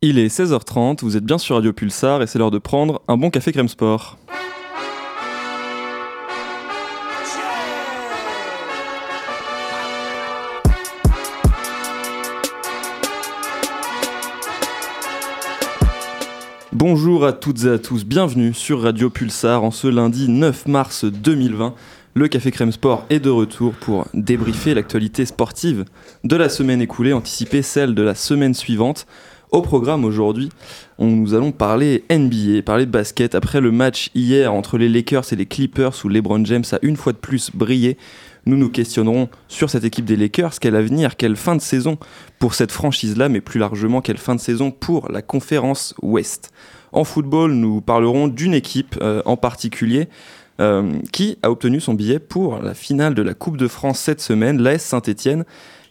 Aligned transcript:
Il 0.00 0.20
est 0.20 0.28
16h30, 0.28 1.00
vous 1.00 1.16
êtes 1.16 1.24
bien 1.24 1.38
sur 1.38 1.56
Radio 1.56 1.72
Pulsar 1.72 2.22
et 2.22 2.28
c'est 2.28 2.38
l'heure 2.38 2.52
de 2.52 2.58
prendre 2.58 3.02
un 3.08 3.16
bon 3.16 3.30
café 3.30 3.50
crème 3.50 3.66
sport. 3.66 4.16
Bonjour 16.70 17.26
à 17.26 17.32
toutes 17.32 17.64
et 17.64 17.70
à 17.70 17.78
tous, 17.80 18.04
bienvenue 18.04 18.54
sur 18.54 18.82
Radio 18.82 19.10
Pulsar 19.10 19.64
en 19.64 19.72
ce 19.72 19.88
lundi 19.88 20.28
9 20.28 20.68
mars 20.68 21.06
2020. 21.06 21.74
Le 22.14 22.26
Café 22.26 22.50
Crème 22.50 22.72
Sport 22.72 23.04
est 23.10 23.20
de 23.20 23.30
retour 23.30 23.74
pour 23.74 24.06
débriefer 24.12 24.74
l'actualité 24.74 25.24
sportive 25.24 25.84
de 26.24 26.34
la 26.34 26.48
semaine 26.48 26.80
écoulée, 26.80 27.12
anticiper 27.12 27.62
celle 27.62 27.94
de 27.94 28.02
la 28.02 28.16
semaine 28.16 28.54
suivante. 28.54 29.06
Au 29.50 29.62
programme 29.62 30.04
aujourd'hui, 30.04 30.50
nous 30.98 31.32
allons 31.32 31.52
parler 31.52 32.04
NBA, 32.10 32.60
parler 32.66 32.84
de 32.84 32.90
basket. 32.90 33.34
Après 33.34 33.62
le 33.62 33.70
match 33.70 34.10
hier 34.14 34.52
entre 34.52 34.76
les 34.76 34.90
Lakers 34.90 35.32
et 35.32 35.36
les 35.36 35.46
Clippers 35.46 35.94
où 36.04 36.08
LeBron 36.08 36.44
James 36.44 36.64
a 36.72 36.78
une 36.82 36.96
fois 36.96 37.14
de 37.14 37.18
plus 37.18 37.50
brillé, 37.54 37.96
nous 38.44 38.58
nous 38.58 38.68
questionnerons 38.68 39.30
sur 39.48 39.70
cette 39.70 39.84
équipe 39.84 40.04
des 40.04 40.16
Lakers, 40.16 40.60
quel 40.60 40.76
avenir, 40.76 41.16
quelle 41.16 41.34
fin 41.34 41.56
de 41.56 41.62
saison 41.62 41.96
pour 42.38 42.52
cette 42.52 42.72
franchise-là, 42.72 43.30
mais 43.30 43.40
plus 43.40 43.58
largement 43.58 44.02
quelle 44.02 44.18
fin 44.18 44.34
de 44.34 44.40
saison 44.40 44.70
pour 44.70 45.10
la 45.10 45.22
conférence 45.22 45.94
Ouest. 46.02 46.50
En 46.92 47.04
football, 47.04 47.52
nous 47.52 47.80
parlerons 47.80 48.28
d'une 48.28 48.52
équipe 48.52 48.98
euh, 49.00 49.22
en 49.24 49.38
particulier 49.38 50.08
euh, 50.60 50.92
qui 51.10 51.38
a 51.42 51.50
obtenu 51.50 51.80
son 51.80 51.94
billet 51.94 52.18
pour 52.18 52.60
la 52.60 52.74
finale 52.74 53.14
de 53.14 53.22
la 53.22 53.32
Coupe 53.32 53.56
de 53.56 53.68
France 53.68 53.98
cette 53.98 54.20
semaine, 54.20 54.60
l'AS 54.60 54.82
Saint-Etienne 54.82 55.46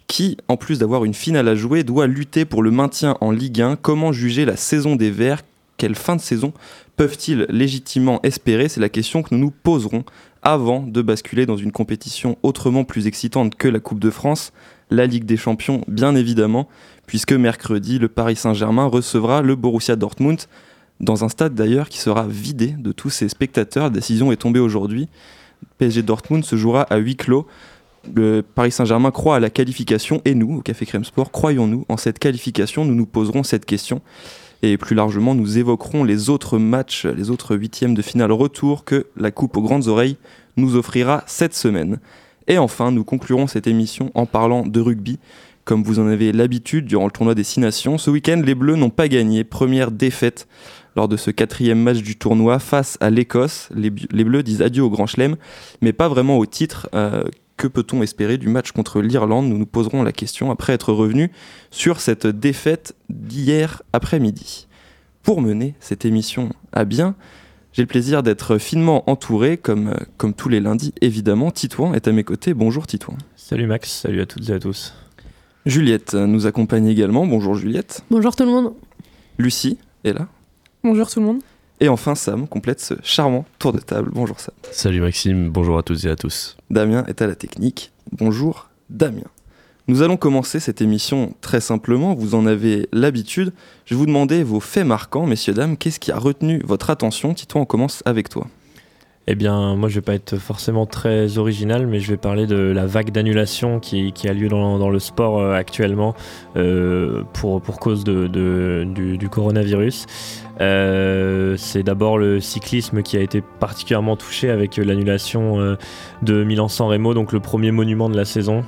qui, 0.07 0.37
en 0.47 0.57
plus 0.57 0.79
d'avoir 0.79 1.05
une 1.05 1.13
finale 1.13 1.47
à 1.47 1.55
jouer, 1.55 1.83
doit 1.83 2.07
lutter 2.07 2.45
pour 2.45 2.63
le 2.63 2.71
maintien 2.71 3.17
en 3.21 3.31
Ligue 3.31 3.61
1. 3.61 3.75
Comment 3.75 4.11
juger 4.11 4.45
la 4.45 4.55
saison 4.55 4.95
des 4.95 5.11
Verts? 5.11 5.43
Quelle 5.77 5.95
fin 5.95 6.15
de 6.15 6.21
saison 6.21 6.53
peuvent-ils 6.95 7.45
légitimement 7.49 8.19
espérer? 8.23 8.69
C'est 8.69 8.79
la 8.79 8.89
question 8.89 9.21
que 9.21 9.35
nous 9.35 9.39
nous 9.39 9.51
poserons 9.51 10.03
avant 10.41 10.81
de 10.81 11.01
basculer 11.01 11.45
dans 11.45 11.57
une 11.57 11.71
compétition 11.71 12.37
autrement 12.41 12.83
plus 12.83 13.05
excitante 13.05 13.55
que 13.55 13.67
la 13.67 13.79
Coupe 13.79 13.99
de 13.99 14.09
France, 14.09 14.53
la 14.89 15.05
Ligue 15.05 15.25
des 15.25 15.37
Champions 15.37 15.83
bien 15.87 16.15
évidemment, 16.15 16.67
puisque 17.05 17.33
mercredi, 17.33 17.99
le 17.99 18.07
Paris 18.07 18.37
Saint-Germain 18.37 18.85
recevra 18.85 19.41
le 19.41 19.55
Borussia 19.55 19.95
Dortmund, 19.95 20.39
dans 20.99 21.23
un 21.23 21.29
stade 21.29 21.53
d'ailleurs 21.53 21.89
qui 21.89 21.99
sera 21.99 22.25
vidé 22.27 22.73
de 22.79 22.91
tous 22.91 23.09
ses 23.09 23.29
spectateurs. 23.29 23.85
La 23.85 23.89
décision 23.91 24.31
est 24.31 24.37
tombée 24.37 24.59
aujourd'hui. 24.59 25.09
PSG 25.77 26.01
Dortmund 26.01 26.43
se 26.43 26.55
jouera 26.55 26.83
à 26.83 26.97
huis 26.97 27.15
clos 27.15 27.45
Paris 28.55 28.71
Saint-Germain 28.71 29.11
croit 29.11 29.35
à 29.35 29.39
la 29.39 29.49
qualification 29.49 30.21
et 30.25 30.35
nous, 30.35 30.57
au 30.57 30.61
Café 30.61 30.85
Crème 30.85 31.05
Sport, 31.05 31.31
croyons-nous 31.31 31.85
en 31.89 31.97
cette 31.97 32.19
qualification 32.19 32.85
Nous 32.85 32.95
nous 32.95 33.05
poserons 33.05 33.43
cette 33.43 33.65
question 33.65 34.01
et 34.63 34.77
plus 34.77 34.95
largement 34.95 35.35
nous 35.35 35.57
évoquerons 35.57 36.03
les 36.03 36.29
autres 36.29 36.57
matchs, 36.57 37.05
les 37.05 37.29
autres 37.29 37.55
huitièmes 37.55 37.93
de 37.93 38.01
finale 38.01 38.31
retour 38.31 38.85
que 38.85 39.07
la 39.15 39.31
Coupe 39.31 39.57
aux 39.57 39.61
grandes 39.61 39.87
oreilles 39.87 40.17
nous 40.55 40.75
offrira 40.75 41.23
cette 41.27 41.53
semaine. 41.53 41.99
Et 42.47 42.57
enfin, 42.57 42.91
nous 42.91 43.03
conclurons 43.03 43.47
cette 43.47 43.67
émission 43.67 44.11
en 44.15 44.25
parlant 44.25 44.65
de 44.65 44.79
rugby. 44.79 45.19
Comme 45.65 45.83
vous 45.83 45.99
en 45.99 46.07
avez 46.07 46.31
l'habitude 46.31 46.85
durant 46.85 47.05
le 47.05 47.11
tournoi 47.11 47.35
des 47.35 47.43
Six 47.43 47.59
Nations, 47.59 47.97
ce 47.97 48.09
week-end, 48.09 48.41
les 48.43 48.55
Bleus 48.55 48.77
n'ont 48.77 48.89
pas 48.89 49.09
gagné. 49.09 49.43
Première 49.43 49.91
défaite 49.91 50.47
lors 50.95 51.09
de 51.09 51.17
ce 51.17 51.29
quatrième 51.29 51.81
match 51.81 51.97
du 51.97 52.15
tournoi 52.15 52.57
face 52.59 52.97
à 53.01 53.09
l'Écosse. 53.09 53.69
Les, 53.75 53.89
Bleus 53.89 54.43
disent 54.43 54.61
adieu 54.61 54.81
au 54.81 54.89
Grand 54.89 55.07
Chelem, 55.07 55.35
mais 55.81 55.91
pas 55.91 56.07
vraiment 56.07 56.37
au 56.37 56.45
titre. 56.45 56.89
Euh, 56.95 57.23
que 57.57 57.67
peut-on 57.67 58.01
espérer 58.03 58.37
du 58.37 58.47
match 58.47 58.71
contre 58.71 59.01
l'Irlande? 59.01 59.47
Nous 59.47 59.57
nous 59.57 59.65
poserons 59.65 60.03
la 60.03 60.11
question 60.11 60.51
après 60.51 60.73
être 60.73 60.93
revenus 60.93 61.29
sur 61.71 61.99
cette 61.99 62.27
défaite 62.27 62.95
d'hier 63.09 63.81
après-midi. 63.93 64.67
Pour 65.23 65.41
mener 65.41 65.75
cette 65.79 66.05
émission 66.05 66.49
à 66.71 66.85
bien, 66.85 67.15
j'ai 67.73 67.81
le 67.81 67.87
plaisir 67.87 68.23
d'être 68.23 68.57
finement 68.57 69.09
entouré, 69.09 69.57
comme, 69.57 69.93
comme 70.17 70.33
tous 70.33 70.49
les 70.49 70.59
lundis 70.59 70.93
évidemment. 71.01 71.51
Titouan 71.51 71.93
est 71.93 72.07
à 72.07 72.11
mes 72.11 72.23
côtés. 72.23 72.53
Bonjour 72.53 72.87
Titouan. 72.87 73.17
Salut 73.35 73.67
Max, 73.67 73.91
salut 73.91 74.21
à 74.21 74.25
toutes 74.25 74.49
et 74.49 74.53
à 74.53 74.59
tous. 74.59 74.93
Juliette 75.65 76.13
nous 76.13 76.45
accompagne 76.47 76.87
également. 76.87 77.27
Bonjour 77.27 77.55
Juliette. 77.55 78.03
Bonjour 78.09 78.35
tout 78.35 78.45
le 78.45 78.51
monde. 78.51 78.73
Lucie 79.37 79.77
est 80.03 80.13
là. 80.13 80.27
Bonjour 80.83 81.09
tout 81.09 81.19
le 81.19 81.25
monde. 81.25 81.41
Et 81.79 81.89
enfin, 81.89 82.15
Sam 82.15 82.47
complète 82.47 82.79
ce 82.79 82.95
charmant 83.03 83.45
tour 83.59 83.71
de 83.71 83.79
table. 83.79 84.09
Bonjour 84.11 84.39
Sam. 84.39 84.53
Salut 84.71 84.99
Maxime, 84.99 85.49
bonjour 85.49 85.77
à 85.77 85.83
toutes 85.83 86.03
et 86.05 86.09
à 86.09 86.15
tous. 86.15 86.57
Damien 86.71 87.03
est 87.07 87.21
à 87.21 87.27
la 87.27 87.35
technique. 87.35 87.91
Bonjour 88.11 88.69
Damien. 88.89 89.27
Nous 89.87 90.01
allons 90.01 90.17
commencer 90.17 90.59
cette 90.59 90.81
émission 90.81 91.33
très 91.39 91.61
simplement, 91.61 92.13
vous 92.13 92.35
en 92.35 92.45
avez 92.45 92.89
l'habitude. 92.91 93.53
Je 93.85 93.93
vais 93.93 93.99
vous 93.99 94.05
demander 94.05 94.43
vos 94.43 94.59
faits 94.59 94.85
marquants, 94.85 95.25
messieurs, 95.25 95.53
dames. 95.53 95.77
Qu'est-ce 95.77 95.99
qui 95.99 96.11
a 96.11 96.17
retenu 96.17 96.61
votre 96.65 96.89
attention? 96.89 97.33
Tito, 97.33 97.59
on 97.59 97.65
commence 97.65 98.01
avec 98.05 98.27
toi. 98.27 98.47
Eh 99.29 99.35
bien, 99.35 99.75
moi, 99.75 99.89
je 99.89 99.95
vais 99.95 100.01
pas 100.01 100.13
être 100.13 100.37
forcément 100.37 100.85
très 100.85 101.37
original, 101.37 101.85
mais 101.85 101.99
je 101.99 102.09
vais 102.09 102.17
parler 102.17 102.47
de 102.47 102.55
la 102.55 102.85
vague 102.85 103.11
d'annulation 103.11 103.81
qui, 103.81 104.13
a 104.25 104.33
lieu 104.33 104.47
dans, 104.47 104.89
le 104.89 104.99
sport 104.99 105.39
euh, 105.39 105.53
actuellement 105.53 106.15
euh, 106.55 107.23
pour, 107.33 107.61
pour 107.61 107.77
cause 107.77 108.05
de, 108.05 108.27
du, 108.85 109.29
coronavirus. 109.29 110.05
Euh, 110.61 111.57
c'est 111.57 111.83
d'abord 111.83 112.17
le 112.17 112.39
cyclisme 112.39 113.03
qui 113.03 113.17
a 113.17 113.19
été 113.19 113.41
particulièrement 113.41 114.15
touché 114.15 114.49
avec 114.49 114.77
l'annulation 114.77 115.77
de 116.21 116.43
Milan-San 116.45 116.87
Remo, 116.87 117.13
donc 117.13 117.33
le 117.33 117.41
premier 117.41 117.71
monument 117.71 118.09
de 118.09 118.15
la 118.15 118.25
saison. 118.25 118.63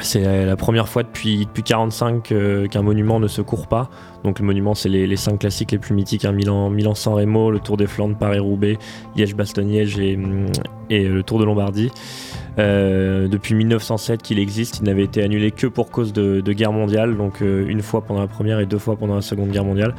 C'est 0.00 0.46
la 0.46 0.56
première 0.56 0.88
fois 0.88 1.02
depuis, 1.02 1.44
depuis 1.44 1.62
45 1.62 2.32
qu'un 2.70 2.82
monument 2.82 3.20
ne 3.20 3.28
se 3.28 3.42
court 3.42 3.66
pas. 3.66 3.90
Donc 4.24 4.38
le 4.38 4.46
monument, 4.46 4.74
c'est 4.74 4.88
les, 4.88 5.16
cinq 5.16 5.40
classiques 5.40 5.72
les 5.72 5.78
plus 5.78 5.94
mythiques 5.94 6.24
hein. 6.24 6.32
Milan, 6.32 6.70
Milan 6.70 6.94
San 6.94 7.14
Remo, 7.14 7.50
le 7.50 7.58
Tour 7.58 7.76
des 7.76 7.86
Flandres, 7.86 8.16
Paris-Roubaix, 8.16 8.78
Liège-Bastogne-Liège 9.16 9.98
et, 9.98 10.18
et, 10.90 11.08
le 11.08 11.22
Tour 11.22 11.38
de 11.38 11.44
Lombardie. 11.44 11.90
Euh, 12.58 13.28
depuis 13.28 13.54
1907 13.54 14.22
qu'il 14.22 14.38
existe, 14.38 14.78
il 14.78 14.84
n'avait 14.84 15.04
été 15.04 15.22
annulé 15.22 15.50
que 15.50 15.66
pour 15.66 15.90
cause 15.90 16.12
de, 16.12 16.40
guerre 16.52 16.72
mondiale, 16.72 17.16
donc 17.16 17.42
euh, 17.42 17.66
une 17.66 17.82
fois 17.82 18.02
pendant 18.02 18.20
la 18.20 18.26
première 18.26 18.60
et 18.60 18.66
deux 18.66 18.78
fois 18.78 18.96
pendant 18.96 19.14
la 19.14 19.22
seconde 19.22 19.50
guerre 19.50 19.64
mondiale. 19.64 19.94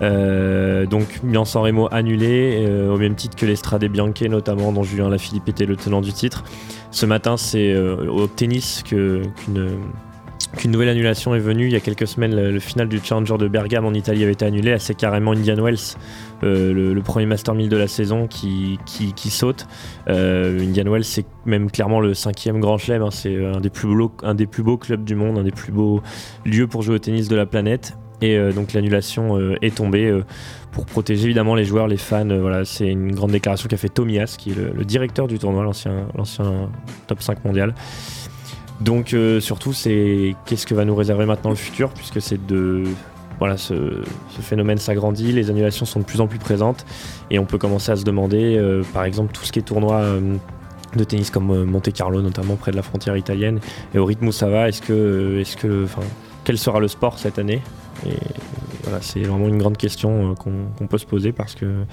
Euh, 0.00 0.86
donc 0.86 1.20
Milan-San 1.22 1.62
Remo 1.62 1.88
annulé, 1.90 2.66
au 2.90 2.96
même 2.96 3.14
titre 3.14 3.36
que 3.36 3.46
l'Estrade 3.46 3.84
Bianche 3.84 4.22
notamment, 4.22 4.72
dont 4.72 4.82
Julien 4.82 5.08
Lafilippe 5.08 5.48
était 5.48 5.66
le 5.66 5.76
tenant 5.76 6.00
du 6.00 6.12
titre. 6.12 6.44
Ce 6.90 7.06
matin, 7.06 7.36
c'est 7.36 7.74
au 7.76 8.26
tennis 8.26 8.82
qu'une 8.82 10.70
nouvelle 10.70 10.88
annulation 10.90 11.34
est 11.34 11.40
venue. 11.40 11.66
Il 11.66 11.72
y 11.72 11.76
a 11.76 11.80
quelques 11.80 12.06
semaines, 12.06 12.34
le, 12.34 12.60
final 12.60 12.88
du 12.88 13.00
Challenger 13.02 13.38
de 13.38 13.48
Bergame 13.48 13.86
en 13.86 13.94
Italie 13.94 14.22
avait 14.22 14.32
été 14.32 14.44
annulé. 14.44 14.76
C'est 14.78 14.94
carrément 14.94 15.32
Indian 15.32 15.56
Wells, 15.62 15.96
euh, 16.42 16.92
le, 16.94 17.02
premier 17.02 17.26
Master 17.26 17.54
1000 17.54 17.68
de 17.68 17.76
la 17.76 17.88
saison, 17.88 18.26
qui, 18.26 18.78
qui, 18.86 19.30
saute. 19.30 19.66
Euh, 20.08 20.60
Indian 20.60 20.90
Wells, 20.90 21.04
c'est 21.04 21.24
même 21.46 21.70
clairement 21.70 22.00
le 22.00 22.14
cinquième 22.14 22.60
grand 22.60 22.78
chelem. 22.78 23.02
Hein. 23.02 23.10
C'est 23.10 23.44
un 23.44 23.60
des 23.60 23.70
plus 23.70 24.62
beaux 24.62 24.76
clubs 24.76 25.04
du 25.04 25.14
monde, 25.14 25.38
un 25.38 25.44
des 25.44 25.50
plus 25.50 25.72
beaux 25.72 26.02
lieux 26.44 26.66
pour 26.66 26.82
jouer 26.82 26.96
au 26.96 26.98
tennis 26.98 27.28
de 27.28 27.36
la 27.36 27.46
planète. 27.46 27.96
Et 28.22 28.36
euh, 28.36 28.52
donc 28.52 28.72
l'annulation 28.72 29.38
est 29.60 29.76
tombée 29.76 30.22
pour 30.70 30.86
protéger 30.86 31.24
évidemment 31.24 31.54
les 31.54 31.64
joueurs, 31.64 31.86
les 31.86 31.98
fans. 31.98 32.24
voilà, 32.24 32.64
c'est 32.64 32.88
une 32.88 33.14
grande 33.14 33.32
déclaration 33.32 33.68
qu'a 33.68 33.76
fait 33.76 33.90
Tomias, 33.90 34.36
qui 34.38 34.52
est 34.52 34.54
le, 34.54 34.84
directeur 34.84 35.28
du 35.28 35.38
tournoi, 35.38 35.64
l'ancien 35.64 36.70
top 37.06 37.22
5 37.22 37.44
mondial. 37.44 37.74
Donc 38.82 39.14
euh, 39.14 39.40
surtout, 39.40 39.72
c'est 39.72 40.34
qu'est-ce 40.44 40.66
que 40.66 40.74
va 40.74 40.84
nous 40.84 40.96
réserver 40.96 41.24
maintenant 41.24 41.50
le 41.50 41.56
futur, 41.56 41.90
puisque 41.90 42.18
voilà, 43.38 43.56
ce, 43.56 44.02
phénomène 44.40 44.78
s'agrandit, 44.78 45.32
les 45.32 45.50
annulations 45.50 45.86
sont 45.86 46.00
de 46.00 46.04
plus 46.04 46.20
en 46.20 46.26
plus 46.26 46.38
présentes, 46.38 46.84
et 47.30 47.38
on 47.38 47.44
peut 47.44 47.58
commencer 47.58 47.92
à 47.92 47.96
se 47.96 48.04
demander, 48.04 48.56
euh, 48.56 48.82
par 48.92 49.04
exemple, 49.04 49.32
tout 49.32 49.44
ce 49.44 49.52
qui 49.52 49.60
est 49.60 49.62
tournoi 49.62 49.96
euh, 49.96 50.36
de 50.96 51.04
tennis 51.04 51.30
comme 51.30 51.64
Monte 51.64 51.92
Carlo, 51.92 52.22
notamment 52.22 52.56
près 52.56 52.72
de 52.72 52.76
la 52.76 52.82
frontière 52.82 53.16
italienne, 53.16 53.60
et 53.94 53.98
au 53.98 54.04
rythme 54.04 54.28
où 54.28 54.32
ça 54.32 54.48
va, 54.48 54.68
est-ce 54.68 54.82
que, 54.82 55.38
est-ce 55.40 55.56
que, 55.56 55.84
enfin, 55.84 56.02
quel 56.44 56.58
sera 56.58 56.80
le 56.80 56.88
sport 56.88 57.18
cette 57.18 57.38
année? 57.38 57.62
Et 58.06 58.16
voilà, 58.82 59.00
c'est 59.00 59.22
vraiment 59.22 59.48
une 59.48 59.58
grande 59.58 59.76
question 59.76 60.34
qu'on 60.34 60.86
peut 60.86 60.98
se 60.98 61.06
poser 61.06 61.32
parce 61.32 61.54
que 61.54 61.84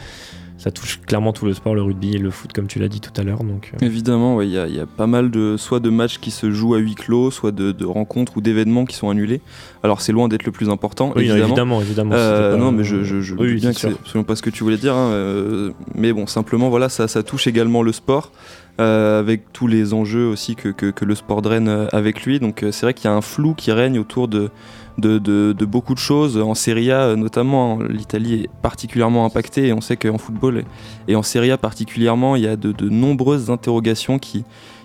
ça 0.60 0.72
touche 0.72 1.00
clairement 1.08 1.32
tout 1.32 1.46
le 1.46 1.54
sport, 1.54 1.74
le 1.74 1.82
rugby 1.82 2.16
et 2.16 2.18
le 2.18 2.32
foot, 2.32 2.52
comme 2.52 2.68
tu 2.68 2.80
l'as 2.80 2.90
dit 2.90 3.00
tout 3.00 3.14
à 3.16 3.24
l'heure. 3.24 3.46
Donc, 3.46 3.72
euh. 3.74 3.86
Évidemment, 3.86 4.42
il 4.42 4.50
y, 4.50 4.58
a 4.58 4.86
pas 4.86 5.08
mal 5.08 5.32
de 5.32 5.56
soit 5.56 5.80
de 5.80 5.90
matchs 5.90 6.18
qui 6.20 6.32
se 6.32 6.52
jouent 6.52 6.76
à 6.76 6.80
huis 6.80 6.96
clos, 6.96 7.32
soit 7.32 7.54
de, 7.54 7.86
rencontres 7.86 8.34
ou 8.36 8.42
d'événements 8.42 8.86
qui 8.86 8.98
sont 8.98 9.10
annulés. 9.10 9.40
Alors 9.84 10.02
c'est 10.02 10.12
loin 10.12 10.28
d'être 10.28 10.44
le 10.44 10.52
plus 10.52 10.70
important. 10.70 11.14
Oui, 11.16 11.32
évidemment, 11.32 11.82
évidemment. 11.82 12.14
Euh, 12.14 12.58
non, 12.58 12.74
mais 12.74 12.84
je, 12.84 13.04
je, 13.04 13.34
oui, 13.36 13.56
bien 13.56 13.72
que 13.72 13.80
c'est 13.80 13.88
absolument 13.88 14.26
pas 14.26 14.36
ce 14.36 14.42
que 14.42 14.50
tu 14.50 14.66
voulais 14.66 14.78
dire. 14.78 14.94
Hein, 14.94 15.12
euh, 15.12 15.72
mais 15.96 16.12
bon, 16.12 16.28
simplement, 16.28 16.70
voilà, 16.70 16.90
ça, 16.90 17.08
ça 17.08 17.24
touche 17.24 17.48
également 17.48 17.82
le 17.82 17.94
sport. 17.94 18.34
avec 18.78 19.54
tous 19.54 19.68
les 19.68 19.94
enjeux 19.94 20.28
aussi 20.28 20.56
que, 20.56 20.70
que, 20.70 20.88
que 20.92 21.06
le 21.06 21.16
sport 21.16 21.42
draine 21.42 21.88
avec 21.94 22.26
lui. 22.26 22.42
Donc 22.42 22.66
c'est 22.72 22.86
vrai 22.86 22.94
qu'il 22.94 23.10
y 23.10 23.14
a 23.14 23.16
un 23.16 23.22
flou 23.22 23.54
qui 23.54 23.72
règne 23.72 23.98
autour 23.98 24.28
de, 24.28 24.52
de, 25.00 25.66
beaucoup 25.66 25.94
de 25.94 26.00
choses. 26.00 26.38
En 26.38 26.56
Serie 26.56 26.92
A, 26.92 27.16
notamment, 27.16 27.80
l'Italie 27.80 28.44
est 28.44 28.50
particulièrement 28.62 29.26
impactée 29.26 29.68
et 29.68 29.74
on 29.74 29.82
sait 29.82 29.98
qu'en 29.98 30.18
football 30.18 30.64
et 31.08 31.16
en 31.16 31.24
Serie 31.24 31.52
A 31.52 31.58
particulièrement, 31.58 32.36
il 32.36 32.44
y 32.44 32.48
a 32.48 32.56
de, 32.56 32.90
nombreuses 32.90 33.50
interrogations 33.50 34.20
qui, 34.20 34.44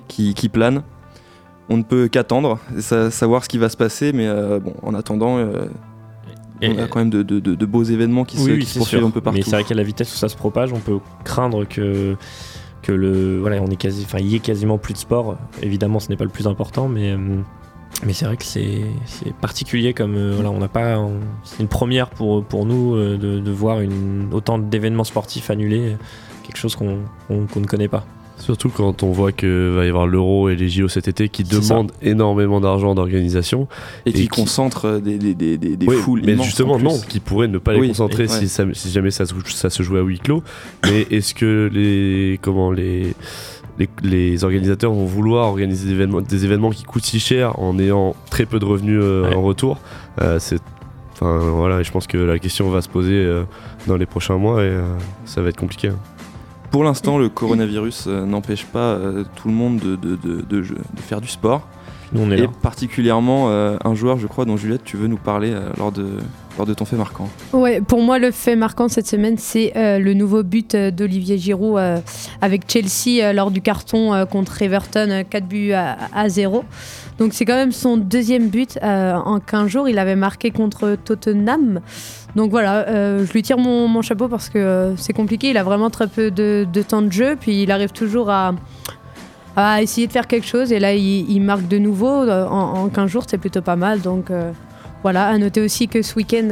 qui, 0.08 0.48
planent. 0.48 0.82
On 1.68 1.76
ne 1.78 1.82
peut 1.82 2.08
qu'attendre, 2.08 2.58
savoir 2.78 3.44
ce 3.44 3.48
qui 3.48 3.58
va 3.58 3.68
se 3.68 3.76
passer, 3.76 4.12
mais 4.12 4.26
euh, 4.26 4.60
bon, 4.60 4.74
en 4.82 4.94
attendant, 4.94 5.38
euh, 5.38 5.66
on 6.62 6.78
a 6.78 6.86
quand 6.86 6.98
même 6.98 7.10
de, 7.10 7.66
beaux 7.66 7.84
événements 7.84 8.24
qui 8.24 8.38
se, 8.38 8.78
poursuivent 8.78 9.04
un 9.04 9.10
peu 9.10 9.20
partout. 9.20 9.38
Mais 9.38 9.44
c'est 9.44 9.56
vrai 9.56 9.64
qu'à 9.64 9.74
la 9.74 9.82
vitesse 9.82 10.12
où 10.12 10.16
ça 10.16 10.28
se 10.28 10.36
propage, 10.36 10.72
on 10.72 10.80
peut 10.80 10.98
craindre 11.24 11.64
que 11.64 12.16
que 12.84 12.92
le 12.92 13.38
voilà, 13.40 13.62
on 13.62 13.68
est 13.68 13.76
quasi, 13.76 14.04
enfin, 14.04 14.18
il 14.18 14.26
y 14.26 14.36
ait 14.36 14.40
quasiment 14.40 14.78
plus 14.78 14.92
de 14.92 14.98
sport. 14.98 15.36
Évidemment, 15.62 16.00
ce 16.00 16.10
n'est 16.10 16.16
pas 16.16 16.24
le 16.24 16.30
plus 16.30 16.46
important, 16.46 16.86
mais 16.86 17.12
euh, 17.12 17.40
mais 18.04 18.12
c'est 18.12 18.24
vrai 18.24 18.36
que 18.36 18.44
c'est 18.44 18.84
particulier 19.40 19.94
comme 19.94 20.16
euh, 20.16 20.32
voilà, 20.34 20.50
on 20.50 20.58
n'a 20.58 20.68
pas, 20.68 20.98
c'est 21.44 21.60
une 21.60 21.68
première 21.68 22.10
pour 22.10 22.44
pour 22.44 22.66
nous 22.66 22.94
euh, 22.94 23.16
de, 23.16 23.40
de, 23.40 23.50
voir 23.50 23.80
une, 23.80 24.28
autant 24.32 24.58
d'événements 24.58 25.04
sportifs 25.04 25.50
annulés, 25.50 25.96
quelque 26.42 26.58
chose 26.58 26.76
qu'on 26.76 26.98
ne 27.30 27.66
connaît 27.66 27.88
pas. 27.88 28.04
Surtout 28.36 28.68
quand 28.68 29.02
on 29.04 29.12
voit 29.12 29.30
qu'il 29.32 29.48
va 29.48 29.86
y 29.86 29.88
avoir 29.88 30.06
l'Euro 30.06 30.48
et 30.48 30.56
les 30.56 30.68
JO 30.68 30.88
cet 30.88 31.06
été 31.06 31.28
qui 31.28 31.44
demandent 31.44 31.92
énormément 32.02 32.60
d'argent 32.60 32.94
d'organisation. 32.94 33.68
Et, 34.06 34.12
qui, 34.12 34.28
concentrent 34.28 34.98
des, 34.98 35.18
des, 35.18 35.34
des, 35.34 35.56
des 35.56 35.90
foules. 35.90 36.22
Mais 36.24 36.36
justement, 36.42 36.78
non, 36.78 36.98
qui 37.08 37.20
pourraient 37.20 37.48
ne 37.48 37.58
pas 37.58 37.74
les 37.74 37.88
concentrer 37.88 38.26
si, 38.26 38.48
si, 38.48 38.90
jamais 38.90 39.12
ça, 39.12 39.24
ça, 39.46 39.70
se 39.70 39.82
jouait 39.82 40.00
à 40.00 40.02
huis 40.02 40.18
clos. 40.18 40.42
mais 40.84 41.06
est-ce 41.10 41.32
que 41.32 41.70
les, 41.72 42.38
comment, 42.42 42.72
les, 42.72 43.14
les, 44.02 44.44
organisateurs 44.44 44.92
vont 44.92 45.04
vouloir 45.04 45.48
organiser 45.48 45.86
des 45.86 45.92
événements, 45.94 46.20
des 46.20 46.44
événements 46.44 46.70
qui 46.70 46.84
coûtent 46.84 47.04
si 47.04 47.20
cher 47.20 47.58
en 47.58 47.78
ayant 47.78 48.14
très 48.30 48.46
peu 48.46 48.58
de 48.58 48.64
revenus 48.64 49.00
euh, 49.02 49.32
en 49.32 49.42
retour 49.42 49.78
euh, 50.20 50.38
C'est 50.38 50.60
Enfin 51.12 51.38
voilà, 51.38 51.80
je 51.84 51.92
pense 51.92 52.08
que 52.08 52.18
la 52.18 52.40
question 52.40 52.68
va 52.70 52.82
se 52.82 52.88
poser 52.88 53.14
euh, 53.14 53.44
dans 53.86 53.96
les 53.96 54.04
prochains 54.04 54.36
mois 54.36 54.64
et 54.64 54.76
ça 55.26 55.42
va 55.42 55.48
être 55.48 55.56
compliqué. 55.56 55.88
Hein. 55.88 55.98
Pour 56.74 56.82
l'instant, 56.82 57.18
le 57.18 57.28
coronavirus 57.28 58.06
euh, 58.08 58.26
n'empêche 58.26 58.64
pas 58.64 58.80
euh, 58.80 59.22
tout 59.36 59.46
le 59.46 59.54
monde 59.54 59.78
de, 59.78 60.64
faire 60.96 61.20
du 61.20 61.28
sport. 61.28 61.68
on 62.12 62.32
est 62.32 62.40
et 62.40 62.48
particulièrement 62.48 63.48
euh, 63.48 63.76
un 63.84 63.94
joueur, 63.94 64.18
je 64.18 64.26
crois, 64.26 64.44
dont 64.44 64.56
Juliette, 64.56 64.82
tu 64.82 64.96
veux 64.96 65.06
nous 65.06 65.16
parler 65.16 65.54
lors 65.78 65.92
de, 65.92 66.08
lors 66.56 66.66
de 66.66 66.74
ton 66.74 66.84
fait 66.84 66.96
marquant. 66.96 67.28
Ouais, 67.52 67.80
pour 67.80 68.02
moi, 68.02 68.18
le 68.18 68.30
fait 68.30 68.56
marquant 68.56 68.88
cette 68.88 69.06
semaine, 69.06 69.36
c'est 69.38 69.72
le 69.74 70.14
nouveau 70.14 70.42
but 70.42 70.76
d'Olivier 70.76 71.38
Giroud 71.38 71.80
avec 72.40 72.70
Chelsea 72.70 73.32
lors 73.32 73.50
du 73.50 73.60
carton 73.60 74.26
contre 74.26 74.62
Everton, 74.62 75.24
4 75.28 75.46
buts 75.46 75.72
à, 75.72 75.96
à 76.14 76.28
0. 76.28 76.64
Donc 77.18 77.32
c'est 77.32 77.44
quand 77.44 77.54
même 77.54 77.72
son 77.72 77.96
deuxième 77.96 78.48
but 78.48 78.78
en 78.82 79.40
15 79.40 79.68
jours. 79.68 79.88
Il 79.88 79.98
avait 79.98 80.16
marqué 80.16 80.50
contre 80.50 80.96
Tottenham. 81.04 81.80
Donc 82.36 82.50
voilà, 82.50 82.88
euh, 82.88 83.24
je 83.24 83.32
lui 83.32 83.42
tire 83.42 83.58
mon, 83.58 84.02
chapeau 84.02 84.28
parce 84.28 84.48
que 84.48 84.58
euh, 84.58 84.96
c'est 84.96 85.12
compliqué. 85.12 85.50
Il 85.50 85.56
a 85.56 85.62
vraiment 85.62 85.90
très 85.90 86.08
peu 86.08 86.30
de, 86.30 86.66
temps 86.86 87.02
de 87.02 87.12
jeu, 87.12 87.36
puis 87.38 87.62
il 87.62 87.70
arrive 87.70 87.92
toujours 87.92 88.30
à, 88.30 88.54
essayer 89.80 90.06
de 90.06 90.12
faire 90.12 90.26
quelque 90.26 90.46
chose. 90.46 90.72
Et 90.72 90.80
là, 90.80 90.94
il, 90.94 91.40
marque 91.40 91.68
de 91.68 91.78
nouveau 91.78 92.22
euh, 92.22 92.46
en, 92.46 92.88
15 92.88 93.10
jours, 93.10 93.24
c'est 93.28 93.38
plutôt 93.38 93.62
pas 93.62 93.76
mal. 93.76 94.00
Donc 94.00 94.30
voilà, 95.04 95.28
à 95.28 95.38
noter 95.38 95.60
aussi 95.60 95.86
que 95.86 96.02
ce 96.02 96.16
week-end 96.16 96.48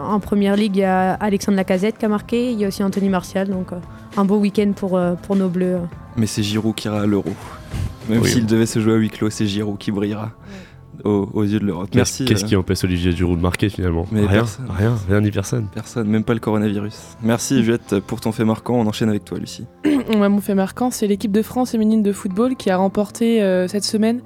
en 0.00 0.20
première 0.20 0.54
ligue, 0.54 0.76
il 0.76 0.80
y 0.80 0.84
a 0.84 1.14
Alexandre 1.14 1.56
Lacazette 1.56 1.98
qui 1.98 2.04
a 2.04 2.08
marqué. 2.08 2.52
Il 2.52 2.60
y 2.60 2.64
a 2.64 2.68
aussi 2.68 2.84
Anthony 2.84 3.08
Martial. 3.08 3.48
Donc 3.48 3.70
un 4.16 4.24
beau 4.24 4.36
week-end 4.36 4.72
pour, 4.76 5.00
pour 5.22 5.34
nos 5.34 5.48
Bleus. 5.48 5.80
Mais 6.16 6.26
c'est 6.26 6.42
Giroud 6.42 6.74
qui 6.76 6.86
ira 6.86 7.00
à 7.00 7.06
l'Euro. 7.06 7.32
Même 8.08 8.24
s'il 8.24 8.46
devait 8.46 8.66
se 8.66 8.78
jouer 8.78 8.92
à 8.92 8.96
huis 8.96 9.10
clos, 9.10 9.30
c'est 9.30 9.46
Giroud 9.46 9.78
qui 9.78 9.90
brillera 9.90 10.32
aux, 11.02 11.44
yeux 11.44 11.58
de 11.58 11.64
l'Europe. 11.64 11.88
Merci. 11.94 12.24
Qu'est-ce 12.24 12.44
qui 12.44 12.54
euh, 12.54 12.60
empêche 12.60 12.84
Olivier 12.84 13.12
Giroud 13.12 13.36
de 13.36 13.42
marquer 13.42 13.68
finalement 13.68 14.06
Mais 14.12 14.26
Rien, 14.26 14.44
rien, 14.68 14.94
rien 15.08 15.20
ni 15.20 15.30
personne. 15.30 15.66
Personne, 15.72 16.08
même 16.08 16.24
pas 16.24 16.34
le 16.34 16.40
coronavirus. 16.40 17.16
Merci 17.22 17.62
Juliette 17.62 18.00
pour 18.00 18.20
ton 18.20 18.32
fait 18.32 18.44
marquant. 18.44 18.74
On 18.74 18.86
enchaîne 18.86 19.08
avec 19.08 19.24
toi, 19.24 19.38
Lucie. 19.38 19.66
mon 20.16 20.40
fait 20.40 20.54
marquant, 20.54 20.90
c'est 20.90 21.06
l'équipe 21.06 21.32
de 21.32 21.42
France 21.42 21.72
féminine 21.72 22.02
de 22.02 22.12
football 22.12 22.56
qui 22.56 22.70
a 22.70 22.76
remporté 22.76 23.42
euh, 23.42 23.68
cette 23.68 23.84
semaine 23.84 24.20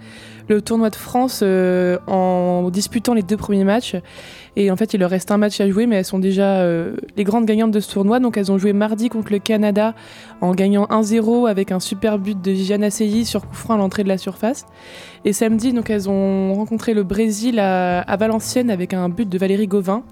le 0.48 0.62
tournoi 0.62 0.90
de 0.90 0.96
France 0.96 1.40
euh, 1.42 1.98
en 2.06 2.70
disputant 2.70 3.14
les 3.14 3.22
deux 3.22 3.36
premiers 3.36 3.64
matchs. 3.64 3.96
Et 4.60 4.72
en 4.72 4.76
fait, 4.76 4.92
il 4.92 4.98
leur 4.98 5.10
reste 5.10 5.30
un 5.30 5.36
match 5.36 5.60
à 5.60 5.70
jouer, 5.70 5.86
mais 5.86 5.94
elles 5.94 6.04
sont 6.04 6.18
déjà 6.18 6.58
euh, 6.58 6.96
les 7.16 7.22
grandes 7.22 7.46
gagnantes 7.46 7.70
de 7.70 7.78
ce 7.78 7.92
tournoi. 7.92 8.18
Donc, 8.18 8.36
elles 8.36 8.50
ont 8.50 8.58
joué 8.58 8.72
mardi 8.72 9.08
contre 9.08 9.30
le 9.30 9.38
Canada 9.38 9.94
en 10.40 10.52
gagnant 10.52 10.86
1-0 10.86 11.48
avec 11.48 11.70
un 11.70 11.78
super 11.78 12.18
but 12.18 12.42
de 12.42 12.52
Gianna 12.54 12.90
Seyi 12.90 13.24
sur 13.24 13.46
coup 13.46 13.54
franc 13.54 13.74
à 13.74 13.76
l'entrée 13.76 14.02
de 14.02 14.08
la 14.08 14.18
surface. 14.18 14.66
Et 15.24 15.32
samedi, 15.32 15.72
donc, 15.72 15.90
elles 15.90 16.10
ont 16.10 16.54
rencontré 16.54 16.92
le 16.92 17.04
Brésil 17.04 17.60
à, 17.60 18.16
Valenciennes 18.18 18.70
avec 18.70 18.94
un 18.94 19.08
but 19.08 19.28
de 19.28 19.38
Valérie 19.38 19.68
Gauvin. 19.68 20.02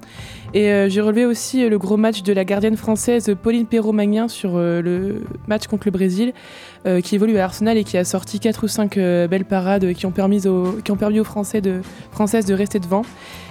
Et 0.54 0.70
euh, 0.70 0.88
j'ai 0.88 1.00
relevé 1.00 1.26
aussi 1.26 1.68
le 1.68 1.76
gros 1.76 1.96
match 1.96 2.22
de 2.22 2.32
la 2.32 2.44
gardienne 2.44 2.76
française 2.76 3.34
Pauline 3.42 3.66
Perrault-Magnin 3.66 4.28
sur 4.28 4.58
le 4.58 5.24
match 5.48 5.66
contre 5.66 5.88
le 5.88 5.90
Brésil, 5.90 6.32
qui 7.02 7.16
évolue 7.16 7.36
à 7.38 7.44
Arsenal 7.44 7.76
et 7.76 7.82
qui 7.82 7.98
a 7.98 8.04
sorti 8.04 8.38
4 8.38 8.62
ou 8.62 8.68
5 8.68 8.94
belles 8.94 9.44
parades 9.44 9.92
qui 9.92 10.06
ont 10.06 10.12
permis 10.12 10.42
qui 10.84 10.92
ont 10.92 10.96
permis 10.96 11.18
aux 11.18 11.24
Françaises 11.24 11.62
de 12.46 12.54
rester 12.54 12.78
devant. 12.78 13.02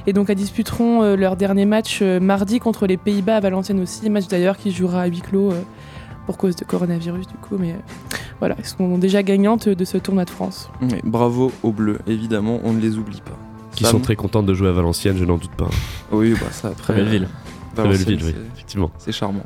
Et 0.08 0.14
donc 0.14 0.30
elles 0.30 0.38
disputeront 0.38 0.85
euh, 1.02 1.16
leur 1.16 1.36
dernier 1.36 1.66
match 1.66 2.00
euh, 2.02 2.20
mardi 2.20 2.60
contre 2.60 2.88
les 2.88 2.98
Pays-Bas 2.98 3.38
à 3.38 3.40
Valenciennes 3.40 3.82
aussi, 3.82 4.10
match 4.10 4.28
d'ailleurs 4.28 4.58
qui 4.58 4.72
jouera 4.72 5.02
à 5.02 5.06
huis 5.08 5.22
clos 5.22 5.52
euh, 5.52 5.62
pour 6.26 6.38
cause 6.38 6.56
de 6.56 6.66
coronavirus 6.66 7.28
du 7.28 7.36
coup. 7.36 7.58
Mais 7.60 7.76
voilà, 8.40 8.56
elles 8.58 8.66
sont 8.66 8.98
déjà 8.98 9.24
gagnantes 9.24 9.70
de 9.70 9.86
ce 9.86 9.98
tournoi 9.98 10.26
de 10.26 10.30
France. 10.30 10.70
bravo 11.04 11.52
aux 11.64 11.72
Bleus, 11.72 12.00
évidemment, 12.08 12.60
on 12.64 12.74
ne 12.74 12.80
les 12.80 12.98
oublie 12.98 13.22
pas. 13.22 13.38
Qui 13.76 13.84
sont 13.84 14.00
très 14.00 14.16
contentes 14.16 14.46
de 14.46 14.54
jouer 14.54 14.70
à 14.70 14.72
Valenciennes, 14.72 15.18
je 15.18 15.26
n'en 15.26 15.38
doute 15.38 15.52
pas. 15.52 15.70
Oui, 16.12 16.32
bah 16.34 16.48
ça 16.52 16.70
après. 16.70 16.94
Très 16.94 16.96
belle 16.96 17.10
ville. 17.10 17.28
Très 17.76 17.88
belle 17.90 17.98
ville, 17.98 18.24
oui, 18.24 18.36
effectivement. 18.54 18.92
C'est 18.98 19.12
charmant. 19.12 19.46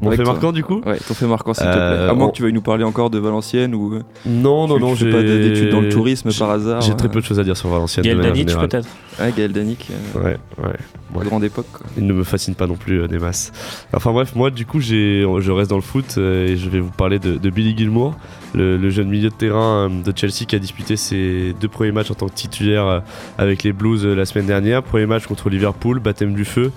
Mon 0.00 0.12
fait 0.12 0.24
marquant 0.24 0.52
du 0.52 0.62
coup 0.62 0.80
Ouais, 0.86 0.98
ton 0.98 1.14
fait 1.14 1.26
marquant 1.26 1.54
s'il 1.54 1.66
te 1.66 1.72
plaît. 1.72 2.08
À 2.08 2.14
moins 2.14 2.28
que 2.28 2.36
tu 2.36 2.42
veuilles 2.42 2.52
nous 2.52 2.62
parler 2.62 2.84
encore 2.84 3.10
de 3.10 3.18
Valenciennes 3.18 3.74
ou. 3.74 3.94
Euh, 3.94 4.02
non, 4.26 4.66
non, 4.66 4.78
non, 4.78 4.94
j'ai 4.94 5.10
pas 5.10 5.22
d'études 5.22 5.70
dans 5.70 5.80
le 5.80 5.88
tourisme 5.88 6.30
par 6.38 6.50
hasard. 6.50 6.80
J'ai 6.80 6.94
très 6.94 7.08
peu 7.08 7.20
de 7.20 7.24
choses 7.24 7.40
à 7.40 7.44
dire 7.44 7.56
sur 7.56 7.68
Valenciennes. 7.68 8.04
Gaël 8.04 8.20
Danic 8.20 8.48
peut-être 8.56 8.88
Ouais, 9.20 9.32
Gaël 9.36 9.52
Danic. 9.52 9.88
Euh, 9.90 10.22
ouais, 10.22 10.38
ouais. 10.58 10.76
La 11.16 11.24
grande 11.24 11.42
époque. 11.42 11.66
Il 11.96 12.06
ne 12.06 12.12
me 12.12 12.22
fascine 12.22 12.54
pas 12.54 12.66
non 12.66 12.76
plus 12.76 13.00
euh, 13.00 13.08
des 13.08 13.18
masses. 13.18 13.50
Enfin 13.92 14.12
bref, 14.12 14.36
moi 14.36 14.50
du 14.50 14.66
coup, 14.66 14.80
je 14.80 15.50
reste 15.50 15.70
dans 15.70 15.76
le 15.76 15.82
foot 15.82 16.18
et 16.18 16.56
je 16.56 16.68
vais 16.68 16.80
vous 16.80 16.90
parler 16.90 17.18
de, 17.18 17.50
Billy 17.50 17.76
Gilmour, 17.76 18.14
le, 18.54 18.90
jeune 18.90 19.08
milieu 19.08 19.30
de 19.30 19.34
terrain 19.34 19.88
de 19.90 20.12
Chelsea 20.14 20.44
qui 20.46 20.54
a 20.54 20.58
disputé 20.58 20.96
ses 20.96 21.54
deux 21.60 21.68
premiers 21.68 21.92
matchs 21.92 22.10
en 22.10 22.14
tant 22.14 22.26
que 22.26 22.34
titulaire 22.34 23.02
avec 23.38 23.62
les 23.62 23.72
Blues 23.72 24.04
la 24.04 24.24
semaine 24.26 24.46
dernière. 24.46 24.82
Premier 24.82 25.06
match 25.06 25.26
contre 25.26 25.48
Liverpool, 25.50 25.98
baptême 25.98 26.34
du 26.34 26.44
feu, 26.44 26.70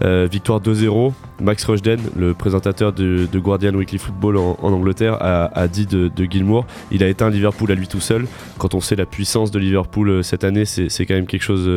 victoire 0.00 0.60
2-0. 0.60 1.12
Max 1.40 1.64
Rushden, 1.64 2.00
le 2.16 2.34
présentateur 2.34 2.92
de, 2.92 3.26
Guardian 3.38 3.74
Weekly 3.74 3.98
Football 3.98 4.36
en, 4.36 4.56
Angleterre, 4.62 5.16
a, 5.20 5.68
dit 5.68 5.86
de, 5.86 6.10
Gilmour 6.30 6.66
il 6.90 7.02
a 7.02 7.08
éteint 7.08 7.30
Liverpool 7.30 7.70
à 7.70 7.74
lui 7.74 7.88
tout 7.88 8.00
seul. 8.00 8.26
Quand 8.58 8.74
on 8.74 8.80
sait 8.80 8.96
la 8.96 9.06
puissance 9.06 9.50
de 9.50 9.58
Liverpool 9.58 10.08
euh, 10.10 10.22
cette 10.22 10.44
année, 10.44 10.64
c'est 10.64 11.06
quand 11.06 11.14
même 11.14 11.26
quelque 11.26 11.42
chose 11.42 11.68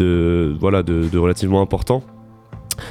euh, 0.00 0.56
voilà, 0.60 0.82
de 0.82 1.18
relativement 1.18 1.62
important. 1.62 2.02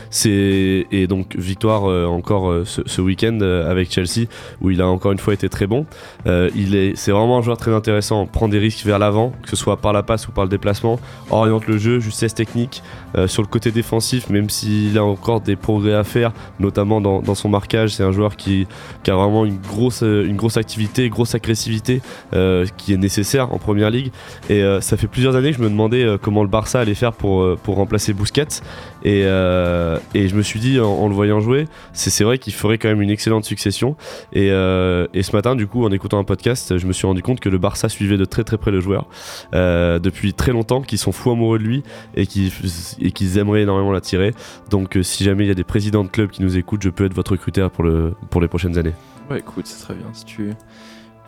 C'est 0.10 0.88
et 0.92 1.08
donc 1.08 1.36
victoire 1.36 1.90
euh, 1.90 2.06
encore 2.06 2.50
euh, 2.50 2.64
ce, 2.66 3.02
week-end 3.02 3.38
euh, 3.42 3.70
avec 3.70 3.92
Chelsea 3.92 4.28
où 4.62 4.70
il 4.70 4.82
a 4.82 4.88
encore 4.88 5.12
une 5.12 5.20
fois 5.20 5.34
été 5.34 5.50
très 5.50 5.68
bon. 5.68 5.86
il 6.26 6.76
est, 6.76 6.96
c'est 6.96 7.12
vraiment 7.12 7.38
un 7.38 7.42
joueur 7.42 7.58
très 7.58 7.74
intéressant. 7.74 8.26
Prend 8.26 8.48
des 8.48 8.60
risques 8.60 8.86
vers 8.86 9.00
l'avant, 9.00 9.32
que 9.44 9.50
ce 9.50 9.56
soit 9.56 9.78
par 9.78 9.94
la 9.94 10.04
passe 10.04 10.28
ou 10.28 10.32
par 10.32 10.44
le 10.44 10.50
déplacement. 10.50 11.00
Oriente 11.30 11.68
le 11.68 11.78
jeu, 11.78 12.00
justesse 12.00 12.34
technique 12.34 12.82
sur 13.28 13.42
le 13.42 13.48
côté 13.48 13.72
défensif, 13.72 14.30
même 14.30 14.50
s'il 14.50 14.98
a 14.98 15.04
encore 15.04 15.42
des 15.42 15.56
progrès 15.56 15.94
à 15.94 16.04
faire, 16.04 16.32
notamment 16.60 17.02
dans, 17.02 17.36
son 17.36 17.50
marquage. 17.50 17.96
C'est 17.96 18.04
un 18.04 18.12
joueur 18.12 18.36
qui, 18.36 18.68
a 19.08 19.16
vraiment 19.16 19.46
une 19.46 19.58
grosse, 19.58 20.02
une 20.02 20.36
grosse 20.36 20.58
activité, 20.58 21.10
grosse 21.10 21.36
agressivité 21.36 22.02
qui 22.32 22.94
est 22.94 22.98
nécessaire 22.98 23.54
en 23.54 23.58
première 23.58 23.90
ligue. 23.90 24.12
Et 24.50 24.64
ça 24.82 24.98
fait 24.98 25.08
plusieurs 25.08 25.36
années 25.36 25.52
que 25.52 25.58
je 25.58 25.64
me 25.64 25.70
demandais 25.70 26.06
comment 26.22 26.44
le 26.44 26.50
Barça 26.50 26.80
allait 26.80 26.96
faire 26.96 27.14
pour, 27.14 27.58
pour 27.58 27.76
remplacer 27.76 28.14
Busquets. 28.14 28.62
Et, 29.08 29.24
euh, 29.24 30.00
et 30.14 30.28
je 30.28 30.36
me 30.36 30.42
suis 30.42 30.60
dit, 30.60 30.82
en, 30.82 31.08
le 31.08 31.16
voyant 31.16 31.40
jouer, 31.40 31.64
c'est 31.94 32.26
vrai 32.26 32.40
qu'il 32.40 32.52
ferait 32.52 32.78
quand 32.78 32.90
même 32.90 33.02
une 33.02 33.10
excellente 33.10 33.46
succession. 33.46 33.96
Et, 34.34 34.52
euh, 34.52 35.08
et, 35.14 35.24
ce 35.24 35.34
matin, 35.34 35.56
du 35.56 35.66
coup, 35.66 35.86
en 35.86 35.92
écoutant 35.94 36.20
un 36.20 36.26
podcast, 36.26 36.78
je 36.78 36.86
me 36.86 36.92
suis 36.92 37.08
rendu 37.08 37.22
compte 37.22 37.40
que 37.40 37.48
le 37.48 37.58
Barça 37.58 37.88
suivait 37.88 38.18
de 38.18 38.26
très 38.26 38.44
très 38.44 38.58
près 38.58 38.70
le 38.70 38.82
joueur 38.82 39.08
euh, 39.56 39.98
depuis 39.98 40.34
très 40.34 40.52
longtemps, 40.52 40.82
qu'ils 40.82 40.98
sont 40.98 41.14
fous 41.14 41.32
amoureux 41.32 41.58
de 41.58 41.64
lui 41.64 41.84
et 42.16 42.28
qu'ils 42.28 43.38
aimeraient 43.38 43.62
énormément 43.62 43.94
l'attirer. 43.94 44.34
Donc, 44.70 45.00
si 45.04 45.24
jamais 45.24 45.46
il 45.46 45.48
y 45.48 45.52
a 45.52 45.56
des 45.56 45.64
présidents 45.64 46.04
de 46.04 46.10
clubs 46.10 46.30
qui 46.30 46.42
nous 46.42 46.58
écoutent, 46.58 46.82
je 46.84 46.90
peux 46.90 47.06
être 47.06 47.14
votre 47.14 47.32
recruteur 47.32 47.72
pour, 47.72 47.86
le, 47.86 48.14
pour 48.30 48.42
les 48.42 48.50
prochaines 48.50 48.78
années. 48.78 48.94
Écoute, 49.34 49.68
c'est 49.68 49.86
très 49.86 49.94
bien. 49.94 50.08
Si 50.12 50.26
tu 50.26 50.52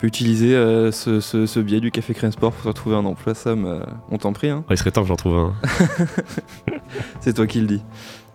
peux 0.00 0.06
utiliser 0.06 0.52
ce, 0.92 1.20
ce, 1.20 1.60
biais 1.60 1.80
du 1.80 1.90
Café 1.90 2.14
Crème 2.14 2.32
Sport 2.32 2.52
pour 2.52 2.64
retrouver 2.64 2.96
un 2.96 3.04
emploi, 3.04 3.34
Sam, 3.34 3.84
on 4.10 4.18
t'en 4.18 4.32
prie. 4.32 4.48
Hein. 4.48 4.64
il 4.70 4.78
serait 4.78 4.90
temps 4.90 5.02
que 5.02 5.08
j'en 5.08 5.16
trouve 5.16 5.36
un. 5.36 5.54
c'est 7.20 7.34
toi 7.34 7.46
qui 7.46 7.60
le 7.60 7.66
dis. 7.66 7.82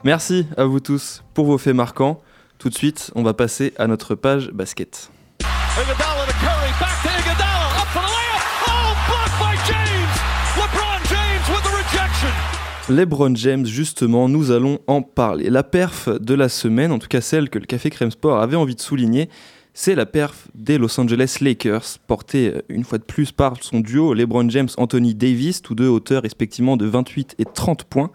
Merci 0.03 0.45
à 0.55 0.65
vous 0.65 0.79
tous 0.79 1.23
pour 1.33 1.45
vos 1.47 1.57
faits 1.57 1.73
marquants. 1.73 2.21
Tout 2.59 2.69
de 2.69 2.75
suite, 2.75 3.11
on 3.15 3.23
va 3.23 3.33
passer 3.33 3.73
à 3.77 3.87
notre 3.87 4.13
page 4.13 4.51
basket. 4.51 5.09
LeBron 12.87 13.35
James, 13.35 13.65
justement, 13.65 14.29
nous 14.29 14.51
allons 14.51 14.77
en 14.85 15.01
parler. 15.01 15.49
La 15.49 15.63
perf 15.63 16.07
de 16.07 16.35
la 16.35 16.49
semaine, 16.49 16.91
en 16.91 16.99
tout 16.99 17.07
cas 17.07 17.21
celle 17.21 17.49
que 17.49 17.57
le 17.57 17.65
Café 17.65 17.89
Crème 17.89 18.11
Sport 18.11 18.39
avait 18.39 18.55
envie 18.55 18.75
de 18.75 18.81
souligner, 18.81 19.27
c'est 19.77 19.93
la 19.93 20.05
perf 20.05 20.47
des 20.55 20.77
Los 20.77 20.99
Angeles 20.99 21.37
Lakers, 21.41 21.99
portée 22.07 22.47
euh, 22.47 22.61
une 22.69 22.85
fois 22.85 22.97
de 22.97 23.03
plus 23.03 23.33
par 23.33 23.61
son 23.61 23.81
duo 23.81 24.13
LeBron 24.13 24.49
James-Anthony 24.49 25.13
Davis, 25.13 25.61
tous 25.61 25.75
deux 25.75 25.89
auteurs 25.89 26.23
respectivement 26.23 26.77
de 26.77 26.85
28 26.85 27.35
et 27.39 27.45
30 27.45 27.83
points. 27.83 28.09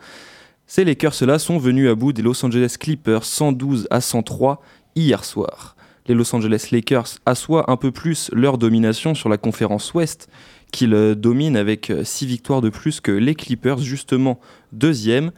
Ces 0.67 0.85
Lakers-là 0.85 1.39
sont 1.39 1.59
venus 1.59 1.91
à 1.91 1.95
bout 1.95 2.15
des 2.15 2.23
Los 2.23 2.45
Angeles 2.45 2.77
Clippers 2.81 3.25
112 3.25 3.89
à 3.91 4.01
103 4.01 4.63
hier 4.97 5.23
soir. 5.23 5.77
Les 6.07 6.15
Los 6.15 6.35
Angeles 6.35 6.69
Lakers 6.73 7.19
assoient 7.27 7.71
un 7.71 7.77
peu 7.77 7.91
plus 7.91 8.31
leur 8.33 8.57
domination 8.57 9.15
sur 9.15 9.29
la 9.29 9.37
conférence 9.37 9.93
Ouest, 9.93 10.31
qu'ils 10.73 10.95
euh, 10.95 11.15
dominent 11.15 11.59
avec 11.59 11.93
6 12.03 12.25
victoires 12.25 12.63
de 12.63 12.71
plus 12.71 13.03
que 13.03 13.13
les 13.13 13.35
Clippers, 13.35 13.81
justement 13.81 14.41
deuxième. 14.73 15.31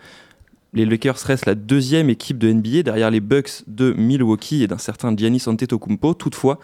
Les 0.74 0.86
Lakers 0.86 1.18
restent 1.18 1.44
la 1.44 1.54
deuxième 1.54 2.08
équipe 2.08 2.38
de 2.38 2.50
NBA 2.50 2.82
derrière 2.82 3.10
les 3.10 3.20
Bucks 3.20 3.62
de 3.66 3.92
Milwaukee 3.92 4.62
et 4.62 4.66
d'un 4.66 4.78
certain 4.78 5.14
Giannis 5.14 5.42
Antetokounmpo. 5.46 6.14
Toutefois, 6.14 6.58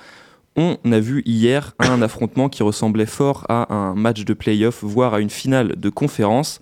on 0.56 0.78
a 0.90 0.98
vu 0.98 1.22
hier 1.26 1.74
un 1.78 2.00
affrontement 2.00 2.48
qui 2.48 2.62
ressemblait 2.62 3.04
fort 3.04 3.44
à 3.50 3.72
un 3.72 3.94
match 3.94 4.24
de 4.24 4.32
playoff, 4.32 4.82
voire 4.82 5.12
à 5.12 5.20
une 5.20 5.28
finale 5.28 5.76
de 5.76 5.90
conférence. 5.90 6.58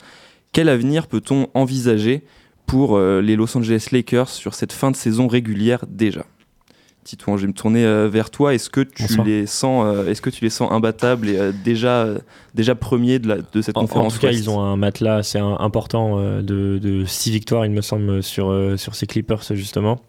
Quel 0.53 0.69
avenir 0.69 1.07
peut-on 1.07 1.47
envisager 1.55 2.25
pour 2.67 2.97
euh, 2.97 3.21
les 3.21 3.37
Los 3.37 3.57
Angeles 3.57 3.89
Lakers 3.93 4.29
sur 4.29 4.55
cette 4.55 4.73
fin 4.73 4.91
de 4.91 4.97
saison 4.97 5.29
régulière 5.29 5.85
déjà? 5.89 6.27
Titouan, 7.07 7.37
je 7.37 7.43
vais 7.43 7.49
me 7.49 7.53
tourner 7.53 7.85
euh, 7.85 8.09
vers 8.09 8.31
toi. 8.31 8.55
Est-ce 8.55 8.69
que 8.69 8.81
tu 8.81 9.05
les 9.25 9.47
sens, 9.47 9.85
euh, 9.87 10.11
est-ce 10.11 10.21
que 10.21 10.31
tu 10.31 10.45
les 10.45 10.51
sens 10.51 10.71
imbattables 10.73 11.29
et 11.29 11.53
déjà, 11.65 12.09
déjà 12.55 12.75
premiers 12.75 13.19
de, 13.19 13.29
la, 13.29 13.37
de 13.37 13.63
cette 13.63 13.75
conférence 13.75 14.15
En 14.15 14.17
tout 14.17 14.23
cas, 14.23 14.33
ils 14.33 14.51
ont 14.51 14.61
un 14.61 14.77
matelas 14.77 15.17
assez 15.17 15.39
important 15.39 16.21
de, 16.21 16.79
de 16.79 17.05
six 17.05 17.31
victoires, 17.31 17.65
il 17.65 17.73
me 17.73 17.81
semble, 17.81 18.23
sur, 18.23 18.55
sur 18.77 18.95
ces 18.95 19.07
Clippers 19.07 19.43
justement. 19.53 20.01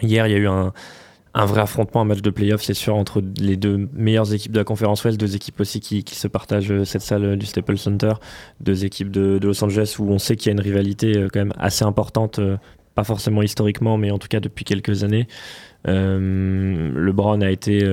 Hier, 0.00 0.26
il 0.26 0.32
y 0.32 0.34
a 0.34 0.38
eu 0.38 0.48
un, 0.48 0.72
un 1.34 1.46
vrai 1.46 1.62
affrontement, 1.62 2.02
un 2.02 2.04
match 2.04 2.20
de 2.20 2.30
playoff, 2.30 2.62
c'est 2.62 2.74
sûr, 2.74 2.94
entre 2.94 3.22
les 3.38 3.56
deux 3.56 3.88
meilleures 3.94 4.32
équipes 4.34 4.52
de 4.52 4.58
la 4.58 4.64
conférence 4.64 5.02
Ouest, 5.04 5.18
deux 5.18 5.34
équipes 5.34 5.60
aussi 5.60 5.80
qui, 5.80 6.04
se 6.06 6.28
partagent 6.28 6.70
euh, 6.70 6.84
cette 6.84 7.02
salle 7.02 7.24
euh, 7.24 7.36
du 7.36 7.46
Staples 7.46 7.78
Center, 7.78 8.12
deux 8.60 8.84
équipes 8.84 9.10
de, 9.10 9.40
Los 9.42 9.64
Angeles 9.64 9.96
où 9.98 10.10
on 10.10 10.18
sait 10.18 10.36
qu'il 10.36 10.48
y 10.48 10.50
a 10.50 10.52
une 10.52 10.60
rivalité 10.60 11.16
euh, 11.16 11.28
quand 11.32 11.40
même 11.40 11.54
assez 11.58 11.84
importante, 11.84 12.38
pas 12.94 13.04
forcément 13.04 13.42
historiquement, 13.42 13.96
mais 13.96 14.10
en 14.10 14.18
tout 14.18 14.28
cas 14.28 14.40
depuis 14.40 14.64
quelques 14.64 15.04
années. 15.04 15.26
Le 15.84 16.90
LeBron 17.00 17.40
a 17.40 17.50
été 17.50 17.84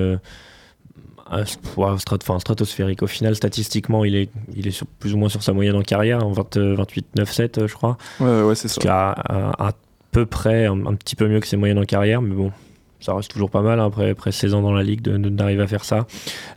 stratosphérique. 1.97 3.03
Au 3.03 3.07
final, 3.07 3.35
statistiquement, 3.35 4.05
il 4.05 4.15
est, 4.15 4.29
il 4.55 4.67
est 4.67 4.83
plus 4.99 5.13
ou 5.13 5.17
moins 5.17 5.29
sur 5.29 5.43
sa 5.43 5.53
moyenne 5.53 5.75
en 5.75 5.83
carrière, 5.83 6.25
en 6.25 6.33
28-9-7, 6.33 7.67
je 7.67 7.73
crois. 7.73 7.97
Ouais, 8.19 8.41
ouais, 8.43 8.55
c'est 8.55 8.67
ça. 8.67 9.11
À, 9.27 9.71
peu 10.11 10.25
près, 10.25 10.65
un, 10.65 10.87
un, 10.87 10.95
petit 10.95 11.15
peu 11.15 11.27
mieux 11.27 11.39
que 11.39 11.45
ses 11.45 11.55
moyennes 11.55 11.77
en 11.77 11.83
carrière, 11.83 12.19
mais 12.23 12.33
bon, 12.33 12.51
ça 12.99 13.13
reste 13.13 13.31
toujours 13.31 13.49
pas 13.49 13.61
mal 13.61 13.79
hein, 13.79 13.85
après, 13.85 14.09
après 14.09 14.31
16 14.31 14.53
ans 14.53 14.61
dans 14.61 14.73
la 14.73 14.83
ligue 14.83 15.01
d'arriver 15.01 15.63
à 15.63 15.67
faire 15.67 15.85
ça. 15.85 16.05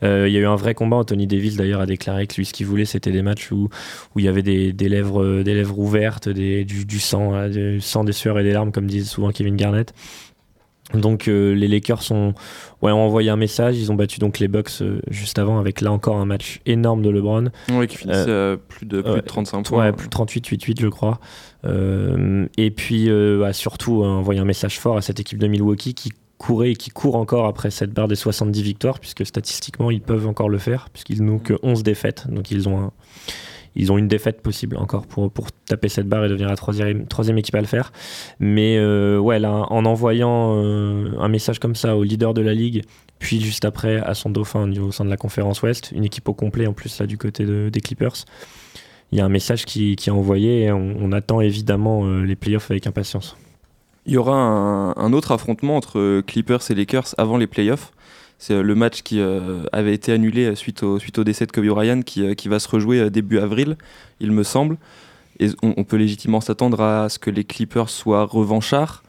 Euh, 0.02 0.26
il 0.28 0.34
y 0.34 0.36
a 0.36 0.40
eu 0.40 0.46
un 0.46 0.56
vrai 0.56 0.74
combat. 0.74 0.96
Anthony 0.96 1.26
Davis 1.26 1.56
d'ailleurs 1.56 1.80
a 1.80 1.86
déclaré 1.86 2.26
que 2.26 2.34
lui 2.34 2.44
ce 2.44 2.52
qu'il 2.52 2.66
voulait 2.66 2.84
c'était 2.84 3.12
des 3.12 3.22
matchs 3.22 3.52
où, 3.52 3.68
où 4.14 4.18
il 4.18 4.24
y 4.24 4.28
avait 4.28 4.42
des, 4.42 4.72
des 4.72 4.88
lèvres, 4.88 5.22
euh, 5.22 5.44
des 5.44 5.54
lèvres 5.54 5.78
ouvertes, 5.78 6.28
des, 6.28 6.64
du, 6.64 6.84
du 6.84 6.98
sang, 6.98 7.48
du 7.48 7.80
sang, 7.80 8.04
des 8.04 8.12
sueurs 8.12 8.38
et 8.38 8.42
des 8.42 8.52
larmes 8.52 8.72
comme 8.72 8.86
disait 8.86 9.06
souvent 9.06 9.30
Kevin 9.30 9.56
Garnett. 9.56 9.94
Donc 10.94 11.28
euh, 11.28 11.54
les 11.54 11.68
Lakers 11.68 12.10
ont, 12.10 12.34
ouais, 12.82 12.92
ont 12.92 13.04
envoyé 13.04 13.30
un 13.30 13.36
message, 13.36 13.78
ils 13.78 13.90
ont 13.90 13.94
battu 13.94 14.18
donc 14.18 14.38
les 14.38 14.48
Bucks 14.48 14.82
juste 15.08 15.38
avant 15.38 15.58
avec 15.58 15.80
là 15.80 15.92
encore 15.92 16.16
un 16.16 16.26
match 16.26 16.60
énorme 16.66 17.02
de 17.02 17.10
LeBron. 17.10 17.50
Oui, 17.70 17.86
qui 17.86 17.96
finissait 17.96 18.56
plus, 18.68 18.86
de, 18.86 19.00
plus 19.00 19.14
de 19.14 19.20
35 19.20 19.66
points. 19.66 19.86
Ouais, 19.86 19.92
plus 19.92 20.08
de 20.08 20.14
38-8-8 20.14 20.80
je 20.80 20.88
crois. 20.88 21.20
et 21.64 22.70
puis 22.70 23.08
bah, 23.38 23.52
surtout 23.52 24.02
envoyer 24.04 24.40
un 24.40 24.44
message 24.44 24.78
fort 24.78 24.96
à 24.96 25.02
cette 25.02 25.20
équipe 25.20 25.38
de 25.38 25.46
Milwaukee 25.46 25.94
qui 25.94 26.12
courait 26.42 26.72
et 26.72 26.76
qui 26.76 26.90
court 26.90 27.14
encore 27.14 27.46
après 27.46 27.70
cette 27.70 27.92
barre 27.92 28.08
des 28.08 28.16
70 28.16 28.62
victoires, 28.62 28.98
puisque 28.98 29.24
statistiquement, 29.24 29.90
ils 29.90 30.00
peuvent 30.00 30.26
encore 30.26 30.48
le 30.48 30.58
faire, 30.58 30.88
puisqu'ils 30.92 31.22
n'ont 31.22 31.38
que 31.38 31.54
11 31.62 31.84
défaites. 31.84 32.26
Donc, 32.28 32.50
ils 32.50 32.68
ont, 32.68 32.90
ils 33.74 33.92
ont 33.92 33.98
une 33.98 34.08
défaite 34.08 34.42
possible 34.42 34.76
encore 34.76 35.06
pour, 35.06 35.30
pour 35.30 35.50
taper 35.52 35.88
cette 35.88 36.08
barre 36.08 36.24
et 36.24 36.28
devenir 36.28 36.48
la 36.48 36.56
troisième, 36.56 37.06
troisième 37.06 37.38
équipe 37.38 37.54
à 37.54 37.60
le 37.60 37.66
faire. 37.66 37.92
Mais 38.40 38.76
euh, 38.78 39.18
ouais, 39.18 39.38
là, 39.38 39.66
en 39.70 39.84
envoyant 39.84 40.56
euh, 40.56 41.10
un 41.18 41.28
message 41.28 41.58
comme 41.58 41.74
ça 41.74 41.96
au 41.96 42.02
leader 42.02 42.34
de 42.34 42.42
la 42.42 42.54
ligue, 42.54 42.84
puis 43.18 43.40
juste 43.40 43.64
après 43.64 43.98
à 43.98 44.14
son 44.14 44.30
dauphin 44.30 44.70
au 44.76 44.92
sein 44.92 45.04
de 45.04 45.10
la 45.10 45.16
conférence 45.16 45.62
Ouest, 45.62 45.92
une 45.94 46.04
équipe 46.04 46.28
au 46.28 46.34
complet 46.34 46.66
en 46.66 46.72
plus 46.72 46.98
là 46.98 47.06
du 47.06 47.16
côté 47.16 47.46
des 47.70 47.80
Clippers, 47.80 48.24
il 49.12 49.18
y 49.18 49.20
a 49.20 49.24
un 49.24 49.28
message 49.28 49.66
qui, 49.66 49.94
qui 49.96 50.08
est 50.08 50.12
envoyé 50.12 50.62
et 50.62 50.72
on, 50.72 51.12
attend 51.12 51.40
évidemment 51.42 52.06
euh, 52.06 52.22
les 52.22 52.34
playoffs 52.34 52.70
avec 52.70 52.86
impatience. 52.86 53.36
Il 54.06 54.14
y 54.14 54.16
aura 54.16 54.34
un, 54.34 55.12
autre 55.12 55.30
affrontement 55.30 55.76
entre 55.76 56.22
Clippers 56.22 56.70
et 56.70 56.74
Lakers 56.74 57.14
avant 57.18 57.36
les 57.36 57.46
playoffs. 57.46 57.92
C'est 58.42 58.54
euh, 58.54 58.62
le 58.62 58.74
match 58.74 59.02
qui 59.02 59.20
euh, 59.20 59.62
avait 59.70 59.94
été 59.94 60.10
annulé 60.10 60.56
suite 60.56 60.82
au, 60.82 60.98
suite 60.98 61.16
au 61.16 61.22
décès 61.22 61.46
de 61.46 61.52
Kobe 61.52 61.66
Bryant 61.66 62.02
qui, 62.02 62.26
euh, 62.26 62.34
qui 62.34 62.48
va 62.48 62.58
se 62.58 62.68
rejouer 62.68 63.08
début 63.08 63.38
avril, 63.38 63.76
il 64.18 64.32
me 64.32 64.42
semble. 64.42 64.78
Et 65.38 65.50
on, 65.62 65.84
peut 65.84 65.96
légitimement 65.96 66.40
s'attendre 66.40 66.80
à 66.80 67.08
ce 67.08 67.20
que 67.20 67.30
les 67.30 67.44
Clippers 67.44 67.88
soient 67.88 68.24
revanchards. 68.24 69.04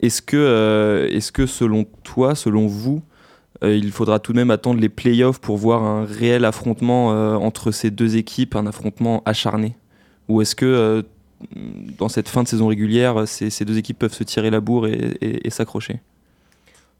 Est-ce 0.00 0.22
que, 0.22 1.08
est 1.10 1.30
que 1.30 1.46
selon 1.46 1.86
toi, 2.02 2.34
selon 2.34 2.66
vous, 2.66 3.02
il 3.62 3.90
faudra 3.92 4.18
tout 4.18 4.32
de 4.32 4.36
même 4.36 4.50
attendre 4.50 4.80
les 4.80 4.88
playoffs 4.88 5.40
pour 5.40 5.56
voir 5.56 5.82
un 5.82 6.04
réel 6.04 6.44
affrontement 6.44 7.08
entre 7.42 7.70
ces 7.70 7.90
deux 7.90 8.16
équipes, 8.16 8.54
un 8.54 8.66
affrontement 8.66 9.22
acharné? 9.24 9.74
Ou 10.28 10.42
est-ce 10.42 10.54
que 10.54 11.04
dans 11.98 12.08
cette 12.08 12.28
fin 12.28 12.42
de 12.42 12.48
saison 12.48 12.68
régulière, 12.68 13.26
ces, 13.26 13.64
deux 13.64 13.78
équipes 13.78 14.00
peuvent 14.00 14.14
se 14.14 14.24
tirer 14.24 14.50
la 14.50 14.60
bourre 14.60 14.86
et, 14.86 15.50
s'accrocher? 15.50 16.00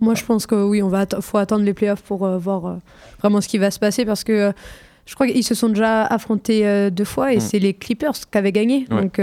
Moi, 0.00 0.14
je 0.14 0.24
pense 0.24 0.46
que 0.46 0.54
oui, 0.54 0.82
on 0.82 0.88
va 0.88 1.06
faut 1.20 1.38
attendre 1.38 1.64
les 1.64 1.74
playoffs 1.74 2.02
pour 2.02 2.24
euh, 2.24 2.38
voir 2.38 2.66
euh, 2.66 2.74
vraiment 3.20 3.40
ce 3.40 3.48
qui 3.48 3.58
va 3.58 3.70
se 3.70 3.78
passer 3.78 4.04
parce 4.04 4.24
que 4.24 4.32
euh, 4.32 4.52
je 5.06 5.14
crois 5.14 5.26
qu'ils 5.26 5.44
se 5.44 5.54
sont 5.54 5.68
déjà 5.68 6.04
affrontés 6.04 6.90
deux 6.90 7.04
fois 7.04 7.32
et 7.32 7.38
mm. 7.38 7.40
c'est 7.40 7.58
les 7.58 7.74
Clippers 7.74 8.12
qui 8.12 8.38
avaient 8.38 8.52
gagné. 8.52 8.86
Donc, 8.88 9.20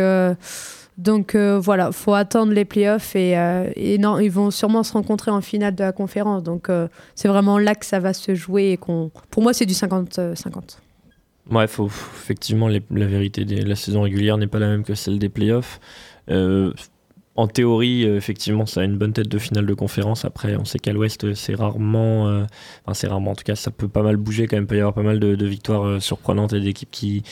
donc 0.98 1.36
voilà, 1.38 1.94
faut 1.94 2.14
attendre 2.14 2.52
les 2.52 2.66
playoffs 2.66 3.16
et, 3.16 3.32
et, 3.78 3.98
non, 3.98 4.20
ils 4.20 4.30
vont 4.30 4.52
sûrement 4.52 4.84
se 4.84 4.92
rencontrer 4.92 5.32
en 5.32 5.40
finale 5.40 5.76
de 5.76 5.86
la 5.86 5.94
conférence. 5.94 6.44
Donc 6.44 6.68
c'est 7.16 7.30
vraiment 7.30 7.58
là 7.58 7.76
que 7.76 7.86
ça 7.86 8.00
va 8.00 8.14
se 8.14 8.36
jouer 8.36 8.72
et 8.72 8.78
qu'on, 8.78 9.10
pour 9.32 9.42
moi, 9.42 9.54
c'est 9.54 9.66
du 9.66 9.74
50-50. 9.74 10.80
Ouais, 11.52 11.68
faut, 11.68 11.88
effectivement, 11.88 12.68
la 12.68 13.06
vérité 13.08 13.46
de 13.46 13.64
la 13.64 13.76
saison 13.76 14.02
régulière 14.02 14.38
n'est 14.38 14.48
pas 14.48 14.60
la 14.60 14.68
même 14.68 14.84
que 14.84 14.94
celle 14.94 15.18
des 15.18 15.30
playoffs. 15.30 15.80
Euh, 16.30 16.74
en 17.40 17.48
théorie, 17.48 18.06
euh, 18.06 18.18
effectivement, 18.18 18.66
ça 18.66 18.82
a 18.82 18.84
une 18.84 18.98
bonne 18.98 19.14
tête 19.14 19.30
de 19.30 19.38
finale 19.38 19.66
de 19.66 19.74
conférence. 19.74 20.26
Après, 20.26 20.58
on 20.58 20.66
sait 20.66 20.78
qu'à 20.78 20.92
l'Ouest, 20.92 21.34
c'est 21.36 21.56
rarement, 21.56 22.28
euh, 22.28 22.44
enfin, 22.84 22.94
c'est 22.94 23.08
rarement, 23.08 23.32
en 23.32 23.36
tout 23.36 23.46
cas, 23.46 23.56
ça 23.56 23.72
peut 23.72 23.88
pas 23.88 24.04
mal 24.04 24.18
bouger 24.18 24.48
quand 24.48 24.58
même. 24.58 24.66
Il 24.66 24.68
peut 24.68 24.76
y 24.76 24.80
avoir 24.80 24.94
pas 24.94 25.04
mal 25.04 25.20
de, 25.20 25.46
victoires 25.46 26.02
surprenantes 26.02 26.52
et 26.52 26.60
d'équipes 26.60 26.92
qui, 26.92 27.24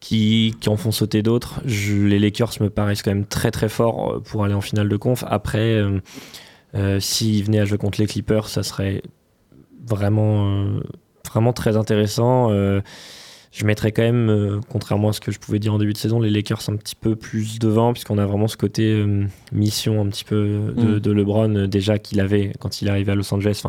qui, 0.00 0.54
qui, 0.60 0.68
en 0.70 0.78
font 0.78 0.92
sauter 0.92 1.22
d'autres. 1.22 1.60
Les 1.66 2.18
Lakers 2.18 2.52
me 2.60 2.70
paraissent 2.70 3.02
quand 3.02 3.10
même 3.10 3.26
très 3.26 3.50
très 3.50 3.68
forts 3.68 4.22
pour 4.22 4.44
aller 4.44 4.54
en 4.54 4.62
finale 4.62 4.88
de 4.88 4.96
conf. 4.96 5.24
Après, 5.28 5.78
s'ils 7.00 7.44
venaient 7.44 7.60
à 7.60 7.64
jouer 7.66 7.78
contre 7.78 8.00
les 8.00 8.06
Clippers, 8.06 8.48
ça 8.48 8.62
serait 8.62 9.02
vraiment, 9.86 10.64
vraiment 11.26 11.52
très 11.52 11.76
intéressant. 11.76 12.50
Je 13.50 13.64
mettrais 13.64 13.92
quand 13.92 14.02
même, 14.02 14.28
euh, 14.28 14.60
contrairement 14.68 15.08
à 15.08 15.12
ce 15.12 15.20
que 15.20 15.32
je 15.32 15.38
pouvais 15.38 15.58
dire 15.58 15.72
en 15.72 15.78
début 15.78 15.92
de 15.92 15.98
saison, 15.98 16.20
les 16.20 16.30
Lakers 16.30 16.68
un 16.68 16.76
petit 16.76 16.94
peu 16.94 17.16
plus 17.16 17.58
devant, 17.58 17.92
puisqu'on 17.92 18.18
a 18.18 18.26
vraiment 18.26 18.48
ce 18.48 18.56
côté 18.56 18.92
euh, 18.92 19.24
mission 19.52 20.02
un 20.02 20.08
petit 20.08 20.24
peu 20.24 20.74
de, 20.76 21.10
mm. 21.10 21.16
LeBron, 21.16 21.54
euh, 21.54 21.66
déjà 21.66 21.98
qu'il 21.98 22.20
avait 22.20 22.52
quand 22.60 22.82
il 22.82 22.88
est 22.88 22.90
arrivé 22.90 23.12
à 23.12 23.14
Los 23.14 23.32
Angeles, 23.32 23.62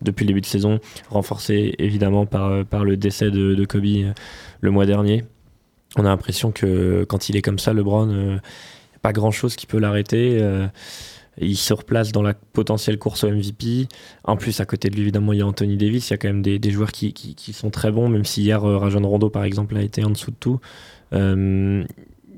depuis 0.00 0.24
le 0.24 0.28
début 0.28 0.40
de 0.40 0.46
saison, 0.46 0.78
renforcé 1.10 1.74
évidemment 1.78 2.26
par, 2.26 2.64
par 2.64 2.84
le 2.84 2.96
décès 2.96 3.30
de, 3.30 3.64
Kobe 3.64 3.84
le 4.60 4.70
mois 4.70 4.86
dernier. 4.86 5.24
On 5.96 6.04
a 6.04 6.08
l'impression 6.08 6.50
que 6.50 7.04
quand 7.04 7.28
il 7.28 7.36
est 7.36 7.42
comme 7.42 7.58
ça, 7.58 7.72
LeBron, 7.72 8.08
il 8.10 8.26
n'y 8.26 8.34
a 8.34 8.40
pas 9.02 9.12
grand 9.12 9.30
chose 9.30 9.54
qui 9.54 9.66
peut 9.66 9.78
l'arrêter. 9.78 10.40
Il 11.40 11.56
se 11.56 11.74
replace 11.74 12.12
dans 12.12 12.22
la 12.22 12.34
potentielle 12.34 12.98
course 12.98 13.24
au 13.24 13.30
MVP. 13.30 13.88
En 14.24 14.36
plus, 14.36 14.60
à 14.60 14.66
côté 14.66 14.88
de 14.88 14.94
lui, 14.94 15.02
évidemment, 15.02 15.32
il 15.32 15.40
y 15.40 15.42
a 15.42 15.46
Anthony 15.46 15.76
Davis. 15.76 16.10
Il 16.10 16.12
y 16.12 16.14
a 16.14 16.18
quand 16.18 16.28
même 16.28 16.42
des, 16.42 16.70
joueurs 16.70 16.92
qui, 16.92 17.34
sont 17.52 17.70
très 17.70 17.90
bons, 17.90 18.08
même 18.08 18.24
si 18.24 18.42
hier, 18.42 18.64
euh, 18.64 18.78
Rajon 18.78 19.06
Rondo, 19.06 19.30
par 19.30 19.44
exemple, 19.44 19.76
a 19.76 19.82
été 19.82 20.04
en 20.04 20.10
dessous 20.10 20.30
de 20.30 20.36
tout. 20.38 20.60
Euh, 21.12 21.84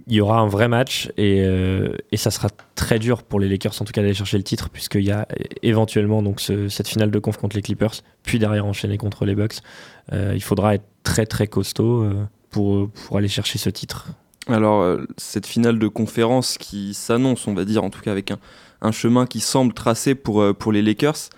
il 0.09 0.15
y 0.15 0.21
aura 0.21 0.39
un 0.39 0.47
vrai 0.47 0.69
match 0.69 1.11
euh, 1.19 1.97
et, 2.13 2.17
ça 2.17 2.31
sera 2.31 2.49
très 2.77 3.01
dur 3.01 3.25
pour 3.25 3.41
les 3.41 3.49
Lakers, 3.49 3.75
en 3.81 3.85
tout 3.85 3.93
cas, 3.93 4.03
d'aller 4.03 4.15
chercher 4.15 4.39
le 4.39 4.45
titre, 4.45 4.71
puisqu'il 4.71 5.05
y 5.05 5.11
a 5.11 5.27
éventuellement 5.63 6.23
cette 6.39 6.87
finale 6.87 7.11
de 7.11 7.19
conf 7.19 7.37
contre 7.39 7.57
les 7.57 7.63
Clippers, 7.63 7.95
puis 8.23 8.39
derrière 8.39 8.67
enchaîner 8.67 8.99
contre 8.99 9.25
les 9.25 9.35
Bucks. 9.35 9.57
il 10.13 10.43
faudra 10.43 10.77
être 10.77 10.87
très, 11.03 11.27
très 11.27 11.49
costaud 11.49 12.09
pour 12.51 12.89
aller 13.15 13.27
chercher 13.27 13.59
ce 13.59 13.69
titre. 13.69 14.07
Alors, 14.47 14.97
cette 15.17 15.47
finale 15.47 15.81
de 15.81 15.89
conférence 15.89 16.57
qui 16.57 16.95
s'annonce, 16.95 17.49
on 17.49 17.55
va 17.55 17.65
dire, 17.65 17.83
en 17.83 17.91
tout 17.91 18.01
cas 18.01 18.13
avec 18.13 18.31
un 18.31 18.39
un 18.81 18.93
chemin 18.93 19.27
qui 19.27 19.41
semble 19.41 19.73
tracé 19.73 20.15
pour, 20.15 20.41
euh, 20.41 20.53
pour 20.53 20.73
les 20.73 20.83
Lakers, 20.83 21.31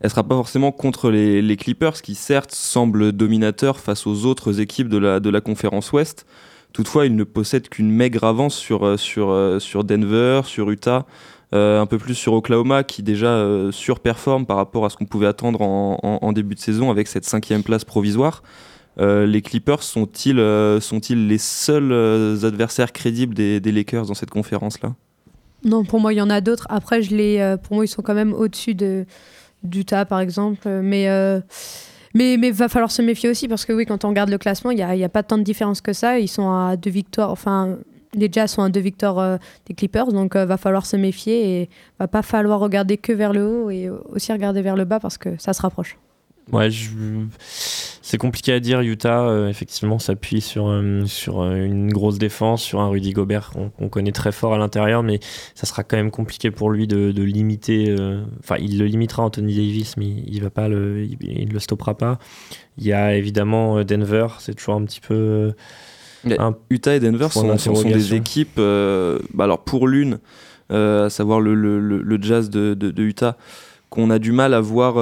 elle 0.00 0.10
sera 0.10 0.24
pas 0.24 0.34
forcément 0.34 0.72
contre 0.72 1.10
les, 1.10 1.56
Clippers, 1.56 2.02
qui 2.02 2.14
certes 2.14 2.52
semblent 2.52 3.12
dominateurs 3.12 3.80
face 3.80 4.06
aux 4.06 4.26
autres 4.26 4.60
équipes 4.60 4.88
de 4.88 4.98
la, 4.98 5.20
de 5.20 5.30
la 5.30 5.40
conférence 5.40 5.92
Ouest. 5.92 6.26
Toutefois, 6.72 7.06
ils 7.06 7.16
ne 7.16 7.24
possèdent 7.24 7.70
qu'une 7.70 7.90
maigre 7.90 8.24
avance 8.24 8.54
sur, 8.54 8.84
euh, 8.84 8.98
sur, 8.98 9.30
euh, 9.30 9.58
sur 9.58 9.84
Denver, 9.84 10.42
sur 10.44 10.70
Utah, 10.70 11.06
un 11.52 11.86
peu 11.86 11.96
plus 11.96 12.14
sur 12.14 12.34
Oklahoma, 12.34 12.84
qui 12.84 13.02
déjà 13.02 13.48
surperforme 13.70 14.44
par 14.44 14.58
rapport 14.58 14.84
à 14.84 14.90
ce 14.90 14.96
qu'on 14.98 15.06
pouvait 15.06 15.28
attendre 15.28 15.62
en, 15.62 16.32
début 16.34 16.54
de 16.54 16.60
saison 16.60 16.90
avec 16.90 17.08
cette 17.08 17.24
cinquième 17.24 17.62
place 17.62 17.82
provisoire. 17.82 18.42
les 18.98 19.40
Clippers 19.40 19.82
sont-ils 19.82 20.36
sont 20.82 21.00
les 21.08 21.38
seuls 21.38 21.94
adversaires 22.44 22.92
crédibles 22.92 23.32
des, 23.32 23.60
des, 23.60 23.72
Lakers 23.72 24.04
dans 24.04 24.12
cette 24.12 24.28
conférence-là? 24.28 24.96
Non, 25.64 25.84
pour 25.84 26.00
moi, 26.00 26.12
il 26.12 26.16
y 26.16 26.20
en 26.20 26.30
a 26.30 26.40
d'autres. 26.40 26.66
Après, 26.68 27.02
je 27.02 27.14
les, 27.14 27.56
pour 27.62 27.76
moi, 27.76 27.84
ils 27.84 27.88
sont 27.88 28.02
quand 28.02 28.14
même 28.14 28.32
au-dessus 28.32 28.74
de, 28.74 29.04
d'Utah, 29.62 30.04
par 30.04 30.20
exemple. 30.20 30.68
Mais 30.68 31.08
mais 32.16 32.34
il 32.34 32.52
va 32.52 32.68
falloir 32.68 32.90
se 32.90 33.02
méfier 33.02 33.28
aussi 33.28 33.46
parce 33.46 33.66
que 33.66 33.74
oui, 33.74 33.84
quand 33.84 34.06
on 34.06 34.08
regarde 34.08 34.30
le 34.30 34.38
classement, 34.38 34.70
il 34.70 34.76
n'y 34.76 34.82
a, 34.82 34.88
a, 34.88 35.08
pas 35.10 35.22
tant 35.22 35.36
de 35.36 35.42
différence 35.42 35.82
que 35.82 35.92
ça. 35.92 36.18
Ils 36.18 36.28
sont 36.28 36.48
à 36.50 36.76
deux 36.76 36.88
victoires, 36.88 37.30
enfin, 37.30 37.76
les 38.14 38.28
Jazz 38.32 38.50
sont 38.50 38.62
à 38.62 38.70
deux 38.70 38.80
victoires 38.80 39.18
euh, 39.18 39.36
des 39.66 39.74
Clippers, 39.74 40.06
donc 40.12 40.34
euh, 40.34 40.46
va 40.46 40.56
falloir 40.56 40.86
se 40.86 40.96
méfier 40.96 41.60
et 41.60 41.70
va 41.98 42.08
pas 42.08 42.22
falloir 42.22 42.58
regarder 42.58 42.96
que 42.96 43.12
vers 43.12 43.32
le 43.32 43.46
haut 43.46 43.70
et 43.70 43.88
aussi 43.88 44.32
regarder 44.32 44.62
vers 44.62 44.76
le 44.76 44.84
bas 44.84 44.98
parce 44.98 45.18
que 45.18 45.30
ça 45.38 45.52
se 45.52 45.62
rapproche. 45.62 45.98
Ouais, 46.52 46.70
c'est 48.06 48.18
compliqué 48.18 48.52
à 48.52 48.60
dire. 48.60 48.82
Utah, 48.82 49.22
euh, 49.22 49.48
effectivement, 49.48 49.98
s'appuie 49.98 50.40
sur, 50.40 50.68
euh, 50.68 51.04
sur 51.06 51.40
euh, 51.40 51.56
une 51.56 51.92
grosse 51.92 52.18
défense, 52.18 52.62
sur 52.62 52.80
un 52.80 52.88
Rudy 52.88 53.10
Gobert 53.10 53.50
qu'on 53.50 53.88
connaît 53.88 54.12
très 54.12 54.30
fort 54.30 54.54
à 54.54 54.58
l'intérieur, 54.58 55.02
mais 55.02 55.18
ça 55.56 55.66
sera 55.66 55.82
quand 55.82 55.96
même 55.96 56.12
compliqué 56.12 56.52
pour 56.52 56.70
lui 56.70 56.86
de, 56.86 57.10
de 57.10 57.22
limiter. 57.24 57.96
Enfin, 58.38 58.58
il 58.60 58.78
le 58.78 58.86
limitera, 58.86 59.24
Anthony 59.24 59.56
Davis, 59.56 59.96
mais 59.96 60.06
il 60.06 60.40
va 60.40 60.50
pas 60.50 60.68
le, 60.68 61.04
il, 61.20 61.52
le 61.52 61.58
stoppera 61.58 61.96
pas. 61.96 62.20
Il 62.78 62.86
y 62.86 62.92
a 62.92 63.16
évidemment 63.16 63.82
Denver, 63.82 64.28
c'est 64.38 64.54
toujours 64.54 64.76
un 64.76 64.84
petit 64.84 65.00
peu. 65.00 65.54
Utah 66.70 66.94
et 66.94 67.00
Denver 67.00 67.28
sont, 67.30 67.58
sont, 67.58 67.82
des 67.82 68.14
équipes. 68.14 68.56
Bah 68.56 69.44
alors 69.44 69.64
pour 69.64 69.88
l'une, 69.88 70.20
à 70.70 71.10
savoir 71.10 71.40
le, 71.40 71.56
le, 71.56 71.80
le, 71.80 72.22
Jazz 72.22 72.50
de, 72.50 72.74
de, 72.74 72.92
de 72.92 73.02
Utah, 73.02 73.36
qu'on 73.90 74.10
a 74.10 74.20
du 74.20 74.30
mal 74.30 74.54
à 74.54 74.60
voir 74.60 74.94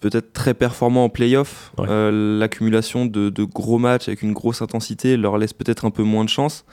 peut-être 0.00 0.32
très 0.32 0.54
performant 0.54 1.04
en 1.04 1.08
playoff. 1.08 1.72
Euh, 1.78 2.38
l'accumulation 2.38 3.06
de, 3.06 3.44
gros 3.44 3.78
matchs 3.78 4.08
avec 4.08 4.22
une 4.22 4.32
grosse 4.32 4.62
intensité 4.62 5.16
leur 5.16 5.38
laisse 5.38 5.52
peut-être 5.52 5.84
un 5.84 5.90
peu 5.90 6.02
moins 6.02 6.24
de 6.24 6.30
chance. 6.30 6.64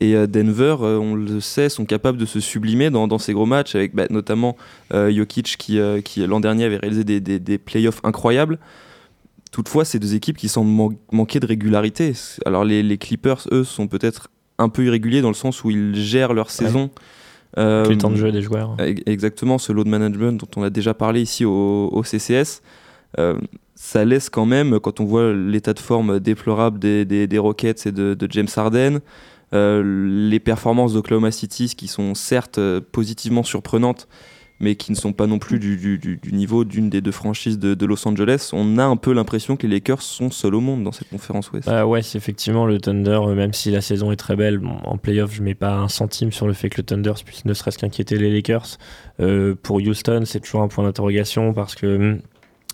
Et 0.00 0.14
euh, 0.14 0.28
Denver, 0.28 0.76
euh, 0.80 0.96
on 0.96 1.16
le 1.16 1.40
sait, 1.40 1.68
sont 1.68 1.84
capables 1.84 2.18
de 2.18 2.26
se 2.26 2.38
sublimer 2.38 2.90
dans, 2.90 3.18
ces 3.18 3.32
gros 3.32 3.46
matchs, 3.46 3.74
avec 3.74 3.94
bah, 3.94 4.06
notamment 4.10 4.56
Jokic 4.92 5.56
qui, 5.58 5.80
qui 6.04 6.26
l'an 6.26 6.40
dernier 6.40 6.64
avait 6.64 6.76
réalisé 6.76 7.04
des, 7.04 7.20
des, 7.20 7.58
playoffs 7.58 8.00
incroyables. 8.04 8.58
Toutefois, 9.50 9.84
c'est 9.84 9.98
deux 9.98 10.14
équipes 10.14 10.36
qui 10.36 10.48
semblent 10.48 10.94
manquer 11.10 11.40
de 11.40 11.46
régularité. 11.46 12.12
Alors 12.46 12.64
les, 12.64 12.98
Clippers, 12.98 13.48
eux, 13.50 13.64
sont 13.64 13.88
peut-être 13.88 14.28
un 14.58 14.68
peu 14.68 14.84
irréguliers 14.84 15.20
dans 15.20 15.28
le 15.28 15.34
sens 15.34 15.64
où 15.64 15.70
ils 15.70 15.96
gèrent 15.96 16.32
leur 16.32 16.50
saison. 16.50 16.90
Euh, 17.56 17.88
les 17.88 17.96
temps 17.96 18.10
de 18.10 18.16
jeu 18.16 18.30
des 18.30 18.42
joueurs. 18.42 18.76
Exactement, 19.06 19.58
ce 19.58 19.72
load 19.72 19.88
management 19.88 20.38
dont 20.38 20.48
on 20.56 20.62
a 20.62 20.70
déjà 20.70 20.94
parlé 20.94 21.22
ici 21.22 21.44
au, 21.44 22.02
CCS. 22.04 22.62
Euh, 23.18 23.38
ça 23.74 24.04
laisse 24.04 24.28
quand 24.28 24.44
même, 24.44 24.80
quand 24.80 25.00
on 25.00 25.04
voit 25.04 25.32
l'état 25.32 25.72
de 25.72 25.78
forme 25.78 26.20
déplorable 26.20 26.78
des, 26.78 27.04
des, 27.04 27.38
Rockets 27.38 27.86
et 27.86 27.92
de, 27.92 28.14
de 28.14 28.28
James 28.30 28.48
Harden, 28.54 29.00
euh, 29.54 30.28
les 30.28 30.40
performances 30.40 30.92
d'Oklahoma 30.92 31.30
City 31.30 31.74
qui 31.74 31.88
sont 31.88 32.14
certes 32.14 32.60
positivement 32.92 33.42
surprenantes, 33.42 34.08
mais 34.60 34.74
qui 34.74 34.90
ne 34.90 34.96
sont 34.96 35.12
pas 35.12 35.26
non 35.26 35.38
plus 35.38 35.58
du, 35.58 36.20
niveau 36.32 36.64
d'une 36.64 36.90
des 36.90 37.00
deux 37.00 37.12
franchises 37.12 37.58
de, 37.58 37.86
Los 37.86 38.06
Angeles, 38.06 38.50
on 38.52 38.78
a 38.78 38.84
un 38.84 38.96
peu 38.96 39.12
l'impression 39.12 39.56
que 39.56 39.66
les 39.66 39.74
Lakers 39.74 40.02
sont 40.02 40.30
seuls 40.30 40.54
au 40.54 40.60
monde 40.60 40.84
dans 40.84 40.92
cette 40.92 41.08
conférence 41.08 41.50
Ouest. 41.52 41.66
Bah 41.66 41.86
ouais, 41.86 42.02
c'est 42.02 42.18
effectivement 42.18 42.66
le 42.66 42.78
Thunder, 42.78 43.20
euh, 43.22 43.34
même 43.34 43.52
si 43.52 43.70
la 43.70 43.80
saison 43.80 44.12
est 44.12 44.16
très 44.16 44.36
belle, 44.36 44.60
en 44.84 44.98
playoff, 44.98 45.34
je 45.34 45.42
mets 45.42 45.54
pas 45.54 45.76
un 45.76 45.88
centime 45.88 46.32
sur 46.32 46.46
le 46.46 46.52
fait 46.52 46.68
que 46.68 46.78
le 46.78 46.82
Thunder 46.82 47.12
puisse 47.24 47.44
ne 47.44 47.54
serait-ce 47.54 47.78
qu'inquiéter 47.78 48.18
les 48.18 48.30
Lakers. 48.30 48.78
Euh, 49.20 49.54
pour 49.62 49.76
Houston, 49.76 50.22
c'est 50.26 50.40
toujours 50.40 50.62
un 50.62 50.68
point 50.68 50.84
d'interrogation 50.84 51.52
parce 51.54 51.74
que 51.74 51.86
hum, 51.96 52.20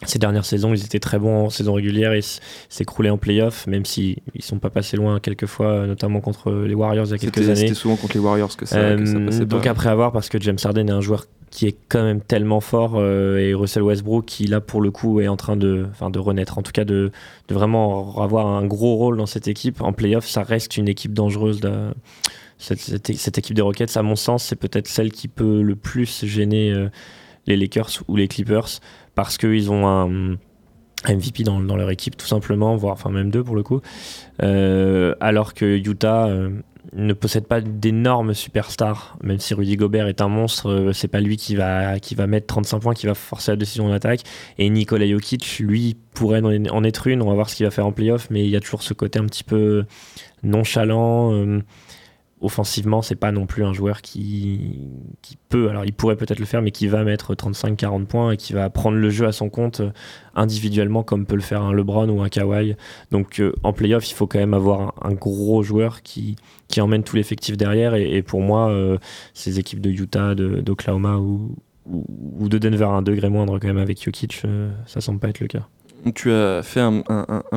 ces 0.07 0.19
dernières 0.19 0.45
saisons, 0.45 0.75
ils 0.75 0.85
étaient 0.85 1.01
très 1.01 1.19
bons 1.19 1.47
en 1.47 1.51
saison 1.51 1.75
régulière 1.75 2.13
et 2.13 2.21
s'écroulaient 2.69 3.11
en 3.11 3.19
playoff, 3.19 3.67
même 3.67 3.85
s'ils 3.85 4.19
ne 4.35 4.43
sont 4.43 4.59
pas 4.59 4.71
passés 4.71 4.97
loin 4.97 5.21
quelques 5.21 5.47
fois, 5.47 5.87
notamment 5.87 6.21
contre 6.21 6.53
les 6.53 6.75
Warriors 6.75 7.07
il 7.07 7.13
y 7.13 7.15
a 7.15 7.19
quelques 7.19 7.49
années. 7.49 7.55
C'était 7.55 7.75
souvent 7.75 7.97
contre 7.97 8.15
les 8.15 8.21
Warriors 8.21 8.57
que 8.57 8.67
ça, 8.67 8.79
euh, 8.79 9.27
passait 9.27 9.47
Donc 9.47 9.67
après 9.67 9.89
avoir, 9.89 10.13
parce 10.13 10.29
que 10.29 10.41
James 10.41 10.59
Harden 10.63 10.89
est 10.89 10.93
un 10.93 11.01
joueur 11.01 11.27
qui 11.55 11.69
est 11.69 11.77
quand 11.89 12.03
même 12.03 12.21
tellement 12.21 12.61
fort 12.61 12.95
euh, 12.97 13.39
et 13.39 13.55
Russell 13.55 13.85
Westbrook 13.85 14.25
qui 14.25 14.47
là 14.49 14.61
pour 14.61 14.81
le 14.81 14.91
coup 14.91 15.21
est 15.21 15.29
en 15.29 15.37
train 15.37 15.57
de, 15.57 15.87
de 16.11 16.19
renaître, 16.19 16.59
en 16.59 16.63
tout 16.63 16.73
cas 16.73 16.85
de, 16.85 17.13
de, 17.47 17.55
vraiment 17.55 18.21
avoir 18.21 18.49
un 18.49 18.67
gros 18.67 18.97
rôle 18.97 19.17
dans 19.17 19.27
cette 19.27 19.47
équipe. 19.47 19.81
En 19.81 19.93
playoff, 19.93 20.27
ça 20.27 20.43
reste 20.43 20.77
une 20.77 20.89
équipe 20.89 21.13
dangereuse. 21.15 21.61
Cette, 22.59 22.81
cette, 22.81 23.39
équipe 23.39 23.55
des 23.55 23.63
Rockets, 23.63 23.97
à 23.97 24.03
mon 24.03 24.17
sens, 24.17 24.43
c'est 24.43 24.57
peut-être 24.57 24.89
celle 24.89 25.13
qui 25.13 25.29
peut 25.29 25.63
le 25.63 25.77
plus 25.77 26.25
gêner 26.25 26.73
euh, 26.73 26.89
les 27.47 27.57
Lakers 27.57 28.03
ou 28.09 28.17
les 28.17 28.27
Clippers 28.27 28.81
parce 29.15 29.39
qu'ils 29.39 29.71
ont 29.71 29.87
un 29.87 30.37
MVP 31.09 31.45
dans, 31.45 31.61
dans, 31.61 31.77
leur 31.77 31.91
équipe 31.91 32.17
tout 32.17 32.27
simplement, 32.27 32.75
voire 32.75 32.95
enfin 32.95 33.11
même 33.11 33.31
deux 33.31 33.45
pour 33.45 33.55
le 33.55 33.63
coup, 33.63 33.81
euh, 34.43 35.15
alors 35.21 35.55
que 35.55 35.77
Utah 35.77 36.29
ne 36.95 37.13
possède 37.13 37.47
pas 37.47 37.61
d'énormes 37.61 38.35
superstars, 38.35 39.17
même 39.23 39.39
si 39.39 39.55
Rudy 39.55 39.77
Gobert 39.77 40.07
est 40.07 40.21
un 40.21 40.29
monstre, 40.29 40.71
euh, 40.71 40.93
c'est 40.93 41.09
pas 41.09 41.21
lui 41.21 41.37
qui 41.37 41.57
va, 41.57 41.97
mettre 42.27 42.47
35 42.47 42.79
points, 42.81 42.95
qui 42.95 43.07
va 43.07 43.15
forcer 43.15 43.53
la 43.53 43.57
décision 43.57 43.87
en 43.87 43.93
attaque. 43.93 44.21
Et 44.59 44.69
Nikola 44.71 45.07
Jokic, 45.07 45.59
lui, 45.59 45.97
pourrait 46.15 46.41
en 46.43 46.85
être 46.85 47.07
une, 47.07 47.23
on 47.23 47.29
va 47.29 47.35
voir 47.35 47.51
ce 47.51 47.57
qu'il 47.57 47.67
va 47.67 47.71
faire 47.71 47.87
en 47.87 47.93
playoff, 47.93 48.29
mais 48.31 48.45
il 48.45 48.51
y 48.51 48.57
a 48.57 48.61
toujours 48.61 48.83
ce 48.83 48.95
côté 48.95 49.19
un 49.19 49.27
petit 49.27 49.45
peu 49.45 49.85
nonchalant. 50.43 51.33
Euh, 51.33 51.61
offensivement, 52.45 53.01
c'est 53.01 53.17
pas 53.17 53.33
non 53.33 53.47
plus 53.47 53.65
un 53.65 53.73
joueur 53.73 54.03
qui, 54.03 54.79
peut, 55.49 55.71
alors 55.71 55.85
il 55.87 55.95
pourrait 55.95 56.17
peut-être 56.17 56.39
le 56.39 56.45
faire, 56.45 56.61
mais 56.61 56.71
qui 56.71 56.87
va 56.87 57.03
mettre 57.03 57.35
35-40 57.35 58.05
points 58.05 58.33
et 58.33 58.37
qui 58.37 58.53
va 58.53 58.69
prendre 58.69 58.99
le 58.99 59.09
jeu 59.11 59.27
à 59.27 59.33
son 59.33 59.49
compte 59.49 59.81
euh, 59.81 59.91
individuellement, 60.35 61.03
comme 61.03 61.25
peut 61.25 61.37
le 61.37 61.41
faire 61.41 61.63
un 61.63 61.73
LeBron 61.73 62.09
ou 62.11 62.23
un 62.23 62.29
Kawhi. 62.29 62.77
Donc 63.11 63.41
euh, 63.41 63.55
en 63.63 63.73
playoff, 63.73 64.11
il 64.11 64.15
faut 64.15 64.27
quand 64.27 64.39
même 64.39 64.55
avoir 64.55 64.95
un, 65.03 65.15
gros 65.15 65.63
joueur 65.63 66.03
qui, 66.03 66.37
emmène 66.79 67.03
tout 67.03 67.17
l'effectif 67.17 67.57
derrière. 67.57 67.95
Et, 67.95 68.23
pour 68.23 68.41
moi, 68.41 68.69
euh, 68.69 68.99
ces 69.33 69.59
équipes 69.59 69.81
de 69.81 69.91
Utah, 69.91 70.35
d'Oklahoma 70.35 71.17
ou, 71.17 71.57
ou, 71.87 72.49
de 72.49 72.59
Denver 72.59 72.85
à 72.85 72.89
un 72.89 73.03
degré 73.03 73.31
moindre 73.31 73.59
quand 73.59 73.69
même 73.69 73.79
avec 73.79 74.03
Jokic, 74.03 74.43
ça 74.87 75.01
semble 75.01 75.19
pas 75.19 75.29
être 75.29 75.41
le 75.41 75.47
cas 75.47 75.67
tu 76.13 76.31
as 76.31 76.63
fait 76.63 76.81
un, 76.81 77.03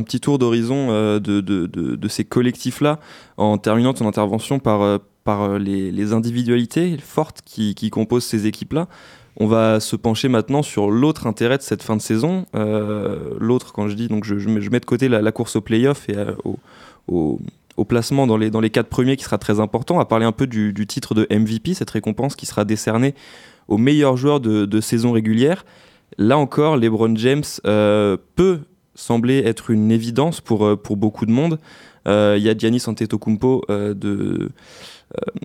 petit 0.03 0.19
tour 0.19 0.39
d'horizon 0.39 0.87
euh, 0.89 1.19
de, 1.19 2.07
ces 2.07 2.23
collectifs-là 2.23 2.99
en 3.37 3.57
terminant 3.57 3.93
ton 3.93 4.07
intervention 4.07 4.59
par, 4.59 4.81
euh, 4.81 4.97
euh, 5.27 5.59
les, 5.59 6.13
individualités 6.13 6.97
fortes 6.97 7.41
qui, 7.45 7.89
composent 7.89 8.25
ces 8.25 8.47
équipes-là. 8.47 8.87
On 9.39 9.47
va 9.47 9.79
se 9.79 9.95
pencher 9.95 10.29
maintenant 10.29 10.63
sur 10.63 10.89
l'autre 10.89 11.27
intérêt 11.27 11.57
de 11.57 11.61
cette 11.61 11.83
fin 11.83 11.95
de 11.95 12.01
saison. 12.01 12.45
l'autre, 12.53 13.73
quand 13.73 13.87
je 13.87 13.95
dis, 13.95 14.07
donc 14.07 14.23
je, 14.23 14.69
mets 14.69 14.79
de 14.79 14.85
côté 14.85 15.09
la, 15.09 15.31
course 15.31 15.57
au 15.57 15.61
playoff 15.61 16.09
et 16.09 16.15
au, 17.07 17.39
placement 17.87 18.25
dans 18.25 18.37
les, 18.37 18.69
quatre 18.69 18.87
premiers 18.87 19.15
qui 19.15 19.23
sera 19.23 19.37
très 19.37 19.59
important. 19.59 19.97
Va 19.97 20.05
parler 20.05 20.25
un 20.25 20.31
peu 20.31 20.47
du, 20.47 20.87
titre 20.87 21.13
de 21.13 21.27
MVP, 21.29 21.73
cette 21.73 21.91
récompense 21.91 22.35
qui 22.35 22.45
sera 22.45 22.65
décernée 22.65 23.13
aux 23.67 23.77
meilleurs 23.77 24.17
joueurs 24.17 24.39
de 24.39 24.81
saison 24.81 25.11
régulière. 25.11 25.65
Là 26.17 26.37
encore, 26.37 26.77
LeBron 26.77 27.15
James 27.15 27.43
euh, 27.65 28.17
peut 28.35 28.59
sembler 28.95 29.39
être 29.39 29.69
une 29.69 29.91
évidence 29.91 30.41
pour, 30.41 30.65
euh, 30.65 30.75
pour 30.75 30.97
beaucoup 30.97 31.25
de 31.25 31.31
monde. 31.31 31.59
Euh, 32.07 32.35
il 32.37 32.43
y 32.43 32.49
a 32.49 32.57
Giannis 32.57 32.83
Antetokounmpo 32.87 33.65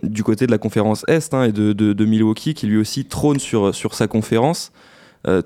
du 0.03 0.25
côté 0.25 0.46
de 0.46 0.51
la 0.51 0.59
conférence 0.59 1.05
Est 1.09 1.35
hein, 1.35 1.44
et 1.44 1.53
de, 1.53 2.05
Milwaukee 2.05 2.55
qui 2.55 2.66
lui 2.66 2.79
aussi 2.79 3.05
trône 3.05 3.38
sur, 3.38 3.75
sur 3.75 3.94
sa 3.94 4.07
conférence. 4.09 4.72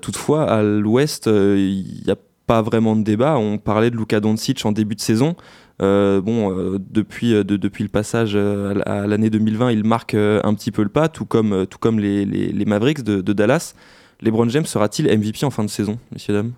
toutefois, 0.01 0.49
à 0.49 0.63
l'Ouest, 0.63 1.27
il 1.27 2.01
n'y 2.05 2.11
a 2.11 2.15
pas 2.45 2.61
vraiment 2.61 2.95
de 2.95 3.03
débat. 3.03 3.37
On 3.37 3.57
parlait 3.57 3.91
de 3.91 3.97
Luka 3.97 4.19
Doncic 4.19 4.65
en 4.65 4.71
début 4.71 4.95
de 4.95 5.01
saison. 5.01 5.35
bon, 5.79 6.79
depuis, 6.89 7.33
depuis 7.45 7.83
le 7.83 7.89
passage 7.89 8.35
à, 8.35 9.07
l'année 9.07 9.29
2020, 9.29 9.71
il 9.71 9.83
marque 9.83 10.15
un 10.15 10.53
petit 10.55 10.71
peu 10.71 10.81
le 10.81 10.89
pas, 10.89 11.09
tout 11.09 11.25
comme, 11.25 11.67
tout 11.67 11.79
comme 11.79 11.99
les, 11.99 12.65
Mavericks 12.65 13.03
de 13.03 13.33
Dallas. 13.33 13.75
LeBron 14.21 14.49
James 14.49 14.65
sera-t-il 14.65 15.07
MVP 15.07 15.45
en 15.45 15.51
fin 15.51 15.63
de 15.63 15.69
saison, 15.69 15.99
messieurs 16.11 16.33
dames? 16.33 16.53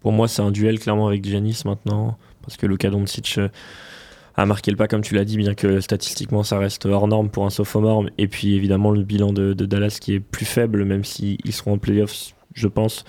Pour 0.00 0.12
moi, 0.12 0.28
c'est 0.28 0.42
un 0.42 0.50
duel 0.50 0.78
clairement 0.78 1.08
avec 1.08 1.24
Giannis 1.24 1.62
maintenant, 1.64 2.18
parce 2.42 2.58
que 2.58 2.66
Luka 2.66 2.90
Doncic 2.90 3.36
euh, 3.38 3.48
a 4.36 4.44
marqué 4.44 4.70
le 4.70 4.76
pas, 4.76 4.86
comme 4.86 5.00
tu 5.00 5.14
l'as 5.14 5.24
dit, 5.24 5.38
bien 5.38 5.54
que 5.54 5.80
statistiquement 5.80 6.42
ça 6.42 6.58
reste 6.58 6.84
hors 6.84 7.08
norme 7.08 7.30
pour 7.30 7.46
un 7.46 7.50
sophomore. 7.50 8.04
Et 8.18 8.28
puis 8.28 8.54
évidemment, 8.54 8.90
le 8.90 9.02
bilan 9.02 9.32
de, 9.32 9.54
Dallas 9.54 9.96
qui 9.98 10.14
est 10.14 10.20
plus 10.20 10.44
faible, 10.44 10.84
même 10.84 11.04
s'ils 11.04 11.38
seront 11.52 11.74
en 11.74 11.78
playoffs, 11.78 12.34
je 12.52 12.68
pense. 12.68 13.04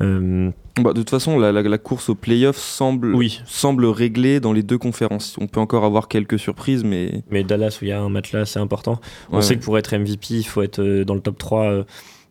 Euh, 0.00 0.50
bah, 0.80 0.92
de 0.92 0.98
toute 0.98 1.10
façon, 1.10 1.38
la, 1.38 1.78
course 1.78 2.08
aux 2.08 2.14
playoffs 2.16 2.56
semble, 2.56 3.14
oui. 3.14 3.42
semble 3.44 3.84
réglée 3.84 4.40
dans 4.40 4.52
les 4.52 4.64
deux 4.64 4.78
conférences. 4.78 5.36
On 5.40 5.46
peut 5.46 5.60
encore 5.60 5.84
avoir 5.84 6.08
quelques 6.08 6.38
surprises, 6.38 6.82
mais. 6.82 7.22
Mais 7.30 7.44
Dallas, 7.44 7.78
où 7.80 7.84
il 7.84 7.88
y 7.88 7.92
a 7.92 8.00
un 8.00 8.08
match 8.08 8.32
là, 8.32 8.44
c'est 8.44 8.58
important. 8.58 8.98
On 9.30 9.40
sait 9.40 9.56
que 9.56 9.62
pour 9.62 9.78
être 9.78 9.96
MVP, 9.96 10.34
il 10.34 10.42
faut 10.42 10.62
être 10.62 10.80
euh, 10.80 11.04
dans 11.04 11.14
le 11.14 11.20
top 11.20 11.38
3 11.38 11.84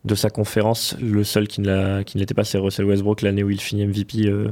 de 0.04 0.14
sa 0.14 0.30
conférence. 0.30 0.96
Le 1.00 1.24
seul 1.24 1.48
qui 1.48 1.60
ne 1.60 2.02
l'était 2.14 2.34
pas, 2.34 2.44
c'est 2.44 2.58
Russell 2.58 2.86
Westbrook 2.86 3.22
l'année 3.22 3.42
où 3.42 3.50
il 3.50 3.60
finit 3.60 3.86
MVP, 3.86 4.26
euh, 4.26 4.48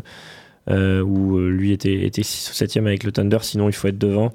euh, 0.71 1.01
où 1.03 1.39
euh, 1.39 1.49
lui 1.49 1.73
était, 1.73 2.05
était 2.05 2.23
6 2.23 2.51
ou 2.51 2.55
7 2.55 2.77
avec 2.79 3.05
le 3.05 3.13
Thunder, 3.13 3.39
sinon 3.43 3.69
il 3.69 3.73
faut 3.73 3.89
être 3.89 3.99
devant. 3.99 4.33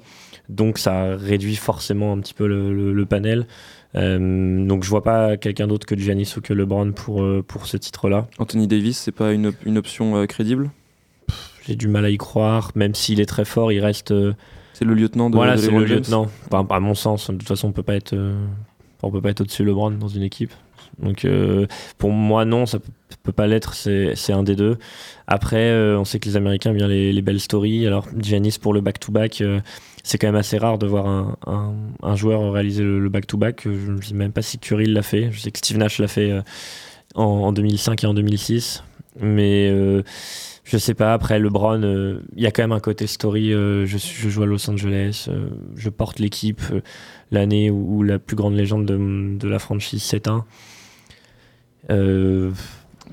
Donc 0.48 0.78
ça 0.78 1.16
réduit 1.16 1.56
forcément 1.56 2.12
un 2.12 2.18
petit 2.18 2.34
peu 2.34 2.46
le, 2.46 3.06
panel. 3.06 3.46
donc 3.94 4.84
je 4.84 4.90
vois 4.90 5.02
pas 5.02 5.38
quelqu'un 5.38 5.66
d'autre 5.66 5.86
que 5.86 5.96
Giannis 5.96 6.34
ou 6.36 6.42
que 6.42 6.52
LeBron 6.52 6.92
pour, 6.92 7.24
pour 7.46 7.66
ce 7.66 7.78
titre-là. 7.78 8.26
Anthony 8.38 8.66
Davis, 8.66 8.98
c'est 8.98 9.12
pas 9.12 9.32
une, 9.32 9.54
option 9.76 10.26
crédible? 10.26 10.70
J'ai 11.66 11.76
du 11.76 11.88
mal 11.88 12.04
à 12.04 12.10
y 12.10 12.18
croire. 12.18 12.72
Même 12.74 12.94
s'il 12.94 13.20
est 13.20 13.26
très 13.26 13.46
fort, 13.46 13.72
il 13.72 13.80
reste. 13.80 14.12
C'est 14.74 14.84
le 14.84 14.92
lieutenant 14.92 15.30
de 15.30 15.36
voilà, 15.36 15.56
c'est 15.56 15.70
le 15.70 15.86
James. 15.86 15.96
lieutenant. 15.96 16.26
Enfin, 16.52 16.66
à 16.68 16.80
mon 16.80 16.94
sens, 16.94 17.30
de 17.30 17.36
toute 17.36 17.48
façon, 17.48 17.68
on 17.68 17.72
peut 17.72 17.82
pas 17.82 17.94
être, 17.94 18.14
on 19.02 19.10
peut 19.10 19.22
pas 19.22 19.30
être 19.30 19.40
au-dessus 19.40 19.62
de 19.62 19.68
LeBron 19.68 19.92
dans 19.92 20.08
une 20.08 20.24
équipe. 20.24 20.52
Donc, 20.98 21.24
euh, 21.24 21.66
pour 21.98 22.10
moi, 22.10 22.44
non, 22.44 22.66
ça 22.66 22.78
peut, 23.22 23.32
pas 23.32 23.46
l'être. 23.46 23.74
C'est 23.74 24.32
un 24.32 24.42
des 24.42 24.56
deux. 24.56 24.78
Après, 25.26 25.70
euh, 25.70 25.98
on 25.98 26.04
sait 26.04 26.18
que 26.18 26.28
les 26.28 26.36
Américains 26.36 26.70
aiment 26.70 26.76
bien 26.76 26.88
les, 26.88 27.12
les 27.12 27.22
belles 27.22 27.40
stories. 27.40 27.86
Alors, 27.86 28.06
Giannis 28.18 28.56
pour 28.60 28.74
le 28.74 28.80
back-to-back, 28.80 29.40
euh, 29.40 29.60
c'est 30.02 30.18
quand 30.18 30.28
même 30.28 30.36
assez 30.36 30.58
rare 30.58 30.78
de 30.78 30.86
voir 30.86 31.36
un, 31.46 32.16
joueur 32.16 32.52
réaliser 32.52 32.82
le 32.82 33.08
back-to-back. 33.08 33.62
Je 33.64 33.92
ne 33.92 34.02
sais 34.02 34.14
même 34.14 34.32
pas 34.32 34.42
si 34.42 34.58
Curry 34.58 34.86
l'a 34.86 35.02
fait. 35.02 35.30
Je 35.32 35.40
sais 35.40 35.50
que 35.50 35.58
Steve 35.58 35.78
Nash 35.78 35.98
l'a 35.98 36.08
fait 36.08 36.32
en, 37.14 37.24
en 37.24 37.52
2005 37.52 38.04
et 38.04 38.06
en 38.06 38.14
2006. 38.14 38.84
Mais 39.20 39.70
euh, 39.70 40.02
je 40.64 40.76
sais 40.76 40.94
pas, 40.94 41.14
après 41.14 41.38
LeBron, 41.38 41.80
il 42.36 42.42
y 42.42 42.46
a 42.46 42.50
quand 42.50 42.62
même 42.62 42.72
un 42.72 42.80
côté 42.80 43.06
story. 43.06 43.50
je, 43.52 43.86
joue 43.86 44.42
à 44.42 44.46
Los 44.46 44.68
Angeles, 44.68 45.28
je 45.76 45.88
porte 45.88 46.18
l'équipe 46.18 46.60
l'année 47.30 47.70
où, 47.70 48.02
la 48.02 48.18
plus 48.18 48.36
grande 48.36 48.54
légende 48.54 48.84
de, 48.84 49.38
de 49.38 49.48
la 49.48 49.58
franchise 49.58 50.02
s'éteint. 50.02 50.44
Euh, 51.90 52.50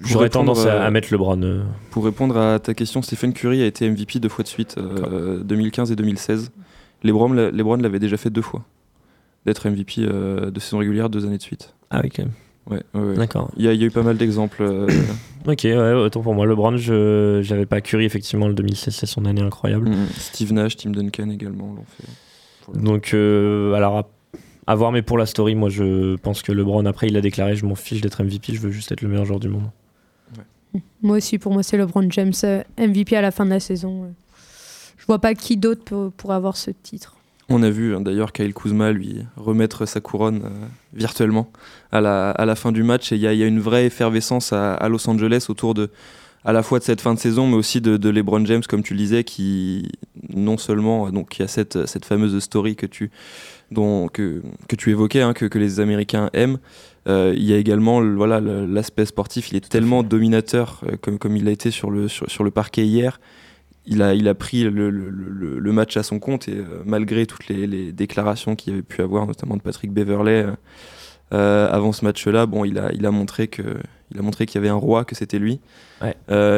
J'aurais 0.03 0.29
tendance 0.29 0.65
à, 0.65 0.75
euh, 0.83 0.87
à 0.87 0.91
mettre 0.91 1.09
LeBron. 1.11 1.41
euh, 1.43 1.63
Pour 1.91 2.05
répondre 2.05 2.37
à 2.37 2.59
ta 2.59 2.73
question, 2.73 3.01
Stephen 3.01 3.33
Curry 3.33 3.61
a 3.61 3.65
été 3.65 3.87
MVP 3.89 4.19
deux 4.19 4.29
fois 4.29 4.43
de 4.43 4.47
suite, 4.49 4.75
euh, 4.77 5.43
2015 5.43 5.91
et 5.91 5.95
2016. 5.95 6.51
LeBron, 7.03 7.33
l'a- 7.33 7.51
LeBron 7.51 7.77
l'avait 7.77 7.99
déjà 7.99 8.17
fait 8.17 8.29
deux 8.29 8.41
fois, 8.41 8.63
d'être 9.45 9.67
MVP 9.69 10.01
de 10.01 10.59
saison 10.59 10.77
régulière 10.79 11.09
deux 11.09 11.25
années 11.25 11.37
de 11.37 11.41
suite. 11.43 11.73
Ah 11.89 12.01
oui, 12.03 12.09
quand 12.09 12.23
même. 12.23 12.31
Ouais, 12.69 12.81
ouais, 12.93 13.07
ouais. 13.09 13.15
D'accord. 13.15 13.49
Il 13.57 13.65
y, 13.65 13.67
a, 13.67 13.73
il 13.73 13.81
y 13.81 13.83
a 13.83 13.87
eu 13.87 13.91
pas 13.91 14.03
mal 14.03 14.17
d'exemples. 14.17 14.61
euh, 14.61 14.87
Ok, 15.47 15.61
ouais, 15.63 15.93
autant 15.93 16.21
pour 16.21 16.35
moi. 16.35 16.45
LeBron, 16.45 16.77
je 16.77 17.39
j'avais 17.43 17.65
pas 17.65 17.81
Curry, 17.81 18.05
effectivement, 18.05 18.47
le 18.47 18.53
2016, 18.53 18.93
c'est 18.95 19.07
son 19.07 19.25
année 19.25 19.41
incroyable. 19.41 19.89
mm, 19.89 20.07
Steve 20.17 20.53
Nash, 20.53 20.77
Tim 20.77 20.91
Duncan 20.91 21.29
également 21.31 21.73
l'ont 21.75 21.85
fait. 21.87 22.79
Donc, 22.79 23.11
euh, 23.15 23.73
alors, 23.73 24.07
à, 24.67 24.75
voir, 24.75 24.91
mais 24.91 25.01
pour 25.01 25.17
la 25.17 25.25
story, 25.25 25.55
moi, 25.55 25.69
je 25.69 26.15
pense 26.17 26.41
que 26.41 26.51
LeBron, 26.51 26.85
après, 26.85 27.07
il 27.07 27.17
a 27.17 27.21
déclaré 27.21 27.55
Je 27.55 27.65
m'en 27.65 27.75
fiche 27.75 28.01
d'être 28.01 28.23
MVP, 28.23 28.53
je 28.53 28.59
veux 28.59 28.71
juste 28.71 28.91
être 28.91 29.01
le 29.01 29.07
meilleur 29.09 29.25
joueur 29.25 29.39
du 29.39 29.49
monde. 29.49 29.69
Moi 31.01 31.17
aussi, 31.17 31.37
pour 31.37 31.51
moi, 31.51 31.63
c'est 31.63 31.77
LeBron 31.77 32.09
James 32.11 32.31
euh, 32.45 32.63
MVP 32.77 33.15
à 33.17 33.21
la 33.21 33.31
fin 33.31 33.45
de 33.45 33.49
la 33.49 33.59
saison. 33.59 34.03
ouais. 34.03 34.09
Je 34.97 35.05
vois 35.05 35.19
pas 35.19 35.33
qui 35.33 35.57
d'autre 35.57 35.83
pour, 35.83 36.11
pour 36.13 36.31
avoir 36.31 36.55
ce 36.55 36.71
titre. 36.71 37.17
On 37.49 37.63
a 37.63 37.69
vu 37.69 37.93
hein, 37.95 37.99
d'ailleurs 38.01 38.31
Kyle 38.31 38.53
Kuzma 38.53 38.91
lui 38.93 39.25
remettre 39.35 39.85
sa 39.85 39.99
couronne 39.99 40.43
euh, 40.45 40.49
virtuellement 40.93 41.51
à 41.91 41.99
la, 41.99 42.29
à 42.31 42.45
la 42.45 42.55
fin 42.55 42.71
du 42.71 42.83
match 42.83 43.11
et 43.11 43.15
il 43.15 43.21
y, 43.21 43.27
a- 43.27 43.33
il 43.33 43.39
y 43.39 43.43
a 43.43 43.47
une 43.47 43.59
vraie 43.59 43.85
effervescence 43.87 44.53
à, 44.53 44.75
à 44.75 44.87
Los 44.87 45.09
Angeles 45.09 45.47
autour 45.49 45.73
de 45.73 45.89
à 46.45 46.53
la 46.53 46.63
fois 46.63 46.79
de 46.79 46.85
cette 46.85 47.01
fin 47.01 47.13
de 47.13 47.19
saison 47.19 47.47
mais 47.47 47.55
aussi 47.57 47.81
de, 47.81 47.97
de 47.97 48.09
LeBron 48.09 48.45
James 48.45 48.61
comme 48.69 48.83
tu 48.83 48.93
le 48.93 48.99
disais 48.99 49.25
qui 49.25 49.91
non 50.35 50.57
seulement 50.57 51.09
donc 51.11 51.37
il 51.37 51.41
y 51.41 51.45
a 51.45 51.47
cette, 51.47 51.85
cette 51.87 52.05
fameuse 52.05 52.37
story 52.39 52.75
que 52.75 52.85
tu 52.85 53.11
dont 53.71 54.07
que, 54.07 54.41
que 54.67 54.75
tu 54.75 54.89
évoquais 54.91 55.21
hein, 55.21 55.33
que, 55.33 55.45
que 55.45 55.59
les 55.59 55.79
Américains 55.79 56.29
aiment 56.33 56.59
Euh, 57.07 57.33
il 57.35 57.43
y 57.43 57.51
a 57.53 57.57
également 57.57 57.99
le- 57.99 58.13
voilà 58.15 58.39
l'aspect 58.39 59.07
sportif 59.07 59.49
il 59.51 59.55
est 59.57 59.67
tellement 59.67 60.03
dominateur 60.03 60.81
euh, 60.85 60.97
comme, 61.01 61.17
comme 61.17 61.35
il 61.35 61.47
a 61.47 61.51
été 61.51 61.71
sur 61.71 61.89
le, 61.89 62.07
sur, 62.07 62.29
sur 62.29 62.43
le 62.43 62.51
parquet 62.51 62.85
hier 62.85 63.19
il 63.87 64.03
a, 64.03 64.13
il 64.13 64.27
a 64.27 64.35
pris 64.35 64.63
le, 64.65 64.89
le- 64.91 65.09
le- 65.09 65.57
le 65.57 65.71
match 65.71 65.97
à 65.97 66.03
son 66.03 66.19
compte 66.19 66.47
et 66.47 66.57
euh, 66.57 66.83
malgré 66.85 67.25
toutes 67.25 67.47
les, 67.47 67.65
les 67.65 67.91
déclarations 67.91 68.55
qu'il 68.55 68.69
y 68.71 68.73
avait 68.75 68.83
pu 68.83 69.01
avoir, 69.01 69.25
notamment 69.25 69.57
de 69.57 69.63
Patrick 69.63 69.91
Beverley 69.91 70.45
avant 71.31 71.91
ce 71.91 72.03
match-là, 72.05 72.45
bon, 72.45 72.65
il 72.65 72.77
a, 72.77 72.91
il 72.93 73.05
a 73.05 73.11
montré 73.11 73.47
que 73.47 73.61
il 74.13 74.19
a 74.19 74.21
montré 74.21 74.45
qu'il 74.45 74.55
y 74.55 74.57
avait 74.59 74.69
un 74.69 74.75
roi, 74.75 75.05
que 75.05 75.15
c'était 75.15 75.39
lui. 75.39 75.61
Ouais. 76.01 76.15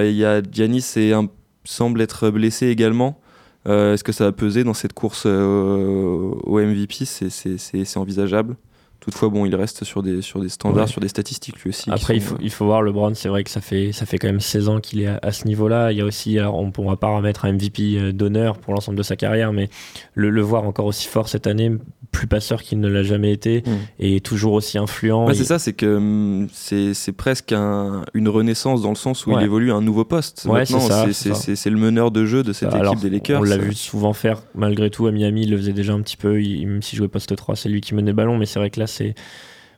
Il 0.09 0.15
y 0.15 0.25
a 0.25 0.41
Giannis 0.41 0.93
et 0.97 1.13
un- 1.13 1.29
semble 1.63 2.01
être 2.01 2.29
blessé 2.31 2.67
également. 2.67 3.19
Euh, 3.67 3.93
Est-ce 3.93 4.03
que 4.03 4.11
ça 4.11 4.25
va 4.25 4.31
peser 4.31 4.63
dans 4.63 4.73
cette 4.73 4.93
course 4.93 5.23
euh, 5.25 6.31
au 6.43 6.59
MVP 6.59 7.05
C'est- 7.05 7.97
envisageable? 7.97 8.55
Toutefois, 9.03 9.27
bon, 9.29 9.45
il 9.45 9.53
reste 9.55 9.83
sur 9.83 10.01
des, 10.01 10.21
sur 10.21 10.39
des 10.39 10.47
standards, 10.49 10.85
Ouais. 10.85 10.87
sur 10.89 11.01
des 11.01 11.09
statistiques 11.09 11.61
lui 11.63 11.69
aussi. 11.71 11.91
Après, 11.91 12.15
il 12.15 12.21
faut, 12.21 12.35
il 12.41 12.49
faut 12.49 12.65
voir 12.65 12.81
LeBron, 12.81 13.13
c'est 13.15 13.27
vrai 13.29 13.43
que 13.43 13.49
ça 13.49 13.59
fait, 13.59 13.91
ça 13.91 14.05
fait 14.05 14.17
quand 14.17 14.27
même 14.27 14.39
16 14.39 14.69
ans 14.69 14.79
qu'il 14.79 15.01
est 15.01 15.07
à, 15.07 15.19
à 15.21 15.31
ce 15.33 15.45
niveau-là. 15.47 15.91
Il 15.91 15.97
y 15.97 16.01
a 16.01 16.05
aussi, 16.05 16.39
alors 16.39 16.55
on 16.57 16.67
ne 16.67 16.71
pourra 16.71 16.95
pas 16.95 17.07
remettre 17.15 17.43
un 17.45 17.51
MVP 17.53 17.97
euh, 17.97 18.11
d'honneur 18.13 18.57
pour 18.57 18.73
l'ensemble 18.73 18.97
de 18.97 19.03
sa 19.03 19.15
carrière, 19.17 19.51
mais 19.51 19.69
le, 20.13 20.29
le 20.29 20.41
voir 20.41 20.63
encore 20.63 20.85
aussi 20.85 21.07
fort 21.07 21.27
cette 21.27 21.47
année, 21.47 21.71
plus 22.11 22.27
passeur 22.27 22.61
qu'il 22.61 22.79
ne 22.79 22.87
l'a 22.87 23.03
jamais 23.03 23.31
été, 23.33 23.63
Mm. 23.65 23.71
et 23.99 24.21
toujours 24.21 24.53
aussi 24.53 24.77
influent. 24.77 25.25
Ouais, 25.25 25.33
Il- 25.33 25.37
c'est 25.37 25.43
ça, 25.45 25.59
c'est 25.59 25.73
que 25.73 25.97
hum, 25.97 26.47
c'est 26.53 26.93
c'est 26.93 27.11
presque 27.11 27.51
un- 27.51 28.03
une 28.13 28.29
renaissance 28.29 28.81
dans 28.81 28.89
le 28.89 28.95
sens 28.95 29.25
où 29.27 29.31
il 29.37 29.43
évolue 29.43 29.71
à 29.71 29.75
un 29.75 29.81
nouveau 29.81 30.05
poste. 30.05 30.45
Maintenant, 30.45 30.79
c'est- 30.79 31.69
le 31.69 31.77
meneur 31.77 32.11
de 32.11 32.25
jeu 32.25 32.43
de 32.43 32.53
cette 32.53 32.73
Alors, 32.73 32.93
équipe 32.93 33.03
des 33.03 33.09
Lakers. 33.09 33.41
On 33.41 33.43
l'a 33.43 33.57
vu 33.57 33.73
souvent 33.73 34.13
faire 34.13 34.43
malgré 34.55 34.89
tout 34.89 35.07
à 35.07 35.11
Miami, 35.11 35.43
il 35.43 35.51
le 35.51 35.57
faisait 35.57 35.73
déjà 35.73 35.93
un 35.93 36.01
petit 36.01 36.17
peu, 36.17 36.41
il- 36.41 36.67
même 36.67 36.81
s'il 36.81 36.97
jouait 36.97 37.07
poste 37.07 37.35
3, 37.35 37.55
c'est 37.55 37.67
lui 37.69 37.81
qui 37.81 37.95
menait 37.95 38.11
le 38.11 38.15
ballon, 38.15 38.37
mais 38.37 38.45
c'est 38.45 38.59
vrai 38.59 38.69
que 38.69 38.79
là, 38.79 38.85
c'est 38.93 39.15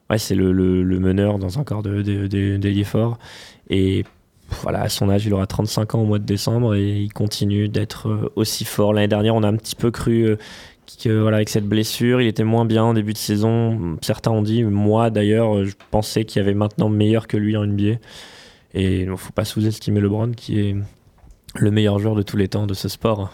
ouais, 0.09 0.17
c'est 0.17 0.35
le, 0.35 0.51
le- 0.51 0.83
le 0.83 0.99
meneur 0.99 1.39
dans 1.39 1.57
un 1.59 1.63
corps 1.63 1.83
de, 1.83 2.01
de, 2.01 2.27
de- 2.27 2.57
d'ailier 2.57 2.83
fort. 2.83 3.17
Et 3.69 4.03
voilà, 4.61 4.81
à 4.83 4.89
son 4.89 5.09
âge, 5.09 5.25
il 5.25 5.33
aura 5.33 5.47
35 5.47 5.95
ans 5.95 6.01
au 6.01 6.05
mois 6.05 6.19
de 6.19 6.25
décembre 6.25 6.75
et 6.75 6.99
il 7.01 7.11
continue 7.13 7.67
d'être 7.69 8.09
euh, 8.09 8.31
aussi 8.35 8.63
fort. 8.65 8.93
L'année 8.93 9.07
dernière, 9.07 9.33
on 9.35 9.41
a 9.43 9.47
un 9.47 9.55
petit 9.55 9.75
peu 9.75 9.89
cru 9.89 10.23
euh, 10.27 10.35
que 11.03 11.09
voilà, 11.21 11.37
avec 11.37 11.49
cette 11.49 11.65
blessure, 11.67 12.21
il 12.21 12.27
était 12.27 12.43
moins 12.43 12.65
bien 12.65 12.83
en 12.83 12.93
début 12.93 13.13
de 13.13 13.17
saison. 13.17 13.97
Certains 14.01 14.29
ont 14.31 14.43
dit, 14.43 14.63
moi 14.63 15.09
d'ailleurs, 15.09 15.55
euh, 15.55 15.65
je 15.65 15.73
pensais 15.89 16.25
qu'il 16.25 16.39
y 16.39 16.45
avait 16.45 16.53
maintenant 16.53 16.89
meilleur 16.89 17.25
que 17.27 17.37
lui 17.37 17.57
en 17.57 17.65
NBA. 17.65 17.97
Et 18.75 18.99
il 19.01 19.09
ne 19.09 19.15
faut 19.15 19.31
pas 19.31 19.45
sous-estimer 19.45 19.99
LeBron 20.01 20.31
qui 20.33 20.59
est 20.59 20.75
le 21.55 21.71
meilleur 21.71 21.97
joueur 21.97 22.13
de 22.15 22.21
tous 22.21 22.37
les 22.37 22.47
temps 22.49 22.67
de 22.67 22.73
ce 22.75 22.87
sport. 22.89 23.31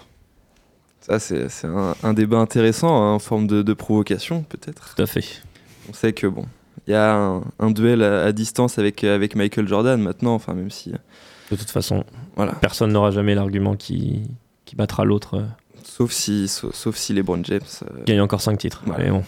Ça, 1.02 1.18
c'est 1.20 1.50
c'est 1.50 1.66
un, 1.68 1.96
un 2.04 2.14
débat 2.14 2.38
intéressant, 2.38 2.96
hein, 2.96 3.14
en 3.16 3.20
forme 3.20 3.48
de, 3.48 3.64
de 3.64 3.74
provocation, 3.74 4.44
peut-être. 4.44 4.94
Tout 4.96 5.02
à 5.02 5.08
fait. 5.08 5.26
On 5.92 5.94
sait 5.94 6.14
que, 6.14 6.26
bon, 6.28 6.46
il 6.88 6.92
y 6.92 6.96
a 6.96 7.14
un, 7.16 7.44
un 7.60 7.70
duel 7.72 8.02
à, 8.02 8.24
à 8.24 8.32
distance 8.32 8.80
avec, 8.80 9.04
avec 9.04 9.36
Michael 9.36 9.68
Jordan 9.68 10.02
maintenant, 10.02 10.34
enfin, 10.34 10.54
même 10.54 10.72
si. 10.72 10.92
De 11.52 11.56
toute 11.58 11.70
façon, 11.70 12.04
Voilà. 12.36 12.54
personne 12.54 12.92
n'aura 12.94 13.12
jamais 13.12 13.36
l'argument 13.36 13.76
qui, 13.76 14.22
qui 14.66 14.76
battra 14.76 15.04
l'autre. 15.06 15.38
euh, 15.38 15.44
Sauf 15.84 16.12
si, 16.12 16.48
sauf, 16.48 16.74
sauf 16.74 16.96
si 16.96 17.14
LeBron 17.14 17.42
James. 17.44 17.60
euh, 17.84 18.04
Gagne 18.06 18.22
encore 18.22 18.42
5 18.42 18.58
titres. 18.58 18.82
Voilà. 18.86 19.04
Mais 19.04 19.10
bon. 19.12 19.24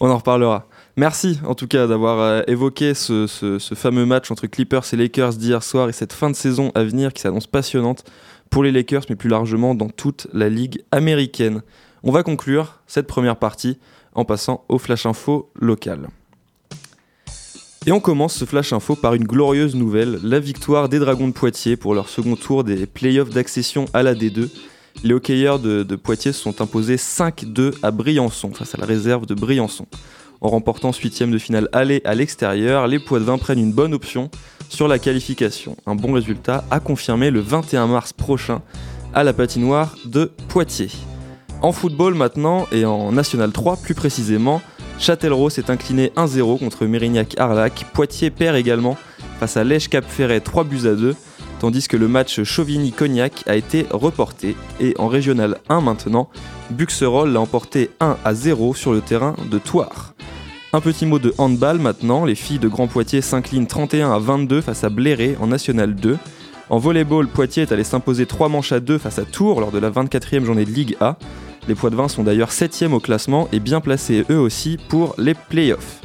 On 0.00 0.10
en 0.10 0.16
reparlera. 0.16 0.66
Merci 0.96 1.38
en 1.46 1.54
tout 1.54 1.66
cas 1.68 1.86
d'avoir 1.86 2.18
euh, 2.20 2.42
évoqué 2.48 2.94
ce, 2.94 3.26
ce- 3.26 3.58
ce 3.58 3.74
fameux 3.74 4.04
match 4.04 4.30
entre 4.30 4.46
Clippers 4.46 4.82
et 4.92 4.96
Lakers 4.96 5.34
d'hier 5.34 5.62
soir 5.62 5.88
et 5.88 5.92
cette 5.92 6.12
fin 6.12 6.28
de 6.30 6.36
saison 6.36 6.70
à 6.74 6.82
venir 6.84 7.12
qui 7.12 7.22
s'annonce 7.22 7.46
passionnante 7.46 8.04
pour 8.50 8.62
les 8.64 8.72
Lakers 8.72 9.04
mais 9.08 9.16
plus 9.16 9.28
largement 9.30 9.74
dans 9.74 9.88
toute 9.88 10.26
la 10.32 10.48
ligue 10.48 10.82
américaine. 10.92 11.62
On 12.02 12.10
va 12.12 12.22
conclure 12.22 12.80
cette 12.86 13.06
première 13.06 13.36
partie 13.36 13.78
en 14.14 14.24
passant 14.24 14.64
au 14.68 14.78
Flash 14.78 15.06
Info 15.06 15.50
local. 15.54 16.08
Et 17.86 17.92
on 17.92 18.00
commence 18.00 18.34
ce 18.34 18.44
Flash 18.44 18.72
Info 18.72 18.96
par 18.96 19.14
une 19.14 19.24
glorieuse 19.24 19.74
nouvelle, 19.74 20.18
la 20.22 20.40
victoire 20.40 20.88
des 20.88 20.98
Dragons 20.98 21.28
de 21.28 21.32
Poitiers 21.32 21.76
pour 21.76 21.94
leur 21.94 22.08
second 22.08 22.36
tour 22.36 22.64
des 22.64 22.86
playoffs 22.86 23.30
d'accession 23.30 23.86
à 23.94 24.02
la 24.02 24.14
D2. 24.14 24.50
Les 25.04 25.14
hockeyeurs 25.14 25.58
de, 25.58 25.84
Poitiers 25.96 26.32
sont 26.32 26.60
imposés 26.60 26.96
5-2 26.96 27.74
à 27.82 27.90
Briançon, 27.90 28.52
face 28.52 28.74
à 28.74 28.78
la 28.78 28.84
réserve 28.84 29.26
de 29.26 29.34
Briançon. 29.34 29.86
En 30.40 30.48
remportant 30.48 30.92
ce 30.92 31.00
huitième 31.00 31.30
de 31.30 31.38
finale 31.38 31.68
aller 31.72 32.02
à 32.04 32.14
l'extérieur, 32.14 32.86
les 32.88 32.98
Poitevins 32.98 33.38
prennent 33.38 33.58
une 33.58 33.72
bonne 33.72 33.94
option 33.94 34.30
sur 34.68 34.86
la 34.86 34.98
qualification. 34.98 35.76
Un 35.86 35.94
bon 35.94 36.12
résultat 36.12 36.64
à 36.70 36.80
confirmer 36.80 37.30
le 37.30 37.40
21 37.40 37.86
mars 37.86 38.12
prochain 38.12 38.60
à 39.14 39.24
la 39.24 39.32
patinoire 39.32 39.96
de 40.04 40.30
Poitiers. 40.48 40.90
En 41.60 41.72
football 41.72 42.14
maintenant 42.14 42.66
et 42.70 42.84
en 42.84 43.10
National 43.10 43.50
3 43.50 43.78
plus 43.78 43.94
précisément, 43.94 44.62
Châtellerault 45.00 45.50
s'est 45.50 45.72
incliné 45.72 46.12
1-0 46.16 46.58
contre 46.60 46.86
Mérignac-Arlac. 46.86 47.86
Poitiers 47.92 48.30
perd 48.30 48.56
également 48.56 48.96
face 49.40 49.56
à 49.56 49.64
Lèche 49.64 49.88
Cap 49.88 50.04
Ferret 50.06 50.40
3 50.40 50.62
buts 50.62 50.86
à 50.86 50.94
2, 50.94 51.16
tandis 51.58 51.88
que 51.88 51.96
le 51.96 52.06
match 52.06 52.44
Chauvigny-Cognac 52.44 53.42
a 53.48 53.56
été 53.56 53.86
reporté. 53.90 54.54
Et 54.78 54.94
en 54.98 55.08
Régional 55.08 55.58
1 55.68 55.80
maintenant, 55.80 56.28
Buxerolles 56.70 57.32
l'a 57.32 57.40
emporté 57.40 57.90
1 57.98 58.16
à 58.24 58.34
0 58.34 58.74
sur 58.74 58.92
le 58.92 59.00
terrain 59.00 59.34
de 59.50 59.58
Thouars. 59.58 60.14
Un 60.72 60.80
petit 60.80 61.06
mot 61.06 61.18
de 61.18 61.34
handball 61.38 61.78
maintenant, 61.80 62.24
les 62.24 62.36
filles 62.36 62.60
de 62.60 62.68
Grand 62.68 62.86
Poitiers 62.86 63.22
s'inclinent 63.22 63.66
31 63.66 64.12
à 64.12 64.18
22 64.20 64.60
face 64.60 64.84
à 64.84 64.90
Bléré 64.90 65.36
en 65.40 65.48
National 65.48 65.96
2. 65.96 66.18
En 66.70 66.78
volleyball, 66.78 67.26
Poitiers 67.26 67.62
est 67.62 67.72
allé 67.72 67.84
s'imposer 67.84 68.26
3 68.26 68.48
manches 68.48 68.72
à 68.72 68.78
2 68.78 68.98
face 68.98 69.18
à 69.18 69.24
Tours 69.24 69.60
lors 69.60 69.72
de 69.72 69.78
la 69.78 69.90
24e 69.90 70.44
journée 70.44 70.64
de 70.64 70.70
Ligue 70.70 70.96
A. 71.00 71.16
Les 71.68 71.74
Poitevins 71.74 72.08
sont 72.08 72.24
d'ailleurs 72.24 72.50
7e 72.50 72.92
au 72.92 72.98
classement 72.98 73.46
et 73.52 73.60
bien 73.60 73.82
placés 73.82 74.24
eux 74.30 74.38
aussi 74.38 74.78
pour 74.88 75.14
les 75.18 75.34
playoffs. 75.34 76.00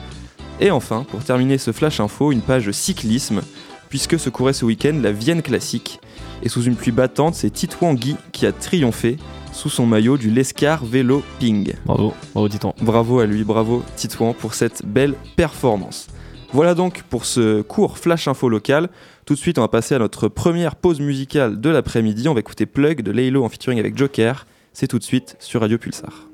Et 0.60 0.72
enfin, 0.72 1.06
pour 1.10 1.24
terminer 1.24 1.58
ce 1.58 1.72
flash 1.72 2.02
info, 2.02 2.34
une 2.34 2.42
page 2.42 2.70
cyclisme, 2.72 3.42
puisque 3.88 4.20
se 4.20 4.30
courait 4.30 4.52
ce 4.52 4.66
week-end 4.66 5.00
la 5.02 5.14
Vienne 5.14 5.42
classique. 5.42 6.02
Et 6.44 6.50
sous 6.50 6.64
une 6.64 6.76
pluie 6.76 6.92
battante, 6.92 7.36
c'est 7.36 7.50
Titouan 7.50 7.94
Guy 7.94 8.18
qui 8.34 8.46
a 8.46 8.52
triomphé 8.52 9.16
sous 9.54 9.70
son 9.70 9.86
maillot 9.86 10.18
du 10.18 10.30
Lescar 10.30 10.84
Vélo 10.84 11.24
Ping. 11.40 11.74
Bravo, 11.86 12.14
bravo 12.34 12.50
Titan. 12.50 12.76
Bravo 12.82 13.20
à 13.22 13.26
lui, 13.26 13.46
bravo 13.46 13.86
Titouan 13.96 14.34
pour 14.34 14.56
cette 14.56 14.86
belle 14.86 15.16
performance. 15.38 16.08
Voilà 16.52 16.76
donc 16.76 17.04
pour 17.04 17.24
ce 17.24 17.62
court 17.62 17.98
flash 17.98 18.28
info 18.28 18.50
local. 18.50 18.90
Tout 19.26 19.34
de 19.34 19.40
suite, 19.40 19.58
on 19.58 19.62
va 19.62 19.70
passer 19.70 19.96
à 19.96 20.00
notre 20.00 20.28
première 20.28 20.76
pause 20.76 21.00
musicale 21.00 21.62
de 21.62 21.70
l'après-midi. 21.70 22.28
On 22.28 22.34
va 22.34 22.42
écouter 22.42 22.66
Plug 22.66 23.02
de 23.02 23.12
Laylo 23.12 23.46
en 23.46 23.50
featuring 23.50 23.80
avec 23.80 23.98
Joker. 23.98 24.46
C'est 24.76 24.88
tout 24.88 24.98
de 24.98 25.04
suite 25.04 25.36
sur 25.40 25.62
Radio 25.62 25.78
Pulsar. 25.78 26.30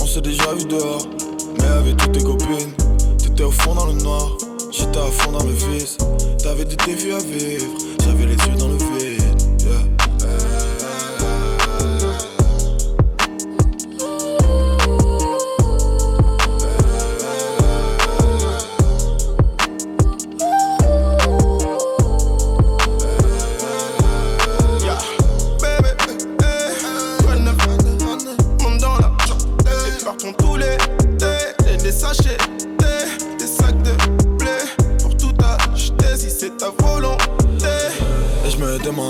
On 0.00 0.06
s'est 0.06 0.20
déjà 0.20 0.54
vu 0.54 0.64
dehors, 0.64 1.02
mais 1.58 1.64
avec 1.64 1.96
toutes 1.96 2.12
tes 2.12 2.22
copines. 2.22 2.72
T'étais 3.18 3.42
au 3.42 3.50
fond 3.50 3.74
dans 3.74 3.86
le 3.86 3.94
noir, 3.94 4.38
j'étais 4.70 4.96
à 4.96 5.10
fond 5.10 5.32
dans 5.32 5.44
le 5.44 5.50
vice. 5.50 5.98
T'avais 6.40 6.64
des 6.64 6.76
défis 6.76 7.10
à 7.10 7.18
vivre, 7.18 7.66
j'avais 8.04 8.26
les 8.26 8.36
yeux 8.36 8.56
dans 8.56 8.68
le 8.68 8.76
vide. 8.76 8.97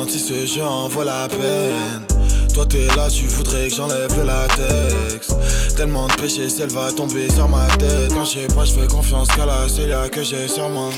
Si 0.09 0.19
ce 0.19 0.47
jeu 0.47 0.63
en 0.63 0.89
vaut 0.89 1.05
la 1.05 1.29
peine. 1.29 2.07
Toi 2.55 2.67
t'es 2.67 2.87
là, 2.97 3.09
tu 3.09 3.27
voudrais 3.27 3.69
que 3.69 3.75
j'enlève 3.75 4.11
le 4.17 4.25
latex. 4.25 5.35
Tellement 5.77 6.09
de 6.09 6.15
péché, 6.15 6.49
si 6.49 6.63
elle 6.63 6.71
va 6.71 6.91
tomber 6.93 7.31
sur 7.31 7.49
ma 7.49 7.67
tête. 7.77 8.13
Quand 8.15 8.25
je 8.25 8.41
sais 8.41 8.55
pas, 8.55 8.65
je 8.65 8.73
fais 8.73 8.87
confiance 8.87 9.29
qu'à 9.29 9.47
la 9.47 9.69
seule 9.69 10.11
que 10.11 10.23
j'ai 10.23 10.49
sur 10.49 10.69
moi. 10.69 10.91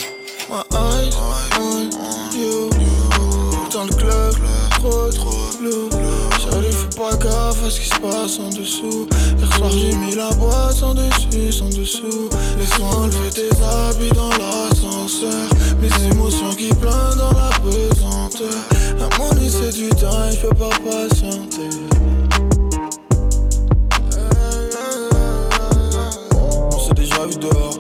My 0.49 0.63
eyes 0.73 1.15
on 1.61 1.91
you. 2.37 2.71
Dans 3.73 3.85
le 3.85 3.95
club, 3.95 4.35
trop 4.81 5.09
trop 5.13 5.59
bleu 5.61 5.89
J'arrive, 6.43 6.73
faut 6.73 7.03
pas 7.03 7.17
gaffe 7.17 7.65
à 7.65 7.71
ce 7.71 7.81
qui 7.81 7.87
se 7.87 8.01
passe 8.01 8.41
en 8.41 8.49
dessous. 8.49 9.07
Hier 9.39 9.55
soir 9.55 9.71
j'ai 9.71 9.95
mis 9.95 10.17
la 10.17 10.31
boîte 10.33 10.73
sans 10.73 10.95
dessus, 10.95 11.53
sans 11.53 11.69
dessous. 11.69 12.29
Laisse-moi 12.59 12.89
enlever 12.97 13.31
tes 13.31 13.51
habits 13.63 14.13
dans 14.15 14.31
l'ascenseur. 14.31 15.49
Mes 15.81 16.11
émotions 16.11 16.53
qui 16.55 16.69
planent 16.75 17.17
dans 17.17 17.33
la 17.33 17.51
pesanteur 17.61 18.80
La 19.01 19.09
monnaie 19.17 19.49
c'est 19.49 19.73
du 19.73 19.89
temps 19.89 20.29
et 20.29 20.37
je 20.37 20.47
peux 20.47 20.55
pas 20.55 20.69
patienter. 20.69 21.71
On 26.71 26.79
s'est 26.79 26.93
déjà 26.93 27.25
vu 27.25 27.37
dehors, 27.37 27.79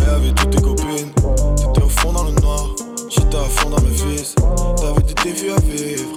mais 0.00 0.06
avec 0.06 0.34
toutes 0.34 0.50
tes 0.50 0.60
copines 0.60 1.12
T'étais 1.54 1.82
au 1.84 1.88
fond 1.88 2.12
dans 2.12 2.24
le 2.24 2.32
noir, 2.40 2.74
j'étais 3.08 3.36
à 3.36 3.44
fond 3.44 3.70
dans 3.70 3.76
le 3.76 3.90
vice. 3.90 4.34
T'avais 4.76 5.02
des 5.02 5.14
défis 5.14 5.50
à 5.50 5.60
vivre, 5.60 6.15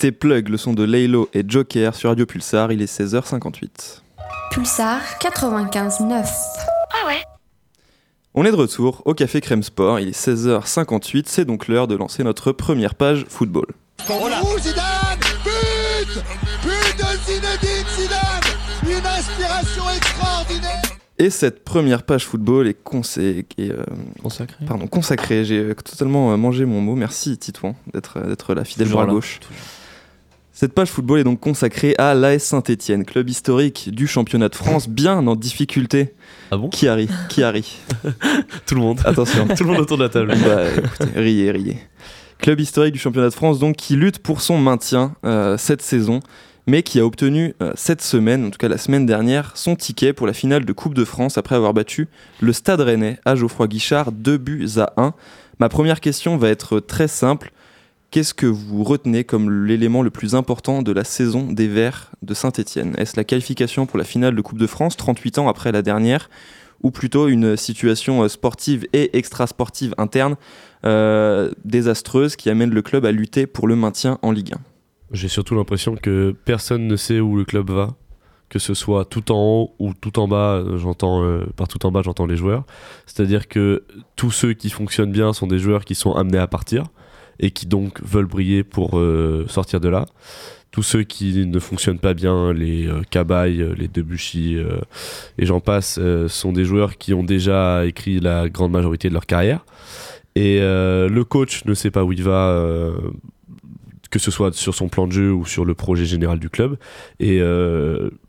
C'était 0.00 0.12
Plug, 0.12 0.48
le 0.48 0.56
son 0.56 0.74
de 0.74 0.84
Laylo 0.84 1.28
et 1.34 1.42
Joker 1.44 1.92
sur 1.96 2.10
Radio 2.10 2.24
Pulsar, 2.24 2.70
il 2.70 2.80
est 2.82 3.00
16h58. 3.00 4.00
Pulsar 4.52 5.00
95.9. 5.20 6.24
On 8.32 8.44
est 8.44 8.50
de 8.52 8.54
retour 8.56 9.02
au 9.06 9.14
Café 9.14 9.40
Crème 9.40 9.64
Sport, 9.64 9.98
il 9.98 10.06
est 10.10 10.16
16h58, 10.16 11.24
c'est 11.26 11.44
donc 11.44 11.66
l'heure 11.66 11.88
de 11.88 11.96
lancer 11.96 12.22
notre 12.22 12.52
première 12.52 12.94
page 12.94 13.26
football. 13.28 13.66
Ouh, 14.08 14.58
Zidane 14.60 15.18
But 15.42 16.22
But 16.62 16.96
de 16.96 17.18
Zinedine 17.26 17.86
Zidane 17.96 18.98
Une 19.00 19.04
inspiration 19.04 19.82
extraordinaire 19.96 20.82
Et 21.18 21.30
cette 21.30 21.64
première 21.64 22.04
page 22.04 22.24
football 22.24 22.68
est, 22.68 22.80
consé- 22.86 23.44
est, 23.58 23.72
euh, 23.72 23.82
Consacré. 24.22 24.64
pardon, 24.64 24.86
consacrée, 24.86 25.44
j'ai 25.44 25.74
totalement 25.74 26.30
euh, 26.32 26.36
mangé 26.36 26.66
mon 26.66 26.80
mot, 26.80 26.94
merci 26.94 27.36
Titouan 27.36 27.74
d'être 27.92 28.20
d'être 28.20 28.54
là, 28.54 28.62
fidèle 28.64 28.90
bras 28.90 29.04
là. 29.04 29.14
Cette 30.60 30.72
page 30.72 30.88
football 30.88 31.20
est 31.20 31.24
donc 31.24 31.38
consacrée 31.38 31.94
à 31.98 32.14
l'AS 32.14 32.42
Saint-Etienne, 32.42 33.04
club 33.04 33.30
historique 33.30 33.90
du 33.92 34.08
championnat 34.08 34.48
de 34.48 34.56
France, 34.56 34.88
bien 34.88 35.24
en 35.28 35.36
difficulté. 35.36 36.14
Ah 36.50 36.56
bon? 36.56 36.68
Qui 36.68 36.88
a 36.88 36.94
ri? 36.96 37.08
Qui 37.28 37.42
Tout 38.66 38.74
le 38.74 38.80
monde. 38.80 39.00
Attention. 39.04 39.46
Tout 39.56 39.62
le 39.62 39.70
monde 39.70 39.78
autour 39.78 39.98
de 39.98 40.02
la 40.02 40.08
table. 40.08 40.34
Bah, 40.44 40.64
écoutez, 40.76 41.20
riez, 41.20 41.52
riez. 41.52 41.78
Club 42.38 42.58
historique 42.58 42.92
du 42.92 42.98
championnat 42.98 43.28
de 43.28 43.34
France, 43.34 43.60
donc, 43.60 43.76
qui 43.76 43.94
lutte 43.94 44.18
pour 44.18 44.40
son 44.40 44.58
maintien 44.58 45.14
euh, 45.24 45.56
cette 45.56 45.80
saison, 45.80 46.18
mais 46.66 46.82
qui 46.82 46.98
a 46.98 47.06
obtenu 47.06 47.54
euh, 47.62 47.70
cette 47.76 48.02
semaine, 48.02 48.46
en 48.46 48.50
tout 48.50 48.58
cas 48.58 48.66
la 48.66 48.78
semaine 48.78 49.06
dernière, 49.06 49.52
son 49.54 49.76
ticket 49.76 50.12
pour 50.12 50.26
la 50.26 50.32
finale 50.32 50.64
de 50.64 50.72
Coupe 50.72 50.94
de 50.94 51.04
France 51.04 51.38
après 51.38 51.54
avoir 51.54 51.72
battu 51.72 52.08
le 52.40 52.52
Stade 52.52 52.80
Rennais 52.80 53.20
à 53.24 53.36
Geoffroy 53.36 53.68
Guichard, 53.68 54.10
2 54.10 54.36
buts 54.38 54.68
à 54.78 54.92
1. 54.96 55.14
Ma 55.60 55.68
première 55.68 56.00
question 56.00 56.36
va 56.36 56.48
être 56.48 56.80
très 56.80 57.06
simple. 57.06 57.52
Qu'est-ce 58.10 58.32
que 58.32 58.46
vous 58.46 58.84
retenez 58.84 59.24
comme 59.24 59.66
l'élément 59.66 60.02
le 60.02 60.08
plus 60.08 60.34
important 60.34 60.80
de 60.80 60.92
la 60.92 61.04
saison 61.04 61.52
des 61.52 61.68
Verts 61.68 62.10
de 62.22 62.32
Saint-Etienne 62.32 62.94
Est-ce 62.96 63.16
la 63.18 63.24
qualification 63.24 63.84
pour 63.84 63.98
la 63.98 64.04
finale 64.04 64.34
de 64.34 64.40
Coupe 64.40 64.58
de 64.58 64.66
France, 64.66 64.96
38 64.96 65.38
ans 65.38 65.48
après 65.48 65.72
la 65.72 65.82
dernière, 65.82 66.30
ou 66.82 66.90
plutôt 66.90 67.28
une 67.28 67.54
situation 67.58 68.22
euh, 68.22 68.28
sportive 68.28 68.86
et 68.94 69.18
extra-sportive 69.18 69.94
interne 69.98 70.36
euh, 70.86 71.50
désastreuse 71.66 72.36
qui 72.36 72.48
amène 72.48 72.70
le 72.70 72.80
club 72.80 73.04
à 73.04 73.12
lutter 73.12 73.46
pour 73.46 73.68
le 73.68 73.76
maintien 73.76 74.18
en 74.22 74.32
Ligue 74.32 74.54
1 74.54 74.58
J'ai 75.12 75.28
surtout 75.28 75.54
l'impression 75.54 75.94
que 75.94 76.34
personne 76.46 76.86
ne 76.86 76.96
sait 76.96 77.20
où 77.20 77.36
le 77.36 77.44
club 77.44 77.70
va, 77.70 77.94
que 78.48 78.58
ce 78.58 78.72
soit 78.72 79.04
tout 79.04 79.32
en 79.32 79.36
haut 79.38 79.74
ou 79.78 79.92
tout 79.92 80.18
en 80.18 80.28
bas. 80.28 80.54
euh, 80.54 80.78
J'entends 80.78 81.22
par 81.56 81.68
tout 81.68 81.84
en 81.84 81.92
bas, 81.92 82.00
j'entends 82.02 82.24
les 82.26 82.38
joueurs. 82.38 82.64
C'est-à-dire 83.04 83.48
que 83.48 83.84
tous 84.16 84.30
ceux 84.30 84.54
qui 84.54 84.70
fonctionnent 84.70 85.12
bien 85.12 85.34
sont 85.34 85.46
des 85.46 85.58
joueurs 85.58 85.84
qui 85.84 85.94
sont 85.94 86.12
amenés 86.14 86.38
à 86.38 86.46
partir 86.46 86.84
et 87.40 87.50
qui 87.50 87.66
donc 87.66 88.00
veulent 88.02 88.26
briller 88.26 88.64
pour 88.64 88.98
euh, 88.98 89.44
sortir 89.48 89.80
de 89.80 89.88
là. 89.88 90.06
Tous 90.70 90.82
ceux 90.82 91.02
qui 91.02 91.46
ne 91.46 91.58
fonctionnent 91.58 91.98
pas 91.98 92.12
bien, 92.14 92.52
les 92.52 92.86
euh, 92.86 93.00
Cabaye, 93.10 93.62
euh, 93.62 93.74
les 93.76 93.88
Debuchy 93.88 94.56
euh, 94.58 94.78
et 95.38 95.46
j'en 95.46 95.60
passe, 95.60 95.98
sont 96.28 96.52
des 96.52 96.64
joueurs 96.64 96.98
qui 96.98 97.14
ont 97.14 97.24
déjà 97.24 97.86
écrit 97.86 98.20
la 98.20 98.48
grande 98.48 98.72
majorité 98.72 99.08
de 99.08 99.14
leur 99.14 99.26
carrière. 99.26 99.64
Et 100.36 100.60
le 100.60 101.22
coach 101.24 101.64
ne 101.64 101.74
sait 101.74 101.90
pas 101.90 102.04
où 102.04 102.12
il 102.12 102.22
va, 102.22 102.92
que 104.10 104.20
ce 104.20 104.30
soit 104.30 104.54
sur 104.54 104.72
son 104.72 104.88
plan 104.88 105.08
de 105.08 105.12
jeu 105.12 105.32
ou 105.32 105.44
sur 105.44 105.64
le 105.64 105.74
projet 105.74 106.04
général 106.04 106.38
du 106.38 106.48
club. 106.48 106.76
Et 107.18 107.40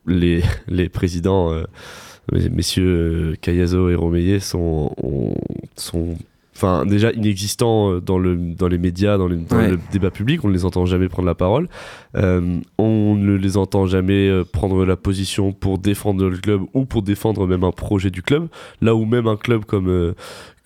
les, 0.08 0.42
les 0.68 0.90
présidents, 0.90 1.54
mes- 2.32 2.50
messieurs 2.50 3.36
Cayazo 3.42 3.90
et 3.90 3.96
Romeyer, 3.96 4.40
sont, 4.40 4.92
ont- 5.04 5.36
sont 5.76 6.18
enfin, 6.60 6.86
déjà 6.86 7.12
inexistants 7.14 7.92
euh, 7.94 8.02
dans, 8.02 8.18
le, 8.20 8.36
dans 8.36 8.68
les 8.68 8.78
médias, 8.78 9.18
dans, 9.18 9.28
les- 9.28 9.38
dans 9.38 9.56
Ouais. 9.58 9.70
le 9.72 9.80
débat 9.92 10.12
public. 10.12 10.44
On 10.44 10.50
ne 10.50 10.54
les 10.54 10.66
entend 10.66 10.86
jamais 10.86 11.08
prendre 11.08 11.26
la 11.28 11.36
parole. 11.36 11.70
Euh, 12.18 12.60
on 12.78 13.16
ne 13.16 13.36
les 13.36 13.56
entend 13.56 13.86
jamais 13.88 14.28
euh, 14.28 14.44
prendre 14.44 14.86
la 14.86 14.98
position 14.98 15.54
pour 15.54 15.78
défendre 15.78 16.28
le 16.30 16.38
club 16.38 16.62
ou 16.74 16.86
pour 16.86 17.02
défendre 17.02 17.48
même 17.48 17.64
un 17.64 17.72
projet 17.72 18.10
du 18.12 18.22
club. 18.22 18.48
Là 18.82 18.94
où 18.96 19.06
même 19.06 19.28
un 19.28 19.38
club 19.38 19.64
comme 19.64 19.88
euh, 19.90 20.14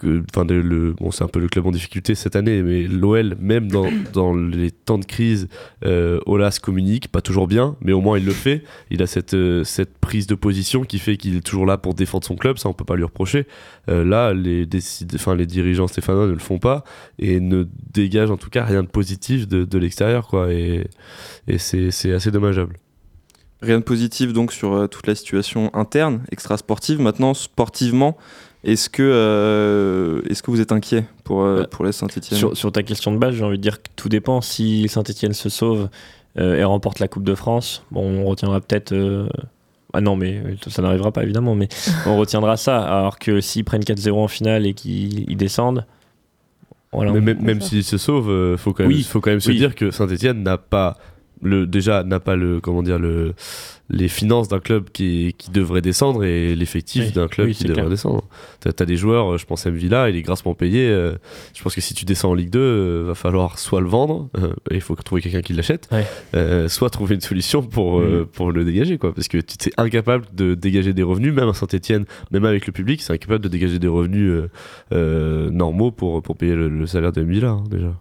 que- 0.03 0.23
enfin 0.35 0.45
le 0.45 0.93
bon 0.93 1.09
c'est 1.11 1.23
un 1.23 1.27
peu 1.27 1.39
le 1.39 1.47
club 1.47 1.65
en 1.65 1.71
difficulté 1.71 2.13
cette 2.15 2.35
année 2.35 2.61
mais 2.61 2.83
l'OL 2.83 3.35
même 3.39 3.71
dans, 3.71 3.87
dans 4.13 4.35
les 4.35 4.69
temps 4.71 4.97
de 4.97 5.05
crise 5.05 5.47
euh, 5.85 6.19
Olas 6.25 6.59
communique 6.61 7.07
pas 7.07 7.21
toujours 7.21 7.47
bien 7.47 7.75
mais 7.81 7.93
au 7.93 8.01
moins 8.01 8.17
il 8.19 8.25
le 8.25 8.31
fait. 8.33 8.63
Il 8.91 9.01
a 9.01 9.07
cette 9.07 9.33
euh, 9.33 9.63
cette 9.63 9.97
prise 9.97 10.27
de 10.27 10.35
position 10.35 10.83
qui 10.83 10.99
fait 10.99 11.17
qu'il 11.17 11.35
est 11.37 11.41
toujours 11.41 11.65
là 11.65 11.77
pour 11.77 11.93
défendre 11.93 12.25
son 12.25 12.35
club 12.35 12.57
ça 12.57 12.69
on 12.69 12.73
peut 12.73 12.85
pas 12.85 12.95
lui 12.95 13.03
reprocher. 13.03 13.47
Euh, 13.89 14.03
là 14.03 14.33
les 14.33 14.65
décide- 14.65 15.13
enfin 15.15 15.35
les 15.35 15.45
dirigeants 15.45 15.87
stéphanois 15.87 16.27
ne 16.27 16.31
le 16.33 16.39
font 16.39 16.59
pas 16.59 16.83
et 17.19 17.39
ne 17.39 17.65
dégagent 17.93 18.31
en 18.31 18.37
tout 18.37 18.49
cas 18.49 18.63
rien 18.65 18.83
de 18.83 18.87
positif 18.89 19.47
de, 19.47 19.63
de 19.65 19.77
l'extérieur 19.77 20.27
quoi 20.27 20.51
et, 20.53 20.87
et 21.47 21.57
c'est 21.57 21.89
c'est 21.91 22.11
assez 22.13 22.29
dommageable. 22.31 22.77
Rien 23.61 23.79
de 23.79 23.83
positif 23.85 24.33
donc 24.33 24.51
sur 24.51 24.73
euh, 24.73 24.87
toute 24.87 25.07
la 25.07 25.15
situation 25.15 25.73
interne, 25.73 26.21
extra-sportive. 26.33 26.99
Maintenant, 26.99 27.33
sportivement, 27.33 28.17
est-ce 28.63 28.89
que, 28.89 29.03
euh, 29.03 30.21
est-ce 30.29 30.41
que 30.43 30.51
vous 30.51 30.61
êtes 30.61 30.71
inquiet 30.71 31.05
pour, 31.23 31.41
euh, 31.43 31.61
Bah, 31.61 31.67
pour 31.69 31.85
les 31.85 31.91
Saint-Etienne 31.91 32.37
Sur, 32.39 32.55
sur 32.57 32.71
ta 32.71 32.83
question 32.83 33.11
de 33.11 33.17
base, 33.17 33.35
j'ai 33.35 33.43
envie 33.43 33.57
de 33.57 33.61
dire 33.63 33.81
que 33.81 33.89
tout 33.95 34.09
dépend. 34.09 34.41
Si 34.41 34.87
Saint-Etienne 34.87 35.33
se 35.33 35.49
sauve 35.49 35.89
euh, 36.37 36.55
et 36.55 36.63
remporte 36.63 36.99
la 36.99 37.07
Coupe 37.07 37.23
de 37.23 37.35
France, 37.35 37.83
bon, 37.91 38.01
on 38.21 38.25
retiendra 38.25 38.61
peut-être. 38.61 38.91
euh, 38.93 39.27
Ah 39.93 40.01
non, 40.01 40.15
mais 40.15 40.41
ça 40.67 40.81
n'arrivera 40.81 41.11
pas 41.11 41.23
évidemment, 41.23 41.55
mais 41.55 41.67
on 42.07 42.17
retiendra 42.17 42.57
ça. 42.57 42.81
Alors 42.81 43.19
que 43.19 43.41
s'ils 43.41 43.63
prennent 43.65 43.83
4-0 43.83 44.11
en 44.13 44.27
finale 44.27 44.65
et 44.65 44.73
qu'ils 44.73 45.29
ils 45.29 45.37
descendent. 45.37 45.85
Voilà, 46.91 47.11
Mais 47.11 47.19
on- 47.19 47.21
même, 47.21 47.41
même 47.41 47.61
s'il 47.61 47.83
se 47.83 47.97
sauve, 47.97 48.29
euh, 48.29 48.55
faut 48.55 48.71
quand 48.71 48.83
même, 48.83 48.91
Oui, 48.91 49.03
faut 49.03 49.19
quand 49.19 49.31
même 49.31 49.39
se 49.39 49.51
dire 49.51 49.73
que 49.75 49.89
Saint-Etienne 49.91 50.43
n'a 50.43 50.57
pas 50.59 50.97
le 51.41 51.65
déjà 51.67 52.03
n'a 52.03 52.19
pas 52.19 52.35
le 52.35 52.59
comment 52.61 52.83
dire 52.83 52.99
le 52.99 53.33
les 53.89 54.07
finances 54.07 54.47
d'un 54.47 54.59
club 54.59 54.85
qui, 54.91 55.35
qui 55.37 55.51
devrait 55.51 55.81
descendre 55.81 56.23
et 56.23 56.55
l'effectif 56.55 57.03
Oui, 57.07 57.11
d'un 57.11 57.27
club 57.27 57.47
oui, 57.47 57.53
qui 57.53 57.63
devrait 57.65 57.81
clair. 57.81 57.89
descendre. 57.89 58.23
T'as 58.61 58.71
as 58.79 58.85
des 58.85 58.95
joueurs, 58.95 59.33
euh, 59.33 59.37
je 59.37 59.45
pense 59.45 59.67
à 59.67 59.69
Villa, 59.69 60.09
il 60.09 60.15
est 60.15 60.21
grassement 60.21 60.53
payé. 60.55 60.87
euh, 60.89 61.13
je 61.53 61.61
pense 61.61 61.75
que 61.75 61.81
si 61.81 61.93
tu 61.93 62.05
descends 62.05 62.31
en 62.31 62.33
Ligue 62.33 62.49
2, 62.49 62.59
euh, 62.59 63.03
va 63.07 63.13
falloir 63.13 63.59
soit 63.59 63.81
le 63.81 63.87
vendre, 63.87 64.29
euh, 64.37 64.53
et 64.71 64.75
il 64.75 64.81
faut 64.81 64.95
trouver 64.95 65.21
quelqu'un 65.21 65.41
qui 65.41 65.53
l'achète, 65.53 65.89
Ouais. 65.91 66.67
soit 66.69 66.89
trouver 66.89 67.15
une 67.15 67.21
solution 67.21 67.61
pour 67.61 67.99
Mhm. 67.99 68.25
pour 68.27 68.51
le 68.51 68.63
dégager 68.63 68.97
quoi. 68.97 69.13
Parce 69.13 69.27
que 69.27 69.37
tu 69.39 69.69
es 69.69 69.73
incapable 69.77 70.25
de 70.33 70.55
dégager 70.55 70.93
des 70.93 71.03
revenus, 71.03 71.33
même 71.33 71.49
à 71.49 71.53
Saint-Etienne, 71.53 72.05
même 72.31 72.45
avec 72.45 72.65
le 72.65 72.71
public, 72.73 73.01
c'est 73.01 73.13
incapable 73.13 73.43
de 73.43 73.49
dégager 73.49 73.79
des 73.79 73.87
revenus 73.89 74.43
normaux 75.51 75.91
pour 75.91 76.21
pour 76.23 76.37
payer 76.37 76.55
le, 76.55 76.69
le 76.69 76.85
salaire 76.87 77.11
de 77.11 77.21
Villa 77.21 77.49
hein, 77.49 77.63
déjà. 77.69 77.93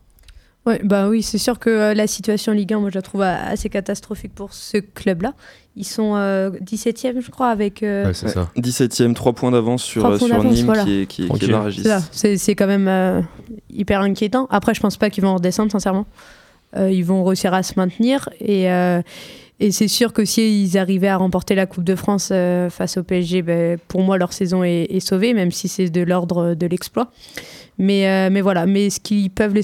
Ouais, 0.65 0.81
bah 0.85 1.09
oui, 1.09 1.23
c'est 1.23 1.39
sûr 1.39 1.59
que 1.59 1.71
euh, 1.71 1.95
la 1.95 2.07
situation 2.07 2.53
en 2.53 2.55
Ligue 2.55 2.73
1, 2.73 2.79
moi 2.79 2.91
je 2.91 2.95
la 2.95 3.03
trouve 3.03 3.23
assez 3.23 3.69
catastrophique 3.69 4.33
pour 4.35 4.53
ce 4.55 4.79
club-là. 4.79 5.33
Ils 5.75 5.87
sont 5.87 6.15
euh, 6.17 6.51
17e, 6.65 7.21
je 7.21 7.31
crois, 7.31 7.49
avec. 7.49 7.83
euh, 7.83 8.07
Ouais, 8.07 8.15
c'est 8.15 8.27
Ouais. 8.27 8.33
ça. 8.33 8.51
17ème, 8.59 9.15
3 9.15 9.33
points 9.33 9.51
d'avance 9.51 9.83
sur, 9.83 10.03
points 10.03 10.19
sur 10.19 10.29
d'avance, 10.29 10.55
Nîmes 10.55 10.67
voilà. 10.67 10.85
qui 10.85 11.01
est, 11.01 11.07
qui 11.07 11.23
est. 11.25 11.73
C'est 11.73 11.83
ça, 11.83 12.01
c'est 12.13 12.37
c'est 12.37 12.55
quand 12.55 12.67
même 12.69 12.87
euh, 12.89 13.21
hyper 13.71 14.01
inquiétant. 14.03 14.47
Après, 14.51 14.73
je 14.75 14.81
pense 14.81 14.97
pas 14.97 15.11
qu'ils 15.11 15.25
vont 15.25 15.35
redescendre, 15.35 15.73
sincèrement. 15.73 16.07
Euh, 16.77 16.91
ils 16.91 17.05
vont 17.05 17.25
réussir 17.25 17.53
à 17.55 17.63
se 17.65 17.73
maintenir. 17.77 18.29
Et, 18.41 18.71
euh, 18.71 19.03
et 19.63 19.71
c'est 19.71 19.87
sûr 19.87 20.13
que 20.13 20.25
s'ils 20.25 20.77
arrivaient 20.77 21.07
à 21.07 21.17
remporter 21.17 21.55
la 21.55 21.67
Coupe 21.67 21.85
de 21.85 21.95
France 21.95 22.31
euh, 22.33 22.69
face 22.69 22.97
au 22.97 23.05
PSG, 23.05 23.43
ben, 23.43 23.79
pour 23.87 24.03
moi, 24.03 24.19
leur 24.19 24.33
saison 24.33 24.65
est, 24.65 24.99
sauvée, 24.99 25.35
même 25.35 25.53
si 25.53 25.69
c'est 25.69 25.89
de 25.89 26.01
l'ordre 26.01 26.55
de 26.55 26.67
l'exploit. 26.67 27.13
Mais, 27.79 28.09
euh, 28.09 28.43
voilà, 28.43 28.67
mais 28.67 28.91
ce 28.91 28.99
qui, 28.99 29.29
peut 29.31 29.47
les 29.47 29.63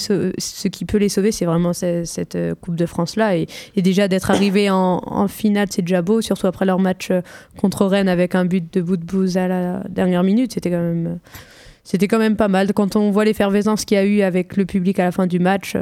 sauver, 1.09 1.33
c'est 1.33 1.47
vraiment 1.47 1.73
ce- 1.73 2.05
cette, 2.05 2.37
euh, 2.37 2.55
Coupe 2.55 2.77
de 2.77 2.87
France-là. 2.87 3.39
Et, 3.39 3.49
déjà 3.77 4.07
d'être 4.07 4.31
arrivé 4.31 4.71
en, 4.71 5.27
finale, 5.27 5.67
c'est 5.69 5.83
déjà 5.83 6.01
beau, 6.01 6.21
surtout 6.21 6.47
après 6.47 6.65
leur 6.65 6.79
match 6.79 7.11
contre 7.61 7.85
Rennes 7.85 8.09
avec 8.09 8.37
un 8.37 8.45
but 8.45 8.73
de 8.73 8.81
bout 8.81 8.99
de 8.99 9.05
bouse 9.05 9.37
à 9.37 9.49
la 9.49 9.83
dernière 9.89 10.23
minute. 10.23 10.53
C'était 10.53 10.71
quand 10.71 10.79
même. 10.79 11.19
c'était 11.83 12.07
quand 12.07 12.21
même 12.21 12.37
pas 12.37 12.47
mal. 12.47 12.73
Quand 12.73 12.95
on 12.95 13.11
voit 13.11 13.25
l'effervescence 13.25 13.85
qu'il 13.85 13.97
y 13.97 14.01
a 14.01 14.05
eu 14.05 14.21
avec 14.21 14.57
le 14.57 14.65
public 14.65 15.01
à 15.01 15.07
la 15.07 15.11
fin 15.11 15.27
du 15.27 15.41
match, 15.41 15.75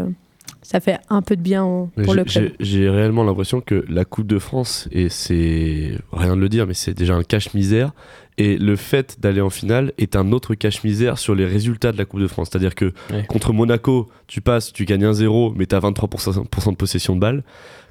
ça 0.62 0.80
fait 0.80 0.98
un 1.10 1.22
peu 1.22 1.36
de 1.36 1.42
bien 1.42 1.62
en- 1.62 1.86
pour 2.04 2.14
le 2.14 2.24
club. 2.24 2.28
j'ai- 2.28 2.54
J'ai 2.60 2.88
réellement 2.90 3.22
l'impression 3.24 3.60
que 3.60 3.84
la 3.88 4.04
Coupe 4.04 4.26
de 4.26 4.38
France, 4.38 4.88
et 4.92 5.08
c'est 5.08 5.92
rien 6.12 6.36
de 6.36 6.40
le 6.40 6.48
dire, 6.48 6.66
mais 6.66 6.74
c'est 6.74 6.94
déjà 6.94 7.14
un 7.14 7.22
cache-misère. 7.22 7.92
Et 8.38 8.58
le 8.58 8.76
fait 8.76 9.16
d'aller 9.20 9.40
en 9.40 9.48
finale 9.48 9.92
est 9.96 10.14
un 10.16 10.30
autre 10.32 10.54
cache-misère 10.54 11.16
sur 11.18 11.34
les 11.34 11.46
résultats 11.46 11.92
de 11.92 11.96
la 11.98 12.04
Coupe 12.04 12.20
de 12.20 12.26
France. 12.26 12.48
C'est-à-dire 12.50 12.74
que 12.74 12.92
Ouais. 13.10 13.24
contre 13.28 13.52
Monaco, 13.54 14.08
tu 14.26 14.40
passes, 14.42 14.72
tu 14.72 14.84
gagnes 14.84 15.04
1-0, 15.06 15.54
mais 15.56 15.66
tu 15.66 15.74
as 15.74 15.80
23% 15.80 16.42
de 16.72 16.76
possession 16.76 17.14
de 17.14 17.20
balle. 17.20 17.44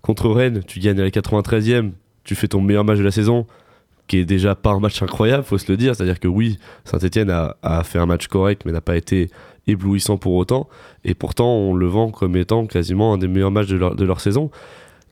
Contre 0.03 0.29
Rennes, 0.29 0.61
tu 0.67 0.79
gagnes 0.79 0.99
à 0.99 1.03
la 1.03 1.09
93e, 1.11 1.93
tu 2.23 2.35
fais 2.35 2.47
ton 2.47 2.61
meilleur 2.61 2.83
match 2.85 2.99
de 2.99 3.03
la 3.03 3.11
saison, 3.11 3.47
qui 4.07 4.17
est 4.19 4.25
déjà 4.25 4.53
pas 4.53 4.69
un 4.69 4.79
match 4.79 5.01
incroyable, 5.01 5.43
faut 5.43 5.57
se 5.57 5.71
le 5.71 5.77
dire. 5.77 5.95
C'est-à-dire 5.95 6.19
que 6.19 6.27
oui, 6.27 6.59
Saint-Etienne 6.83 7.31
a, 7.31 7.55
a 7.63 7.83
fait 7.83 7.97
un 7.97 8.05
match 8.05 8.27
correct, 8.27 8.61
mais 8.65 8.71
n'a 8.71 8.81
pas 8.81 8.97
été 8.97 9.29
éblouissant 9.67 10.17
pour 10.17 10.33
autant. 10.35 10.67
Et 11.03 11.13
pourtant, 11.13 11.53
on 11.55 11.73
le 11.75 11.87
vend 11.87 12.11
comme 12.11 12.35
étant 12.35 12.65
quasiment 12.67 13.13
un 13.13 13.17
des 13.17 13.27
meilleurs 13.27 13.51
matchs 13.51 13.67
de 13.69 13.77
leur, 13.77 13.95
de 13.95 14.05
leur 14.05 14.19
saison. 14.21 14.51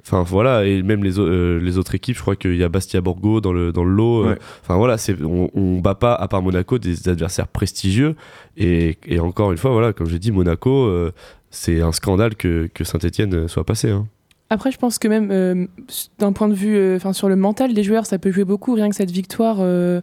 Enfin 0.06 0.22
voilà, 0.24 0.66
et 0.66 0.84
même 0.84 1.02
les, 1.02 1.18
euh, 1.18 1.60
les 1.62 1.78
autres 1.78 1.96
équipes, 1.96 2.18
je 2.18 2.22
crois 2.22 2.36
qu'il 2.36 2.58
y 2.58 2.64
a 2.64 2.68
Bastia 2.68 3.00
Borgo 3.00 3.40
dans 3.40 3.54
le, 3.54 3.72
dans 3.72 3.86
le 3.86 3.92
lot. 3.94 4.24
euh, 4.26 4.30
Ouais. 4.32 4.38
Enfin 4.62 4.76
voilà, 4.76 4.98
c'est, 4.98 5.16
on, 5.24 5.50
on 5.54 5.80
bat 5.80 5.96
pas, 5.96 6.14
à 6.14 6.28
part 6.28 6.42
Monaco, 6.42 6.78
des 6.78 7.08
adversaires 7.08 7.48
prestigieux. 7.48 8.16
Et, 8.58 8.98
et 9.06 9.22
encore 9.22 9.54
une 9.54 9.58
fois, 9.58 9.72
voilà, 9.72 9.94
comme 9.94 10.08
j'ai 10.08 10.20
dit, 10.20 10.32
Monaco, 10.34 10.88
euh, 10.88 11.12
c'est 11.52 11.80
un 11.82 11.94
scandale 11.94 12.36
que, 12.36 12.70
que 12.74 12.84
Saint-Etienne 12.84 13.48
soit 13.48 13.64
passé. 13.64 13.92
hein. 13.92 14.06
Après, 14.50 14.72
je 14.72 14.78
pense 14.78 15.00
que 15.00 15.08
même 15.08 15.32
euh, 15.32 15.66
d'un 16.20 16.34
point 16.34 16.50
de 16.50 16.54
vue, 16.54 16.76
euh, 16.76 16.98
enfin 16.98 17.14
sur 17.14 17.30
le 17.30 17.36
mental 17.38 17.74
des 17.74 17.82
joueurs, 17.82 18.06
ça 18.06 18.20
peut 18.20 18.30
jouer 18.30 18.44
beaucoup. 18.44 18.74
Rien 18.74 18.90
que 18.90 18.96
cette 18.96 19.10
victoire 19.10 19.58
euh, 19.62 20.02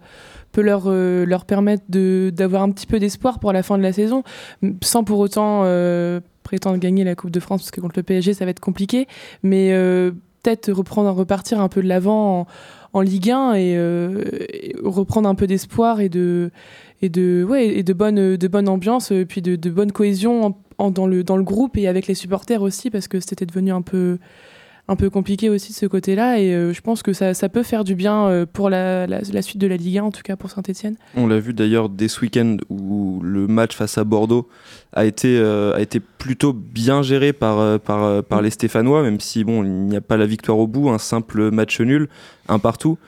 peut 0.53 0.63
leur 0.63 0.85
euh, 0.87 1.25
leur 1.25 1.45
permettre 1.45 1.85
d'avoir 1.89 2.63
un 2.63 2.71
petit 2.71 2.87
peu 2.87 2.99
d'espoir 2.99 3.39
pour 3.39 3.53
la 3.53 3.63
fin 3.63 3.79
de 3.79 3.83
la 3.83 3.93
saison, 3.93 4.23
sans 4.83 5.05
pour 5.05 5.19
autant 5.19 5.63
euh, 5.65 6.21
prétendre 6.43 6.79
gagner 6.79 7.05
la 7.05 7.15
Coupe 7.15 7.31
de 7.31 7.41
France, 7.41 7.63
parce 7.63 7.71
que 7.71 7.81
contre 7.81 7.99
le 7.99 8.03
PSG, 8.03 8.35
ça 8.35 8.45
va 8.45 8.51
être 8.51 8.61
compliqué. 8.61 9.07
Mais 9.43 9.73
euh, 9.73 10.11
peut-être 10.43 10.73
reprendre, 10.73 11.11
repartir 11.11 11.61
un 11.61 11.69
peu 11.69 11.83
de 11.83 11.89
l'avant 11.89 12.41
en, 12.41 12.47
en 12.93 13.01
Ligue 13.01 13.31
1 13.31 13.55
et, 13.55 14.73
reprendre 14.83 15.29
un 15.29 15.35
peu 15.35 15.47
d'espoir 15.47 16.01
et 16.01 16.09
de 16.09 16.51
et 17.03 17.09
de 17.09 17.47
ouais 17.49 17.67
et 17.69 17.83
de 17.83 17.93
bonne 17.93 18.37
de 18.37 18.49
bonne 18.49 18.69
ambiance, 18.69 19.13
puis 19.29 19.43
de, 19.43 19.57
de 19.57 19.71
bonne 19.71 19.93
cohésion 19.93 20.55
dans 20.79 21.07
le 21.07 21.23
dans 21.23 21.37
le 21.37 21.43
groupe 21.43 21.77
et 21.77 21.89
avec 21.89 22.07
les 22.07 22.15
supporters 22.15 22.63
aussi, 22.63 22.91
parce 22.91 23.09
que 23.09 23.21
c'était 23.21 23.47
devenu 23.47 23.73
un 23.73 23.83
peu 23.83 24.19
un 24.91 24.97
peu 24.97 25.09
compliqué 25.09 25.49
aussi 25.49 25.71
de 25.71 25.77
ce 25.77 25.87
côté-là 25.87 26.41
et 26.41 26.53
euh, 26.53 26.73
je 26.73 26.81
pense 26.81 27.05
que 27.05 27.13
ça, 27.13 27.33
ça 27.33 27.49
peut 27.49 27.63
faire 27.63 27.85
du 27.85 27.95
bien 27.95 28.27
euh, 28.27 28.45
pour 28.45 28.69
la, 28.69 29.07
suite 29.41 29.59
de 29.59 29.69
la 29.69 29.77
Ligue 29.77 29.99
1 29.99 30.03
en 30.03 30.11
tout 30.11 30.23
cas 30.23 30.35
pour 30.35 30.51
Saint-Etienne. 30.51 30.97
On 31.15 31.29
l'a 31.29 31.39
vu 31.39 31.55
d'ailleurs 31.55 31.89
dès 31.89 32.09
ce 32.09 32.21
week-end 32.21 32.57
où 32.71 33.21
le 33.23 33.47
match 33.47 33.77
face 33.77 33.99
à 33.99 34.05
Bordeaux 34.05 34.49
a 34.93 35.05
été, 35.05 35.39
euh, 35.39 35.77
a 35.77 35.81
été 35.81 36.01
plutôt 36.01 36.53
bien 36.53 37.03
géré 37.03 37.33
par, 37.33 37.79
par, 37.79 38.25
par 38.25 38.43
les 38.43 38.51
Stéphanois, 38.51 39.05
même 39.05 39.21
si 39.21 39.45
bon, 39.45 39.63
il 39.63 39.71
n'y 39.71 39.97
a 39.97 40.01
pas 40.01 40.17
la 40.17 40.27
victoire 40.27 40.59
au 40.59 40.67
bout, 40.67 40.91
un 40.91 40.99
simple 40.99 41.53
match 41.53 41.81
nul, 41.81 42.09
un 42.49 42.59
partout. 42.59 42.99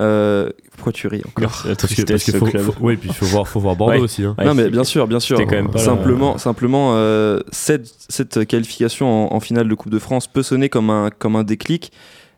Euh, 0.00 0.50
pourquoi 0.76 0.92
tu 0.92 1.08
ris 1.08 1.22
encore 1.26 1.50
Parce 1.64 1.64
parce 1.76 1.94
que 1.94 2.18
ce 2.18 2.36
faut, 2.36 2.46
club. 2.46 2.62
faut- 2.62 2.80
ouais, 2.84 2.96
puis 2.96 3.08
il 3.10 3.14
faut 3.14 3.26
voir, 3.26 3.48
faut 3.48 3.58
voir 3.58 3.74
Bordeaux 3.74 3.94
Ouais. 3.94 4.00
aussi. 4.00 4.22
hein. 4.24 4.34
Ouais, 4.38 4.44
non 4.44 4.54
mais 4.54 4.70
bien 4.70 4.84
sûr, 4.84 5.08
bien 5.08 5.18
sûr. 5.20 5.36
c'était 5.38 5.48
quand 5.50 5.56
même 5.56 5.70
pas 5.72 5.78
simplement, 5.80 6.38
simplement 6.38 6.92
euh, 6.94 7.40
cette, 7.50 7.92
cette 8.08 8.46
qualification 8.46 9.30
en, 9.32 9.34
en 9.36 9.40
finale 9.40 9.68
de 9.68 9.74
Coupe 9.74 9.90
de 9.90 9.98
France 9.98 10.28
peut 10.28 10.42
sonner 10.44 10.68
comme 10.68 10.90
un, 10.90 11.10
comme 11.10 11.34
un 11.34 11.42
déclic. 11.44 11.90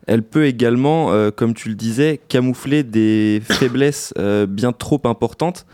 Elle 0.06 0.22
peut 0.22 0.46
également, 0.46 1.12
euh, 1.12 1.30
comme 1.30 1.52
tu 1.54 1.68
le 1.68 1.74
disais, 1.74 2.18
camoufler 2.28 2.82
des 2.82 3.42
faiblesses 3.44 4.14
euh, 4.18 4.46
bien 4.46 4.72
trop 4.72 5.00
importantes. 5.04 5.66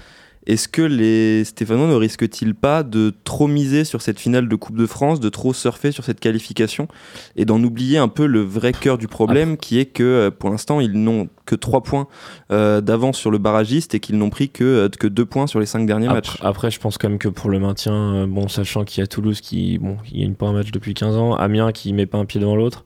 Est-ce 0.46 0.68
que 0.68 0.82
les 0.82 1.44
Stéphanois 1.44 1.88
ne 1.88 1.94
risquent-ils 1.94 2.54
pas 2.54 2.84
de 2.84 3.12
trop 3.24 3.48
miser 3.48 3.84
sur 3.84 4.00
cette 4.00 4.20
finale 4.20 4.48
de 4.48 4.54
Coupe 4.54 4.76
de 4.76 4.86
France, 4.86 5.18
de 5.18 5.28
trop 5.28 5.52
surfer 5.52 5.90
sur 5.90 6.04
cette 6.04 6.20
qualification 6.20 6.86
et 7.34 7.44
d'en 7.44 7.60
oublier 7.62 7.98
un 7.98 8.08
peu 8.08 8.26
le 8.26 8.42
vrai 8.42 8.72
cœur 8.72 8.96
du 8.96 9.08
problème 9.08 9.56
qui 9.56 9.78
est 9.80 9.86
que 9.86 10.04
euh, 10.04 10.30
pour 10.30 10.50
l'instant 10.50 10.80
ils 10.80 10.92
n'ont 10.92 11.28
que 11.46 11.56
3 11.56 11.82
points 11.82 12.06
euh, 12.52 12.80
d'avance 12.80 13.18
sur 13.18 13.30
le 13.30 13.38
barragiste 13.38 13.94
et 13.94 14.00
qu'ils 14.00 14.18
n'ont 14.18 14.30
pris 14.30 14.48
que, 14.48 14.64
euh, 14.64 14.88
que 14.88 15.06
2 15.08 15.24
points 15.24 15.46
sur 15.46 15.58
les 15.58 15.66
5 15.66 15.84
derniers 15.84 16.06
Après, 16.06 16.16
matchs? 16.16 16.36
après, 16.40 16.70
je 16.70 16.78
pense 16.78 16.96
quand 16.98 17.08
même 17.08 17.18
que 17.18 17.28
pour 17.28 17.50
le 17.50 17.58
maintien, 17.58 18.26
bon, 18.28 18.46
sachant 18.48 18.84
qu'il 18.84 19.00
y 19.00 19.04
a 19.04 19.06
Toulouse 19.06 19.40
qui 19.40 19.78
bon, 19.78 19.96
gagne 20.12 20.34
pas 20.34 20.46
un 20.46 20.52
match 20.52 20.70
depuis 20.70 20.94
15 20.94 21.16
ans, 21.16 21.34
Amiens 21.34 21.72
qui 21.72 21.92
met 21.92 22.06
pas 22.06 22.18
un 22.18 22.24
pied 22.24 22.40
devant 22.40 22.56
l'autre, 22.56 22.84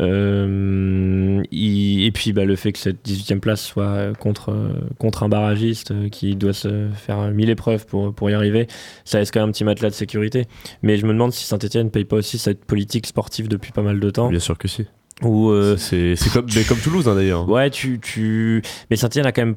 euh, 0.00 1.42
il- 1.50 2.04
et 2.04 2.10
puis 2.12 2.32
bah, 2.32 2.44
le 2.44 2.56
fait 2.56 2.72
que 2.72 2.78
cette 2.78 3.04
18e 3.04 3.40
place 3.40 3.62
soit 3.64 4.12
contre, 4.18 4.54
contre 4.98 5.22
un 5.22 5.28
barragiste 5.28 5.90
euh, 5.90 6.08
qui 6.08 6.36
doit 6.36 6.52
se 6.52 6.88
faire 6.94 7.30
mille 7.30 7.50
épreuves 7.50 7.86
pour, 7.86 8.12
pour 8.14 8.30
y 8.30 8.34
arriver, 8.34 8.66
ça 9.04 9.18
laisse 9.18 9.30
quand 9.30 9.40
même 9.40 9.48
un 9.50 9.52
petit 9.52 9.64
matelas 9.64 9.90
de 9.90 9.94
sécurité. 9.94 10.46
Mais 10.82 10.96
je 10.96 11.06
me 11.06 11.12
demande 11.12 11.32
si 11.32 11.44
Saint-Etienne 11.44 11.90
paye 11.90 12.04
pas 12.04 12.16
aussi 12.16 12.38
cette 12.38 12.64
politique 12.64 13.06
sportive 13.06 13.48
depuis 13.48 13.72
pas 13.72 13.82
mal 13.82 14.00
de 14.00 14.10
temps. 14.10 14.28
Bien 14.28 14.38
sûr 14.38 14.56
que 14.58 14.68
si. 14.68 14.86
Euh, 15.22 15.76
C'est 15.76 16.16
c'est 16.16 16.30
comme, 16.30 16.46
mais 16.54 16.64
comme 16.64 16.78
Toulouse 16.78 17.06
hein, 17.08 17.14
d'ailleurs. 17.14 17.48
Ouais, 17.48 17.68
tu, 17.70 18.00
tu... 18.00 18.62
Mais 18.90 18.96
Saint-Etienne 18.96 19.26
a 19.26 19.32
quand 19.32 19.42
même 19.44 19.56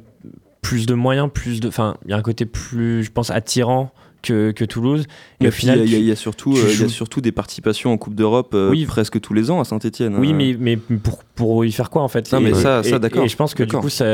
plus 0.62 0.86
de 0.86 0.94
moyens, 0.94 1.30
plus 1.34 1.60
de. 1.60 1.68
Enfin, 1.68 1.98
il 2.06 2.12
y 2.12 2.14
a 2.14 2.18
un 2.18 2.22
côté 2.22 2.46
plus, 2.46 3.04
je 3.04 3.12
pense, 3.12 3.30
attirant 3.32 3.92
que, 4.24 4.50
que 4.52 4.66
Toulouse. 4.66 5.06
Et 5.40 5.46
Et 5.46 5.48
au 5.50 5.52
puis, 5.52 5.60
final. 5.62 5.82
il 5.88 5.94
y, 5.94 6.06
y 6.06 6.12
a 6.12 6.16
surtout, 6.16 6.54
euh, 6.58 6.64
il 6.68 6.74
joues- 6.74 6.90
surtout 6.90 7.22
des 7.22 7.32
participations 7.32 7.92
en 7.92 7.98
Coupe 7.98 8.16
d'Europe 8.16 8.54
euh, 8.56 8.72
Oui. 8.72 8.86
presque 8.86 9.20
tous 9.22 9.34
les 9.36 9.52
ans 9.52 9.60
à 9.60 9.64
Saint-Etienne. 9.66 10.16
Oui, 10.18 10.34
mais, 10.34 10.56
mais 10.60 10.78
pour, 10.78 11.24
pour 11.36 11.64
y 11.66 11.72
faire 11.72 11.90
quoi 11.92 12.02
en 12.02 12.08
fait? 12.08 12.32
Non, 12.34 12.40
mais 12.42 12.54
ça- 12.56 12.82
ça, 12.82 12.98
d'accord. 12.98 13.24
Et 13.24 13.28
je 13.28 13.36
pense 13.36 13.54
que 13.54 13.62
du 13.64 13.76
coup, 13.76 13.90
c'est 13.90 14.06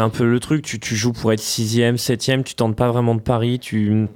un 0.00 0.08
peu 0.10 0.30
le 0.30 0.38
truc. 0.38 0.62
Tu, 0.62 0.78
tu 0.78 0.94
joues 0.94 1.12
pour 1.12 1.32
être 1.32 1.40
sixième, 1.40 1.98
septième, 1.98 2.44
tu 2.44 2.54
tentes 2.54 2.76
pas 2.76 2.88
vraiment 2.90 3.14
de 3.14 3.20
pari, 3.20 3.58
tu. 3.58 4.06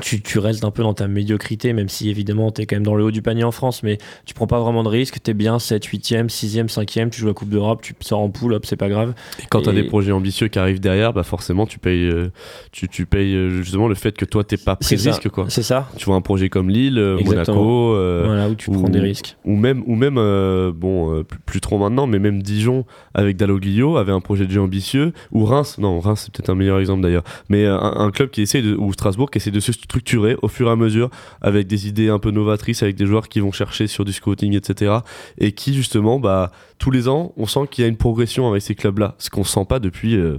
Tu, 0.00 0.20
tu 0.22 0.40
restes 0.40 0.64
un 0.64 0.72
peu 0.72 0.82
dans 0.82 0.92
ta 0.94 1.06
médiocrité, 1.06 1.72
même 1.72 1.88
si 1.88 2.10
évidemment 2.10 2.50
tu 2.50 2.62
es 2.62 2.66
quand 2.66 2.74
même 2.74 2.82
dans 2.84 2.96
le 2.96 3.04
haut 3.04 3.10
du 3.12 3.22
panier 3.22 3.44
en 3.44 3.52
France, 3.52 3.82
mais 3.84 3.98
tu 4.26 4.34
prends 4.34 4.48
pas 4.48 4.58
vraiment 4.60 4.82
de 4.82 4.88
risques, 4.88 5.18
tu 5.22 5.30
es 5.30 5.34
bien 5.34 5.60
7, 5.60 5.86
8e, 5.86 6.26
6e, 6.28 6.66
5e, 6.68 7.10
tu 7.10 7.20
joues 7.20 7.28
la 7.28 7.32
Coupe 7.32 7.48
d'Europe, 7.48 7.80
tu 7.80 7.94
sors 8.00 8.18
en 8.18 8.28
poule, 8.28 8.54
hop, 8.54 8.66
c'est 8.66 8.76
pas 8.76 8.88
grave. 8.88 9.14
Et 9.40 9.44
quand 9.48 9.62
tu 9.62 9.68
as 9.68 9.72
des 9.72 9.84
projets 9.84 10.10
ambitieux 10.10 10.48
qui 10.48 10.58
arrivent 10.58 10.80
derrière, 10.80 11.12
bah 11.12 11.22
forcément 11.22 11.64
tu 11.64 11.78
payes, 11.78 12.06
euh, 12.08 12.30
tu, 12.72 12.88
tu 12.88 13.06
payes 13.06 13.34
euh, 13.36 13.62
justement 13.62 13.86
le 13.86 13.94
fait 13.94 14.16
que 14.16 14.24
toi 14.24 14.42
t'es 14.42 14.56
pas 14.56 14.74
pris 14.74 14.96
risque 14.96 15.28
quoi. 15.28 15.46
C'est 15.48 15.62
ça, 15.62 15.88
Tu 15.96 16.06
vois 16.06 16.16
un 16.16 16.20
projet 16.22 16.48
comme 16.48 16.70
Lille, 16.70 16.98
euh, 16.98 17.16
Exactement. 17.18 17.58
Monaco, 17.62 17.94
euh, 17.94 18.22
voilà, 18.26 18.48
où 18.48 18.56
tu 18.56 18.70
ou- 18.70 18.80
prends 18.80 18.88
des 18.88 18.98
risques. 19.00 19.36
ou 19.44 19.54
même, 19.54 19.84
ou 19.86 19.94
même 19.94 20.18
euh, 20.18 20.72
bon, 20.74 21.14
euh, 21.14 21.22
plus, 21.22 21.38
plus 21.38 21.60
trop 21.60 21.78
maintenant, 21.78 22.08
mais 22.08 22.18
même 22.18 22.42
Dijon 22.42 22.84
avec 23.14 23.36
Dalloglio 23.36 23.96
avait 23.96 24.10
un 24.12 24.20
projet 24.20 24.46
de 24.46 24.50
jeu 24.50 24.60
ambitieux, 24.60 25.12
ou 25.30 25.44
Reims, 25.44 25.78
non, 25.78 26.00
Reims 26.00 26.22
c'est 26.24 26.32
peut-être 26.34 26.50
un 26.50 26.56
meilleur 26.56 26.80
exemple 26.80 27.02
d'ailleurs, 27.02 27.22
mais 27.48 27.64
un, 27.66 27.78
un 27.78 28.10
club 28.10 28.30
qui 28.30 28.42
essaie 28.42 28.60
de, 28.60 28.74
ou 28.74 28.92
Strasbourg 28.92 29.30
qui 29.30 29.38
essaie 29.38 29.52
de 29.52 29.60
se 29.60 29.70
structurer 29.84 30.36
au 30.42 30.48
fur 30.48 30.68
et 30.68 30.70
à 30.70 30.76
mesure 30.76 31.10
avec 31.40 31.66
des 31.66 31.86
idées 31.88 32.08
un 32.08 32.18
peu 32.18 32.30
novatrices, 32.30 32.82
avec 32.82 32.96
des 32.96 33.06
joueurs 33.06 33.28
qui 33.28 33.40
vont 33.40 33.52
chercher 33.52 33.86
sur 33.86 34.04
du 34.04 34.12
scouting, 34.12 34.54
etc. 34.56 34.96
Et 35.38 35.52
qui 35.52 35.74
justement, 35.74 36.18
bah, 36.18 36.50
tous 36.78 36.90
les 36.90 37.06
ans, 37.08 37.32
on 37.36 37.46
sent 37.46 37.60
qu'il 37.70 37.82
y 37.82 37.84
a 37.86 37.88
une 37.88 37.96
progression 37.96 38.48
avec 38.48 38.62
ces 38.62 38.74
clubs-là, 38.74 39.14
ce 39.18 39.30
qu'on 39.30 39.44
sent 39.44 39.64
pas 39.68 39.78
depuis 39.78 40.16
euh, 40.16 40.36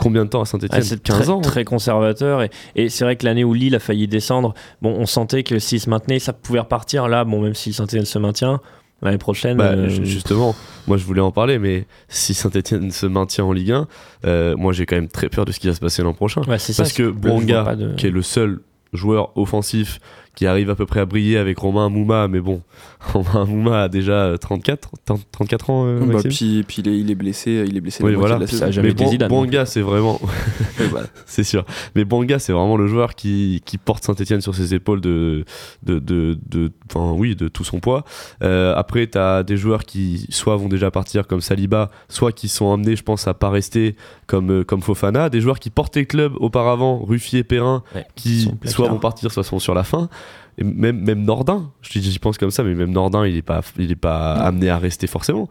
combien 0.00 0.24
de 0.24 0.30
temps 0.30 0.40
à 0.40 0.42
Ah, 0.42 0.46
Saint-Etienne 0.46 0.82
c'est 0.82 1.02
15 1.02 1.16
très, 1.18 1.30
ans. 1.30 1.38
hein. 1.38 1.42
très 1.42 1.64
conservateur 1.64 2.42
et, 2.42 2.50
et 2.76 2.88
c'est 2.88 3.04
vrai 3.04 3.16
que 3.16 3.24
l'année 3.24 3.44
où 3.44 3.52
Lille 3.54 3.74
a 3.74 3.78
failli 3.80 4.08
descendre, 4.08 4.54
bon, 4.82 4.94
on 4.96 5.06
sentait 5.06 5.42
que 5.42 5.58
s'il 5.58 5.80
se 5.80 5.90
maintenait, 5.90 6.18
ça 6.18 6.32
pouvait 6.32 6.60
repartir. 6.60 7.08
Là, 7.08 7.24
bon, 7.24 7.40
même 7.42 7.54
si 7.54 7.72
Saint-Etienne 7.72 8.04
se 8.06 8.18
maintient, 8.18 8.60
l'année 9.02 9.18
prochaine, 9.18 9.56
Bah, 9.56 9.72
euh, 9.72 9.88
ju- 9.88 10.06
justement, 10.06 10.54
moi 10.86 10.96
je 10.96 11.04
voulais 11.04 11.20
en 11.20 11.32
parler, 11.32 11.58
mais 11.58 11.86
si 12.08 12.34
Saint-Etienne 12.34 12.90
se 12.92 13.06
maintient 13.06 13.44
en 13.44 13.52
Ligue 13.52 13.72
1, 13.72 13.86
euh, 14.26 14.56
moi 14.56 14.72
j'ai 14.72 14.86
quand 14.86 14.94
même 14.96 15.08
très 15.08 15.28
peur 15.28 15.44
de 15.44 15.50
ce 15.52 15.58
qui 15.60 15.66
va 15.66 15.74
se 15.74 15.80
passer 15.80 16.02
l'an 16.02 16.14
prochain. 16.14 16.42
ouais, 16.46 16.58
c'est 16.58 16.72
ça, 16.72 16.84
Parce 16.84 16.92
que 16.92 17.10
de- 17.10 17.94
qui 17.96 18.06
est 18.06 18.10
le 18.10 18.22
seul 18.22 18.60
joueur 18.92 19.36
offensif 19.36 19.98
qui 20.34 20.46
arrive 20.46 20.70
à 20.70 20.74
peu 20.74 20.86
près 20.86 21.00
à 21.00 21.04
briller 21.04 21.36
avec 21.36 21.58
Romain 21.58 21.90
Mouma, 21.90 22.26
mais 22.26 22.40
bon, 22.40 22.62
Romain 23.12 23.44
Mouma 23.44 23.82
a 23.82 23.88
déjà 23.90 24.12
euh, 24.12 24.36
34, 24.38 24.88
30 25.04 25.20
34 25.30 25.70
ans, 25.70 25.84
euh, 25.86 26.00
Bah, 26.06 26.20
puis, 26.26 26.64
puis 26.66 26.76
il, 26.82 26.88
est, 26.88 26.98
il 26.98 27.10
est 27.10 27.14
blessé, 27.14 27.64
il 27.68 27.76
est 27.76 27.82
blessé 27.82 28.02
Oui, 28.02 28.14
voilà. 28.14 28.36
de 28.36 28.40
la 28.40 28.46
Ça 28.46 28.70
jamais 28.70 28.94
mais 28.98 29.04
été 29.04 29.28
Bouanga, 29.28 29.66
c'est 29.66 29.82
vraiment, 29.82 30.18
voilà. 30.90 31.06
c'est 31.26 31.44
sûr. 31.44 31.66
Mais 31.94 32.06
Bouanga, 32.06 32.38
c'est 32.38 32.54
vraiment 32.54 32.78
le 32.78 32.86
joueur 32.86 33.14
qui, 33.14 33.60
qui 33.66 33.76
porte 33.76 34.04
Saint-Etienne 34.04 34.40
sur 34.40 34.54
ses 34.54 34.72
épaules 34.74 35.02
de, 35.02 35.44
de, 35.82 35.98
de, 35.98 36.38
de- 36.48 36.72
enfin, 36.90 37.12
oui, 37.12 37.36
de 37.36 37.48
tout 37.48 37.64
son 37.64 37.78
poids. 37.80 38.04
Euh, 38.42 38.74
après, 38.74 39.06
tu 39.06 39.18
as 39.18 39.42
des 39.42 39.58
joueurs 39.58 39.84
qui 39.84 40.26
soit 40.30 40.56
vont 40.56 40.68
déjà 40.68 40.90
partir 40.90 41.26
comme 41.26 41.42
Saliba, 41.42 41.90
soit 42.08 42.32
qui 42.32 42.48
sont 42.48 42.72
amenés, 42.72 42.96
je 42.96 43.02
pense, 43.02 43.28
à 43.28 43.34
pas 43.34 43.50
rester 43.50 43.96
comme, 44.32 44.50
euh, 44.50 44.64
comme 44.64 44.80
Fofana. 44.80 45.28
Des 45.28 45.42
joueurs 45.42 45.58
qui 45.60 45.68
portaient 45.68 46.00
le 46.00 46.06
club 46.06 46.32
auparavant, 46.40 47.04
Ruffier, 47.04 47.44
Perrin, 47.44 47.82
Ouais, 47.94 48.06
qui 48.16 48.50
soit 48.64 48.88
vont 48.88 48.98
partir, 48.98 49.30
soit 49.30 49.44
sont 49.44 49.58
sur 49.58 49.74
la 49.74 49.84
fin. 49.84 50.08
Et 50.56 50.64
même, 50.64 50.98
même 51.00 51.22
Nordin, 51.22 51.70
j'y 51.82 52.18
pense 52.18 52.38
comme 52.38 52.50
ça, 52.50 52.62
mais 52.64 52.74
même 52.74 52.90
Nordin, 52.92 53.26
il 53.26 53.36
est 53.36 53.42
pas, 53.42 53.60
il 53.78 53.92
est 53.92 53.94
pas 53.94 54.32
amené 54.34 54.70
à 54.70 54.78
rester 54.78 55.06
forcément. 55.06 55.50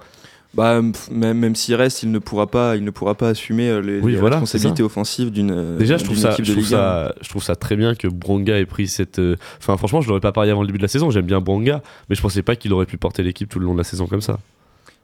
Bah, 0.53 0.81
même, 1.11 1.37
même 1.39 1.55
s'il 1.55 1.75
reste, 1.75 2.03
il 2.03 2.11
ne 2.11 2.19
pourra 2.19 2.47
pas, 2.47 2.75
il 2.75 2.83
ne 2.83 2.91
pourra 2.91 3.15
pas 3.15 3.29
assumer 3.29 3.69
euh, 3.69 3.81
les, 3.81 3.99
Oui, 4.01 4.11
les 4.13 4.17
voilà, 4.17 4.35
responsabilités 4.37 4.83
offensives 4.83 5.31
d'une 5.31 5.51
euh, 5.51 5.77
Déjà, 5.77 5.95
je 5.97 6.03
trouve, 6.03 6.17
ça, 6.17 6.31
équipe 6.31 6.43
je, 6.43 6.49
de 6.51 6.55
trouve 6.55 6.65
Ligue 6.65 6.73
1. 6.73 6.77
ça, 6.77 7.15
je 7.21 7.29
trouve 7.29 7.43
ça 7.43 7.55
très 7.55 7.75
bien 7.77 7.95
que 7.95 8.07
Bronga 8.09 8.59
ait 8.59 8.65
pris 8.65 8.87
cette. 8.87 9.19
euh, 9.19 9.37
Enfin, 9.59 9.77
franchement, 9.77 10.01
je 10.01 10.09
l'aurais 10.09 10.19
pas 10.19 10.33
parié 10.33 10.51
avant 10.51 10.61
le 10.61 10.67
début 10.67 10.79
de 10.79 10.83
la 10.83 10.89
saison. 10.89 11.09
J'aime 11.09 11.25
bien 11.25 11.39
Bronga, 11.39 11.81
mais 12.09 12.15
je 12.15 12.21
pensais 12.21 12.41
pas 12.41 12.55
qu'il 12.57 12.73
aurait 12.73 12.85
pu 12.85 12.97
porter 12.97 13.23
l'équipe 13.23 13.47
tout 13.47 13.59
le 13.59 13.65
long 13.65 13.73
de 13.73 13.77
la 13.77 13.85
saison 13.85 14.07
comme 14.07 14.19
ça. 14.21 14.39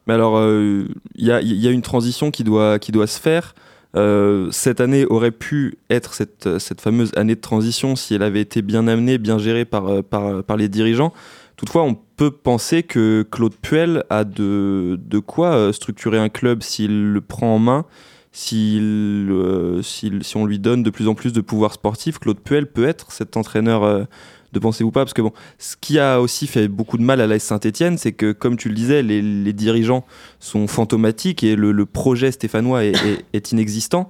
Mais 0.06 0.14
alors, 0.14 0.36
euh, 0.38 0.86
il 1.16 1.26
y, 1.26 1.32
a, 1.32 1.40
il 1.40 1.56
y 1.56 1.66
a 1.66 1.70
une 1.70 1.82
transition 1.82 2.30
qui 2.30 2.44
doit, 2.44 2.78
qui 2.78 2.92
doit 2.92 3.06
se 3.06 3.18
faire. 3.20 3.54
Euh, 3.96 4.50
cette 4.50 4.80
année 4.80 5.06
aurait 5.06 5.30
pu 5.30 5.78
être 5.88 6.12
cette, 6.14 6.58
cette 6.58 6.80
fameuse 6.80 7.10
année 7.16 7.34
de 7.34 7.40
transition 7.40 7.96
si 7.96 8.14
elle 8.14 8.22
avait 8.22 8.42
été 8.42 8.60
bien 8.60 8.86
amenée, 8.86 9.16
bien 9.18 9.38
gérée 9.38 9.64
par, 9.64 9.88
euh, 9.88 10.02
par, 10.02 10.44
par 10.44 10.56
les 10.56 10.68
dirigeants. 10.68 11.12
Toutefois, 11.56 11.84
on 11.84 11.94
peut 11.94 12.30
penser 12.30 12.82
que 12.82 13.26
Claude 13.30 13.56
Puel 13.56 14.04
a 14.10 14.24
de, 14.24 15.00
de 15.02 15.18
quoi 15.18 15.54
euh, 15.54 15.72
structurer 15.72 16.18
un 16.18 16.28
club 16.28 16.62
s'il 16.62 17.12
le 17.12 17.20
prend 17.20 17.54
en 17.54 17.58
main, 17.58 17.86
si 18.30 18.78
on 18.80 20.46
lui 20.46 20.58
donne 20.58 20.82
de 20.82 20.90
plus 20.90 21.08
en 21.08 21.14
plus 21.14 21.32
de 21.32 21.40
pouvoir 21.40 21.72
sportif. 21.72 22.18
Claude 22.18 22.38
Puel 22.38 22.66
peut 22.66 22.86
être 22.86 23.10
cet 23.10 23.36
entraîneur 23.36 24.06
de 24.52 24.58
pensez-vous 24.58 24.90
pas 24.90 25.04
Parce 25.04 25.14
que 25.14 25.22
bon, 25.22 25.32
ce 25.58 25.76
qui 25.80 25.98
a 25.98 26.20
aussi 26.20 26.46
fait 26.46 26.68
beaucoup 26.68 26.98
de 26.98 27.02
mal 27.02 27.20
à 27.20 27.26
l'AS 27.26 27.42
Saint-Etienne, 27.42 27.98
c'est 27.98 28.12
que, 28.12 28.32
comme 28.32 28.56
tu 28.56 28.68
le 28.68 28.74
disais, 28.74 29.02
les, 29.02 29.52
dirigeants 29.52 30.04
sont 30.40 30.66
fantomatiques 30.66 31.42
et 31.42 31.56
le, 31.56 31.72
le 31.72 31.86
projet 31.86 32.30
stéphanois 32.30 32.84
est, 32.84 33.52
inexistant. 33.52 34.08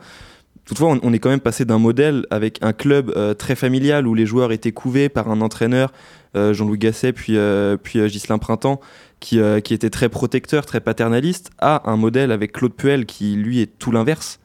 Toutefois, 0.65 0.99
on, 1.03 1.13
est 1.15 1.19
quand 1.19 1.31
même 1.31 1.41
passé 1.41 1.65
d'un 1.65 1.79
modèle 1.79 2.27
avec 2.31 2.59
un 2.61 2.75
club 2.75 3.11
euh, 3.17 3.33
très 3.33 3.55
familial 3.55 4.07
où 4.07 4.15
les 4.15 4.27
joueurs 4.27 4.53
étaient 4.53 4.73
couvés 4.73 5.09
par 5.09 5.31
un 5.31 5.41
entraîneur, 5.41 5.93
euh, 6.37 6.53
Jean-Louis 6.53 6.79
Gasset, 6.79 7.13
puis, 7.13 7.37
euh, 7.37 7.77
puis 7.83 8.01
euh, 8.01 8.09
Ghislain 8.09 8.39
Printemps, 8.39 8.81
qui, 9.21 9.41
qui 9.65 9.75
était 9.75 9.91
très 9.91 10.09
protecteur, 10.09 10.65
très 10.65 10.81
paternaliste, 10.81 11.51
à 11.59 11.91
un 11.91 11.97
modèle 11.97 12.31
avec 12.31 12.53
Claude 12.53 12.73
Puel 12.73 13.05
qui, 13.05 13.35
lui, 13.35 13.61
est 13.61 13.79
tout 13.79 13.91
l'inverse. 13.91 14.39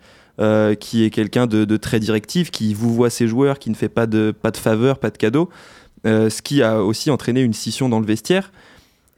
qui 0.79 1.03
est 1.03 1.11
quelqu'un 1.11 1.45
de, 1.45 1.63
de 1.63 1.77
très 1.77 1.99
directif, 1.99 2.49
qui 2.49 2.73
vous 2.73 2.91
voit 2.91 3.11
ses 3.11 3.27
joueurs, 3.27 3.59
qui 3.59 3.69
ne 3.69 3.75
fait 3.75 3.89
pas 3.89 4.07
de, 4.07 4.31
pas 4.31 4.49
de 4.49 4.57
faveur, 4.57 4.97
pas 4.97 5.11
de 5.11 5.17
cadeaux, 5.17 5.49
euh, 6.05 6.29
ce 6.29 6.41
qui 6.41 6.61
a 6.61 6.83
aussi 6.83 7.09
entraîné 7.11 7.41
une 7.41 7.53
scission 7.53 7.89
dans 7.89 7.99
le 7.99 8.05
vestiaire. 8.05 8.51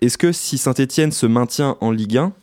Est-ce 0.02 0.18
que 0.18 0.32
si 0.32 0.58
Saint-Etienne 0.58 1.12
se 1.12 1.26
maintient 1.26 1.78
en 1.82 1.92
Ligue 1.92 2.18
1, 2.18 2.34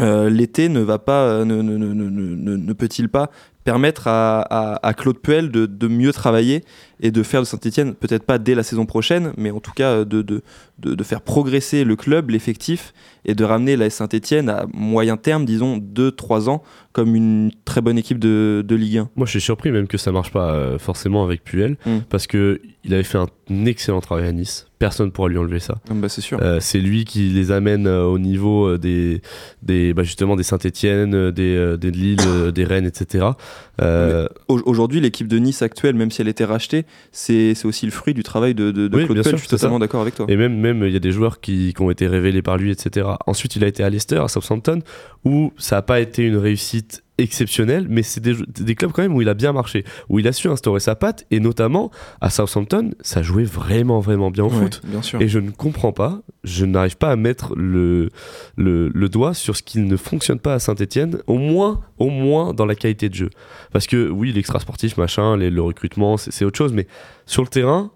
euh, 0.00 0.30
l'été 0.30 0.68
ne 0.68 0.80
va 0.80 0.98
pas, 0.98 1.24
euh, 1.24 1.44
ne, 1.44 2.72
peut-il 2.72 3.08
pas 3.08 3.30
permettre 3.64 4.06
à, 4.06 4.94
Claude 4.96 5.18
Puel 5.18 5.50
de, 5.50 5.88
mieux 5.88 6.12
travailler 6.12 6.64
et 7.00 7.10
de 7.10 7.22
faire 7.22 7.42
de 7.42 7.46
Saint-Etienne, 7.46 7.94
peut-être 7.94 8.24
pas 8.24 8.38
dès 8.38 8.54
la 8.54 8.62
saison 8.62 8.86
prochaine, 8.86 9.32
mais 9.36 9.50
en 9.50 9.60
tout 9.60 9.72
cas 9.72 10.04
de 10.04 10.42
faire 11.02 11.20
progresser 11.20 11.84
le 11.84 11.96
club, 11.96 12.30
l'effectif, 12.30 12.94
et 13.24 13.34
de 13.34 13.44
ramener 13.44 13.76
la 13.76 13.90
Saint-Etienne 13.90 14.48
à 14.48 14.66
moyen 14.72 15.16
terme, 15.16 15.44
disons 15.44 15.78
2-3 15.78 16.48
ans, 16.48 16.62
comme 16.92 17.14
une 17.14 17.50
très 17.64 17.80
bonne 17.80 17.98
équipe 17.98 18.18
de, 18.18 18.64
de 18.66 18.74
Ligue 18.74 18.98
1 18.98 19.10
Moi, 19.16 19.26
je 19.26 19.30
suis 19.30 19.40
surpris 19.40 19.70
même 19.70 19.86
que 19.86 19.96
ça 19.98 20.10
marche 20.12 20.32
pas 20.32 20.52
euh, 20.54 20.78
forcément 20.78 21.22
avec 21.24 21.44
Puel, 21.44 21.76
Mm. 21.86 21.98
parce 22.08 22.26
que 22.26 22.60
il 22.82 22.94
avait 22.94 23.02
fait 23.02 23.18
un 23.18 23.28
excellent 23.66 24.00
travail 24.00 24.26
à 24.26 24.32
Nice. 24.32 24.66
Personne 24.78 25.12
pourra 25.12 25.28
lui 25.28 25.36
enlever 25.36 25.60
ça. 25.60 25.74
Ah 25.90 25.92
bah, 25.94 26.08
C'est 26.08 26.22
sûr. 26.22 26.38
Euh, 26.40 26.58
c'est 26.60 26.78
lui 26.80 27.04
qui 27.04 27.28
les 27.28 27.52
amène 27.52 27.86
euh, 27.86 28.04
au 28.04 28.18
niveau 28.18 28.78
des, 28.78 29.20
des 29.62 29.92
bah, 29.92 30.02
justement 30.02 30.34
des 30.34 30.42
Saint-Étienne, 30.42 31.30
des, 31.30 31.76
des 31.78 31.90
Lille, 31.90 32.16
des 32.54 32.64
Rennes, 32.64 32.86
etc. 32.86 33.26
Euh, 33.82 34.26
Au- 34.48 34.60
Aujourd'hui, 34.64 35.00
l'équipe 35.00 35.28
de 35.28 35.38
Nice 35.38 35.60
actuelle, 35.62 35.94
même 35.94 36.10
si 36.10 36.22
elle 36.22 36.28
était 36.28 36.44
rachetée, 36.46 36.86
c'est 37.12 37.54
c'est 37.54 37.66
aussi 37.66 37.84
le 37.86 37.92
fruit 37.92 38.14
du 38.14 38.22
travail 38.22 38.54
de, 38.54 38.70
de, 38.70 38.88
de 38.88 38.96
Oui, 38.96 39.04
Claude 39.04 39.20
Puel. 39.22 39.34
Je 39.36 39.40
suis 39.40 39.48
totalement 39.48 39.78
d'accord 39.78 40.00
avec 40.00 40.14
toi. 40.14 40.26
Et 40.28 40.36
même, 40.36 40.58
même, 40.58 40.82
il 40.84 40.92
y 40.92 40.96
a 40.96 41.00
des 41.00 41.12
joueurs 41.12 41.40
qui, 41.40 41.74
qui 41.74 41.82
ont 41.82 41.90
été 41.90 42.06
révélés 42.06 42.42
par 42.42 42.56
lui, 42.56 42.70
etc. 42.70 43.06
Ensuite, 43.26 43.56
il 43.56 43.64
a 43.64 43.66
été 43.68 43.82
à 43.82 43.90
Leicester, 43.90 44.16
à 44.18 44.28
Southampton, 44.28 44.80
où 45.24 45.52
ça 45.58 45.76
n'a 45.76 45.82
pas 45.82 46.00
été 46.00 46.22
une 46.24 46.36
réussite 46.36 47.02
exceptionnelle, 47.18 47.86
mais 47.90 48.02
c'est 48.02 48.20
des, 48.22 48.34
des 48.60 48.74
clubs 48.74 48.92
quand 48.92 49.02
même 49.02 49.14
où 49.14 49.20
il 49.20 49.28
a 49.28 49.34
bien 49.34 49.52
marché, 49.52 49.84
où 50.08 50.18
il 50.18 50.26
a 50.26 50.32
su 50.32 50.48
instaurer 50.48 50.80
sa 50.80 50.94
patte, 50.94 51.26
et 51.30 51.38
notamment 51.38 51.90
à 52.22 52.30
Southampton, 52.30 52.92
ça 53.02 53.20
jouait 53.22 53.44
vraiment, 53.44 54.00
vraiment 54.00 54.30
bien 54.30 54.44
au 54.44 54.48
Ouais, 54.48 54.54
foot. 54.56 54.80
bien 54.84 55.02
sûr. 55.02 55.20
Et 55.20 55.28
je 55.28 55.38
ne 55.38 55.50
comprends 55.50 55.92
pas, 55.92 56.22
je 56.44 56.64
n'arrive 56.64 56.96
pas 56.96 57.10
à 57.10 57.16
mettre 57.16 57.54
le, 57.56 58.08
le, 58.56 58.88
le 58.88 59.08
doigt 59.10 59.34
sur 59.34 59.54
ce 59.54 59.62
qui 59.62 59.80
ne 59.80 59.96
fonctionne 59.98 60.38
pas 60.40 60.54
à 60.54 60.58
Saint-Etienne, 60.58 61.18
au 61.26 61.36
moins, 61.36 61.82
au 61.98 62.08
moins 62.08 62.54
dans 62.54 62.64
la 62.64 62.74
qualité 62.74 63.10
de 63.10 63.14
jeu. 63.14 63.30
Parce 63.70 63.86
que 63.86 64.08
oui, 64.08 64.32
l'extra 64.32 64.58
sportif, 64.58 64.96
machin, 64.96 65.36
les- 65.36 65.50
le 65.50 65.60
recrutement, 65.60 66.16
c'est 66.16 66.46
autre 66.46 66.56
chose, 66.56 66.72
mais 66.72 66.86
sur 67.26 67.42
le 67.42 67.48
terrain, 67.48 67.90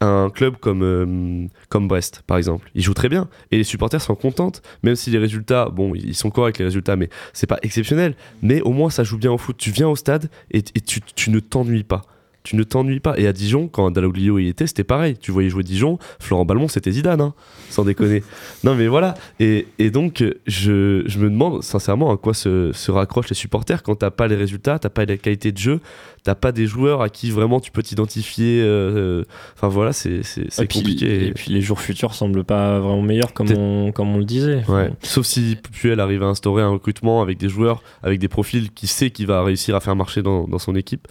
un 0.00 0.30
club 0.30 0.56
comme, 0.58 0.82
euh, 0.82 1.46
comme 1.68 1.88
Brest, 1.88 2.22
par 2.26 2.36
exemple, 2.36 2.70
il 2.74 2.82
joue 2.82 2.94
très 2.94 3.08
bien 3.08 3.28
et 3.50 3.58
les 3.58 3.64
supporters 3.64 4.00
sont 4.00 4.14
contentes, 4.14 4.62
même 4.82 4.96
si 4.96 5.10
les 5.10 5.18
résultats, 5.18 5.68
bon, 5.70 5.94
ils 5.94 6.14
sont 6.14 6.30
corrects 6.30 6.58
les 6.58 6.66
résultats, 6.66 6.96
mais 6.96 7.08
c'est 7.32 7.46
pas 7.46 7.58
exceptionnel. 7.62 8.14
Mais 8.42 8.60
au 8.60 8.72
moins, 8.72 8.90
ça 8.90 9.04
joue 9.04 9.18
bien 9.18 9.32
au 9.32 9.38
foot. 9.38 9.56
Tu 9.56 9.70
viens 9.70 9.88
au 9.88 9.96
stade 9.96 10.30
et, 10.50 10.62
tu 10.62 11.30
ne 11.30 11.40
t'ennuies 11.40 11.84
pas. 11.84 12.02
Tu 12.46 12.54
ne 12.54 12.62
t'ennuies 12.62 13.00
pas. 13.00 13.18
Et 13.18 13.26
à 13.26 13.32
Dijon, 13.32 13.66
quand 13.66 13.90
Dalloglio 13.90 14.38
y 14.38 14.46
était, 14.46 14.68
c'était 14.68 14.84
pareil. 14.84 15.16
Tu 15.20 15.32
voyais 15.32 15.48
jouer 15.50 15.64
Dijon, 15.64 15.98
Florent 16.20 16.44
Balmont, 16.44 16.68
c'était 16.68 16.92
Zidane, 16.92 17.20
hein, 17.20 17.34
sans 17.70 17.82
déconner. 17.84 18.22
non, 18.64 18.76
mais 18.76 18.86
voilà. 18.86 19.14
Et, 19.40 19.66
et 19.80 19.90
donc, 19.90 20.22
je, 20.46 21.02
je 21.06 21.18
me 21.18 21.28
demande 21.28 21.64
sincèrement 21.64 22.12
à 22.12 22.16
quoi 22.16 22.34
se, 22.34 22.70
se 22.72 22.90
raccrochent 22.92 23.30
les 23.30 23.34
supporters 23.34 23.82
quand 23.82 23.96
t'as 23.96 24.12
pas 24.12 24.28
les 24.28 24.36
résultats, 24.36 24.78
t'as 24.78 24.90
pas 24.90 25.04
la 25.06 25.16
qualité 25.16 25.50
de 25.50 25.58
jeu, 25.58 25.80
t'as 26.22 26.36
pas 26.36 26.52
des 26.52 26.66
joueurs 26.68 27.02
à 27.02 27.08
qui 27.08 27.30
vraiment 27.32 27.58
tu 27.58 27.72
peux 27.72 27.82
t'identifier. 27.82 28.60
euh, 28.62 29.24
Enfin 29.56 29.66
voilà, 29.66 29.92
c'est 29.92 30.20
puis- 30.68 30.78
compliqué. 30.78 31.26
Et 31.26 31.32
puis 31.32 31.50
les 31.50 31.60
jours 31.60 31.80
futurs 31.80 32.14
semblent 32.14 32.44
pas 32.44 32.78
vraiment 32.78 33.02
meilleurs 33.02 33.32
comme 33.32 33.50
on, 33.50 33.90
comme 33.90 34.14
on 34.14 34.18
le 34.18 34.24
disait. 34.24 34.62
Ouais. 34.68 34.90
Sauf 35.02 35.26
si 35.26 35.56
Puel 35.72 35.98
arrive 35.98 36.22
à 36.22 36.26
instaurer 36.26 36.62
un 36.62 36.68
recrutement 36.68 37.22
avec 37.22 37.38
des 37.38 37.48
joueurs, 37.48 37.82
avec 38.04 38.20
des 38.20 38.28
profils 38.28 38.70
qui 38.70 38.86
sait 38.86 39.10
qu'il 39.10 39.26
va 39.26 39.42
réussir 39.42 39.74
à 39.74 39.80
faire 39.80 39.96
marcher 39.96 40.22
dans, 40.22 40.46
dans 40.46 40.58
son 40.60 40.76
équipe. 40.76 41.08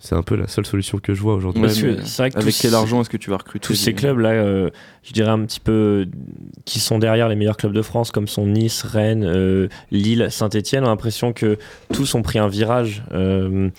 C'est 0.00 0.14
un 0.16 0.22
peu 0.22 0.34
la 0.34 0.46
seule 0.48 0.66
solution 0.66 0.98
que 0.98 1.14
je 1.14 1.20
vois 1.22 1.34
aujourd'hui. 1.34 1.62
Ouais, 1.62 1.68
c'est 1.70 1.82
vrai 2.18 2.30
que 2.30 2.36
Avec 2.38 2.52
tous- 2.54 2.60
quel 2.62 2.74
argent 2.74 3.00
est-ce 3.00 3.08
que 3.08 3.16
tu 3.16 3.30
vas 3.30 3.38
recruter 3.38 3.66
tous 3.66 3.74
ces 3.74 3.94
clubs 3.94 4.18
là, 4.18 4.30
euh, 4.30 4.68
je 5.02 5.12
dirais 5.12 5.30
un 5.30 5.44
petit 5.46 5.60
peu 5.60 6.06
qui 6.66 6.78
sont 6.80 6.98
derrière 6.98 7.28
les 7.28 7.36
meilleurs 7.36 7.56
clubs 7.56 7.72
de 7.72 7.80
France, 7.80 8.10
comme 8.10 8.28
sont 8.28 8.46
Nice, 8.46 8.82
Rennes, 8.82 9.24
euh, 9.24 9.68
Lille, 9.90 10.26
Saint-Etienne, 10.30 10.84
ont 10.84 10.88
l'impression 10.88 11.32
que 11.32 11.58
tous 11.92 12.14
ont 12.16 12.22
pris 12.22 12.38
un 12.38 12.48
virage 12.48 13.02
euh, 13.12 13.70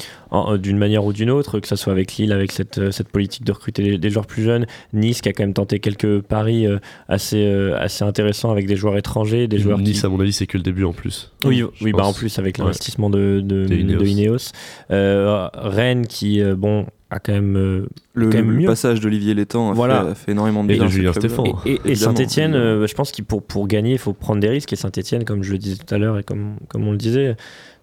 d'une 0.58 0.78
manière 0.78 1.06
ou 1.06 1.14
d'une 1.14 1.30
autre, 1.30 1.60
que 1.60 1.68
ce 1.68 1.76
soit 1.76 1.92
avec 1.94 2.16
Lille, 2.18 2.32
avec 2.32 2.52
cette, 2.52 2.78
euh, 2.78 2.92
cette 2.92 3.10
politique 3.10 3.44
de 3.46 3.52
recruter 3.52 3.84
des, 3.84 3.98
des 3.98 4.10
joueurs 4.10 4.26
plus 4.28 4.44
jeunes, 4.44 4.66
Nice 4.94 5.22
qui 5.22 5.30
a 5.30 5.34
quand 5.34 5.44
même 5.44 5.54
tenté 5.54 5.80
quelques 5.80 6.22
paris 6.22 6.66
euh, 6.68 6.78
assez, 7.08 7.46
euh, 7.46 7.78
assez 7.80 8.04
intéressants 8.04 8.52
avec 8.52 8.68
des 8.68 8.76
joueurs 8.76 8.98
étrangers, 8.98 9.48
des 9.48 9.58
joueurs 9.60 9.78
Nice, 9.80 10.00
qui, 10.02 10.06
à 10.06 10.10
mon 10.10 10.20
avis, 10.20 10.34
c'est 10.34 10.48
que 10.48 10.58
le 10.58 10.64
début 10.64 10.84
en 10.84 10.94
plus. 10.94 11.32
oui, 11.46 11.64
bah 11.94 12.06
en 12.06 12.14
plus 12.14 12.38
avec 12.40 12.58
Ouais. 12.58 12.64
l'investissement 12.64 13.10
de, 13.10 13.42
de, 13.44 13.66
De 13.66 13.76
Ineos. 13.76 14.00
de 14.00 14.06
Ineos. 14.06 14.52
Euh, 14.92 15.50
Rennes 15.54 16.08
qui, 16.08 16.42
euh, 16.42 16.56
bon, 16.56 16.86
a 17.12 17.20
quand 17.20 17.34
même 17.34 17.56
euh, 17.56 17.86
Le, 18.14 18.30
quand 18.30 18.38
même 18.38 18.52
le 18.52 18.58
mieux. 18.58 18.68
passage 18.68 19.00
d'Olivier 19.00 19.34
Létang 19.36 19.70
a, 19.72 19.74
Voilà. 19.74 20.04
fait, 20.04 20.10
a 20.10 20.16
fait 20.16 20.32
énormément 20.32 20.64
de 20.64 20.72
Et 20.72 20.76
bien. 20.76 20.88
ce 20.88 20.92
Julien 20.92 21.12
club-là. 21.12 21.30
Stéphan. 21.30 21.60
Et, 21.66 21.74
et- 21.86 21.92
et 21.92 21.96
Saint-Etienne, 21.96 22.56
évidemment. 22.56 22.88
je 22.88 22.94
pense 22.96 23.12
qu'il 23.12 23.26
pour, 23.26 23.44
pour 23.44 23.68
gagner, 23.68 23.92
il 23.94 23.98
faut 24.00 24.14
prendre 24.14 24.42
des 24.42 24.50
risques. 24.50 24.74
Et 24.74 24.76
Saint-Etienne, 24.76 25.24
comme 25.24 25.44
je 25.44 25.52
le 25.52 25.58
disais 25.60 25.76
tout 25.78 25.94
à 25.94 25.98
l'heure 26.00 26.18
et 26.18 26.24
comme, 26.24 26.56
comme 26.68 26.88
on 26.88 26.92
le 26.92 26.98
disait, 26.98 27.36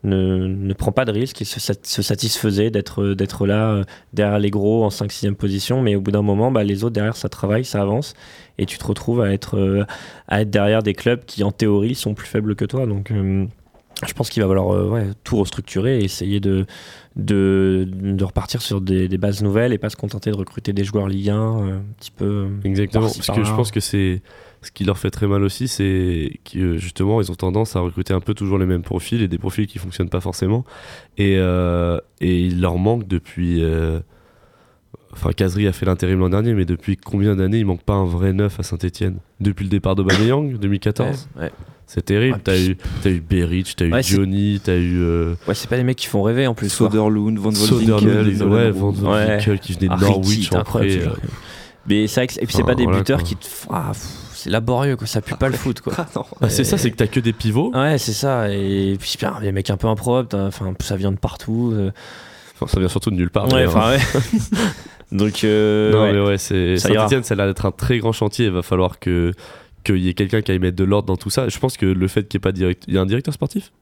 ne, 0.05 0.49
ne 0.49 0.73
prend 0.75 0.91
pas 0.91 1.05
de 1.05 1.13
risques 1.13 1.41
et 1.41 1.45
se, 1.45 1.61
se 1.61 2.03
satisfaisait 2.03 2.71
d'être 2.71 3.15
d'être 3.15 3.47
là 3.47 3.71
euh, 3.71 3.85
derrière 4.13 4.41
les 4.41 4.51
gros 4.51 4.85
en 4.85 4.89
5-6e 4.89 5.35
position. 5.35 5.81
Mais 5.83 5.95
au 5.95 6.01
bout 6.01 6.11
d'un 6.11 6.23
moment, 6.23 6.51
bah, 6.51 6.65
les 6.65 6.83
autres 6.83 6.95
derrière, 6.95 7.17
ça 7.17 7.29
travaille, 7.29 7.65
ça 7.65 7.81
avance. 7.81 8.15
Et 8.59 8.67
tu 8.67 8.77
te 8.77 8.85
retrouves 8.85 9.21
à 9.21 9.33
être, 9.33 9.57
euh, 9.57 9.85
à 10.27 10.41
être 10.43 10.51
derrière 10.51 10.83
des 10.83 10.95
clubs 10.95 11.25
qui, 11.25 11.45
en 11.45 11.53
théorie, 11.53 11.95
sont 11.95 12.15
plus 12.15 12.27
faibles 12.27 12.57
que 12.57 12.65
toi. 12.65 12.87
Donc. 12.87 13.13
euh, 13.13 13.47
je 14.05 14.15
pense 14.15 14.31
qu'il 14.31 14.43
va 14.43 14.49
falloir 14.49 14.75
euh, 14.75 14.89
ouais, 14.89 15.07
tout 15.23 15.37
restructurer 15.37 16.01
et 16.01 16.05
essayer 16.05 16.41
de, 16.41 16.67
de, 17.17 17.87
de 17.91 18.25
repartir 18.25 18.63
sur 18.63 18.81
des, 18.81 19.09
des 19.09 19.19
bases 19.19 19.43
nouvelles 19.43 19.73
et 19.73 19.79
pas 19.79 19.91
se 19.91 19.97
contenter 19.97 20.31
de 20.31 20.37
recruter 20.37 20.73
des 20.73 20.85
joueurs 20.85 21.09
Ligue 21.09 21.31
1 21.31 21.35
euh, 21.37 21.77
un 21.79 21.83
petit 21.99 22.11
peu. 22.11 22.25
euh, 22.25 22.49
Exactement. 22.65 23.05
Parce 23.05 23.27
que 23.39 23.45
je 23.45 23.55
pense 23.55 23.71
que 23.71 23.81
c'est 23.81 24.23
ce 24.63 24.71
qui 24.71 24.85
leur 24.85 24.97
fait 24.97 25.11
très 25.11 25.27
mal 25.27 25.43
aussi, 25.43 25.67
c'est 25.69 26.39
que 26.51 26.77
justement, 26.77 27.21
ils 27.21 27.31
ont 27.33 27.35
tendance 27.35 27.75
à 27.77 27.81
recruter 27.81 28.15
un 28.15 28.21
peu 28.21 28.33
toujours 28.33 28.59
les 28.59 28.67
mêmes 28.67 28.83
profils 28.83 29.21
et 29.21 29.27
des 29.29 29.39
profils 29.39 29.67
qui 29.67 29.79
fonctionnent 29.79 30.09
pas 30.09 30.21
forcément. 30.21 30.65
Et, 31.19 31.35
euh, 31.39 31.99
et 32.21 32.41
il 32.41 32.61
leur 32.61 32.79
manque 32.79 33.07
depuis. 33.09 33.63
euh, 33.63 34.01
Enfin, 35.15 35.33
Kazri 35.33 35.67
a 35.67 35.73
fait 35.73 35.85
l'intérim 35.85 36.21
l'an 36.21 36.31
dernier, 36.31 36.55
mais 36.55 36.65
depuis 36.65 36.97
combien 36.97 37.37
d'années 37.37 37.59
il 37.59 37.67
manque 37.67 37.83
pas 37.83 37.93
un 37.93 38.07
vrai 38.07 38.33
neuf 38.33 38.59
à 38.59 38.63
Saint-Etienne 38.63 39.19
Depuis 39.41 39.65
le 39.65 39.69
départ 39.69 39.95
d'Aubameyang, 39.95 40.57
2014 40.59 41.29
Ouais, 41.37 41.43
ouais. 41.43 41.53
C'est 41.95 42.05
terrible. 42.05 42.37
Ouais, 42.37 42.41
t'as 42.43 42.57
eu, 42.59 42.77
t'as 43.03 43.11
eu 43.11 43.21
Beric, 43.21 43.75
t'as 43.77 43.85
eu 43.85 43.93
Ouais, 43.93 44.03
Johnny, 44.03 44.61
t'as 44.65 44.77
eu. 44.77 44.99
euh, 45.03 45.35
Ouais, 45.47 45.55
c'est 45.55 45.69
pas 45.69 45.77
des 45.77 45.85
mecs 45.85 45.99
qui 45.99 46.07
font 46.07 46.23
rêver 46.23 46.47
en 46.47 46.55
plus. 46.55 46.71
Soderlund, 46.71 47.39
Van 47.39 47.51
Volvinkel, 47.51 48.21
les- 48.29 48.43
ouais. 48.43 48.71
Van 48.71 48.93
Ouais. 48.93 49.39
Qui 49.61 49.75
venait 49.75 49.89
de 49.89 49.93
Ah, 49.93 49.97
Norwich 50.01 50.51
en 50.55 50.63
prêt, 50.65 50.99
euh. 50.99 51.09
Mais 51.89 52.07
c'est 52.07 52.21
vrai 52.21 52.27
que 52.29 52.33
c'est- 52.33 52.43
et 52.43 52.47
puis 52.47 52.55
c'est 52.57 52.63
pas 52.65 52.75
des 52.75 52.85
voilà, 52.85 52.99
buteurs 53.01 53.19
quoi. 53.19 53.29
qui 53.29 53.37
te. 53.37 53.47
Ah, 53.71 53.93
c'est 54.33 54.49
laborieux, 54.49 54.97
quoi. 54.97 55.07
Ça 55.07 55.21
pue 55.21 55.35
pas 55.35 55.49
le 55.49 55.55
foot, 55.57 55.81
quoi. 55.83 55.93
Ah. 55.99 56.23
Ah, 56.41 56.49
c'est 56.49 56.65
ça, 56.65 56.79
c'est 56.79 56.91
que 56.91 56.97
t'as 56.97 57.09
que 57.09 57.21
des 57.21 57.33
pivots. 57.35 57.71
Ouais, 57.75 57.99
c'est 57.99 58.13
ça. 58.15 58.49
Et 58.51 58.97
puis, 58.99 59.17
bien, 59.19 59.35
les 59.43 59.53
mecs 59.53 59.69
un 59.69 59.77
peu 59.77 59.89
improbes, 59.89 60.29
t'as- 60.31 60.47
enfin, 60.47 60.73
ça 60.81 60.97
vient 60.97 61.13
de 61.13 61.19
partout. 61.19 61.73
euh. 61.75 61.91
Enfin, 62.55 62.73
ça 62.73 62.79
vient 62.81 62.89
surtout 62.89 63.11
de 63.11 63.17
nulle 63.17 63.31
part. 63.31 63.53
Ouais, 63.53 63.67
enfin, 63.67 63.91
ouais. 63.91 63.99
Donc, 65.13 65.45
euh, 65.45 65.93
non, 65.93 66.03
ouais. 66.05 66.13
mais 66.15 66.21
ouais, 66.21 66.39
c'est. 66.39 66.79
Saint-Etienne, 66.79 67.23
ça 67.23 67.35
a 67.35 67.37
l'air 67.37 67.47
d'être 67.47 67.67
un 67.67 67.71
très 67.73 67.99
grand 67.99 68.13
chantier. 68.13 68.47
Il 68.47 68.53
va 68.53 68.63
falloir 68.63 68.99
que 68.99 69.33
qu'il 69.85 69.99
y 69.99 70.09
ait 70.09 70.15
quelqu'un 70.15 70.43
qui 70.43 70.51
aille 70.53 70.59
mettre 70.59 70.77
de 70.77 70.85
l'ordre 70.85 71.07
dans 71.07 71.17
tout 71.17 71.31
ça. 71.31 71.49
Je 71.49 71.59
pense 71.59 71.77
que 71.77 71.87
le 71.87 72.09
fait 72.09 72.29
qu'il 72.29 72.39
n'y 72.39 72.41
ait 72.43 72.45
pas 72.49 72.53
de 72.53 72.57
direct... 72.57 72.85
il 72.89 72.95
y 72.95 72.99
a 72.99 73.01
un 73.01 73.07
directeur 73.07 73.35
sportif? 73.35 73.73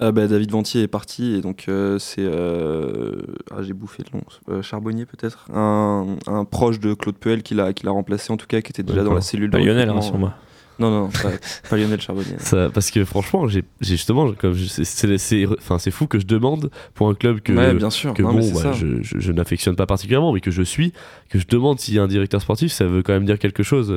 Ah 0.00 0.12
bah, 0.12 0.28
David 0.28 0.52
Ventier 0.52 0.82
est 0.82 0.86
parti 0.88 1.34
et 1.34 1.40
donc 1.40 1.64
euh, 1.68 1.98
c'est 1.98 2.22
euh, 2.24 3.16
ah, 3.50 3.62
j'ai 3.62 3.72
bouffé 3.72 4.04
le 4.12 4.16
nom 4.18 4.24
Euh, 4.48 4.62
Charbonnier 4.62 5.06
peut-être? 5.06 5.46
Un, 5.52 6.16
un 6.28 6.44
proche 6.44 6.78
de 6.78 6.94
Claude 6.94 7.16
Puel 7.16 7.42
qui 7.42 7.54
l'a 7.54 7.72
qui 7.72 7.84
l'a 7.84 7.90
remplacé 7.90 8.32
en 8.32 8.36
tout 8.36 8.46
cas 8.46 8.60
qui 8.60 8.70
était 8.70 8.84
déjà 8.84 9.02
dans 9.02 9.12
la 9.14 9.20
cellule 9.20 9.50
Pas 9.50 9.58
de 9.58 9.64
Lionel, 9.64 9.88
hein, 9.88 10.00
sur 10.00 10.16
moi. 10.16 10.34
non 10.78 10.92
non, 10.92 11.00
non 11.00 11.08
pas, 11.08 11.30
pas 11.68 11.76
Lionel 11.76 12.00
Charbonnier 12.00 12.36
Ça, 12.38 12.70
parce 12.72 12.92
que 12.92 13.04
franchement, 13.04 13.48
j'ai 13.48 13.64
j'ai 13.80 13.96
justement, 13.96 14.30
comme 14.34 14.52
je- 14.52 14.66
c'est- 14.68 14.84
c'est 14.84 15.18
c'est- 15.18 15.46
enfin, 15.46 15.80
c'est 15.80 15.90
fou 15.90 16.06
que 16.06 16.20
je 16.20 16.26
demande 16.26 16.70
pour 16.94 17.08
un 17.08 17.14
club 17.14 17.40
que 17.40 17.52
ouais 17.52 17.74
bien 17.74 17.90
sûr 17.90 18.14
que 18.14 18.22
non, 18.22 18.34
bon, 18.34 18.52
bah, 18.54 18.70
je- 18.74 19.02
je 19.02 19.32
n'affectionne 19.32 19.74
pas 19.74 19.86
particulièrement, 19.86 20.32
mais 20.32 20.40
que 20.40 20.52
je 20.52 20.62
suis, 20.62 20.92
que 21.28 21.40
je 21.40 21.46
demande 21.48 21.80
s'il 21.80 21.94
y 21.94 21.98
a 21.98 22.04
un 22.04 22.08
directeur 22.08 22.40
sportif, 22.40 22.70
ça 22.70 22.84
veut 22.86 23.02
quand 23.02 23.14
même 23.14 23.24
dire 23.24 23.40
quelque 23.40 23.64
chose. 23.64 23.92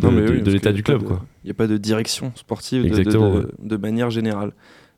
De- 0.00 0.08
de- 0.08 0.20
de 0.20 0.38
parce 0.40 0.48
l'état 0.54 0.72
du 0.72 0.82
club. 0.82 1.02
Il 1.44 1.46
n'y 1.46 1.50
a 1.50 1.54
pas 1.54 1.66
de 1.66 1.76
direction 1.76 2.32
sportive 2.34 2.82
de- 2.84 2.88
de, 2.88 2.98
Exactement, 2.98 3.30
de- 3.34 3.38
ouais. 3.40 3.46
de 3.60 3.76
manière 3.76 4.10
générale. 4.10 4.52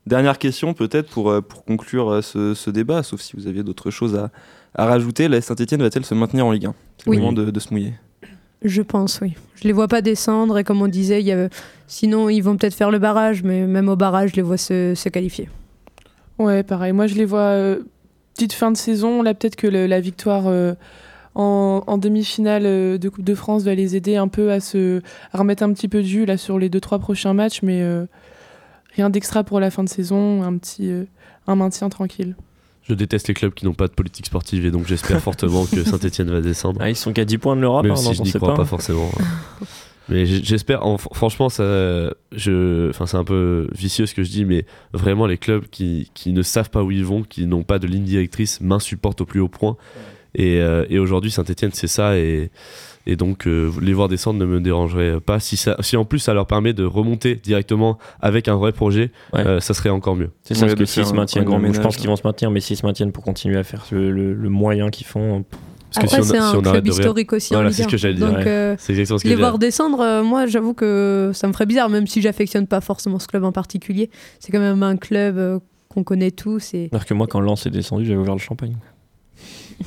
Dernière 0.07 0.37
question 0.37 0.73
peut-être 0.73 1.09
pour, 1.09 1.29
euh, 1.31 1.41
pour 1.41 1.65
conclure 1.65 2.09
euh, 2.11 2.21
ce, 2.21 2.53
ce 2.53 2.69
débat, 2.69 3.01
sauf 3.03 3.21
si 3.21 3.35
vous 3.35 3.47
aviez 3.47 3.63
d'autres 3.63 3.89
choses 3.91 4.15
à, 4.15 4.29
à 4.75 4.85
rajouter. 4.85 5.27
La 5.27 5.41
Saint-Etienne 5.41 5.81
va-t-elle 5.81 6.05
se 6.05 6.13
maintenir 6.13 6.45
en 6.45 6.51
Ligue 6.51 6.67
1 6.67 6.75
C'est 6.97 7.09
Oui. 7.09 7.15
le 7.17 7.21
moment 7.23 7.33
de, 7.33 7.49
de 7.49 7.59
se 7.59 7.71
mouiller. 7.73 7.93
Je 8.63 8.81
pense, 8.81 9.19
oui. 9.21 9.33
Je 9.55 9.63
les 9.67 9.73
vois 9.73 9.87
pas 9.87 10.01
descendre 10.01 10.57
et 10.57 10.63
comme 10.63 10.81
on 10.81 10.87
disait, 10.87 11.21
il 11.21 11.25
y 11.27 11.31
a... 11.31 11.49
sinon 11.87 12.29
ils 12.29 12.41
vont 12.41 12.55
peut-être 12.57 12.73
faire 12.75 12.91
le 12.91 12.99
barrage, 12.99 13.43
mais 13.43 13.65
même 13.67 13.89
au 13.89 13.95
barrage, 13.95 14.31
je 14.31 14.35
les 14.35 14.41
vois 14.41 14.57
se, 14.57 14.93
se 14.95 15.09
qualifier. 15.09 15.49
Ouais, 16.39 16.63
pareil. 16.63 16.91
Moi, 16.91 17.07
je 17.07 17.15
les 17.15 17.25
vois 17.25 17.39
euh, 17.39 17.79
petite 18.35 18.53
fin 18.53 18.71
de 18.71 18.77
saison. 18.77 19.21
Là, 19.21 19.33
peut-être 19.33 19.55
que 19.55 19.67
le- 19.67 19.87
la 19.87 19.99
victoire 20.01 20.43
euh, 20.47 20.73
en, 21.35 21.83
en 21.85 21.97
demi-finale 21.97 22.63
euh, 22.65 22.97
de 22.97 23.09
Coupe 23.09 23.23
de 23.23 23.35
France 23.35 23.63
va 23.63 23.75
les 23.75 23.95
aider 23.95 24.15
un 24.15 24.27
peu 24.27 24.51
à 24.51 24.59
se 24.59 25.01
à 25.31 25.37
remettre 25.37 25.63
un 25.63 25.71
petit 25.73 25.87
peu 25.87 25.99
de 26.01 26.07
jus 26.07 26.25
là 26.25 26.37
sur 26.37 26.57
les 26.59 26.69
deux 26.69 26.79
trois 26.79 26.99
prochains 26.99 27.33
matchs, 27.33 27.61
mais 27.61 27.81
euh, 27.81 28.05
rien 28.95 29.09
d'extra 29.09 29.43
pour 29.43 29.59
la 29.59 29.69
fin 29.71 29.83
de 29.83 29.89
saison. 29.89 30.43
Un 30.43 30.57
petit 30.57 30.89
euh, 30.89 31.03
un 31.47 31.55
maintien 31.55 31.89
tranquille. 31.89 32.35
Je 32.87 32.93
déteste 32.93 33.27
les 33.27 33.33
clubs 33.33 33.53
qui 33.53 33.65
n'ont 33.65 33.73
pas 33.73 33.87
de 33.87 33.93
politique 33.93 34.27
sportive 34.27 34.65
et 34.65 34.71
donc 34.71 34.85
j'espère 34.87 35.19
fortement 35.21 35.65
que 35.65 35.83
Saint-Etienne 35.83 36.29
va 36.29 36.41
descendre. 36.41 36.79
Ah, 36.81 36.89
ils 36.89 36.95
sont 36.95 37.13
qu'à 37.13 37.25
10 37.25 37.37
points 37.39 37.55
de 37.55 37.61
l'Europe, 37.61 37.83
Même 37.83 37.93
hein, 37.93 37.95
si 37.95 38.05
non, 38.07 38.13
je 38.13 38.21
on 38.21 38.25
n'y 38.25 38.31
crois 38.33 38.49
pas. 38.49 38.57
pas, 38.57 38.65
forcément. 38.65 39.09
mais 40.09 40.27
j- 40.27 40.41
j'espère, 40.43 40.85
en- 40.85 40.97
franchement, 40.99 41.49
ça, 41.49 41.63
je, 42.31 42.89
enfin, 42.91 43.07
c'est 43.07 43.17
un 43.17 43.23
peu 43.23 43.67
vicieux 43.73 44.05
ce 44.05 44.13
que 44.13 44.21
je 44.23 44.29
dis, 44.29 44.45
mais 44.45 44.65
vraiment 44.93 45.25
les 45.25 45.37
clubs 45.39 45.65
qui, 45.71 46.11
qui 46.13 46.31
ne 46.31 46.43
savent 46.43 46.69
pas 46.69 46.83
où 46.83 46.91
ils 46.91 47.03
vont, 47.03 47.23
qui 47.23 47.47
n'ont 47.47 47.63
pas 47.63 47.79
de 47.79 47.87
ligne 47.87 48.03
directrice, 48.03 48.61
m'insupportent 48.61 49.21
au 49.21 49.25
plus 49.25 49.39
haut 49.39 49.47
point. 49.47 49.77
Et, 50.35 50.59
euh, 50.61 50.85
et 50.89 50.99
aujourd'hui, 50.99 51.31
Saint-Etienne, 51.31 51.71
c'est 51.73 51.87
ça. 51.87 52.17
Et, 52.17 52.51
et 53.07 53.15
donc, 53.15 53.47
euh, 53.47 53.71
les 53.81 53.93
voir 53.93 54.07
descendre 54.09 54.39
ne 54.39 54.45
me 54.45 54.59
dérangerait 54.59 55.19
pas. 55.19 55.39
Si, 55.39 55.57
ça, 55.57 55.75
si 55.79 55.95
en 55.95 56.05
plus 56.05 56.19
ça 56.19 56.33
leur 56.33 56.45
permet 56.47 56.73
de 56.73 56.83
remonter 56.83 57.35
directement 57.35 57.97
avec 58.21 58.47
un 58.47 58.55
vrai 58.55 58.71
projet, 58.71 59.11
Ouais. 59.33 59.45
euh, 59.45 59.59
ça 59.59 59.73
serait 59.73 59.89
encore 59.91 60.15
mieux. 60.15 60.31
C'est 60.43 60.55
ça, 60.55 60.61
parce 60.65 60.75
que 60.75 60.85
s'ils 60.85 61.05
se 61.05 61.13
maintiennent, 61.13 61.45
je 61.73 61.79
pense 61.81 61.97
qu'ils 61.97 62.07
vont 62.09 62.15
se 62.15 62.23
maintenir, 62.25 62.51
mais 62.51 62.59
s'ils 62.59 62.77
se 62.77 62.85
maintiennent 62.85 63.11
pour 63.11 63.23
continuer 63.23 63.57
à 63.57 63.63
faire 63.63 63.85
le, 63.91 64.11
le- 64.11 64.33
le 64.33 64.49
moyen 64.49 64.89
qu'ils 64.89 65.05
font, 65.07 65.43
Parce 65.93 66.07
Après, 66.13 66.17
que 66.17 66.23
si 66.23 66.29
on, 66.31 66.33
c'est 66.33 66.39
a- 66.39 66.49
un 66.49 66.53
si 66.55 66.61
club 66.71 66.87
historique 66.87 67.31
aussi 67.33 67.53
Voilà, 67.53 67.71
c'est 67.71 67.83
ce 67.83 67.87
que 67.87 67.95
1. 67.95 67.97
j'allais 67.97 68.13
dire, 68.15 68.27
Donc, 68.27 68.37
ouais. 68.37 68.47
euh, 68.47 68.75
c'est 68.77 68.91
exactement 68.93 69.19
ce 69.19 69.23
que 69.23 69.29
les 69.29 69.35
voir 69.35 69.59
descendre, 69.59 70.01
euh, 70.01 70.23
moi 70.23 70.45
j'avoue 70.47 70.73
que 70.73 71.31
ça 71.33 71.47
me 71.47 71.53
ferait 71.53 71.65
bizarre, 71.67 71.89
même 71.89 72.07
si 72.07 72.21
j'affectionne 72.21 72.67
pas 72.67 72.81
forcément 72.81 73.19
ce 73.19 73.27
club 73.27 73.43
en 73.45 73.51
particulier. 73.53 74.09
C'est 74.39 74.51
quand 74.51 74.59
même 74.59 74.83
un 74.83 74.97
club 74.97 75.37
euh, 75.37 75.59
qu'on 75.87 76.03
connaît 76.03 76.31
tous. 76.31 76.73
Et... 76.73 76.89
alors 76.91 77.05
que 77.05 77.13
moi, 77.13 77.27
quand 77.27 77.39
Lens 77.39 77.65
est 77.67 77.69
descendu, 77.69 78.03
j'avais 78.05 78.19
ouvert 78.19 78.33
le 78.35 78.39
champagne. 78.41 78.75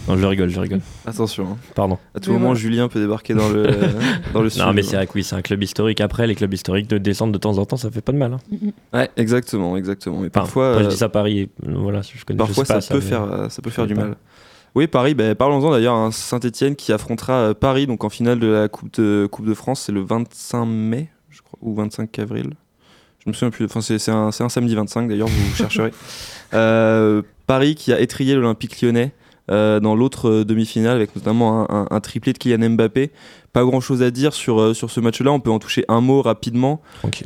Non, 0.06 0.16
je 0.16 0.26
rigole, 0.26 0.48
je 0.50 0.60
rigole. 0.60 0.80
Attention, 1.06 1.44
hein. 1.52 1.56
Pardon. 1.74 1.98
à 2.14 2.20
tout 2.20 2.32
Mais 2.32 2.38
moment. 2.38 2.54
Julien 2.54 2.88
peut 2.88 3.00
débarquer 3.00 3.34
dans 3.34 3.48
le, 3.48 3.66
dans 4.34 4.42
le 4.42 4.50
Non, 4.58 4.72
mais 4.72 4.82
c'est 4.82 4.96
vrai 4.96 5.06
que 5.06 5.12
oui, 5.14 5.24
c'est 5.24 5.34
un 5.36 5.42
club 5.42 5.62
historique. 5.62 6.00
Après, 6.00 6.26
les 6.26 6.34
clubs 6.34 6.52
historiques 6.52 6.88
de 6.88 6.98
descendre 6.98 7.32
de 7.32 7.38
temps 7.38 7.56
en 7.58 7.64
temps, 7.64 7.76
ça 7.76 7.90
fait 7.90 8.00
pas 8.02 8.12
de 8.12 8.18
mal. 8.18 8.32
hein. 8.34 8.38
Ouais, 8.92 9.10
exactement, 9.16 9.76
exactement. 9.76 10.16
Mais 10.20 10.26
Enfin, 10.28 10.40
parfois, 10.40 10.78
je 10.80 10.84
euh, 10.84 10.88
dis 10.88 10.96
ça 10.96 11.06
à 11.06 11.08
Paris. 11.08 11.38
et, 11.40 11.50
voilà, 11.66 12.02
je 12.02 12.24
connais. 12.24 12.36
je 12.38 12.44
Parfois, 12.44 12.64
pas 12.64 12.80
ça, 12.80 12.94
peut 12.94 13.00
mais- 13.00 13.06
faire, 13.06 13.22
euh, 13.22 13.48
ça 13.48 13.62
peut 13.62 13.70
faire 13.70 13.84
je 13.88 13.94
du 13.94 14.00
mal. 14.00 14.16
Oui, 14.74 14.86
Paris, 14.86 15.14
ben, 15.14 15.34
parlons-en 15.34 15.70
d'ailleurs. 15.70 15.94
hein, 15.94 16.10
Saint-Etienne 16.12 16.76
qui 16.76 16.92
affrontera 16.92 17.32
euh, 17.32 17.54
Paris 17.54 17.86
donc 17.86 18.04
en 18.04 18.10
finale 18.10 18.38
de 18.38 18.46
la 18.46 18.68
Coupe 18.68 18.92
de, 19.00 19.26
coupe 19.30 19.46
de 19.46 19.54
France. 19.54 19.80
C'est 19.86 19.92
le 19.92 20.02
25 20.02 20.66
mai, 20.66 21.08
je 21.30 21.40
crois, 21.40 21.58
ou 21.62 21.74
25 21.74 22.18
avril. 22.18 22.50
Je 23.24 23.30
me 23.30 23.32
souviens 23.34 23.50
plus. 23.50 23.64
Enfin, 23.64 23.80
c'est 23.80 24.10
un, 24.10 24.30
c'est 24.30 24.44
un 24.44 24.48
samedi 24.50 24.74
25 24.74 25.08
d'ailleurs, 25.08 25.28
vous 25.28 25.54
chercherez. 25.54 25.90
Euh, 26.54 27.20
Paris 27.46 27.74
qui 27.74 27.92
a 27.92 28.00
étrié 28.00 28.34
l'Olympique 28.34 28.80
lyonnais 28.80 29.12
dans 29.48 29.94
l'autre 29.94 30.28
euh, 30.28 30.44
demi-finale 30.44 30.96
avec 30.96 31.14
notamment 31.16 31.70
un, 31.70 31.82
un- 31.82 31.86
un 31.90 32.00
triplé 32.00 32.32
de 32.32 32.38
Kylian 32.38 32.70
Mbappé. 32.70 33.10
Pas 33.52 33.64
grand-chose 33.64 34.02
à 34.02 34.10
dire 34.10 34.34
sur, 34.34 34.60
euh, 34.60 34.74
sur 34.74 34.90
ce 34.90 35.00
match-là. 35.00 35.32
On 35.32 35.40
peut 35.40 35.50
en 35.50 35.58
toucher 35.58 35.84
un 35.88 36.00
mot 36.00 36.20
rapidement. 36.22 36.80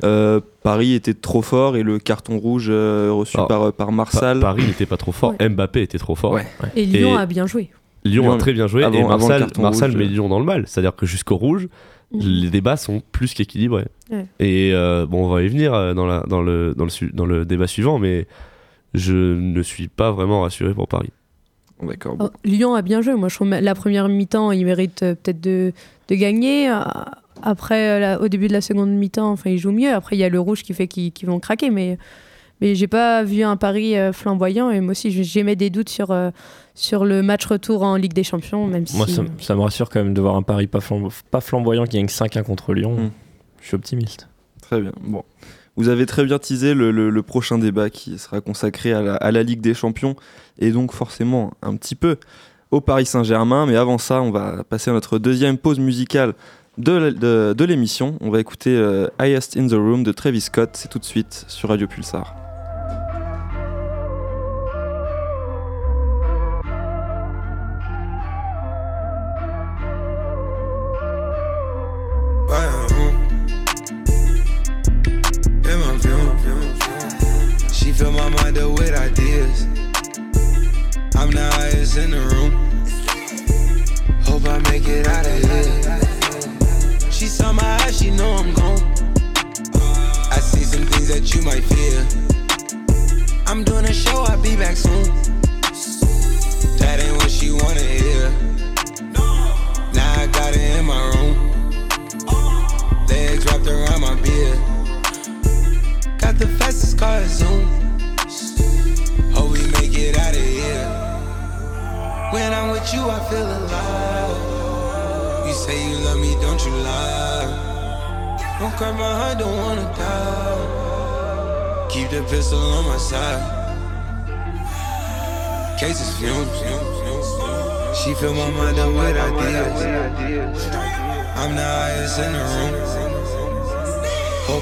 Euh, 0.05 0.41
Paris 0.63 0.95
était 0.95 1.15
trop 1.15 1.43
fort 1.43 1.77
et 1.77 1.83
le 1.83 1.99
carton 1.99 2.39
rouge 2.39 2.69
euh, 2.71 3.11
reçu 3.13 3.37
Alors, 3.37 3.49
par, 3.49 3.73
par 3.73 3.87
Pa- 3.89 3.93
Marsal. 3.93 4.41
Paris 4.41 4.65
n'était 4.67 4.87
pas 4.87 4.97
trop 4.97 5.13
fort, 5.13 5.35
Mbappé 5.41 5.83
était 5.83 5.99
trop 5.99 6.15
fort. 6.15 6.33
Ouais. 6.33 6.47
Et 6.77 6.87
Lyon 6.87 7.17
Et- 7.17 7.21
a 7.21 7.27
bien 7.27 7.47
joué. 7.47 7.71
Lyon, 8.05 8.23
Lyon, 8.25 8.33
a 8.33 8.39
très 8.39 8.53
bien 8.53 8.67
joué 8.67 8.83
avant- 8.85 8.99
et 8.99 9.03
Marsal, 9.05 9.47
Marsal 9.59 9.91
rouge, 9.91 9.99
met 9.99 10.05
euh. 10.07 10.09
Lyon 10.09 10.29
dans 10.29 10.39
le 10.41 10.45
mal. 10.45 10.65
C'est-à-dire 10.67 10.95
que 10.97 11.07
jusqu'au 11.07 11.37
rouge, 11.37 11.69
Mhm. 12.13 12.21
les 12.21 12.51
débats 12.51 12.77
sont 12.77 13.01
plus 13.13 13.33
qu'équilibrés. 13.35 13.87
Ouais. 14.11 14.27
Et 14.41 14.71
euh, 14.75 15.07
bon, 15.07 15.27
on 15.27 15.29
va 15.33 15.43
y 15.43 15.49
venir 15.49 15.73
euh, 15.73 15.95
dans, 15.95 16.07
la, 16.07 16.25
dans, 16.29 16.43
le, 16.43 16.75
dans, 16.77 16.85
le, 16.85 16.91
dans 17.13 17.27
le 17.27 17.45
débat 17.45 17.67
suivant, 17.67 17.99
mais 17.99 18.27
je 18.95 19.15
ne 19.15 19.63
suis 19.63 19.89
pas 19.89 20.11
vraiment 20.13 20.43
rassuré 20.43 20.75
pour 20.75 20.89
Paris. 20.89 21.11
D'accord. 21.83 22.17
bon. 22.17 22.31
Oh, 22.33 22.37
Lyon 22.45 22.75
a 22.75 22.83
bien 22.83 23.03
joué. 23.03 23.15
Moi, 23.15 23.29
je 23.29 23.35
trouve 23.35 23.49
la 23.51 23.75
première 23.75 24.09
mi-temps, 24.09 24.53
il 24.53 24.65
mérite 24.65 25.03
euh, 25.03 25.15
peut-être 25.15 25.41
de, 25.41 25.73
de 26.09 26.15
gagner. 26.15 26.71
Euh, 26.71 26.81
Après, 27.43 27.89
euh, 27.89 27.99
la- 27.99 28.21
au 28.21 28.29
début 28.29 28.47
de 28.49 28.53
la 28.53 28.61
seconde 28.61 28.91
mi-temps, 28.91 29.31
enfin, 29.33 29.51
ils 29.51 29.59
jouent 29.59 29.73
mieux. 29.73 29.93
Après, 29.93 30.15
il 30.17 30.21
y 30.21 30.25
a 30.25 30.29
le 30.29 30.39
rouge 30.39 30.63
qui 30.63 30.75
fait 30.75 30.87
qu'ils 30.87 31.13
vont 31.27 31.41
craquer. 31.41 31.71
Mais, 31.71 31.99
mais 32.61 32.75
j'ai 32.77 32.87
pas 32.87 33.25
vu 33.25 33.43
un 33.43 33.57
Paris 33.57 33.97
euh, 33.99 34.13
flamboyant. 34.13 34.71
Et 34.71 34.81
moi 34.81 34.93
aussi, 34.93 35.11
j'émets 35.25 35.57
des 35.57 35.69
doutes 35.71 35.89
sur, 35.89 36.13
euh, 36.13 36.31
sur 36.75 37.05
le 37.05 37.21
match 37.23 37.45
retour 37.47 37.83
en 37.83 37.97
Ligue 37.97 38.13
des 38.13 38.23
Champions, 38.23 38.67
même 38.69 38.85
Moi, 38.95 39.07
si. 39.09 39.15
ça, 39.15 39.23
ça 39.41 39.55
me 39.57 39.61
rassure 39.63 39.89
quand 39.91 40.05
même 40.05 40.15
de 40.15 40.21
voir 40.21 40.37
un 40.37 40.43
Paris 40.43 40.69
pas, 40.69 40.79
flambo- 40.79 41.11
pas 41.33 41.41
flamboyant 41.41 41.85
qui 41.85 41.97
gagne 41.97 42.07
5-1 42.07 42.45
contre 42.45 42.75
Lyon. 42.75 42.95
Mm. 42.97 43.11
Je 43.61 43.67
suis 43.67 43.75
optimiste. 43.75 44.29
Très 44.61 44.81
bien. 44.81 44.93
Bon. 45.03 45.25
Vous 45.77 45.89
avez 45.89 46.07
très 46.07 46.25
bien 46.25 46.39
teasé 46.39 46.75
le, 46.75 47.23
prochain 47.23 47.59
débat 47.59 47.89
qui 47.89 48.19
sera 48.19 48.41
consacré 48.41 48.93
à 48.93 49.31
la, 49.31 49.43
Ligue 49.43 49.61
des 49.61 49.75
Champions 49.75 50.17
et 50.59 50.71
donc 50.71 50.93
forcément 50.93 51.53
un 51.63 51.77
petit 51.77 51.95
peu 51.95 52.17
au 52.71 52.81
Paris 52.81 53.07
Saint-Germain. 53.07 53.67
Mais 53.67 53.77
avant 53.77 53.99
ça, 53.99 54.21
on 54.21 54.31
va 54.31 54.65
passer 54.65 54.91
à 54.91 54.93
notre 54.93 55.19
deuxième 55.19 55.57
pause 55.57 55.79
musicale 55.79 56.35
de 56.79 57.65
l'émission. 57.65 58.17
On 58.21 58.31
va 58.31 58.41
écouter 58.41 58.77
euh, 58.77 59.09
Highest 59.19 59.57
in 59.57 59.67
the 59.67 59.73
Room 59.73 60.03
de 60.03 60.13
Travis 60.13 60.43
Scott. 60.43 60.71
C'est 60.75 60.89
tout 60.89 60.99
de 60.99 61.05
suite 61.05 61.45
sur 61.49 61.71
Radio 61.71 61.87
Pulsar. 61.87 62.52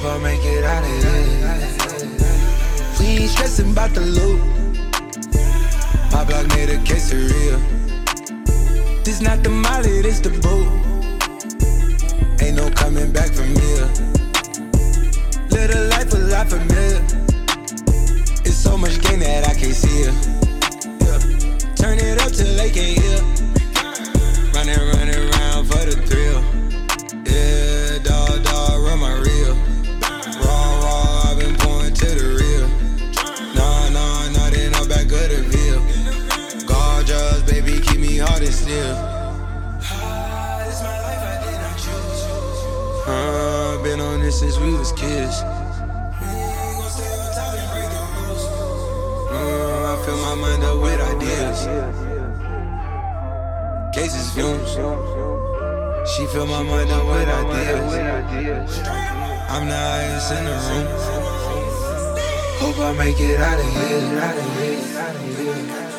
Hope 0.03 0.13
I 0.13 0.19
make 0.23 0.41
it 0.43 0.65
out 0.65 0.83
of 0.83 0.89
here. 0.89 1.59
We 2.99 3.07
ain't 3.21 3.31
stressing 3.31 3.73
about 3.73 3.91
the 3.93 4.01
loot. 4.01 4.41
My 6.11 6.25
block 6.25 6.49
made 6.57 6.71
a 6.71 6.79
quesadilla. 6.79 7.61
This 9.05 9.21
not 9.21 9.43
the 9.43 9.51
molly, 9.51 10.01
this 10.01 10.21
the 10.21 10.31
boot. 10.31 10.69
Ain't 12.41 12.57
no 12.57 12.71
coming 12.71 13.13
back 13.13 13.31
from 13.33 13.49
here. 13.49 13.91
A 15.53 15.89
life 15.91 16.15
a 16.15 16.17
lot 16.17 16.49
familiar. 16.49 17.10
Was. 45.03 45.43
Uh, 49.33 49.93
I 49.93 50.03
fill 50.05 50.19
my 50.19 50.35
mind 50.35 50.63
up 50.63 50.83
with 50.83 51.01
ideas. 51.01 51.67
Cases 53.95 54.31
fumes. 54.35 54.71
She 56.11 56.27
fill 56.27 56.47
my 56.47 56.63
mind 56.63 56.91
up 56.91 57.07
with 57.07 57.29
ideas. 57.29 58.79
I'm 59.49 59.69
the 59.69 59.75
highest 59.75 60.33
in 60.33 60.45
the 60.45 60.53
room. 60.67 60.87
Hope 62.61 62.79
I 62.79 62.93
make 62.93 63.21
it 63.21 63.41
out 63.41 63.59
of 63.59 63.67
here. 63.73 64.19
Out 64.21 64.37
of 64.37 64.45
here. 64.59 64.99
Out 64.99 65.17
of 65.17 65.23
here. 65.39 65.90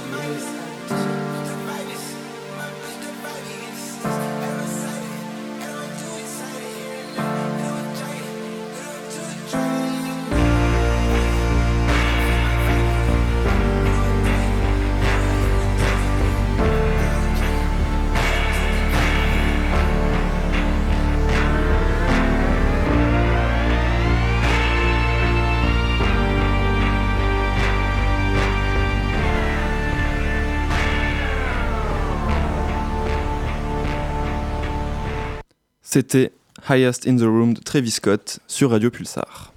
C'était 35.94 36.32
Highest 36.70 37.06
in 37.06 37.18
the 37.18 37.24
Room 37.24 37.54
de 37.54 37.60
Travis 37.60 37.92
Scott 37.92 38.40
sur 38.48 38.72
Radio 38.72 38.90
Pulsar. 38.90 39.52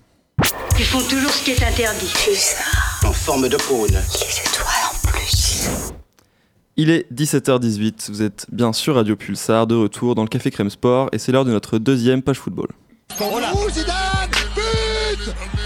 Ils 0.77 0.85
font 0.85 1.01
toujours 1.09 1.31
ce 1.31 1.45
qui 1.45 1.53
est 1.53 1.63
interdit. 1.63 2.13
En 3.05 3.13
forme 3.13 3.49
de 3.49 3.57
cône. 3.57 3.91
Étoiles 3.91 4.67
en 4.91 5.09
plus. 5.09 5.69
Il 6.77 6.91
est 6.91 7.07
17h18, 7.15 8.11
vous 8.11 8.23
êtes 8.23 8.47
bien 8.51 8.73
sur 8.73 8.97
Radio 8.97 9.15
Pulsar, 9.15 9.69
de 9.69 9.77
retour 9.77 10.17
dans 10.17 10.23
le 10.23 10.29
Café 10.29 10.51
Crème 10.51 10.71
Sport, 10.71 11.09
et 11.13 11.19
c'est 11.19 11.31
l'heure 11.31 11.45
de 11.45 11.53
notre 11.53 11.79
deuxième 11.79 12.21
page 12.21 12.41
football. 12.41 12.67
But 13.11 13.21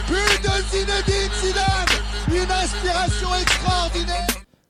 But 0.07 0.43
de 0.43 0.51
Zinedine 0.71 1.33
Zidane 1.41 1.89
Une 2.31 2.51
inspiration 2.51 3.35
extraordinaire 3.41 4.27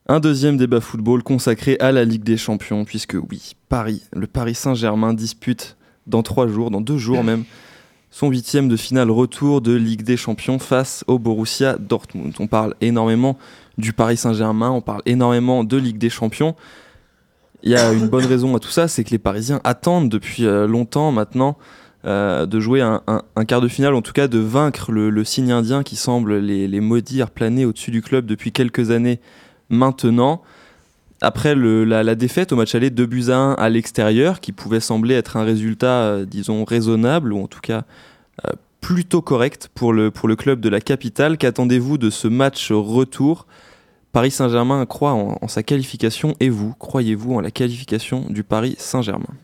Un 0.06 0.20
deuxième 0.20 0.56
débat 0.58 0.80
football 0.80 1.24
consacré 1.24 1.76
à 1.80 1.90
la 1.90 2.04
Ligue 2.04 2.22
des 2.22 2.36
Champions, 2.36 2.84
puisque 2.84 3.16
oui, 3.28 3.56
Paris, 3.68 4.04
le 4.12 4.28
Paris 4.28 4.54
Saint-Germain 4.54 5.12
dispute 5.12 5.74
dans 6.08 6.22
trois 6.22 6.48
jours, 6.48 6.70
dans 6.70 6.80
deux 6.80 6.98
jours 6.98 7.22
même, 7.22 7.44
son 8.10 8.28
huitième 8.30 8.68
de 8.68 8.76
finale 8.76 9.10
retour 9.10 9.60
de 9.60 9.72
Ligue 9.72 10.02
des 10.02 10.16
Champions 10.16 10.58
face 10.58 11.04
au 11.06 11.18
Borussia 11.18 11.76
Dortmund. 11.78 12.34
On 12.40 12.46
parle 12.46 12.74
énormément 12.80 13.38
du 13.76 13.92
Paris 13.92 14.16
Saint-Germain, 14.16 14.70
on 14.70 14.80
parle 14.80 15.02
énormément 15.06 15.62
de 15.62 15.76
Ligue 15.76 15.98
des 15.98 16.10
Champions. 16.10 16.56
Il 17.62 17.70
y 17.70 17.76
a 17.76 17.92
une 17.92 18.08
bonne 18.08 18.24
raison 18.24 18.56
à 18.56 18.60
tout 18.60 18.70
ça, 18.70 18.88
c'est 18.88 19.04
que 19.04 19.10
les 19.10 19.18
Parisiens 19.18 19.60
attendent 19.64 20.08
depuis 20.08 20.46
euh, 20.46 20.66
longtemps 20.66 21.12
maintenant 21.12 21.58
euh, 22.04 22.46
de 22.46 22.60
jouer 22.60 22.80
un, 22.80 23.02
quart 23.46 23.60
de 23.60 23.68
finale, 23.68 23.94
en 23.94 24.02
tout 24.02 24.12
cas 24.12 24.28
de 24.28 24.38
vaincre 24.38 24.92
le, 24.92 25.24
signe 25.24 25.52
indien 25.52 25.82
qui 25.82 25.96
semble 25.96 26.38
les, 26.38 26.68
les 26.68 26.80
maudire 26.80 27.30
planer 27.30 27.66
au-dessus 27.66 27.90
du 27.90 28.00
club 28.00 28.26
depuis 28.26 28.52
quelques 28.52 28.90
années 28.90 29.20
maintenant. 29.68 30.42
Après 31.20 31.54
la, 31.56 32.14
défaite 32.14 32.52
au 32.52 32.56
match 32.56 32.74
aller 32.74 32.90
2 32.90 33.06
buts 33.06 33.24
à 33.28 33.36
1 33.36 33.52
à 33.54 33.68
l'extérieur, 33.68 34.40
qui 34.40 34.52
pouvait 34.52 34.80
sembler 34.80 35.14
être 35.14 35.36
un 35.36 35.42
résultat, 35.42 36.02
euh, 36.02 36.24
disons, 36.24 36.64
raisonnable, 36.64 37.32
ou 37.32 37.42
en 37.42 37.48
tout 37.48 37.60
cas 37.60 37.82
euh, 38.46 38.52
plutôt 38.80 39.20
correct 39.20 39.68
pour 39.74 39.92
le, 39.92 40.12
pour 40.12 40.28
le 40.28 40.36
club 40.36 40.60
de 40.60 40.68
la 40.68 40.80
capitale, 40.80 41.36
qu'attendez-vous 41.36 41.98
de 41.98 42.10
ce 42.10 42.28
match 42.28 42.70
retour? 42.70 43.46
Paris 44.12 44.30
Saint-Germain 44.30 44.86
croit 44.86 45.12
en, 45.12 45.48
sa 45.48 45.62
qualification, 45.62 46.34
et 46.38 46.50
vous, 46.50 46.72
croyez-vous 46.78 47.34
en 47.34 47.40
la 47.40 47.50
qualification 47.50 48.24
du 48.28 48.44
Paris 48.44 48.76
Saint-Germain? 48.78 49.34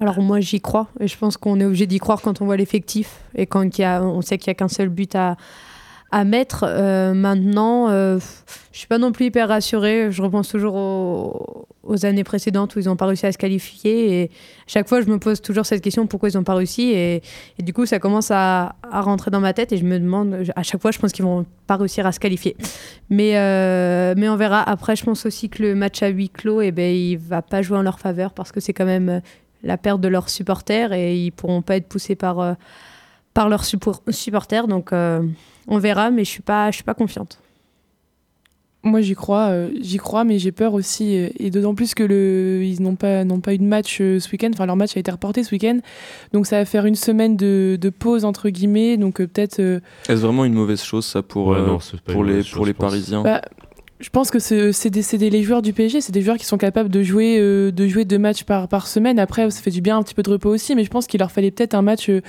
Alors 0.00 0.22
moi 0.22 0.40
j'y 0.40 0.62
crois 0.62 0.88
et 0.98 1.06
je 1.08 1.18
pense 1.18 1.36
qu'on 1.36 1.60
est 1.60 1.64
obligé 1.66 1.86
d'y 1.86 1.98
croire 1.98 2.22
quand 2.22 2.40
on 2.40 2.46
voit 2.46 2.56
l'effectif 2.56 3.20
et 3.34 3.44
quand 3.44 3.68
on 3.78 4.22
sait 4.22 4.38
qu'il 4.38 4.48
n'y 4.48 4.52
a 4.52 4.54
qu'un 4.54 4.68
seul 4.68 4.88
but 4.88 5.14
à, 5.14 5.36
à 6.12 6.24
mettre. 6.24 6.64
Euh, 6.66 7.14
maintenant, 7.14 7.88
euh, 7.88 8.18
je 8.72 8.78
suis 8.78 8.88
pas 8.88 8.98
non 8.98 9.12
plus 9.12 9.26
hyper 9.26 9.48
rassurée. 9.48 10.10
Je 10.10 10.22
repense 10.22 10.48
toujours 10.48 10.74
aux, 11.82 12.06
années 12.06 12.24
précédentes 12.24 12.74
où 12.74 12.80
ils 12.80 12.86
n'ont 12.86 12.96
pas 12.96 13.06
réussi 13.06 13.26
à 13.26 13.32
se 13.32 13.38
qualifier. 13.38 14.22
Et 14.22 14.30
chaque 14.66 14.88
fois, 14.88 15.00
je 15.00 15.06
me 15.06 15.18
pose 15.18 15.40
toujours 15.40 15.66
cette 15.66 15.82
question 15.82 16.06
pourquoi 16.06 16.28
ils 16.28 16.36
n'ont 16.36 16.44
pas 16.44 16.54
réussi. 16.54 16.92
Et, 16.92 17.22
du 17.60 17.72
coup, 17.72 17.86
ça 17.86 17.98
commence 17.98 18.30
à, 18.30 18.74
rentrer 18.90 19.30
dans 19.30 19.40
ma 19.40 19.52
tête 19.52 19.72
et 19.72 19.76
je 19.76 19.84
me 19.84 19.98
demande, 19.98 20.44
à 20.56 20.62
chaque 20.62 20.80
fois, 20.80 20.90
je 20.90 20.98
pense 20.98 21.12
qu'ils 21.12 21.24
vont 21.24 21.46
pas 21.66 21.76
réussir 21.76 22.06
à 22.06 22.12
se 22.12 22.20
qualifier. 22.20 22.56
Mais, 23.08 23.36
euh, 23.36 24.14
mais 24.16 24.28
on 24.28 24.36
verra. 24.36 24.62
Après, 24.62 24.96
je 24.96 25.04
pense 25.04 25.26
aussi 25.26 25.48
que 25.48 25.62
le 25.62 25.74
match 25.74 26.02
à 26.02 26.08
huis 26.08 26.28
clos, 26.28 26.60
et 26.60 26.68
eh 26.68 26.72
ben, 26.72 26.94
il 26.94 27.18
va 27.18 27.42
pas 27.42 27.62
jouer 27.62 27.78
en 27.78 27.82
leur 27.82 28.00
faveur 28.00 28.32
parce 28.32 28.50
que 28.50 28.60
c'est 28.60 28.72
quand 28.72 28.84
même 28.84 29.20
la 29.62 29.76
perte 29.76 30.00
de 30.00 30.08
leurs 30.08 30.28
supporters 30.28 30.92
et 30.92 31.16
ils 31.16 31.30
pourront 31.30 31.62
pas 31.62 31.76
être 31.76 31.86
poussés 31.86 32.16
par, 32.16 32.56
par 33.34 33.48
leurs 33.48 33.64
supporters. 33.64 34.66
Donc 34.66 34.92
on 35.70 35.78
verra, 35.78 36.10
mais 36.10 36.24
je 36.24 36.30
suis 36.30 36.42
pas, 36.42 36.70
je 36.70 36.76
suis 36.76 36.84
pas 36.84 36.94
confiante. 36.94 37.40
Moi, 38.82 39.02
j'y 39.02 39.14
crois, 39.14 39.48
euh, 39.48 39.68
j'y 39.78 39.98
crois, 39.98 40.24
mais 40.24 40.38
j'ai 40.38 40.52
peur 40.52 40.72
aussi, 40.72 41.16
euh, 41.16 41.28
et 41.38 41.50
d'autant 41.50 41.74
plus 41.74 41.94
que 41.94 42.02
le, 42.02 42.62
ils 42.64 42.80
n'ont 42.82 42.96
pas, 42.96 43.24
n'ont 43.24 43.40
pas 43.40 43.52
eu 43.52 43.58
de 43.58 43.64
match 43.64 43.98
euh, 44.00 44.18
ce 44.18 44.30
week-end. 44.30 44.50
Enfin, 44.54 44.64
leur 44.64 44.76
match 44.76 44.96
a 44.96 45.00
été 45.00 45.10
reporté 45.10 45.44
ce 45.44 45.54
week-end, 45.54 45.78
donc 46.32 46.46
ça 46.46 46.56
va 46.56 46.64
faire 46.64 46.86
une 46.86 46.94
semaine 46.94 47.36
de, 47.36 47.92
pause 47.98 48.24
entre 48.24 48.48
guillemets. 48.48 48.96
Donc 48.96 49.16
peut-être. 49.16 49.60
Est-ce 49.60 50.14
vraiment 50.14 50.46
une 50.46 50.54
mauvaise 50.54 50.82
chose 50.82 51.04
ça 51.04 51.22
pour 51.22 51.54
pour 52.06 52.24
les 52.24 52.42
pour 52.42 52.64
les 52.64 52.72
Parisiens? 52.72 53.22
Bah, 53.22 53.42
je 54.00 54.08
pense 54.08 54.30
que 54.30 54.38
c'est 54.38 54.90
des, 54.90 55.30
les 55.30 55.42
joueurs 55.42 55.60
du 55.60 55.74
PSG, 55.74 56.00
c'est 56.00 56.12
des 56.12 56.22
joueurs 56.22 56.38
qui 56.38 56.46
sont 56.46 56.56
capables 56.56 56.88
de 56.88 57.02
jouer, 57.02 57.38
euh, 57.38 57.70
de 57.70 57.86
jouer 57.86 58.06
deux 58.06 58.18
matchs 58.18 58.44
par, 58.44 58.66
par 58.66 58.86
semaine. 58.86 59.18
Après, 59.18 59.48
ça 59.50 59.60
fait 59.60 59.70
du 59.70 59.82
bien 59.82 59.98
un 59.98 60.02
petit 60.02 60.14
peu 60.14 60.22
de 60.22 60.30
repos 60.30 60.48
aussi, 60.48 60.74
mais 60.74 60.84
je 60.84 60.90
pense 60.90 61.06
qu'il 61.06 61.20
leur 61.20 61.30
fallait 61.30 61.50
peut-être 61.50 61.74
un 61.74 61.82
match 61.82 62.08
euh, 62.08 62.22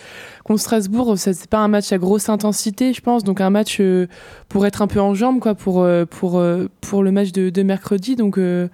contre 0.43 0.59
Strasbourg. 0.59 1.17
C'est 1.17 1.49
pas 1.49 1.59
un 1.59 1.69
match 1.69 1.91
à 1.93 1.97
grosse 1.97 2.28
intensité, 2.28 2.93
je 2.93 2.99
pense, 2.99 3.24
donc 3.24 3.39
un 3.39 3.49
match 3.49 3.78
euh, 3.80 4.07
pour 4.49 4.65
être 4.65 4.82
un 4.82 4.88
peu 4.88 4.99
en 4.99 5.13
jambes, 5.13 5.39
quoi, 5.39 5.55
pour, 5.55 5.88
pour, 6.09 6.43
pour 6.82 7.03
le 7.03 7.11
match 7.11 7.32
de, 7.32 7.49
de 7.49 7.63
mercredi. 7.63 8.17
Donc, 8.17 8.38
je 8.38 8.67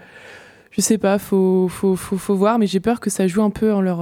sais 0.77 0.97
pas, 0.97 1.19
faut, 1.19 1.67
faut, 1.67 1.95
faut, 1.95 2.17
faut 2.17 2.35
voir, 2.35 2.57
mais 2.57 2.65
j'ai 2.65 2.79
peur 2.79 2.99
que 2.99 3.11
ça 3.11 3.27
joue 3.27 3.43
un 3.43 3.51
peu 3.51 3.73
en 3.73 3.81
leur 3.81 4.01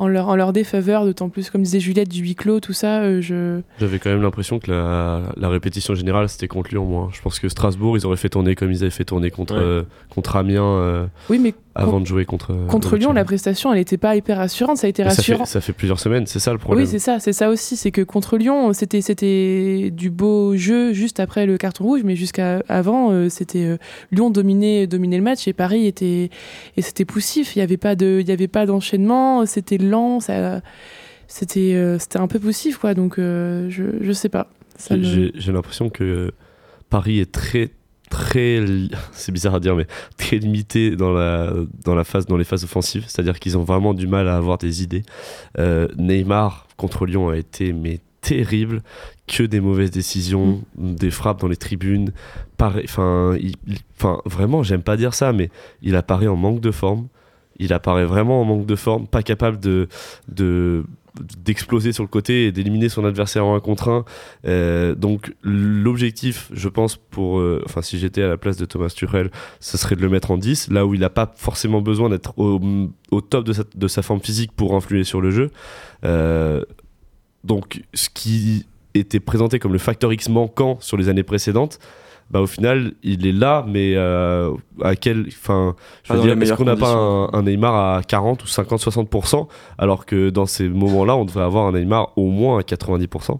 en 0.00 0.08
leur, 0.08 0.28
en 0.28 0.34
leur 0.34 0.54
défaveur, 0.54 1.04
d'autant 1.04 1.28
plus, 1.28 1.50
comme 1.50 1.62
disait 1.62 1.78
Juliette, 1.78 2.08
du 2.08 2.22
huis 2.22 2.34
clos, 2.34 2.58
tout 2.58 2.72
ça. 2.72 3.02
Euh, 3.02 3.20
je... 3.20 3.60
J'avais 3.78 3.98
quand 3.98 4.08
même 4.08 4.22
l'impression 4.22 4.58
que 4.58 4.70
la, 4.70 5.20
la, 5.36 5.48
répétition 5.50 5.94
générale, 5.94 6.26
c'était 6.30 6.48
contre 6.48 6.70
Lyon, 6.70 6.86
moi. 6.86 7.10
Je 7.12 7.20
pense 7.20 7.38
que 7.38 7.50
Strasbourg, 7.50 7.98
ils 7.98 8.06
auraient 8.06 8.16
fait 8.16 8.30
tourner 8.30 8.54
comme 8.54 8.72
ils 8.72 8.80
avaient 8.80 8.90
fait 8.90 9.04
tourner 9.04 9.30
contre, 9.30 9.56
euh, 9.56 9.82
contre 10.08 10.36
Amiens. 10.36 10.62
Euh, 10.64 11.06
oui, 11.28 11.38
mais 11.38 11.52
avant 11.74 12.00
de 12.00 12.06
jouer 12.06 12.24
contre. 12.24 12.54
Contre 12.68 12.96
Lyon, 12.96 13.12
la 13.12 13.24
prestation, 13.24 13.72
elle 13.72 13.78
n'était 13.78 13.96
pas 13.96 14.16
hyper 14.16 14.38
rassurante. 14.38 14.78
Ça 14.78 14.86
a 14.86 14.90
été 14.90 15.02
rassurant. 15.02 15.44
Ça 15.44 15.60
fait, 15.60 15.72
plusieurs 15.72 16.00
semaines, 16.00 16.26
c'est 16.26 16.38
ça 16.38 16.52
le 16.52 16.58
problème. 16.58 16.84
Oui, 16.84 16.90
c'est 16.90 16.98
ça, 16.98 17.20
c'est 17.20 17.32
ça 17.32 17.48
aussi. 17.48 17.76
C'est 17.76 17.90
que 17.90 18.02
contre 18.02 18.36
Lyon, 18.36 18.72
c'était, 18.72 19.00
c'était 19.00 19.90
du 19.90 20.10
beau 20.10 20.56
jeu 20.56 20.92
juste 20.92 21.20
après 21.20 21.46
le 21.46 21.56
carton 21.58 21.84
rouge, 21.84 22.02
mais 22.04 22.16
jusqu'à 22.16 22.62
avant, 22.68 23.12
euh, 23.12 23.28
c'était 23.28 23.64
euh, 23.64 23.76
Lyon 24.10 24.30
dominait, 24.30 24.86
dominait 24.86 25.18
le 25.18 25.22
match 25.22 25.46
et 25.46 25.52
Paris 25.52 25.86
était 25.86 26.30
et 26.76 26.82
c'était 26.82 27.04
poussif. 27.04 27.54
Il 27.54 27.60
n'y 27.60 27.62
avait 27.62 27.76
pas 27.76 27.94
de, 27.94 28.18
il 28.20 28.28
y 28.28 28.32
avait 28.32 28.48
pas 28.48 28.66
d'enchaînement. 28.66 29.46
C'était 29.46 29.78
lent. 29.78 30.20
Ça, 30.20 30.60
c'était, 31.28 31.74
euh, 31.74 31.98
c'était 31.98 32.18
un 32.18 32.26
peu 32.26 32.40
poussif, 32.40 32.78
quoi. 32.78 32.94
Donc, 32.94 33.14
je, 33.16 33.68
je 34.00 34.12
sais 34.12 34.28
pas. 34.28 34.48
J'ai 34.90 35.52
l'impression 35.52 35.90
que 35.90 36.32
Paris 36.88 37.20
est 37.20 37.30
très 37.30 37.70
très, 38.10 38.62
c'est 39.12 39.32
bizarre 39.32 39.54
à 39.54 39.60
dire, 39.60 39.74
mais 39.74 39.86
très 40.18 40.36
limité 40.36 40.94
dans 40.96 41.12
la, 41.12 41.50
dans 41.84 41.94
la 41.94 42.04
phase, 42.04 42.26
dans 42.26 42.36
les 42.36 42.44
phases 42.44 42.64
offensives. 42.64 43.04
C'est-à-dire 43.06 43.40
qu'ils 43.40 43.56
ont 43.56 43.64
vraiment 43.64 43.94
du 43.94 44.06
mal 44.06 44.28
à 44.28 44.36
avoir 44.36 44.58
des 44.58 44.82
idées. 44.82 45.04
Euh, 45.58 45.88
Neymar 45.96 46.66
contre 46.76 47.06
Lyon 47.06 47.30
a 47.30 47.36
été 47.36 47.72
mais 47.72 48.00
terrible, 48.20 48.82
que 49.26 49.42
des 49.42 49.60
mauvaises 49.60 49.90
décisions, 49.90 50.62
mm. 50.76 50.94
des 50.94 51.10
frappes 51.10 51.40
dans 51.40 51.48
les 51.48 51.56
tribunes. 51.56 52.12
Enfin, 52.60 53.38
enfin, 53.96 54.20
vraiment, 54.26 54.62
j'aime 54.62 54.82
pas 54.82 54.96
dire 54.98 55.14
ça, 55.14 55.32
mais 55.32 55.50
il 55.82 55.96
apparaît 55.96 56.26
en 56.26 56.36
manque 56.36 56.60
de 56.60 56.70
forme. 56.70 57.08
Il 57.58 57.72
apparaît 57.72 58.04
vraiment 58.04 58.40
en 58.40 58.44
manque 58.44 58.66
de 58.66 58.76
forme, 58.76 59.06
pas 59.06 59.22
capable 59.22 59.60
de, 59.60 59.88
de 60.28 60.84
d'exploser 61.38 61.92
sur 61.92 62.02
le 62.02 62.08
côté 62.08 62.46
et 62.46 62.52
d'éliminer 62.52 62.88
son 62.88 63.04
adversaire 63.04 63.44
en 63.44 63.54
un 63.54 63.60
contre 63.60 63.88
un. 63.88 64.04
Euh, 64.46 64.94
donc 64.94 65.34
l'objectif, 65.42 66.50
je 66.52 66.68
pense, 66.68 66.96
pour, 66.96 67.40
euh, 67.40 67.62
enfin 67.66 67.82
si 67.82 67.98
j'étais 67.98 68.22
à 68.22 68.28
la 68.28 68.36
place 68.36 68.56
de 68.56 68.64
Thomas 68.64 68.88
Tuchel, 68.88 69.30
ce 69.60 69.76
serait 69.76 69.96
de 69.96 70.02
le 70.02 70.08
mettre 70.08 70.30
en 70.30 70.38
10, 70.38 70.70
là 70.70 70.86
où 70.86 70.94
il 70.94 71.00
n'a 71.00 71.10
pas 71.10 71.32
forcément 71.36 71.80
besoin 71.80 72.08
d'être 72.08 72.34
au, 72.38 73.20
top 73.20 73.44
de 73.44 73.88
sa, 73.88 74.02
forme 74.02 74.20
physique 74.20 74.52
pour 74.52 74.74
influer 74.74 75.04
sur 75.04 75.20
le 75.20 75.30
jeu. 75.30 75.50
Euh, 76.04 76.62
donc 77.44 77.82
ce 77.94 78.08
qui 78.10 78.66
était 78.94 79.20
présenté 79.20 79.58
comme 79.58 79.72
le 79.72 79.78
facteur 79.78 80.12
X 80.12 80.28
manquant 80.28 80.78
sur 80.80 80.96
les 80.96 81.08
années 81.08 81.22
précédentes, 81.22 81.78
bah, 82.30 82.40
au 82.40 82.46
final, 82.46 82.92
il 83.02 83.26
est 83.26 83.32
là, 83.32 83.64
mais 83.66 83.94
euh, 83.96 84.52
à 84.82 84.94
quel. 84.94 85.26
Enfin, 85.28 85.74
je 86.04 86.12
veux 86.12 86.20
dire, 86.20 86.40
est-ce 86.40 86.52
qu'on 86.54 86.64
n'a 86.64 86.76
pas 86.76 86.92
un, 87.32 87.42
Neymar 87.42 87.96
à 87.96 88.02
40 88.02 88.44
ou 88.44 88.46
50, 88.46 88.80
60% 88.80 89.48
alors 89.78 90.06
que 90.06 90.30
dans 90.30 90.46
ces 90.46 90.68
moments-là, 90.68 91.16
on 91.16 91.24
devrait 91.24 91.44
avoir 91.44 91.66
un 91.66 91.72
Neymar 91.72 92.12
au 92.16 92.28
moins 92.28 92.58
à 92.58 92.62
90%. 92.62 93.38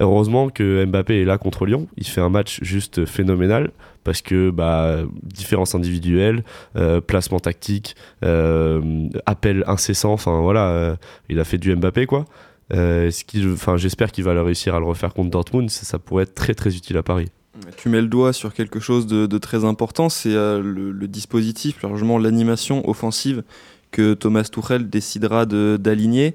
Heureusement 0.00 0.48
que 0.48 0.84
Mbappé 0.86 1.20
est 1.20 1.24
là 1.24 1.38
contre 1.38 1.66
Lyon. 1.66 1.86
Il 1.96 2.06
fait 2.06 2.20
un 2.20 2.30
match 2.30 2.58
juste 2.62 3.04
phénoménal 3.04 3.70
parce 4.02 4.22
que 4.22 4.50
bah, 4.50 5.02
différence 5.22 5.74
individuelle, 5.74 6.42
euh, 6.76 7.00
placement 7.00 7.38
tactique, 7.38 7.94
euh, 8.24 9.08
appel 9.26 9.64
incessant. 9.68 10.12
Enfin 10.12 10.40
voilà, 10.40 10.96
il 11.28 11.38
a 11.38 11.44
fait 11.44 11.58
du 11.58 11.76
Mbappé 11.76 12.06
quoi. 12.06 12.24
enfin, 12.72 13.76
j'espère 13.76 14.10
qu'il 14.10 14.24
va 14.24 14.42
réussir 14.42 14.74
à 14.74 14.80
le 14.80 14.86
refaire 14.86 15.12
contre 15.12 15.30
Dortmund. 15.30 15.70
ça 15.70 15.98
pourrait 15.98 16.24
être 16.24 16.34
très 16.34 16.54
très 16.54 16.74
utile 16.74 16.96
à 16.96 17.02
Paris. 17.02 17.28
Tu 17.76 17.88
mets 17.88 18.00
le 18.00 18.08
doigt 18.08 18.32
sur 18.32 18.52
quelque 18.54 18.80
chose 18.80 19.06
de, 19.06 19.38
très 19.38 19.64
important, 19.64 20.08
c'est 20.08 20.34
euh, 20.34 20.60
le, 20.62 21.08
dispositif, 21.08 21.82
largement 21.82 22.18
l'animation 22.18 22.88
offensive 22.88 23.42
que 23.90 24.14
Thomas 24.14 24.44
Tuchel 24.44 24.88
décidera 24.90 25.46
d'aligner. 25.46 26.34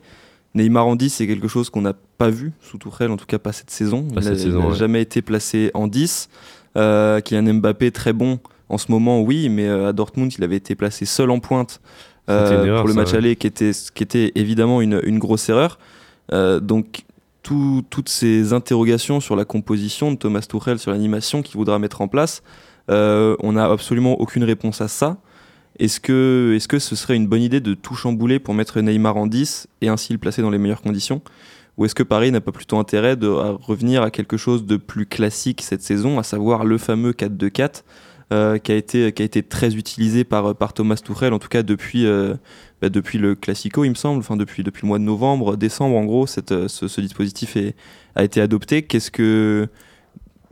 Neymar 0.55 0.87
en 0.87 0.95
10, 0.95 1.09
c'est 1.09 1.27
quelque 1.27 1.47
chose 1.47 1.69
qu'on 1.69 1.81
n'a 1.81 1.93
pas 2.17 2.29
vu 2.29 2.53
sous 2.61 2.77
Tuchel, 2.77 3.11
en 3.11 3.17
tout 3.17 3.25
cas 3.25 3.37
pas 3.37 3.51
cette 3.51 3.69
saison. 3.69 4.07
il 4.11 4.23
n'a 4.23 4.73
jamais 4.73 5.01
été 5.01 5.21
placé 5.21 5.71
en 5.73 5.87
10. 5.87 6.29
Euh, 6.77 7.19
Kylian 7.21 7.55
Mbappé, 7.55 7.91
très 7.91 8.13
bon 8.13 8.39
en 8.69 8.77
ce 8.77 8.91
moment, 8.91 9.21
oui, 9.21 9.49
mais 9.49 9.67
euh, 9.67 9.89
à 9.89 9.93
Dortmund, 9.93 10.31
il 10.37 10.43
avait 10.43 10.55
été 10.55 10.75
placé 10.75 11.05
seul 11.05 11.31
en 11.31 11.39
pointe 11.39 11.81
euh, 12.29 12.77
pour 12.77 12.87
le 12.87 12.93
match 12.93 13.13
aller, 13.13 13.35
qui 13.35 13.47
était, 13.47 13.71
qui 13.93 14.03
était 14.03 14.31
évidemment 14.35 14.81
une, 14.81 15.01
une 15.03 15.17
grosse 15.17 15.49
erreur. 15.49 15.79
donc 16.31 17.03
toutes 17.89 18.09
ces 18.09 18.53
interrogations 18.53 19.19
sur 19.19 19.35
la 19.35 19.45
composition 19.45 20.11
de 20.11 20.17
Thomas 20.17 20.41
Tuchel, 20.41 20.79
sur 20.79 20.91
l'animation 20.91 21.41
qu'il 21.41 21.57
voudra 21.57 21.79
mettre 21.79 22.01
en 22.01 22.07
place, 22.07 22.43
euh, 22.89 23.35
on 23.39 23.53
n'a 23.53 23.65
absolument 23.65 24.19
aucune 24.19 24.43
réponse 24.43 24.81
à 24.81 24.87
ça. 24.87 25.17
Est-ce 25.77 25.99
que, 25.99 26.53
est 26.55 26.67
que 26.67 26.79
ce 26.79 26.95
serait 26.95 27.15
une 27.15 27.27
bonne 27.27 27.41
idée 27.41 27.61
de 27.61 27.73
tout 27.73 27.95
chambouler 27.95 28.39
pour 28.39 28.53
mettre 28.53 28.81
Neymar 28.81 29.17
en 29.17 29.27
10 29.27 29.67
et 29.81 29.87
ainsi 29.87 30.13
le 30.13 30.19
placer 30.19 30.41
dans 30.41 30.49
les 30.49 30.57
meilleures 30.57 30.81
conditions? 30.81 31.21
Ou 31.77 31.85
est-ce 31.85 31.95
que 31.95 32.03
Paris 32.03 32.31
n'a 32.31 32.41
pas 32.41 32.51
plutôt 32.51 32.77
intérêt 32.77 33.15
de 33.15 33.27
revenir 33.27 34.03
à 34.03 34.11
quelque 34.11 34.35
chose 34.35 34.65
de 34.65 34.75
plus 34.75 35.05
classique 35.05 35.61
cette 35.61 35.81
saison, 35.81 36.19
à 36.19 36.23
savoir 36.23 36.65
le 36.65 36.77
fameux 36.77 37.11
4-2-4 37.11 37.83
euh, 38.31 38.57
qui, 38.57 38.71
a 38.71 38.75
été, 38.75 39.11
qui 39.11 39.21
a 39.21 39.25
été 39.25 39.43
très 39.43 39.75
utilisé 39.75 40.23
par, 40.23 40.55
par 40.55 40.73
Thomas 40.73 40.95
Tuchel, 41.03 41.33
en 41.33 41.39
tout 41.39 41.47
cas 41.47 41.63
depuis, 41.63 42.05
euh, 42.05 42.35
bah, 42.81 42.89
depuis 42.89 43.17
le 43.17 43.35
Classico, 43.35 43.83
il 43.83 43.89
me 43.89 43.95
semble, 43.95 44.19
enfin 44.19 44.37
depuis, 44.37 44.63
depuis 44.63 44.83
le 44.83 44.87
mois 44.87 44.99
de 44.99 45.03
novembre, 45.03 45.55
décembre 45.55 45.95
en 45.95 46.05
gros, 46.05 46.27
cette, 46.27 46.67
ce, 46.67 47.01
dispositif 47.01 47.57
a 48.15 48.23
été 48.23 48.41
adopté. 48.41 48.83
Qu'est-ce 48.83 49.11
que 49.11 49.67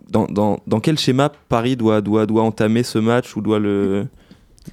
dans, 0.10 0.26
dans, 0.26 0.60
dans 0.68 0.80
quel 0.80 0.98
schéma 0.98 1.32
Paris 1.50 1.76
doit, 1.76 2.02
doit, 2.02 2.26
doit 2.26 2.44
entamer 2.44 2.84
ce 2.84 2.98
match 2.98 3.36
ou 3.36 3.42
doit 3.42 3.60
le, 3.60 4.08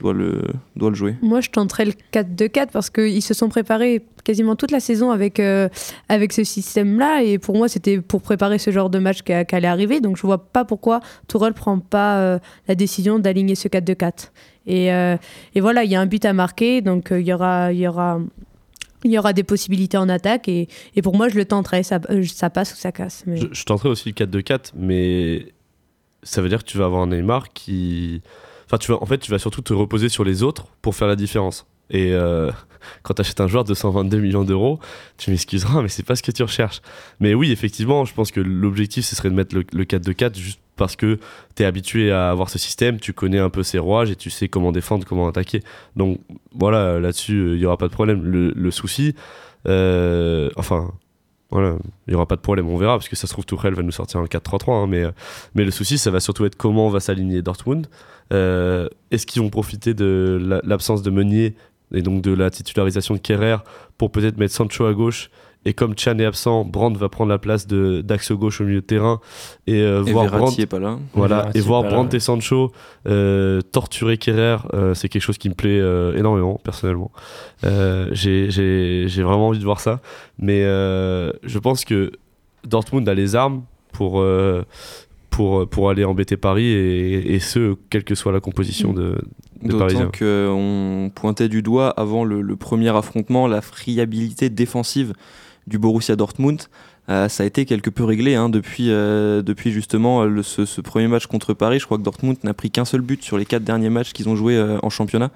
doit 0.00 0.12
le, 0.12 0.42
doit 0.76 0.90
le 0.90 0.96
jouer 0.96 1.16
Moi, 1.22 1.40
je 1.40 1.50
tenterais 1.50 1.84
le 1.84 1.92
4-2-4 2.12 2.68
parce 2.72 2.90
qu'ils 2.90 3.22
se 3.22 3.34
sont 3.34 3.48
préparés 3.48 4.04
quasiment 4.24 4.56
toute 4.56 4.70
la 4.70 4.80
saison 4.80 5.10
avec, 5.10 5.40
euh, 5.40 5.68
avec 6.08 6.32
ce 6.32 6.44
système-là. 6.44 7.22
Et 7.22 7.38
pour 7.38 7.56
moi, 7.56 7.68
c'était 7.68 8.00
pour 8.00 8.22
préparer 8.22 8.58
ce 8.58 8.70
genre 8.70 8.90
de 8.90 8.98
match 8.98 9.22
qui 9.22 9.32
allait 9.32 9.68
arriver. 9.68 10.00
Donc, 10.00 10.16
je 10.16 10.22
vois 10.22 10.38
pas 10.38 10.64
pourquoi 10.64 11.00
Tourelle 11.28 11.54
prend 11.54 11.78
pas 11.78 12.18
euh, 12.18 12.38
la 12.68 12.74
décision 12.74 13.18
d'aligner 13.18 13.54
ce 13.54 13.68
4-2-4. 13.68 14.30
Et, 14.66 14.92
euh, 14.92 15.16
et 15.54 15.60
voilà, 15.60 15.84
il 15.84 15.90
y 15.90 15.94
a 15.94 16.00
un 16.00 16.06
but 16.06 16.24
à 16.24 16.32
marquer. 16.32 16.80
Donc, 16.80 17.12
euh, 17.12 17.20
il 17.20 17.26
y 17.26 17.32
aura. 17.32 17.72
Il 17.72 17.78
y 17.78 17.88
aura 17.88 18.20
il 19.06 19.12
y 19.12 19.18
aura 19.18 19.34
des 19.34 19.42
possibilités 19.42 19.98
en 19.98 20.08
attaque 20.08 20.48
et, 20.48 20.66
et 20.96 21.02
pour 21.02 21.14
moi 21.14 21.28
je 21.28 21.36
le 21.36 21.44
tenterai, 21.44 21.82
ça, 21.82 22.00
ça 22.26 22.48
passe 22.48 22.72
ou 22.72 22.76
ça 22.76 22.90
casse. 22.90 23.24
Mais... 23.26 23.36
Je, 23.36 23.48
je 23.52 23.64
tenterai 23.64 23.90
aussi 23.90 24.08
le 24.08 24.14
4-2-4, 24.14 24.72
mais 24.74 25.52
ça 26.22 26.40
veut 26.40 26.48
dire 26.48 26.64
que 26.64 26.68
tu 26.70 26.78
vas 26.78 26.86
avoir 26.86 27.02
un 27.02 27.08
Neymar 27.08 27.52
qui. 27.52 28.22
Tu 28.78 28.92
vas, 28.92 29.02
en 29.02 29.06
fait, 29.06 29.18
tu 29.18 29.30
vas 29.30 29.38
surtout 29.38 29.62
te 29.62 29.72
reposer 29.72 30.08
sur 30.08 30.24
les 30.24 30.42
autres 30.42 30.66
pour 30.82 30.94
faire 30.94 31.08
la 31.08 31.16
différence. 31.16 31.66
Et 31.90 32.12
euh, 32.12 32.50
quand 33.02 33.14
tu 33.14 33.20
achètes 33.20 33.40
un 33.40 33.48
joueur 33.48 33.64
de 33.64 33.74
122 33.74 34.18
millions 34.18 34.44
d'euros, 34.44 34.80
tu 35.18 35.30
m'excuseras, 35.30 35.82
mais 35.82 35.88
c'est 35.88 36.02
pas 36.02 36.16
ce 36.16 36.22
que 36.22 36.32
tu 36.32 36.42
recherches. 36.42 36.80
Mais 37.20 37.34
oui, 37.34 37.52
effectivement, 37.52 38.04
je 38.04 38.14
pense 38.14 38.30
que 38.30 38.40
l'objectif, 38.40 39.04
ce 39.04 39.16
serait 39.16 39.30
de 39.30 39.34
mettre 39.34 39.54
le, 39.54 39.64
le 39.72 39.84
4-2-4 39.84 40.36
juste 40.36 40.60
parce 40.76 40.96
que 40.96 41.18
tu 41.54 41.62
es 41.62 41.66
habitué 41.66 42.10
à 42.10 42.30
avoir 42.30 42.50
ce 42.50 42.58
système, 42.58 42.98
tu 42.98 43.12
connais 43.12 43.38
un 43.38 43.50
peu 43.50 43.62
ses 43.62 43.78
rouages 43.78 44.10
et 44.10 44.16
tu 44.16 44.30
sais 44.30 44.48
comment 44.48 44.72
défendre, 44.72 45.06
comment 45.06 45.28
attaquer. 45.28 45.62
Donc 45.94 46.20
voilà, 46.52 46.98
là-dessus, 46.98 47.52
il 47.52 47.58
n'y 47.58 47.66
aura 47.66 47.76
pas 47.76 47.86
de 47.86 47.92
problème. 47.92 48.24
Le, 48.24 48.50
le 48.50 48.70
souci, 48.70 49.14
euh, 49.68 50.50
enfin, 50.56 50.92
voilà, 51.50 51.76
il 52.06 52.10
n'y 52.10 52.14
aura 52.16 52.26
pas 52.26 52.36
de 52.36 52.40
problème, 52.40 52.68
on 52.68 52.76
verra, 52.76 52.96
parce 52.96 53.08
que 53.08 53.16
ça 53.16 53.26
se 53.26 53.32
trouve, 53.32 53.44
Tourelle 53.44 53.74
va 53.74 53.82
nous 53.82 53.92
sortir 53.92 54.18
un 54.20 54.24
4-3-3, 54.26 54.72
hein, 54.74 54.86
mais, 54.88 55.04
euh, 55.04 55.10
mais 55.54 55.64
le 55.64 55.70
souci, 55.70 55.98
ça 55.98 56.10
va 56.10 56.18
surtout 56.20 56.44
être 56.46 56.56
comment 56.56 56.88
va 56.88 57.00
s'aligner 57.00 57.42
Dortmund. 57.42 57.86
Euh, 58.32 58.88
Est-ce 59.10 59.26
qu'ils 59.26 59.42
vont 59.42 59.50
profiter 59.50 59.94
de 59.94 60.38
la- 60.42 60.60
l'absence 60.64 61.02
de 61.02 61.10
Meunier 61.10 61.54
et 61.92 62.02
donc 62.02 62.22
de 62.22 62.32
la 62.32 62.50
titularisation 62.50 63.14
de 63.14 63.20
Kerrer 63.20 63.58
pour 63.98 64.10
peut-être 64.10 64.38
mettre 64.38 64.54
Sancho 64.54 64.86
à 64.86 64.94
gauche 64.94 65.30
et 65.64 65.72
comme 65.74 65.94
Chan 65.96 66.18
est 66.18 66.24
absent, 66.24 66.64
Brandt 66.64 66.98
va 66.98 67.08
prendre 67.08 67.30
la 67.30 67.38
place 67.38 67.66
de 67.66 68.00
d'axe 68.02 68.32
gauche 68.32 68.60
au 68.60 68.64
milieu 68.64 68.80
de 68.80 68.86
terrain 68.86 69.20
et, 69.66 69.80
euh, 69.80 70.04
Et 70.04 70.12
voir 70.12 70.24
Verratti 70.24 70.38
Brandt 70.44 70.62
est 70.62 70.66
pas 70.66 70.78
là. 70.78 70.98
voilà, 71.14 71.36
Verratti 71.36 71.58
et 71.58 71.60
voir 71.62 71.82
là, 71.84 72.00
ouais. 72.02 72.08
et 72.16 72.20
Sancho 72.20 72.72
euh, 73.06 73.60
torturer 73.72 74.18
Kerrer, 74.18 74.58
euh, 74.74 74.94
c'est 74.94 75.08
quelque 75.08 75.22
chose 75.22 75.38
qui 75.38 75.48
me 75.48 75.54
plaît 75.54 75.80
euh, 75.80 76.16
énormément, 76.16 76.60
personnellement. 76.62 77.10
Euh, 77.64 78.08
J'ai 78.12 78.50
j'ai- 78.50 79.04
j'ai 79.08 79.22
vraiment 79.22 79.48
envie 79.48 79.58
de 79.58 79.64
voir 79.64 79.80
ça. 79.80 80.00
Mais 80.38 80.62
euh, 80.64 81.32
je 81.44 81.58
pense 81.58 81.84
que 81.84 82.12
Dortmund 82.66 83.08
a 83.08 83.14
les 83.14 83.34
armes 83.36 83.62
pour, 83.92 84.20
euh, 84.20 84.62
pour, 85.30 85.68
pour 85.68 85.90
aller 85.90 86.04
embêter 86.04 86.36
Paris, 86.36 86.66
et, 86.66 87.34
et 87.34 87.38
ce, 87.40 87.74
quelle 87.90 88.04
que 88.04 88.14
soit 88.14 88.32
la 88.32 88.40
composition 88.40 88.92
de, 88.92 89.16
D'autant 89.62 89.78
Parisiens. 89.78 90.10
qu'on 90.18 91.10
pointait 91.14 91.48
du 91.48 91.62
doigt 91.62 91.88
avant 91.90 92.24
le, 92.24 92.42
le 92.42 92.56
premier 92.56 92.88
affrontement 92.94 93.46
la 93.48 93.60
friabilité 93.62 94.50
défensive 94.50 95.12
du 95.66 95.78
Borussia 95.78 96.16
Dortmund. 96.16 96.62
Euh, 97.10 97.28
ça 97.28 97.42
a 97.42 97.46
été 97.46 97.66
quelque 97.66 97.90
peu 97.90 98.04
réglé 98.04 98.34
hein, 98.34 98.48
depuis, 98.48 98.86
euh, 98.90 99.42
depuis 99.42 99.70
justement 99.72 100.22
euh, 100.22 100.26
le- 100.26 100.42
ce, 100.42 100.64
ce 100.64 100.80
premier 100.80 101.06
match 101.06 101.26
contre 101.26 101.52
Paris. 101.52 101.78
Je 101.78 101.84
crois 101.84 101.98
que 101.98 102.02
Dortmund 102.02 102.36
n'a 102.44 102.54
pris 102.54 102.70
qu'un 102.70 102.86
seul 102.86 103.02
but 103.02 103.22
sur 103.22 103.36
les 103.36 103.44
quatre 103.44 103.64
derniers 103.64 103.90
matchs 103.90 104.12
qu'ils 104.14 104.28
ont 104.30 104.36
joués 104.36 104.56
euh, 104.56 104.78
en 104.82 104.88
championnat. 104.90 105.30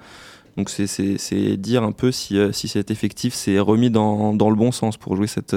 Donc 0.57 0.69
c'est- 0.71 1.57
dire 1.57 1.83
un 1.83 1.91
peu 1.91 2.11
si, 2.11 2.37
si 2.53 2.67
cet 2.67 2.89
effectif 2.91 3.33
s'est 3.33 3.59
remis 3.59 3.89
dans, 3.91 4.33
dans 4.33 4.49
le 4.49 4.55
bon 4.55 4.71
sens 4.71 4.97
pour 4.97 5.15
jouer 5.15 5.27
cette, 5.27 5.55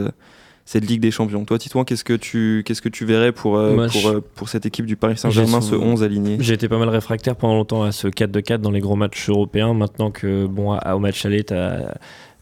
cette 0.66 0.86
Ligue 0.88 1.00
des 1.00 1.10
Champions. 1.10 1.44
Toi, 1.44 1.58
Titouan, 1.58 1.84
qu'est-ce 1.84 2.04
que 2.04 2.12
tu, 2.12 2.62
qu'est-ce 2.66 2.82
que 2.82 2.88
tu 2.90 3.04
verrais 3.06 3.32
pour, 3.32 3.52
Moi, 3.58 3.86
pour, 3.88 4.00
je- 4.00 4.18
pour 4.18 4.48
cette 4.50 4.64
équipe 4.66 4.84
du 4.86 4.96
Paris 4.96 5.16
Saint-Germain, 5.16 5.60
ce 5.62 5.70
souvent- 5.70 5.86
11 5.86 6.02
aligné? 6.04 6.36
J'ai 6.40 6.52
été 6.54 6.68
pas 6.68 6.78
mal 6.78 6.88
réfractaire 6.90 7.34
pendant 7.36 7.54
longtemps 7.56 7.82
à 7.82 7.90
ce 7.90 8.06
4-2-4 8.06 8.58
dans 8.60 8.70
les 8.70 8.80
gros 8.80 8.96
matchs 8.96 9.28
européens. 9.28 9.72
Maintenant 9.74 10.10
que, 10.12 10.46
bon, 10.46 10.72
à- 10.72 10.94
au 10.94 10.98
match 11.00 11.24
aller, 11.26 11.42
t'as 11.42 11.78
as, 11.78 11.94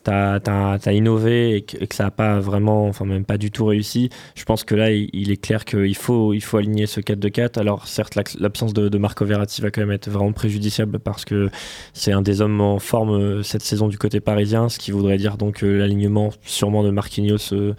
innové 0.08 1.56
et 1.56 1.62
que, 1.62 1.76
et 1.82 1.86
que 1.86 1.94
ça 1.94 2.04
n'a 2.04 2.10
pas 2.10 2.38
vraiment, 2.40 2.86
enfin 2.86 3.04
même 3.04 3.24
pas 3.24 3.38
du 3.38 3.50
tout 3.50 3.66
réussi, 3.66 4.08
je 4.34 4.44
pense 4.44 4.64
que 4.64 4.74
là, 4.74 4.90
il, 4.90 5.08
il 5.12 5.30
est 5.30 5.36
clair 5.36 5.64
qu'il 5.64 5.94
faut, 5.96 6.32
il 6.32 6.40
faut 6.40 6.56
aligner 6.56 6.86
ce 6.86 7.00
4-2-4. 7.00 7.58
Alors 7.58 7.86
certes, 7.86 8.14
l'absence 8.38 8.72
de, 8.72 8.88
de 8.88 8.98
Marco 8.98 9.24
Verratti 9.24 9.60
va 9.60 9.70
quand 9.70 9.80
même 9.80 9.90
être 9.90 10.08
vraiment 10.10 10.32
préjudiciable 10.32 10.98
parce 10.98 11.24
que 11.24 11.48
c'est 11.92 12.12
un 12.12 12.22
des 12.22 12.40
hommes 12.40 12.60
en 12.60 12.78
forme 12.78 13.10
euh, 13.10 13.42
cette 13.42 13.62
saison 13.62 13.88
du 13.88 13.98
côté 13.98 14.20
parisien, 14.20 14.68
ce 14.68 14.78
qui 14.78 14.90
voudrait 14.90 15.18
dire 15.18 15.36
donc 15.36 15.62
euh, 15.62 15.78
l'alignement 15.78 16.30
sûrement 16.44 16.82
de 16.82 16.90
Marquinhos 16.90 17.52
euh, 17.52 17.74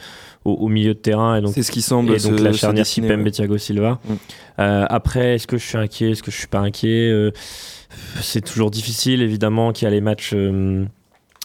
au, 0.45 0.51
au 0.53 0.67
milieu 0.67 0.93
de 0.93 0.99
terrain. 0.99 1.37
Et 1.37 1.41
donc 1.41 1.53
C'est 1.53 1.63
ce 1.63 1.71
qui 1.71 1.81
semble 1.81 2.11
et 2.13 2.19
donc 2.19 2.37
se- 2.39 2.43
la 2.43 2.53
charnière 2.53 2.85
Kipembe 2.85 3.23
ouais. 3.23 3.31
Thiago 3.31 3.57
Silva. 3.57 3.99
Mm. 4.07 4.13
Euh, 4.59 4.85
après, 4.89 5.35
est-ce 5.35 5.47
que 5.47 5.57
je 5.57 5.65
suis 5.65 5.77
inquiet, 5.77 6.11
est-ce 6.11 6.23
que 6.23 6.31
je 6.31 6.37
suis 6.37 6.47
pas 6.47 6.59
inquiet 6.59 7.09
Euh, 7.11 7.31
C'est 8.21 8.41
toujours 8.45 8.69
difficile, 8.71 9.21
évidemment, 9.21 9.71
qu'il 9.71 9.85
y 9.85 9.87
a 9.87 9.91
les 9.91 10.01
matchs 10.01 10.31
euh, 10.33 10.85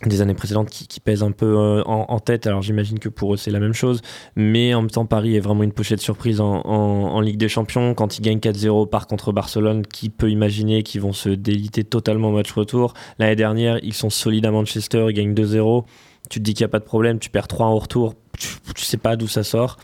des 0.04 0.20
années 0.20 0.34
précédentes 0.34 0.68
qui, 0.68 1.00
pèsent 1.00 1.22
un 1.22 1.30
peu 1.30 1.56
euh, 1.56 1.82
en, 1.84 2.18
tête. 2.20 2.46
Alors 2.46 2.60
j'imagine 2.60 2.98
que 2.98 3.08
pour 3.08 3.32
eux 3.32 3.36
c'est 3.38 3.50
la 3.50 3.60
même 3.60 3.72
chose, 3.72 4.02
mais 4.34 4.74
en 4.74 4.82
même 4.82 4.90
temps 4.90 5.06
Paris 5.06 5.36
est 5.36 5.40
vraiment 5.40 5.62
une 5.62 5.72
pochette 5.72 6.00
surprise 6.00 6.40
en, 6.40 7.20
Ligue 7.20 7.38
des 7.38 7.48
Champions 7.48 7.94
quand 7.94 8.18
ils 8.18 8.22
gagnent 8.22 8.38
4-0 8.38 8.88
par 8.90 9.06
contre 9.06 9.32
Barcelone. 9.32 9.86
Qui 9.86 10.10
peut 10.10 10.30
imaginer 10.30 10.82
qu'ils 10.82 11.00
vont 11.00 11.14
se 11.14 11.30
déliter 11.30 11.82
totalement 11.82 12.28
au 12.28 12.32
match 12.32 12.52
retour 12.52 12.92
L'année 13.18 13.36
dernière, 13.36 13.78
ils 13.82 13.94
sont 13.94 14.10
solides 14.10 14.44
à 14.44 14.50
Manchester, 14.50 15.06
ils 15.08 15.14
gagnent 15.14 15.34
2-0. 15.34 15.84
Tu 16.28 16.40
te 16.40 16.44
dis 16.44 16.54
qu'il 16.54 16.64
n'y 16.64 16.70
a 16.70 16.72
pas 16.72 16.78
de 16.80 16.84
problème, 16.84 17.18
tu 17.18 17.30
perds 17.30 17.48
3 17.48 17.66
en 17.66 17.78
retour, 17.78 18.14
tu, 18.38 18.48
tu 18.74 18.84
sais 18.84 18.96
pas 18.96 19.16
d'où 19.16 19.28
ça 19.28 19.44
sort. 19.44 19.78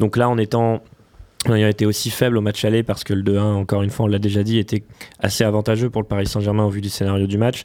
Donc 0.00 0.16
là, 0.16 0.28
en 0.28 0.38
étant 0.38 0.82
ayant 1.50 1.68
été 1.68 1.86
aussi 1.86 2.10
faible 2.10 2.38
au 2.38 2.40
match 2.40 2.64
aller 2.64 2.82
parce 2.82 3.04
que 3.04 3.14
le 3.14 3.22
2-1, 3.22 3.40
encore 3.40 3.82
une 3.82 3.90
fois, 3.90 4.06
on 4.06 4.08
l'a 4.08 4.18
déjà 4.18 4.42
dit, 4.42 4.58
était 4.58 4.84
assez 5.18 5.44
avantageux 5.44 5.90
pour 5.90 6.02
le 6.02 6.06
Paris 6.06 6.26
Saint-Germain 6.26 6.64
au 6.64 6.70
vu 6.70 6.80
du 6.80 6.88
scénario 6.88 7.26
du 7.26 7.38
match. 7.38 7.62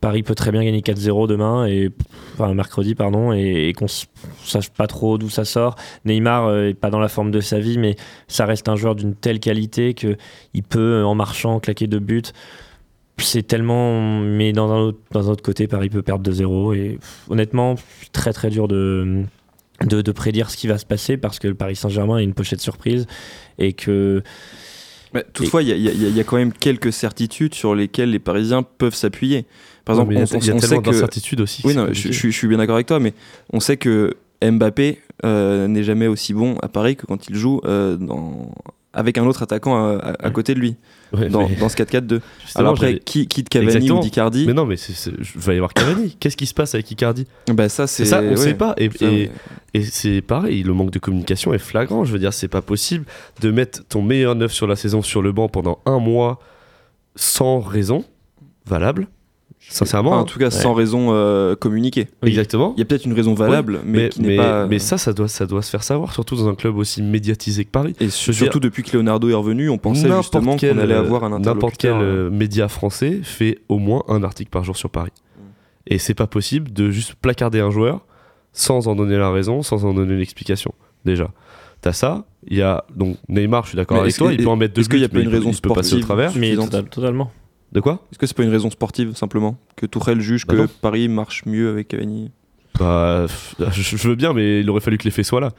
Paris 0.00 0.22
peut 0.22 0.34
très 0.34 0.50
bien 0.50 0.64
gagner 0.64 0.80
4-0 0.80 1.28
demain, 1.28 1.66
et, 1.66 1.90
enfin 2.34 2.52
mercredi, 2.54 2.94
pardon, 2.94 3.32
et, 3.32 3.68
et 3.68 3.72
qu'on 3.72 3.86
sache 3.88 4.70
pas 4.70 4.86
trop 4.86 5.18
d'où 5.18 5.28
ça 5.28 5.44
sort. 5.44 5.76
Neymar 6.04 6.46
euh, 6.46 6.68
est 6.68 6.74
pas 6.74 6.90
dans 6.90 6.98
la 6.98 7.08
forme 7.08 7.30
de 7.30 7.40
sa 7.40 7.58
vie, 7.58 7.78
mais 7.78 7.96
ça 8.28 8.46
reste 8.46 8.68
un 8.68 8.76
joueur 8.76 8.94
d'une 8.94 9.14
telle 9.14 9.40
qualité 9.40 9.94
que 9.94 10.16
il 10.54 10.62
peut, 10.62 11.04
en 11.04 11.14
marchant, 11.14 11.60
claquer 11.60 11.86
deux 11.86 12.00
buts. 12.00 12.22
C'est 13.18 13.46
tellement. 13.46 14.00
Mais 14.22 14.52
dans 14.52 14.72
un, 14.72 14.78
autre, 14.78 14.98
dans 15.10 15.28
un 15.28 15.32
autre 15.32 15.42
côté, 15.42 15.68
Paris 15.68 15.90
peut 15.90 16.02
perdre 16.02 16.28
2-0. 16.30 16.74
Et 16.74 16.88
pff, 16.94 17.26
honnêtement, 17.28 17.74
très 18.12 18.32
très 18.32 18.48
dur 18.48 18.66
de, 18.66 19.24
de, 19.84 20.02
de 20.02 20.12
prédire 20.12 20.50
ce 20.50 20.56
qui 20.56 20.66
va 20.66 20.78
se 20.78 20.86
passer 20.86 21.16
parce 21.16 21.38
que 21.38 21.48
le 21.48 21.54
Paris 21.54 21.76
Saint-Germain 21.76 22.18
est 22.18 22.24
une 22.24 22.34
pochette 22.34 22.60
surprise 22.60 23.06
et 23.58 23.72
que. 23.72 24.22
Mais 25.12 25.24
toutefois, 25.32 25.62
il 25.62 25.68
y, 25.68 25.72
a- 25.72 25.76
y 25.76 25.88
a- 25.88 25.92
y 26.08 26.20
a 26.20 26.24
quand 26.24 26.36
même 26.36 26.52
quelques 26.52 26.92
certitudes 26.92 27.54
sur 27.54 27.74
lesquelles 27.74 28.10
les 28.10 28.18
Parisiens 28.20 28.62
peuvent 28.62 28.94
s'appuyer. 28.94 29.44
Par 29.84 29.94
exemple, 29.96 30.10
on, 30.10 30.12
il 30.12 30.18
y 30.18 30.22
a, 30.22 30.24
il 30.24 30.46
y 30.46 30.50
a 30.50 30.54
on 30.54 30.58
sait 30.60 30.66
tellement 30.68 30.82
que 30.82 30.90
d'incertitudes 30.90 31.40
aussi. 31.40 31.62
oui, 31.64 31.74
non, 31.74 31.82
je, 31.84 31.86
compliqué. 31.88 32.12
je- 32.12 32.28
je 32.30 32.36
suis 32.36 32.46
bien 32.46 32.58
d'accord 32.58 32.76
avec 32.76 32.86
toi, 32.86 33.00
mais 33.00 33.14
on 33.52 33.58
sait 33.58 33.76
que 33.76 34.14
Mbappé 34.44 35.00
euh, 35.24 35.66
n'est 35.66 35.82
jamais 35.82 36.06
aussi 36.06 36.32
bon 36.32 36.56
à 36.62 36.68
Paris 36.68 36.94
que 36.96 37.06
quand 37.06 37.28
il 37.28 37.34
joue 37.34 37.60
euh, 37.64 37.96
dans... 37.96 38.52
avec 38.92 39.18
un 39.18 39.24
autre 39.26 39.42
attaquant 39.42 39.98
à, 39.98 40.30
côté 40.30 40.54
de 40.54 40.60
lui 40.60 40.76
Ouais, 41.12 41.28
dans, 41.28 41.48
mais- 41.48 41.56
dans 41.56 41.68
ce 41.68 41.76
4-4-2. 41.76 42.20
justement, 42.40 42.60
Alors 42.60 42.72
après, 42.72 42.86
j'allais- 42.88 42.98
qui 43.00 43.26
quitte 43.26 43.48
Cavani 43.48 43.72
Exactement. 43.76 44.00
ou 44.00 44.04
Icardi 44.06 44.46
Mais 44.46 44.52
non, 44.52 44.64
mais 44.66 44.76
il 44.76 45.12
va 45.36 45.52
y 45.52 45.56
avoir 45.56 45.72
Cavani. 45.74 46.16
Qu'est-ce 46.20 46.36
qui 46.36 46.46
se 46.46 46.54
passe 46.54 46.74
avec 46.74 46.90
Icardi? 46.90 47.26
Bah 47.52 47.68
ça 47.68 47.86
c'est 47.86 48.04
ça, 48.04 48.20
on 48.22 48.30
ouais. 48.30 48.36
sait 48.36 48.54
pas. 48.54 48.74
Et, 48.78 48.90
Ça, 48.90 49.06
et- 49.06 49.08
ouais. 49.10 49.30
Et 49.74 49.82
c'est 49.84 50.20
pareil, 50.22 50.62
le 50.64 50.72
manque 50.72 50.90
de 50.90 50.98
communication 50.98 51.52
est 51.54 51.58
flagrant. 51.58 52.04
Je 52.04 52.12
veux 52.12 52.18
dire, 52.18 52.32
c'est 52.32 52.48
pas 52.48 52.62
possible 52.62 53.04
de 53.40 53.50
mettre 53.50 53.84
ton 53.88 54.02
meilleur 54.02 54.34
neuf 54.34 54.52
sur 54.52 54.66
la 54.66 54.74
saison 54.76 55.02
sur 55.02 55.22
le 55.22 55.30
banc 55.32 55.48
pendant 55.48 55.80
un 55.86 55.98
mois 56.00 56.40
sans 57.16 57.60
raison 57.60 58.04
valable. 58.66 59.06
Sincèrement, 59.72 60.10
Enfin, 60.10 60.18
en 60.18 60.22
hein. 60.22 60.24
tout 60.24 60.38
cas, 60.40 60.50
sans 60.50 60.74
raison 60.74 61.08
euh, 61.12 61.54
communiquée. 61.54 62.08
exactement. 62.24 62.74
Il 62.76 62.80
y 62.80 62.82
a 62.82 62.84
peut-être 62.84 63.04
une 63.04 63.12
raison 63.12 63.34
valable, 63.34 63.80
mais, 63.84 63.98
Mais, 64.04 64.08
qui 64.08 64.20
n'est 64.20 64.28
mais- 64.28 64.36
pas. 64.36 64.66
mais 64.66 64.78
ça, 64.80 64.98
ça 64.98 65.12
doit, 65.12 65.28
ça 65.28 65.46
doit 65.46 65.62
se 65.62 65.70
faire 65.70 65.84
savoir, 65.84 66.12
surtout 66.12 66.34
dans 66.34 66.48
un 66.48 66.56
club 66.56 66.76
aussi 66.76 67.02
médiatisé 67.02 67.64
que 67.64 67.70
Paris. 67.70 67.94
Et 68.00 68.10
surtout 68.10 68.58
dire, 68.58 68.60
depuis 68.60 68.82
que 68.82 68.96
Leonardo 68.96 69.28
est 69.28 69.34
revenu, 69.34 69.70
on 69.70 69.78
pensait 69.78 70.10
justement 70.16 70.56
qu'on 70.56 70.78
allait 70.78 70.94
euh, 70.94 70.98
avoir 70.98 71.22
un 71.24 71.38
N'importe 71.38 71.76
quel 71.78 71.92
euh, 71.92 72.26
euh, 72.26 72.30
média 72.30 72.66
français 72.68 73.20
fait 73.22 73.58
au 73.68 73.78
moins 73.78 74.02
un 74.08 74.24
article 74.24 74.50
par 74.50 74.64
jour 74.64 74.76
sur 74.76 74.90
Paris. 74.90 75.12
Et 75.86 75.98
c'est 75.98 76.14
pas 76.14 76.26
possible 76.26 76.72
de 76.72 76.90
juste 76.90 77.14
placarder 77.14 77.60
un 77.60 77.70
joueur 77.70 78.04
sans 78.52 78.88
en 78.88 78.96
donner 78.96 79.16
la 79.16 79.30
raison, 79.30 79.62
sans 79.62 79.84
en 79.84 79.94
donner 79.94 80.16
l'explication. 80.16 80.74
Déjà. 81.04 81.30
T'as 81.80 81.92
ça, 81.94 82.26
il 82.46 82.58
y 82.58 82.62
a 82.62 82.84
donc 82.94 83.16
Neymar, 83.28 83.62
je 83.64 83.68
suis 83.70 83.76
d'accord 83.76 84.00
avec 84.00 84.14
toi, 84.14 84.28
que- 84.28 84.34
il 84.34 84.42
peut 84.44 84.50
en 84.50 84.56
mettre 84.56 84.74
deux 84.74 84.82
est-ce 84.82 84.88
qu'il 84.90 85.02
a 85.02 85.08
buts, 85.08 85.12
pas 85.12 85.18
mais 85.18 85.24
une 85.24 85.30
il 85.30 85.32
peut- 85.40 85.46
raison 85.46 85.58
peut 85.62 85.72
passer 85.72 85.94
au 85.94 86.00
travers. 86.00 86.32
Mais 86.36 86.54
totalement. 86.90 87.30
De 87.72 87.80
quoi? 87.80 88.04
Est-ce 88.10 88.18
que 88.18 88.26
c'est 88.26 88.36
pas 88.36 88.42
une 88.42 88.50
raison 88.50 88.70
sportive 88.70 89.14
simplement? 89.14 89.56
Que 89.76 89.86
Tourelle 89.86 90.20
juge 90.20 90.46
Bah 90.46 90.54
que 90.54 90.60
non. 90.62 90.66
Paris 90.80 91.08
marche 91.08 91.44
mieux 91.46 91.68
avec 91.70 91.88
Cavani? 91.88 92.30
Bah, 92.78 93.26
je, 93.72 94.08
veux 94.08 94.14
bien, 94.16 94.32
mais 94.32 94.60
il 94.60 94.70
aurait 94.70 94.80
fallu 94.80 94.98
que 94.98 95.04
les 95.04 95.10
faits 95.10 95.24
soient 95.24 95.40
là. 95.40 95.50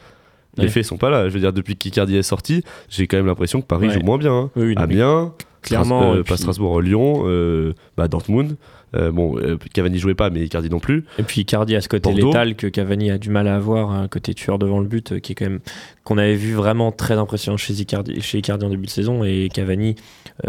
Les 0.57 0.63
Ouais. 0.65 0.69
faits 0.69 0.83
sont 0.85 0.97
pas 0.97 1.09
là. 1.09 1.29
Je 1.29 1.33
veux 1.33 1.39
dire, 1.39 1.53
depuis 1.53 1.77
qu'Icardi 1.77 2.17
est 2.17 2.23
sorti, 2.23 2.63
j'ai 2.89 3.07
quand 3.07 3.15
même 3.15 3.27
l'impression 3.27 3.61
que 3.61 3.67
Paris 3.67 3.87
Ouais. 3.87 3.93
joue 3.93 4.01
moins 4.01 4.17
bien. 4.17 4.33
hein. 4.33 4.49
Oui, 4.57 4.73
Amiens, 4.75 5.33
Clairement, 5.61 6.01
Stras- 6.01 6.11
euh, 6.15 6.15
et 6.15 6.23
pas 6.23 6.33
puis- 6.33 6.37
Strasbourg, 6.41 6.81
Lyon, 6.81 7.23
euh, 7.25 7.73
bah, 7.95 8.07
Dortmund. 8.07 8.57
Euh, 8.93 9.11
bon, 9.11 9.37
euh, 9.37 9.57
Cavani 9.73 9.99
jouait 9.99 10.15
pas, 10.15 10.29
mais 10.29 10.41
Icardi 10.43 10.69
non 10.69 10.79
plus. 10.79 11.05
Et 11.19 11.23
puis 11.23 11.41
Icardi 11.41 11.75
a 11.77 11.81
ce 11.81 11.87
côté 11.87 12.09
Bordeaux. 12.09 12.27
létal 12.27 12.55
que 12.55 12.67
Cavani 12.67 13.09
a 13.11 13.17
du 13.17 13.29
mal 13.29 13.47
à 13.47 13.55
avoir, 13.55 13.91
un 13.91 14.07
côté 14.09 14.33
tueur 14.33 14.59
devant 14.59 14.79
le 14.81 14.87
but, 14.87 15.13
euh, 15.13 15.19
qui 15.19 15.31
est 15.31 15.35
quand 15.35 15.45
même 15.45 15.59
qu'on 16.03 16.17
avait 16.17 16.35
vu 16.35 16.53
vraiment 16.53 16.91
très 16.91 17.13
impressionnant 17.13 17.55
chez 17.57 17.73
Icardi, 17.73 18.19
chez 18.19 18.39
Icardi 18.39 18.65
en 18.65 18.69
début 18.69 18.87
de 18.87 18.91
saison 18.91 19.23
et 19.23 19.47
Cavani. 19.53 19.95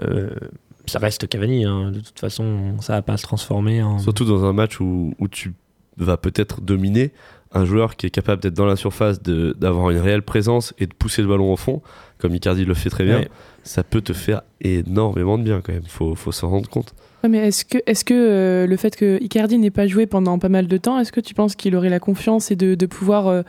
euh, 0.03 0.31
ça 0.87 0.99
reste 0.99 1.29
Cavani, 1.29 1.65
hein. 1.65 1.91
de 1.93 2.01
toute 2.01 2.19
façon, 2.19 2.75
ça 2.81 2.95
va 2.95 3.03
pas 3.03 3.17
se 3.17 3.23
transformer 3.23 3.83
en. 3.83 3.99
Surtout 3.99 4.25
dans 4.25 4.45
un 4.45 4.53
match 4.53 4.81
où, 4.81 5.15
où 5.19 5.29
tu 5.29 5.53
vas 5.97 6.17
peut-être 6.17 6.61
dominer 6.61 7.13
un 7.55 7.65
joueur 7.67 7.97
qui 7.97 8.07
est 8.07 8.11
capable 8.11 8.43
d'être 8.43 8.55
dans 8.55 8.65
la 8.67 8.77
surface, 8.77 9.23
de- 9.23 9.55
d'avoir 9.59 9.91
une 9.91 9.99
réelle 9.99 10.23
présence 10.23 10.73
et 10.79 10.87
de 10.87 10.95
pousser 10.95 11.21
le 11.23 11.29
ballon 11.29 11.53
au 11.53 11.57
fond, 11.57 11.83
comme 12.19 12.35
Icardi 12.35 12.65
le 12.65 12.73
fait 12.75 12.89
très 12.89 13.05
bien. 13.05 13.19
Ouais. 13.19 13.29
Ça 13.63 13.85
peut 13.85 14.01
te 14.01 14.13
faire 14.15 14.43
énormément 14.63 15.37
de 15.39 15.43
bien 15.45 15.61
quand 15.61 15.73
même. 15.73 15.83
Faut, 15.87 16.15
faut 16.15 16.33
s'en 16.33 16.49
rendre 16.49 16.69
compte. 16.69 16.95
Ouais, 17.23 17.29
mais 17.29 17.39
est-ce 17.49 17.65
que, 17.65 17.79
est-ce 17.87 18.05
que 18.05 18.15
euh, 18.15 18.67
le 18.67 18.77
fait 18.77 18.97
que 18.97 19.23
Icardi 19.23 19.57
n'ait 19.59 19.71
pas 19.71 19.87
joué 19.87 20.07
pendant 20.07 20.39
pas 20.41 20.49
mal 20.49 20.67
de 20.67 20.77
temps, 20.79 20.99
est-ce 20.99 21.13
que 21.13 21.21
tu 21.21 21.35
penses 21.35 21.55
qu'il 21.55 21.77
aurait 21.77 21.91
la 21.91 22.01
confiance 22.01 22.51
et 22.51 22.57
de, 22.57 22.75
de 22.75 22.87
pouvoir 22.87 23.29
euh, 23.29 23.43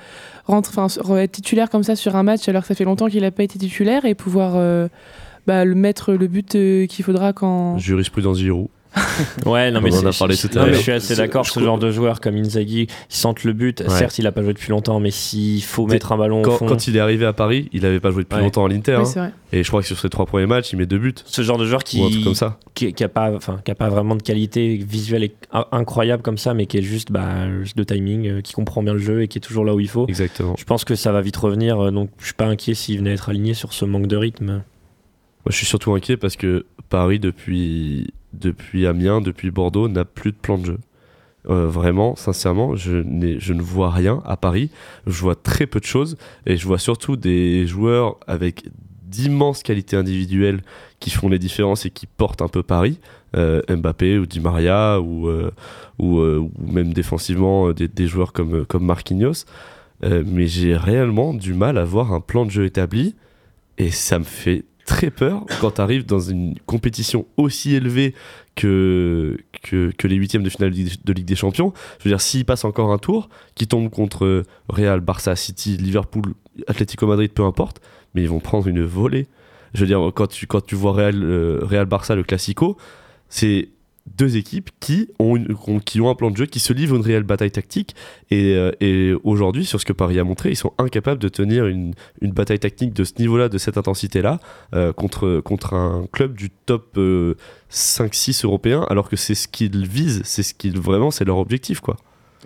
rentrer, 0.46 0.74
enfin, 0.78 0.88
re- 1.02 1.18
être 1.18 1.32
titulaire 1.32 1.70
comme 1.72 1.82
ça 1.84 1.96
sur 1.96 2.16
un 2.16 2.22
match 2.24 2.48
alors 2.50 2.62
que 2.64 2.68
ça 2.68 2.76
fait 2.76 2.84
longtemps 2.84 3.08
qu'il 3.08 3.22
n'a 3.22 3.32
pas 3.32 3.42
été 3.44 3.58
titulaire 3.58 4.06
et 4.06 4.14
pouvoir 4.14 4.54
euh, 4.58 4.88
bah, 5.48 5.66
le 5.66 5.76
mettre 5.76 6.14
le 6.14 6.28
but 6.28 6.56
euh, 6.56 6.86
qu'il 6.88 7.04
faudra 7.06 7.34
quand. 7.34 7.78
Jurisprudence 7.78 8.38
Giroud. 8.40 8.68
Ouais, 9.48 9.72
non, 9.72 9.80
On 9.80 9.82
mais 9.82 9.96
en 9.96 10.06
a 10.06 10.12
parlé 10.14 10.38
tout 10.38 10.48
à 10.54 10.56
non, 10.56 10.62
mais 10.66 10.68
l'heure. 10.68 10.78
Je 10.78 10.82
suis 10.84 10.92
assez 10.92 11.16
d'accord. 11.16 11.48
Ce 11.48 11.60
genre 11.60 11.80
de 11.80 11.90
joueur 11.92 12.22
comme 12.22 12.36
Inzaghi, 12.36 12.84
ils 12.84 12.88
sentent 13.10 13.44
le 13.44 13.54
but. 13.54 13.82
Ouais. 13.82 13.90
Certes, 13.90 14.20
il 14.20 14.28
a 14.28 14.32
pas 14.32 14.44
joué 14.44 14.54
depuis 14.54 14.70
longtemps, 14.70 15.00
mais 15.00 15.10
s'il 15.10 15.64
faut 15.64 15.88
mettre 15.88 16.12
un 16.12 16.18
ballon 16.18 16.42
au 16.42 16.44
Quand, 16.44 16.58
fond. 16.58 16.66
quand 16.68 16.88
il 16.88 16.96
est 16.96 17.00
arrivé 17.00 17.26
à 17.26 17.34
Paris, 17.34 17.70
il 17.74 17.88
avait 17.88 18.00
pas 18.00 18.12
joué 18.12 18.22
depuis 18.22 18.36
Ouais. 18.36 18.44
longtemps 18.44 18.66
à 18.66 18.70
l'Inter. 18.70 19.02
Hein. 19.18 19.32
et 19.52 19.64
je 19.64 19.68
crois 19.68 19.82
que 19.82 19.88
sur 19.88 19.98
ses 20.00 20.10
trois 20.10 20.28
premiers 20.28 20.46
matchs, 20.46 20.74
il 20.74 20.78
met 20.78 20.86
deux 20.86 21.00
buts. 21.00 21.16
Ce 21.26 21.42
genre 21.42 21.58
de 21.58 21.66
joueur 21.66 21.84
qui, 21.84 22.02
Ou 22.02 22.06
un 22.06 22.10
truc 22.12 22.24
comme 22.24 22.36
ça. 22.36 22.60
qui, 22.76 22.94
qui 22.94 23.04
a 23.04 23.10
pas, 23.10 23.32
enfin, 23.36 23.60
qui 23.66 23.72
a 23.72 23.76
pas 23.76 23.90
vraiment 23.90 24.16
de 24.16 24.22
qualité 24.22 24.78
visuelle 24.78 25.24
et- 25.24 25.34
incroyable 25.72 26.22
comme 26.22 26.38
ça, 26.38 26.54
mais 26.54 26.68
qui 26.68 26.78
est 26.78 26.82
juste, 26.84 27.12
bah, 27.12 27.50
juste 27.64 27.76
de 27.78 27.84
timing, 27.84 28.28
euh, 28.28 28.42
qui 28.42 28.54
comprend 28.54 28.84
bien 28.84 28.94
le 28.94 29.00
jeu 29.00 29.24
et 29.24 29.28
qui 29.28 29.40
est 29.40 29.42
toujours 29.42 29.66
là 29.66 29.74
où 29.74 29.80
il 29.80 29.90
faut. 29.90 30.06
Exactement. 30.08 30.54
Je 30.58 30.66
pense 30.66 30.86
que 30.86 30.94
ça 30.94 31.12
va 31.12 31.22
vite 31.22 31.38
revenir, 31.38 31.80
euh, 31.84 31.90
donc 31.90 32.12
je 32.20 32.26
suis 32.26 32.34
pas 32.36 32.46
inquiet 32.46 32.76
s'il 32.76 33.00
venait 33.00 33.14
être 33.14 33.30
aligné 33.30 33.56
sur 33.56 33.74
ce 33.74 33.86
manque 33.86 34.06
de 34.08 34.18
rythme. 34.18 34.62
Moi, 35.46 35.52
je 35.52 35.58
suis 35.58 35.66
surtout 35.66 35.94
inquiet 35.94 36.16
parce 36.16 36.38
que 36.38 36.66
Paris, 36.90 37.20
depuis, 37.20 38.14
depuis 38.32 38.88
Amiens, 38.88 39.20
depuis 39.20 39.52
Bordeaux, 39.52 39.90
n'a 39.90 40.06
plus 40.06 40.32
de 40.32 40.38
plan 40.38 40.58
de 40.58 40.66
jeu. 40.66 40.80
Euh, 41.50 41.68
vraiment, 41.68 42.16
sincèrement, 42.16 42.76
je, 42.76 43.04
je 43.40 43.54
ne 43.54 43.62
vois 43.62 43.92
rien 43.92 44.24
à 44.26 44.38
Paris. 44.38 44.70
Je 45.06 45.20
vois 45.20 45.36
très 45.36 45.68
peu 45.68 45.82
de 45.82 45.86
choses 45.86 46.18
et 46.46 46.56
je 46.56 46.66
vois 46.66 46.80
surtout 46.80 47.18
des 47.18 47.68
joueurs 47.68 48.18
avec 48.26 48.64
d'immenses 49.04 49.64
qualités 49.64 49.98
individuelles 49.98 50.62
qui 51.02 51.10
font 51.10 51.28
les 51.28 51.40
différences 51.40 51.86
et 51.86 51.90
qui 51.90 52.08
portent 52.08 52.42
un 52.42 52.48
peu 52.48 52.64
Paris. 52.64 53.00
Euh, 53.36 53.62
Mbappé 53.68 54.20
ou 54.20 54.26
Di 54.26 54.40
Maria 54.40 55.02
ou, 55.02 55.28
euh, 55.28 55.52
ou, 56.00 56.20
ou 56.22 56.52
même 56.66 56.94
défensivement 56.94 57.74
des, 57.74 57.90
des 57.90 58.08
joueurs 58.08 58.32
comme, 58.32 58.66
comme 58.66 58.86
Marquinhos. 58.86 59.46
Mais 60.02 60.48
j'ai 60.48 60.76
réellement 60.76 61.34
du 61.34 61.54
mal 61.54 61.78
à 61.78 61.86
voir 61.86 62.12
un 62.12 62.20
plan 62.20 62.46
de 62.46 62.52
jeu 62.52 62.66
établi 62.66 63.16
et 63.78 63.90
ça 63.90 64.20
me 64.20 64.26
fait 64.26 64.66
très 64.86 65.12
peur 65.12 65.46
quand 65.62 65.72
tu 65.72 65.82
arrives 65.82 66.06
dans 66.06 66.20
une 66.20 66.56
compétition 66.66 67.26
aussi 67.38 67.76
élevée 67.76 68.14
que, 68.56 69.38
que, 69.62 70.08
les 70.08 70.16
huitièmes 70.16 70.44
de 70.44 70.50
finale 70.50 70.72
de 70.72 70.76
Ligue- 70.76 71.04
de 71.04 71.14
Ligue 71.14 71.26
des 71.26 71.36
Champions. 71.36 71.74
Je 72.00 72.04
veux 72.06 72.12
dire, 72.12 72.22
s'ils 72.22 72.46
passent 72.46 72.66
encore 72.66 72.92
un 72.92 72.98
tour, 72.98 73.30
qui 73.56 73.68
tombe 73.68 73.90
contre 73.90 74.44
Real, 74.70 75.00
Barça, 75.00 75.36
City, 75.36 75.78
Liverpool, 75.78 76.34
Atlético 76.68 77.08
Madrid, 77.08 77.32
peu 77.32 77.44
importe, 77.44 77.82
mais 78.14 78.22
ils 78.22 78.30
vont 78.30 78.40
prendre 78.40 78.68
une 78.68 78.84
volée. 78.84 79.28
Je 79.74 79.82
veux 79.82 79.88
dire, 79.88 80.12
quand 80.14 80.28
tu, 80.28 80.46
quand 80.46 80.64
tu 80.64 80.76
vois 80.76 80.94
Real, 80.94 81.16
euh, 81.24 81.60
Real 81.64 81.86
Barça, 81.86 82.16
le 82.16 82.24
Classico, 82.24 82.78
c'est 83.30 83.70
deux 84.06 84.36
équipes 84.38 84.70
qui 84.80 85.10
ont, 85.18 85.36
une- 85.38 85.56
qui 85.86 86.02
ont 86.02 86.10
un 86.10 86.16
plan 86.16 86.30
de 86.30 86.36
jeu, 86.38 86.46
qui 86.46 86.60
se 86.60 86.74
livrent 86.74 86.96
une 86.98 87.02
réelle 87.02 87.24
bataille 87.24 87.52
tactique. 87.52 87.96
Et, 88.32 88.56
euh, 88.56 88.72
et 88.82 89.14
aujourd'hui, 89.24 89.66
sur 89.66 89.80
ce 89.80 89.86
que 89.86 89.94
Paris 89.94 90.20
a 90.20 90.24
montré, 90.24 90.50
ils 90.52 90.56
sont 90.58 90.74
incapables 90.78 91.22
de 91.22 91.30
tenir 91.30 91.66
une, 91.68 91.94
une 92.22 92.32
bataille 92.32 92.60
tactique 92.60 92.94
de 92.94 93.04
ce 93.06 93.14
niveau-là, 93.20 93.48
de 93.50 93.58
cette 93.58 93.78
intensité-là, 93.78 94.40
euh, 94.76 94.92
contre, 94.94 95.40
contre 95.40 95.74
un 95.74 96.06
club 96.12 96.36
du 96.36 96.50
top 96.50 96.98
euh, 96.98 97.36
5-6 97.72 98.46
européen, 98.46 98.86
alors 98.90 99.10
que 99.10 99.16
c'est 99.16 99.36
ce 99.36 99.48
qu'ils 99.48 99.88
visent, 99.88 100.22
c'est 100.26 100.44
ce 100.44 100.54
qu'ils 100.54 100.78
vraiment, 100.80 101.10
c'est 101.10 101.26
leur 101.26 101.38
objectif, 101.38 101.80
quoi. 101.80 101.96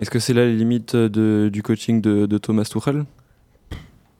Est-ce 0.00 0.10
que 0.10 0.20
c'est 0.20 0.32
là 0.34 0.44
les 0.46 0.54
limites 0.54 0.94
de- 0.94 1.50
du 1.52 1.62
coaching 1.64 2.00
de, 2.00 2.26
de 2.26 2.38
Thomas 2.38 2.64
Tuchel? 2.64 3.04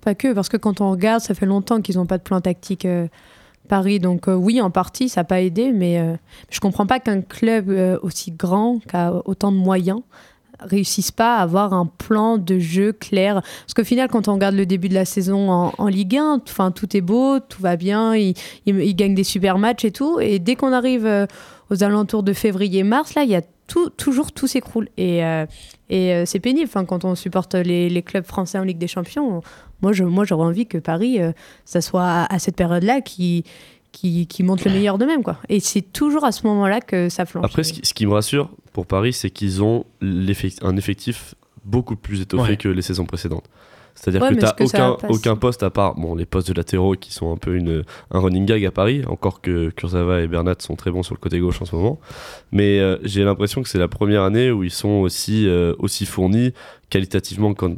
Pas 0.01 0.15
que, 0.15 0.33
parce 0.33 0.49
que 0.49 0.57
quand 0.57 0.81
on 0.81 0.91
regarde, 0.91 1.21
ça 1.23 1.35
fait 1.35 1.47
longtemps 1.47 1.81
qu'ils 1.81 1.97
n'ont 1.97 2.07
pas 2.07 2.19
de 2.19 2.23
plan 2.23 2.41
tactique 2.41 2.85
euh, 2.85 3.07
Paris. 3.69 4.01
Donc 4.01 4.29
euh, 4.29 4.35
oui, 4.35 4.61
en 4.61 4.71
partie, 4.71 5.09
ça 5.09 5.21
n'a 5.21 5.25
pas 5.25 5.41
aidé, 5.41 5.73
mais 5.73 5.99
euh, 5.99 6.15
je 6.51 6.61
comprends 6.61 6.87
pas 6.87 6.99
qu'un 6.99 7.21
club 7.21 7.71
euh, 7.71 7.99
aussi 8.03 8.33
grand, 8.33 8.81
qui 8.81 8.97
a 8.97 9.13
autant 9.25 9.53
de 9.53 9.57
moyens, 9.57 10.01
réussisse 10.61 11.13
pas 11.13 11.37
à 11.37 11.43
avoir 11.43 11.73
un 11.73 11.87
plan 11.87 12.37
de 12.37 12.59
jeu 12.59 12.93
clair. 12.93 13.43
Parce 13.43 13.75
qu'au 13.75 13.85
final, 13.85 14.09
quand 14.09 14.27
on 14.27 14.35
regarde 14.35 14.57
le 14.57 14.67
début 14.67 14.89
de 14.89 14.95
la 14.95 15.05
saison 15.05 15.51
en, 15.51 15.87
Ligue 15.87 16.17
1, 16.17 16.43
enfin, 16.49 16.73
tout 16.73 16.97
est 16.97 17.01
beau, 17.01 17.39
tout 17.39 17.63
va 17.63 17.77
bien, 17.77 18.17
ils, 18.17 18.35
ils 18.67 18.97
gagnent 18.97 19.15
des 19.15 19.23
super 19.23 19.59
matchs 19.59 19.85
et 19.85 19.93
tout. 19.93 20.19
Et 20.19 20.41
dès 20.41 20.57
qu'on 20.57 20.73
arrive 20.73 21.29
aux 21.71 21.85
alentours 21.85 22.25
de 22.25 22.33
février-mars, 22.33 23.15
là, 23.15 23.23
il 23.23 23.31
y 23.31 23.37
a 23.37 23.43
tout, 23.69 23.91
toujours 23.91 24.33
tout 24.33 24.49
s'écroule. 24.49 24.89
Et, 24.97 25.25
euh, 25.25 25.47
et 25.89 26.13
euh, 26.13 26.25
c'est 26.27 26.41
pénible. 26.41 26.67
Enfin, 26.67 26.85
quand 26.85 27.05
on 27.05 27.15
supporte 27.15 27.55
les, 27.55 27.89
les 27.89 28.03
clubs 28.03 28.25
français 28.25 28.59
en 28.59 28.65
Ligue 28.65 28.79
des 28.79 28.89
Champions, 28.89 29.43
moi, 29.83 29.93
je, 29.93 30.03
moi, 30.03 30.25
j'aurais 30.25 30.47
envie 30.47 30.67
que 30.67 30.79
Paris, 30.79 31.21
euh, 31.23 31.31
ça 31.65 31.81
soit 31.81 32.03
à, 32.05 32.35
à 32.35 32.39
cette 32.41 32.57
période-là 32.57 33.01
qui, 33.03 33.45
qui, 33.93 34.27
qui 34.27 34.43
montre 34.43 34.67
le 34.67 34.73
meilleur 34.73 34.99
d'eux-mêmes. 34.99 35.23
Quoi. 35.23 35.39
Et 35.49 35.61
c'est 35.61 35.83
toujours 35.83 36.25
à 36.25 36.33
ce 36.33 36.45
moment-là 36.49 36.81
que 36.81 37.09
ça 37.09 37.25
flanche. 37.27 37.45
Après, 37.45 37.63
ce 37.63 37.73
qui, 37.75 37.81
ce 37.85 37.95
qui 37.95 38.07
me 38.07 38.13
rassure 38.13 38.51
pour 38.73 38.87
Paris, 38.87 39.13
c'est 39.13 39.31
qu'ils 39.31 39.63
ont 39.63 39.85
un 40.03 40.77
effectif 40.77 41.35
beaucoup 41.65 41.95
plus 41.97 42.21
étoffé 42.23 42.51
Ouais. 42.53 42.57
que 42.57 42.69
les 42.69 42.83
saisons 42.83 43.05
précédentes. 43.05 43.45
C'est-à-dire 44.01 44.23
Ouais, 44.23 44.29
que 44.29 44.35
tu 44.35 44.47
ça 44.47 44.55
aucun, 44.61 44.97
aucun 45.09 45.37
poste 45.37 45.63
à 45.63 45.71
part 45.71 45.95
bon, 45.97 46.15
les 46.15 46.25
postes 46.25 46.49
de 46.49 46.55
latéraux 46.55 46.95
qui 46.95 47.13
sont 47.13 47.33
un 47.33 47.37
peu 47.37 47.57
une, 47.57 47.83
un 48.13 48.21
running 48.21 48.47
gag 48.47 48.65
à 48.65 48.71
Paris, 48.71 49.03
encore 49.09 49.41
que 49.41 49.71
Kurzawa 49.71 50.21
et 50.21 50.29
Bernat 50.29 50.55
sont 50.61 50.77
très 50.77 50.91
bons 50.91 51.03
sur 51.03 51.15
le 51.15 51.21
côté 51.21 51.39
gauche 51.41 51.61
en 51.61 51.65
ce 51.65 51.75
moment. 51.75 51.99
Mais 52.53 52.79
euh, 52.81 52.97
j'ai 53.03 53.25
l'impression 53.25 53.63
que 53.63 53.69
c'est 53.69 53.79
la 53.79 53.89
première 53.89 54.23
année 54.23 54.51
où 54.51 54.63
ils 54.63 54.71
sont 54.71 54.89
aussi, 55.01 55.47
euh, 55.49 55.75
aussi 55.79 56.07
fournis 56.07 56.53
qualitativement 56.91 57.55
quand, 57.55 57.75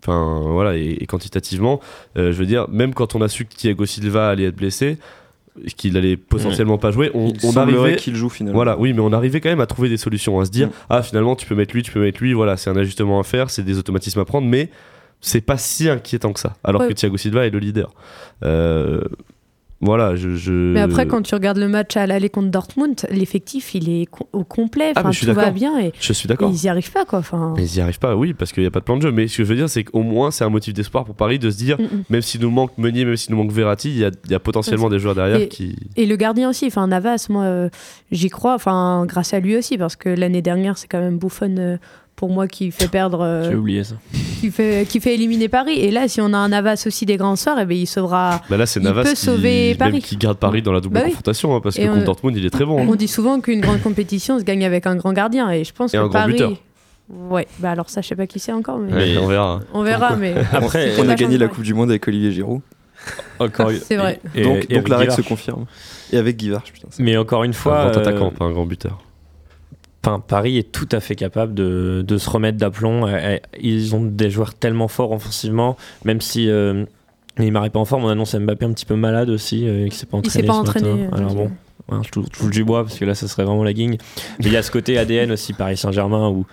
enfin, 0.00 0.40
voilà, 0.46 0.76
et, 0.76 0.96
et 1.00 1.06
quantitativement. 1.06 1.80
Euh, 2.18 2.32
je 2.32 2.36
veux 2.38 2.46
dire, 2.46 2.68
même 2.68 2.92
quand 2.92 3.14
on 3.14 3.22
a 3.22 3.28
su 3.28 3.44
que 3.44 3.54
Thiago 3.54 3.86
Silva 3.86 4.28
allait 4.30 4.44
être 4.46 4.56
blessé, 4.56 4.98
qu'il 5.76 5.96
allait 5.98 6.16
potentiellement 6.16 6.78
pas 6.78 6.90
jouer, 6.90 7.10
on, 7.14 7.28
Il 7.28 7.46
on 7.46 7.56
arrivait 7.58 7.96
qu'il 7.96 8.16
joue 8.16 8.30
finalement. 8.30 8.56
voilà, 8.56 8.78
oui, 8.78 8.94
mais 8.94 9.00
on 9.00 9.12
arrivait 9.12 9.40
quand 9.42 9.50
même 9.50 9.60
à 9.60 9.66
trouver 9.66 9.90
des 9.90 9.98
solutions, 9.98 10.40
à 10.40 10.46
se 10.46 10.50
dire 10.50 10.68
Mm. 10.68 10.72
ah 10.88 11.02
finalement 11.02 11.36
tu 11.36 11.46
peux 11.46 11.54
mettre 11.54 11.74
lui, 11.74 11.82
tu 11.82 11.92
peux 11.92 12.00
mettre 12.00 12.22
lui, 12.22 12.32
voilà, 12.32 12.56
c'est 12.56 12.70
un 12.70 12.76
ajustement 12.76 13.20
à 13.20 13.22
faire, 13.22 13.50
c'est 13.50 13.62
des 13.62 13.76
automatismes 13.78 14.18
à 14.20 14.24
prendre, 14.24 14.48
mais 14.48 14.70
c'est 15.22 15.40
pas 15.40 15.56
si 15.56 15.88
inquiétant 15.88 16.34
que 16.34 16.40
ça. 16.40 16.54
Alors 16.62 16.82
Ouais. 16.82 16.88
que 16.88 16.92
Thiago 16.92 17.16
Silva 17.16 17.46
est 17.46 17.50
le 17.50 17.58
leader. 17.60 17.94
Euh, 18.44 19.00
voilà, 19.84 20.14
je, 20.14 20.36
je- 20.36 20.52
Mais 20.52 20.80
après, 20.80 21.08
quand 21.08 21.22
tu 21.22 21.34
regardes 21.34 21.58
le 21.58 21.66
match 21.66 21.96
à 21.96 22.06
l'aller 22.06 22.28
contre 22.28 22.50
Dortmund, 22.52 22.94
l'effectif, 23.10 23.74
il 23.74 23.88
est 23.88 24.06
co- 24.06 24.28
au 24.32 24.44
complet. 24.44 24.92
Ah, 24.94 25.00
Enfin, 25.00 25.10
tout 25.10 25.32
va 25.32 25.50
bien 25.50 25.76
et, 25.80 25.92
je 26.00 26.12
suis 26.12 26.28
d'accord. 26.28 26.52
ils 26.54 26.62
n'y 26.62 26.68
arrivent 26.68 26.92
pas. 26.92 27.04
Quoi. 27.04 27.18
Enfin, 27.18 27.54
ils 27.58 27.76
y 27.78 27.80
arrivent 27.80 27.98
pas, 27.98 28.14
oui, 28.14 28.32
parce 28.32 28.52
qu'il 28.52 28.62
n'y 28.62 28.68
a 28.68 28.70
pas 28.70 28.78
de 28.78 28.84
plan 28.84 28.96
de 28.96 29.02
jeu. 29.02 29.10
Mais 29.10 29.26
ce 29.26 29.38
que 29.38 29.42
je 29.42 29.48
veux 29.48 29.56
dire, 29.56 29.68
c'est 29.68 29.82
qu'au 29.82 30.02
moins, 30.02 30.30
c'est 30.30 30.44
un 30.44 30.50
motif 30.50 30.72
d'espoir 30.72 31.04
pour 31.04 31.16
Paris 31.16 31.40
de 31.40 31.50
se 31.50 31.56
dire, 31.56 31.80
mm, 31.80 31.82
mm. 31.82 32.02
même 32.10 32.22
s'il 32.22 32.40
nous 32.42 32.50
manque 32.52 32.78
Meunier, 32.78 33.04
même 33.04 33.16
s'il 33.16 33.32
nous 33.34 33.42
manque 33.42 33.50
Verratti, 33.50 33.90
il 33.90 33.98
y 33.98 34.04
a, 34.04 34.12
il 34.24 34.30
y 34.30 34.34
a 34.36 34.38
potentiellement 34.38 34.88
des 34.88 35.00
joueurs 35.00 35.16
derrière 35.16 35.40
Et- 35.40 35.48
qui. 35.48 35.74
Et 35.96 36.06
le 36.06 36.14
gardien 36.14 36.48
aussi, 36.48 36.66
enfin 36.66 36.86
Navas, 36.86 37.26
moi 37.28 37.42
euh, 37.42 37.68
j'y 38.12 38.28
crois, 38.30 38.54
enfin 38.54 39.04
grâce 39.08 39.34
à 39.34 39.40
lui 39.40 39.56
aussi, 39.56 39.78
parce 39.78 39.96
que 39.96 40.08
l'année 40.10 40.42
dernière 40.42 40.78
c'est 40.78 40.86
quand 40.86 41.00
même 41.00 41.18
Buffon 41.18 41.56
euh, 41.58 41.76
pour 42.22 42.30
moi 42.30 42.46
qui 42.46 42.70
fait 42.70 42.86
perdre, 42.86 43.20
euh, 43.20 43.50
J'ai 43.50 43.56
oublié 43.56 43.82
ça. 43.82 43.96
qui, 44.38 44.52
fait, 44.52 44.86
qui 44.88 45.00
fait 45.00 45.14
éliminer 45.14 45.48
Paris. 45.48 45.72
Et 45.80 45.90
là, 45.90 46.06
si 46.06 46.20
on 46.20 46.32
a 46.32 46.36
un 46.38 46.50
Navas 46.50 46.84
aussi 46.86 47.04
des 47.04 47.16
grands 47.16 47.34
soirs, 47.34 47.58
eh 47.60 47.64
ben, 47.64 47.76
il 47.76 47.86
sauvera. 47.88 48.40
Bah 48.48 48.56
là, 48.56 48.64
c'est 48.64 48.78
Navas 48.78 49.02
peut 49.02 49.10
qui, 49.10 49.16
sauver 49.16 49.68
même 49.70 49.76
Paris. 49.76 50.02
qui 50.02 50.16
garde 50.16 50.38
Paris 50.38 50.62
dans 50.62 50.70
la 50.70 50.80
double 50.80 50.94
Bah 50.94 51.00
oui. 51.02 51.08
confrontation, 51.10 51.56
hein, 51.56 51.60
parce 51.60 51.76
Et 51.80 51.82
que 51.82 51.88
on- 51.88 51.94
contre 51.94 52.04
Dortmund, 52.04 52.36
il 52.36 52.46
est 52.46 52.50
très 52.50 52.64
bon. 52.64 52.80
hein. 52.80 52.86
On 52.88 52.94
dit 52.94 53.08
souvent 53.08 53.40
qu'une 53.40 53.60
grande 53.60 53.82
compétition 53.82 54.38
se 54.38 54.44
gagne 54.44 54.64
avec 54.64 54.86
un 54.86 54.94
grand 54.94 55.12
gardien, 55.12 55.50
et 55.50 55.64
je 55.64 55.72
pense 55.72 55.92
Et 55.94 55.96
que 55.96 56.02
un 56.02 56.06
grand 56.06 56.12
Paris. 56.12 56.32
buteur. 56.34 56.52
Ouais, 57.10 57.48
bah 57.58 57.72
alors 57.72 57.90
ça, 57.90 58.02
je 58.02 58.06
sais 58.06 58.14
pas 58.14 58.28
qui 58.28 58.38
c'est 58.38 58.52
encore, 58.52 58.78
mais 58.78 58.92
Ouais, 58.94 59.16
on 59.20 59.26
verra. 59.26 59.58
on 59.74 59.82
verra. 59.82 60.14
Mais 60.14 60.32
Après, 60.52 60.92
On 61.00 61.08
a 61.08 61.16
gagné 61.16 61.38
la. 61.38 61.48
Coupe 61.48 61.64
du 61.64 61.74
Monde 61.74 61.90
avec 61.90 62.06
Olivier 62.06 62.30
Giroud. 62.30 62.60
encore 63.40 63.72
C'est 63.84 63.96
vrai. 63.96 64.20
et- 64.36 64.44
donc 64.44 64.66
et 64.70 64.74
donc 64.76 64.88
la 64.88 64.96
règle 64.98 65.10
se 65.12 65.22
confirme. 65.22 65.64
Et 66.12 66.18
avec 66.18 66.36
Guivard, 66.36 66.62
putain. 66.62 66.86
Mais 67.00 67.16
encore 67.16 67.42
une 67.42 67.50
Un 67.50 67.54
fois, 67.54 67.90
grand 67.90 68.00
attaquant, 68.00 68.28
euh, 68.28 68.38
pas 68.38 68.44
un 68.44 68.52
grand 68.52 68.64
buteur. 68.64 69.00
Enfin, 70.04 70.18
Paris 70.20 70.58
est 70.58 70.72
tout 70.72 70.88
à 70.90 70.98
fait 71.00 71.14
capable 71.14 71.54
de, 71.54 72.04
de 72.06 72.18
se 72.18 72.28
remettre 72.28 72.58
d'aplomb. 72.58 73.06
Euh, 73.06 73.10
euh, 73.12 73.38
Ils 73.60 73.94
ont 73.94 74.02
des 74.04 74.30
joueurs 74.30 74.54
tellement 74.54 74.88
forts 74.88 75.12
offensivement, 75.12 75.76
même 76.04 76.20
si 76.20 76.48
euh, 76.50 76.84
Neymar 77.38 77.64
est 77.66 77.70
pas 77.70 77.78
en 77.78 77.84
forme. 77.84 78.04
On 78.04 78.08
annonce 78.08 78.34
Mbappé 78.34 78.64
un 78.64 78.72
petit 78.72 78.84
peu 78.86 78.96
malade 78.96 79.30
aussi, 79.30 79.66
euh, 79.68 79.86
qui 79.88 79.96
s'est 79.96 80.06
pas 80.06 80.16
il 80.16 80.20
entraîné. 80.20 80.42
s'est 80.42 80.46
pas 80.46 80.54
entraîné. 80.54 80.88
matin. 81.04 81.08
euh, 81.12 81.16
Alors 81.18 81.34
bon, 81.34 81.50
ouais, 81.88 81.98
je 82.04 82.10
touche 82.10 82.26
je 82.32 82.38
touche 82.40 82.50
du 82.50 82.64
bois 82.64 82.82
parce 82.82 82.98
que 82.98 83.04
là, 83.04 83.14
ça 83.14 83.28
serait 83.28 83.44
vraiment 83.44 83.62
la 83.64 83.72
guigne. 83.72 83.96
Mais 84.40 84.46
il 84.46 84.52
y 84.52 84.56
a 84.56 84.62
ce 84.64 84.72
côté 84.72 84.98
ADN 84.98 85.30
aussi, 85.30 85.52
Paris 85.52 85.76
Saint-Germain, 85.76 86.28
où 86.30 86.46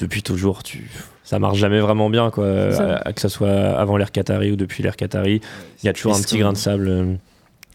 depuis 0.00 0.22
toujours, 0.22 0.62
tu... 0.64 0.90
ça 1.22 1.38
marche 1.38 1.58
jamais 1.58 1.78
vraiment 1.80 2.10
bien, 2.10 2.30
quoi. 2.30 2.72
ça. 2.72 3.02
Euh, 3.06 3.12
que 3.12 3.20
ce 3.20 3.28
soit 3.28 3.48
avant 3.50 3.96
l'ère 3.96 4.10
Qatari 4.10 4.50
ou 4.50 4.56
depuis 4.56 4.82
l'ère 4.82 4.96
Qatari. 4.96 5.40
Il 5.82 5.86
y 5.86 5.88
a 5.88 5.92
toujours 5.92 6.14
un 6.16 6.20
petit 6.20 6.38
grain 6.38 6.52
de 6.52 6.58
sable. 6.58 7.18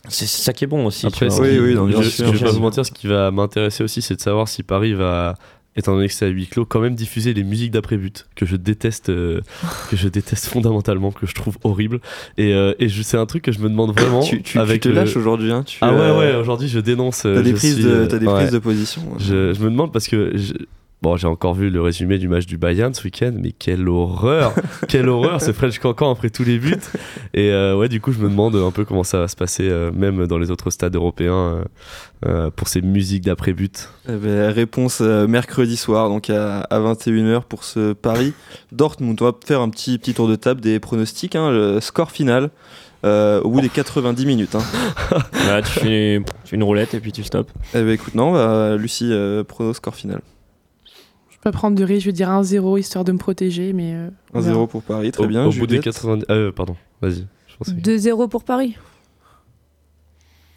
C'est 0.09 0.27
ça 0.27 0.51
qui 0.53 0.63
est 0.63 0.67
bon 0.67 0.85
aussi. 0.85 1.05
Après. 1.05 1.27
Oui, 1.39 1.59
oui, 1.59 1.75
non, 1.75 1.85
bien 1.85 2.01
je, 2.01 2.09
sûr. 2.09 2.27
je 2.27 2.31
vais 2.39 2.45
pas 2.45 2.51
vous 2.51 2.59
mentir, 2.59 2.85
ce 2.85 2.91
qui 2.91 3.07
va 3.07 3.29
m'intéresser 3.31 3.83
aussi, 3.83 4.01
c'est 4.01 4.15
de 4.15 4.21
savoir 4.21 4.47
si 4.47 4.63
Paris 4.63 4.93
va, 4.93 5.35
étant 5.75 5.93
donné 5.93 6.07
que 6.07 6.13
c'est 6.13 6.25
à 6.25 6.29
huis 6.29 6.47
clos, 6.47 6.65
quand 6.65 6.79
même 6.79 6.95
diffuser 6.95 7.33
les 7.33 7.43
musiques 7.43 7.71
d'après-but 7.71 8.25
que 8.35 8.45
je 8.47 8.55
déteste, 8.55 9.09
euh, 9.09 9.41
que 9.89 9.95
je 9.95 10.07
déteste 10.07 10.45
fondamentalement, 10.47 11.11
que 11.11 11.25
je 11.27 11.33
trouve 11.35 11.57
horrible. 11.63 11.99
Et, 12.37 12.53
euh, 12.53 12.73
et 12.79 12.89
c'est 12.89 13.17
un 13.17 13.25
truc 13.27 13.43
que 13.43 13.51
je 13.51 13.59
me 13.59 13.69
demande 13.69 13.91
vraiment. 13.97 14.21
tu, 14.21 14.41
tu, 14.41 14.57
te 14.57 14.89
le- 14.89 14.95
lâches 14.95 15.15
aujourd'hui. 15.15 15.51
Hein, 15.51 15.63
tu, 15.65 15.77
Ah 15.81 15.93
ouais, 15.93 15.99
euh, 15.99 16.17
ouais. 16.19 16.35
Aujourd'hui, 16.35 16.67
je 16.67 16.79
dénonce. 16.79 17.21
T'as 17.21 17.41
des, 17.41 17.53
prises 17.53 17.75
suis, 17.75 17.83
de, 17.83 18.05
t'as 18.07 18.17
des 18.17 18.25
ouais. 18.27 18.33
prises 18.33 18.51
de 18.51 18.59
position. 18.59 19.01
hein. 19.13 19.17
Je, 19.19 19.53
je 19.53 19.59
me 19.63 19.69
demande 19.69 19.93
parce 19.93 20.07
que 20.07 20.31
je- 20.35 20.53
bon, 21.01 21.17
j'ai 21.17 21.27
encore 21.27 21.53
vu 21.55 21.69
le 21.69 21.81
résumé 21.81 22.17
du 22.17 22.27
match 22.27 22.45
du 22.45 22.57
Bayern 22.57 22.93
ce 22.93 23.03
week-end, 23.03 23.31
mais 23.35 23.51
quelle 23.51 23.87
horreur, 23.89 24.53
quelle 24.87 25.09
horreur 25.09 25.41
ce 25.41 25.51
French 25.51 25.79
Cancan 25.79 26.11
après 26.11 26.29
tous 26.29 26.43
les 26.43 26.59
buts. 26.59 26.75
Et 27.33 27.51
euh, 27.51 27.75
ouais, 27.75 27.89
du 27.89 27.99
coup, 28.01 28.11
je 28.11 28.19
me 28.19 28.29
demande 28.29 28.55
un 28.55 28.71
peu 28.71 28.85
comment 28.85 29.03
ça 29.03 29.19
va 29.19 29.27
se 29.27 29.35
passer, 29.35 29.67
euh, 29.69 29.91
même 29.91 30.27
dans 30.27 30.37
les 30.37 30.51
autres 30.51 30.69
stades 30.69 30.95
européens, 30.95 31.33
euh, 31.33 31.63
euh, 32.27 32.49
pour 32.51 32.67
ces 32.67 32.81
musiques 32.81 33.23
d'après-but. 33.25 33.89
Eh 34.07 34.13
ben, 34.13 34.51
réponse 34.51 34.99
euh, 35.01 35.27
mercredi 35.27 35.75
soir, 35.77 36.09
donc 36.09 36.29
à, 36.29 36.61
à 36.61 36.79
21h 36.79 37.43
pour 37.43 37.63
ce 37.63 37.93
Paris 37.93 38.33
Dortmund. 38.71 39.19
On 39.21 39.25
va 39.25 39.33
faire 39.45 39.61
un 39.61 39.69
petit, 39.69 39.97
petit 39.97 40.13
tour 40.13 40.27
de 40.27 40.35
table 40.35 40.61
des 40.61 40.79
pronostics. 40.79 41.35
hein, 41.35 41.49
le 41.51 41.79
score 41.79 42.11
final 42.11 42.51
euh, 43.03 43.41
au 43.41 43.49
bout 43.49 43.61
des 43.61 43.69
90 43.69 44.25
minutes. 44.27 44.53
Hein. 44.53 44.61
Là, 45.47 45.63
tu 45.63 45.71
fais, 45.71 46.21
tu 46.43 46.49
fais 46.51 46.55
une 46.55 46.61
roulette 46.63 46.93
et 46.93 46.99
puis 46.99 47.11
tu 47.11 47.23
stops. 47.23 47.51
Eh 47.73 47.81
ben, 47.81 47.89
écoute, 47.89 48.13
non, 48.13 48.33
bah, 48.33 48.75
Lucie, 48.77 49.09
euh, 49.11 49.43
prono 49.43 49.73
score 49.73 49.95
final. 49.95 50.21
Je 51.41 51.49
pas 51.49 51.51
prendre 51.51 51.75
de 51.75 51.83
risque, 51.83 52.01
je 52.01 52.09
vais 52.09 52.13
dire 52.13 52.29
1-0 52.29 52.77
histoire 52.79 53.03
de 53.03 53.11
me 53.11 53.17
protéger, 53.17 53.73
mais. 53.73 53.93
euh, 53.95 54.09
on 54.33 54.39
verra. 54.41 54.59
1-0 54.59 54.67
pour 54.67 54.83
Paris, 54.83 55.11
très 55.11 55.23
au, 55.23 55.27
bien. 55.27 55.41
Au 55.45 55.49
bout 55.49 55.65
des 55.65 55.77
Juliette. 55.77 55.83
90. 55.85 56.25
Euh, 56.29 56.51
pardon, 56.51 56.75
vas-y. 57.01 57.25
Je 57.47 57.55
pensais. 57.57 57.71
2-0 57.71 58.29
pour 58.29 58.43
Paris. 58.43 58.77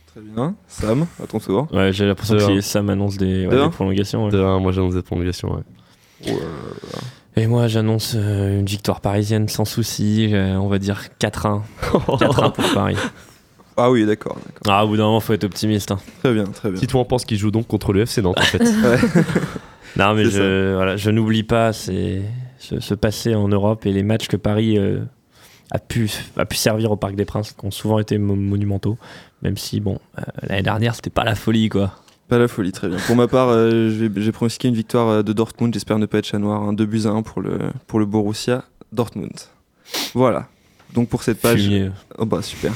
Très 0.08 0.20
bien. 0.20 0.54
Sam, 0.68 1.06
à 1.22 1.26
ton 1.26 1.40
tour. 1.40 1.68
Ouais, 1.72 1.90
j'ai 1.92 2.04
l'impression 2.06 2.36
que 2.36 2.60
ça 2.60 2.82
m'annonce 2.82 3.16
des, 3.16 3.46
ouais, 3.46 3.64
des 3.64 3.70
prolongations. 3.70 4.26
ouais. 4.26 4.30
De 4.30 4.58
moi 4.58 4.72
j'annonce 4.72 4.94
des 4.94 5.02
prolongations. 5.02 5.54
Ouais. 5.54 5.62
Oh, 6.28 6.38
Et 7.36 7.46
moi, 7.46 7.66
j'annonce 7.66 8.12
euh, 8.14 8.60
une 8.60 8.66
victoire 8.66 9.00
parisienne 9.00 9.48
sans 9.48 9.64
souci. 9.64 10.30
euh, 10.34 10.54
on 10.56 10.68
va 10.68 10.78
dire 10.78 11.00
4-1. 11.20 11.62
4-1 11.82 12.52
pour 12.52 12.72
Paris. 12.74 12.96
Ah 13.76 13.90
oui, 13.90 14.06
d'accord. 14.06 14.36
d'accord. 14.36 14.60
Ah, 14.68 14.84
au 14.84 14.88
bout 14.88 14.96
d'un 14.98 15.04
moment, 15.04 15.18
faut 15.20 15.32
être 15.32 15.44
optimiste. 15.44 15.90
hein. 15.90 15.98
Très 16.22 16.32
bien, 16.32 16.44
très 16.44 16.70
bien. 16.70 16.78
Si 16.78 16.86
toi 16.86 17.00
en 17.00 17.04
penses 17.04 17.24
qu'il 17.24 17.38
joue 17.38 17.50
donc 17.50 17.66
contre 17.66 17.92
le 17.92 18.02
FC 18.02 18.22
Nantes 18.22 18.38
en 18.38 18.42
fait. 18.42 18.62
Non, 19.96 20.14
mais 20.14 20.24
je, 20.24 20.74
voilà, 20.74 20.96
je 20.96 21.10
n'oublie 21.10 21.42
pas 21.44 21.72
c'est 21.72 22.22
ce, 22.58 22.80
ce 22.80 22.94
passé 22.94 23.34
en 23.34 23.48
Europe 23.48 23.86
et 23.86 23.92
les 23.92 24.02
matchs 24.02 24.26
que 24.28 24.36
Paris 24.36 24.78
euh, 24.78 25.00
a, 25.70 25.78
pu, 25.78 26.10
a 26.36 26.44
pu 26.44 26.56
servir 26.56 26.90
au 26.90 26.96
Parc 26.96 27.14
des 27.14 27.24
Princes, 27.24 27.52
qui 27.52 27.64
ont 27.66 27.70
souvent 27.70 27.98
été 27.98 28.18
mo- 28.18 28.34
monumentaux. 28.36 28.98
Même 29.42 29.56
si, 29.56 29.80
bon, 29.80 29.98
euh, 30.18 30.22
l'année 30.48 30.62
dernière, 30.62 30.94
c'était 30.94 31.10
pas 31.10 31.24
la 31.24 31.34
folie, 31.34 31.68
quoi. 31.68 31.92
Pas 32.28 32.38
la 32.38 32.48
folie, 32.48 32.72
très 32.72 32.88
bien. 32.88 32.96
Pour 33.06 33.16
ma 33.16 33.28
part, 33.28 33.48
euh, 33.50 33.90
j'ai 34.16 34.32
pronostiqué 34.32 34.68
une 34.68 34.74
victoire 34.74 35.22
de 35.22 35.32
Dortmund. 35.34 35.74
J'espère 35.74 35.98
ne 35.98 36.06
pas 36.06 36.18
être 36.18 36.26
chat 36.26 36.38
noir. 36.38 36.62
Hein, 36.62 36.72
2 36.72 36.86
buts 36.86 37.02
à 37.04 37.10
1 37.10 37.20
pour 37.22 37.42
le, 37.42 37.58
pour 37.86 37.98
le 37.98 38.06
Borussia 38.06 38.64
Dortmund. 38.92 39.32
Voilà. 40.14 40.48
Donc 40.94 41.08
pour 41.10 41.22
cette 41.22 41.40
page. 41.40 41.60
Fumier. 41.60 41.90
Oh 42.16 42.24
bah 42.24 42.40
super. 42.40 42.72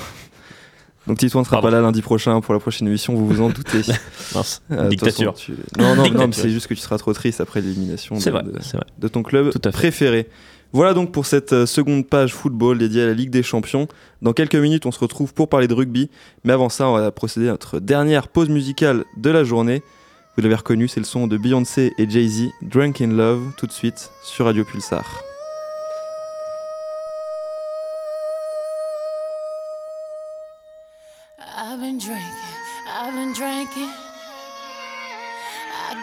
Donc 1.08 1.18
Titouan 1.18 1.40
ne 1.40 1.44
sera 1.46 1.56
Pardon. 1.56 1.68
pas 1.68 1.70
là 1.72 1.80
lundi 1.82 2.02
prochain 2.02 2.40
pour 2.40 2.54
la 2.54 2.60
prochaine 2.60 2.86
émission, 2.86 3.14
vous 3.14 3.26
vous 3.26 3.40
en 3.40 3.48
doutez. 3.48 3.80
Mince. 4.34 4.62
Euh, 4.70 4.88
Dictature. 4.88 5.32
façon, 5.34 5.52
tu- 5.54 5.80
Non, 5.80 5.96
non, 5.96 6.02
Dictature. 6.04 6.34
c'est 6.34 6.50
juste 6.50 6.66
que 6.66 6.74
tu 6.74 6.80
seras 6.80 6.98
trop 6.98 7.12
triste 7.14 7.40
après 7.40 7.60
l'élimination 7.60 8.16
de, 8.16 9.08
ton 9.08 9.22
club 9.22 9.50
Tout 9.50 9.58
à 9.64 9.72
fait. 9.72 9.78
préféré. 9.78 10.28
Voilà 10.72 10.92
donc 10.92 11.10
pour 11.12 11.24
cette 11.24 11.54
euh, 11.54 11.64
seconde 11.66 12.06
page 12.06 12.34
football 12.34 12.76
dédiée 12.76 13.02
à 13.02 13.06
la 13.06 13.14
Ligue 13.14 13.30
des 13.30 13.42
Champions. 13.42 13.88
Dans 14.20 14.34
quelques 14.34 14.54
minutes, 14.54 14.84
on 14.84 14.92
se 14.92 14.98
retrouve 15.00 15.32
pour 15.32 15.48
parler 15.48 15.66
de 15.66 15.72
rugby. 15.72 16.10
Mais 16.44 16.52
avant 16.52 16.68
ça, 16.68 16.86
on 16.88 16.92
va 16.98 17.10
procéder 17.10 17.48
à 17.48 17.52
notre 17.52 17.80
dernière 17.80 18.28
pause 18.28 18.50
musicale 18.50 19.04
de 19.16 19.30
la 19.30 19.44
journée. 19.44 19.82
Vous 20.36 20.42
l'avez 20.42 20.56
reconnu, 20.56 20.86
c'est 20.86 21.00
le 21.00 21.06
son 21.06 21.26
de 21.26 21.38
Beyoncé 21.38 21.94
et 21.98 22.08
Jay-Z, 22.08 22.48
Drunk 22.62 23.00
in 23.00 23.08
Love, 23.08 23.42
tout 23.56 23.66
de 23.66 23.72
suite 23.72 24.10
sur 24.22 24.44
Radio 24.44 24.62
Pulsar. 24.64 25.22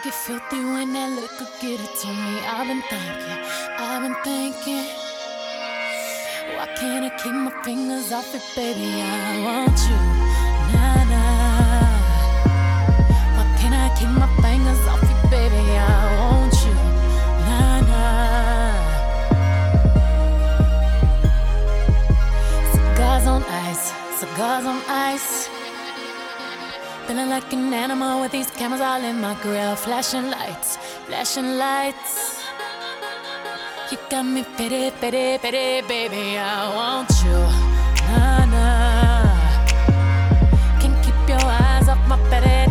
Get 0.06 0.14
filthy 0.14 0.64
when 0.64 0.94
that 0.94 1.10
liquor 1.20 1.48
get 1.60 1.80
it 1.80 1.96
to 2.00 2.08
me. 2.08 2.40
I've 2.46 2.68
been 2.68 2.84
thinking, 2.94 3.40
I've 3.80 4.02
been 4.04 4.16
thinking. 4.24 4.86
Why 6.56 6.68
can't 6.78 7.06
I 7.06 7.10
keep 7.18 7.34
my 7.34 7.52
fingers 7.64 8.12
off 8.12 8.36
it, 8.36 8.44
baby? 8.56 9.02
I 9.02 9.42
want 9.46 9.80
you, 9.90 9.98
nah 10.74 11.04
nah. 11.12 11.90
Why 13.36 13.46
can't 13.58 13.74
I 13.74 13.90
keep 13.98 14.10
my 14.10 14.30
fingers 14.44 14.86
off 14.86 15.02
it, 15.02 15.30
baby? 15.32 15.64
I 15.76 15.90
want 16.20 16.54
you, 16.66 16.76
nah 17.48 17.80
nah. 17.90 18.76
Cigars 22.74 23.26
on 23.26 23.42
ice, 23.44 23.86
cigars 24.20 24.66
on 24.66 24.82
ice. 24.88 25.55
Feeling 27.08 27.30
like 27.30 27.54
an 27.54 27.72
animal 27.72 28.22
with 28.22 28.32
these 28.32 28.50
cameras 28.50 28.82
all 28.82 29.04
in 29.04 29.22
my 29.22 29.36
grill. 29.44 29.76
Flashing 29.76 30.32
lights, 30.32 30.78
flashing 31.06 31.58
lights. 31.60 32.42
You 33.92 34.00
got 34.10 34.24
me 34.24 34.44
pity, 34.58 34.90
pity, 35.00 35.38
pity, 35.38 35.88
baby. 35.88 36.36
I 36.36 36.74
want 36.76 37.12
you. 37.24 37.38
Nah, 38.10 38.46
nah. 38.46 39.70
Can't 40.80 40.98
keep 41.06 41.14
your 41.30 41.46
eyes 41.46 41.88
off 41.88 42.02
my 42.08 42.18
pity, 42.32 42.65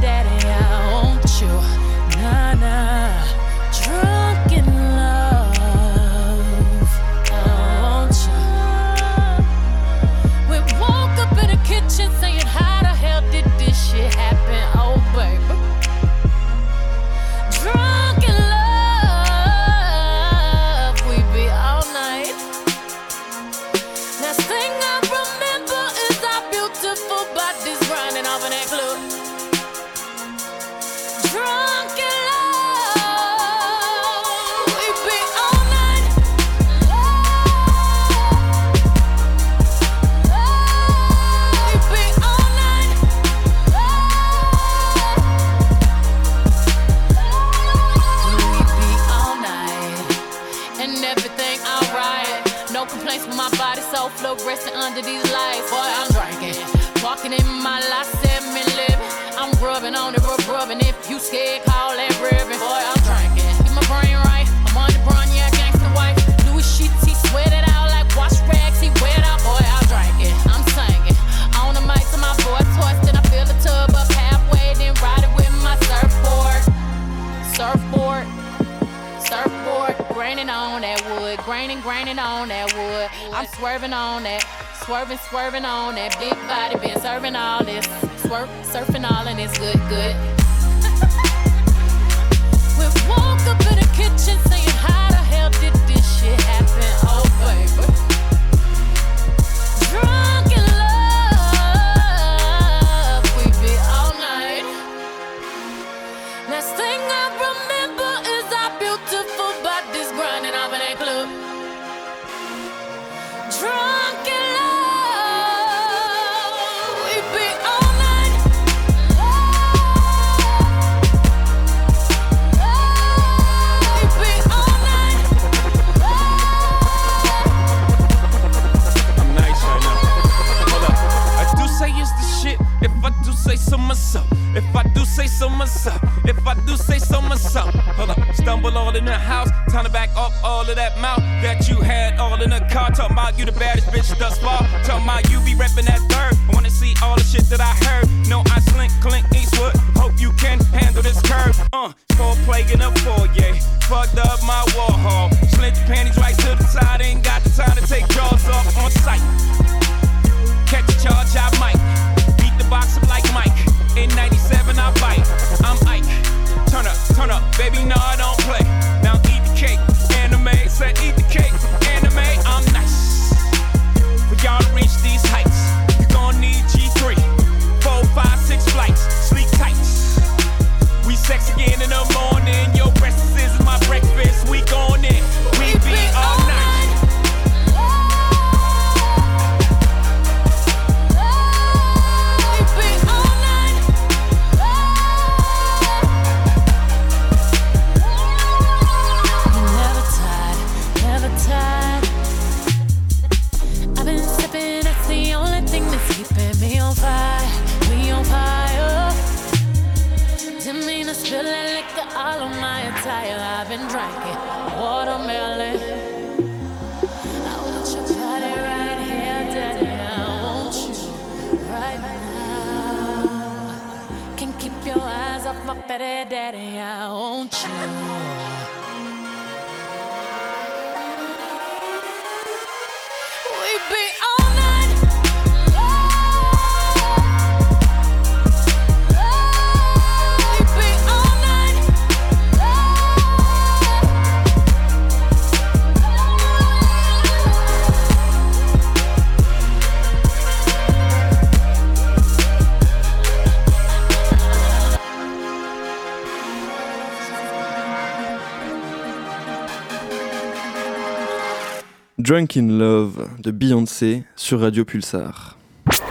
Drunk 262.35 262.57
in 262.57 262.67
Love 262.67 263.29
de 263.39 263.53
Beyoncé 263.53 264.25
sur 264.35 264.59
Radio 264.59 264.85
Pulsar. 264.85 265.57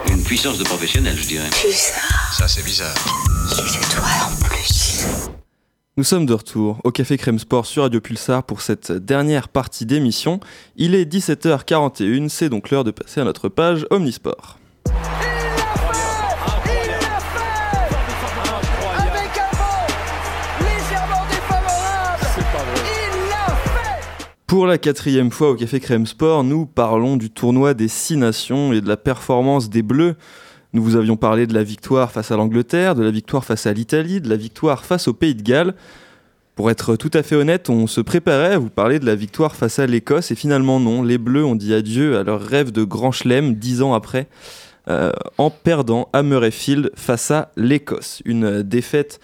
Une 0.10 0.24
puissance 0.24 0.58
de 0.58 0.64
professionnel, 0.64 1.18
je 1.18 1.28
dirais. 1.28 1.50
Ça, 2.32 2.48
c'est 2.48 2.64
bizarre. 2.64 2.96
Toi 3.94 4.06
en 4.32 4.46
plus. 4.46 5.06
Nous 5.98 6.06
sommes 6.06 6.26
de 6.26 6.34
retour 6.34 6.80
au 6.86 6.92
Café 6.92 7.18
Crème 7.18 7.40
Sport 7.40 7.66
sur 7.66 7.84
Radio 7.84 8.00
Pulsar 8.00 8.46
pour 8.46 8.62
cette 8.62 8.94
dernière 8.94 9.50
partie 9.50 9.86
d'émission. 9.86 10.40
Il 10.78 10.96
est 10.96 11.04
17h41, 11.04 12.30
c'est 12.30 12.48
donc 12.48 12.70
l'heure 12.70 12.86
de 12.86 12.92
passer 12.92 13.20
à 13.20 13.26
notre 13.26 13.50
page 13.50 13.86
Omnisport. 13.90 14.60
Pour 24.54 24.68
la 24.68 24.78
quatrième 24.78 25.32
fois 25.32 25.50
au 25.50 25.56
Café 25.56 25.80
Crème 25.80 26.06
Sport, 26.06 26.44
nous 26.44 26.68
parlons 26.68 27.18
du 27.18 27.32
tournoi 27.32 27.74
des 27.74 27.88
Six 27.88 28.18
Nations 28.18 28.72
et 28.72 28.82
de 28.82 28.88
la 28.88 28.98
performance 28.98 29.68
des 29.68 29.82
Bleus. 29.82 30.16
Nous 30.74 30.84
vous 30.84 30.96
avions 30.96 31.18
parlé 31.18 31.48
de 31.48 31.56
la 31.56 31.64
victoire 31.64 32.12
face 32.12 32.30
à 32.30 32.38
l'Angleterre, 32.38 32.94
de 32.94 33.02
la 33.02 33.10
victoire 33.10 33.44
face 33.44 33.66
à 33.66 33.74
l'Italie, 33.74 34.22
de 34.22 34.30
la 34.30 34.36
victoire 34.36 34.86
face 34.86 35.08
au 35.08 35.14
Pays 35.14 35.34
de 35.34 35.42
Galles. 35.42 35.74
Pour 36.54 36.70
être 36.70 36.96
tout 36.98 37.10
à 37.16 37.24
fait 37.24 37.36
honnête, 37.36 37.72
on 37.72 37.88
se 37.88 38.00
préparait 38.00 38.54
à 38.54 38.60
vous 38.60 38.70
parler 38.70 39.00
de 39.00 39.08
la 39.08 39.16
victoire 39.16 39.56
face 39.56 39.80
à 39.80 39.88
l'Écosse 39.88 40.30
et 40.30 40.36
finalement 40.36 40.80
non, 40.80 41.02
les 41.02 41.18
Bleus 41.18 41.44
ont 41.44 41.56
dit 41.56 41.74
adieu 41.74 42.20
à 42.20 42.24
leur 42.24 42.40
rêve 42.40 42.72
de 42.72 42.84
grand 42.84 43.12
chelem 43.12 43.56
dix 43.56 43.82
ans 43.82 43.96
après 43.96 44.28
euh, 44.88 45.12
en 45.40 45.50
perdant 45.50 46.10
à 46.14 46.22
Murrayfield 46.22 46.92
face 46.94 47.32
à 47.32 47.52
l'Écosse. 47.58 48.22
Une 48.24 48.62
défaite 48.62 49.20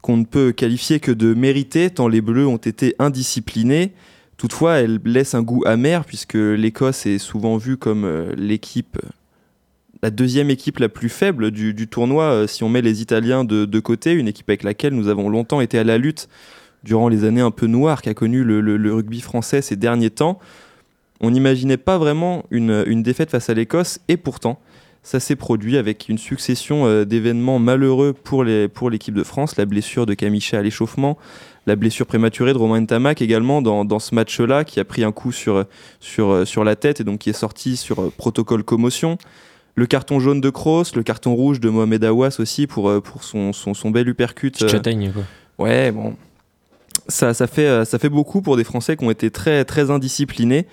qu'on 0.00 0.16
ne 0.16 0.24
peut 0.24 0.52
qualifier 0.52 1.00
que 1.00 1.10
de 1.10 1.34
méritée 1.34 1.90
tant 1.90 2.06
les 2.06 2.20
Bleus 2.20 2.46
ont 2.46 2.56
été 2.56 2.94
indisciplinés. 3.00 3.94
Toutefois, 4.38 4.76
elle 4.76 5.00
laisse 5.04 5.34
un 5.34 5.42
goût 5.42 5.64
amer 5.66 6.04
puisque 6.04 6.34
l'Écosse 6.34 7.06
est 7.06 7.18
souvent 7.18 7.56
vue 7.56 7.76
comme 7.76 8.04
euh, 8.04 8.32
l'équipe, 8.36 8.96
la 10.00 10.10
deuxième 10.10 10.48
équipe 10.48 10.78
la 10.78 10.88
plus 10.88 11.08
faible 11.08 11.50
du, 11.50 11.88
tournoi 11.88 12.24
euh, 12.24 12.46
si 12.46 12.62
on 12.62 12.68
met 12.68 12.80
les 12.80 13.02
Italiens 13.02 13.42
de, 13.44 13.80
côté, 13.80 14.12
une 14.12 14.28
équipe 14.28 14.48
avec 14.48 14.62
laquelle 14.62 14.94
nous 14.94 15.08
avons 15.08 15.28
longtemps 15.28 15.60
été 15.60 15.76
à 15.76 15.84
la 15.84 15.98
lutte 15.98 16.28
durant 16.84 17.08
les 17.08 17.24
années 17.24 17.40
un 17.40 17.50
peu 17.50 17.66
noires 17.66 18.00
qu'a 18.00 18.14
connu 18.14 18.44
le, 18.44 18.94
rugby 18.94 19.20
français 19.20 19.60
ces 19.60 19.74
derniers 19.74 20.10
temps. 20.10 20.38
On 21.20 21.32
n'imaginait 21.32 21.76
pas 21.76 21.98
vraiment 21.98 22.46
une 22.52 23.02
défaite 23.02 23.32
face 23.32 23.50
à 23.50 23.54
l'Écosse 23.54 23.98
et 24.06 24.16
pourtant 24.16 24.60
ça 25.10 25.20
s'est 25.20 25.36
produit 25.36 25.78
avec 25.78 26.10
une 26.10 26.18
succession 26.18 26.84
euh, 26.86 27.06
d'événements 27.06 27.58
malheureux 27.58 28.12
pour 28.12 28.44
les- 28.44 28.68
pour 28.68 28.90
l'équipe 28.90 29.14
de 29.14 29.22
France, 29.22 29.56
la 29.56 29.64
blessure 29.64 30.04
de 30.04 30.12
Camicha 30.12 30.58
à 30.58 30.62
l'échauffement, 30.62 31.16
la 31.66 31.76
blessure 31.76 32.04
prématurée 32.04 32.52
de 32.52 32.58
Romain 32.58 32.84
Tamac 32.84 33.22
également 33.22 33.62
dans, 33.62 33.86
dans 33.86 34.00
ce 34.00 34.14
match-là 34.14 34.64
qui 34.64 34.80
a 34.80 34.84
pris 34.84 35.04
un 35.04 35.12
coup 35.12 35.32
sur, 35.32 35.64
sur, 36.00 36.28
euh, 36.30 36.44
sur 36.44 36.62
la 36.62 36.76
tête 36.76 37.00
et 37.00 37.04
donc 37.04 37.20
qui 37.20 37.30
est 37.30 37.40
sorti 37.46 37.78
sur 37.78 38.00
euh, 38.02 38.12
protocole 38.18 38.62
commotion. 38.64 39.16
Le 39.76 39.86
carton 39.86 40.20
jaune 40.20 40.42
de 40.42 40.50
Kroos, 40.50 40.84
le 40.94 41.02
carton 41.02 41.34
rouge 41.34 41.58
de 41.58 41.70
Mohamed 41.70 42.04
Awas 42.04 42.36
aussi 42.38 42.66
pour, 42.66 43.00
pour 43.00 43.24
son, 43.24 43.54
son, 43.54 43.72
son 43.72 43.90
bel 43.90 44.08
uppercut. 44.08 44.58
Châtaigne, 44.68 45.10
quoi. 45.12 45.22
Ouais, 45.64 45.90
bon. 45.90 46.16
Ça, 47.06 47.32
ça, 47.32 47.46
fait, 47.46 47.84
ça 47.86 47.98
fait 47.98 48.08
beaucoup 48.10 48.42
pour 48.42 48.56
des 48.58 48.64
Français 48.64 48.96
qui 48.96 49.04
ont 49.04 49.10
été 49.10 49.30
très, 49.30 49.64
très 49.64 49.90
indisciplinés. 49.90 50.66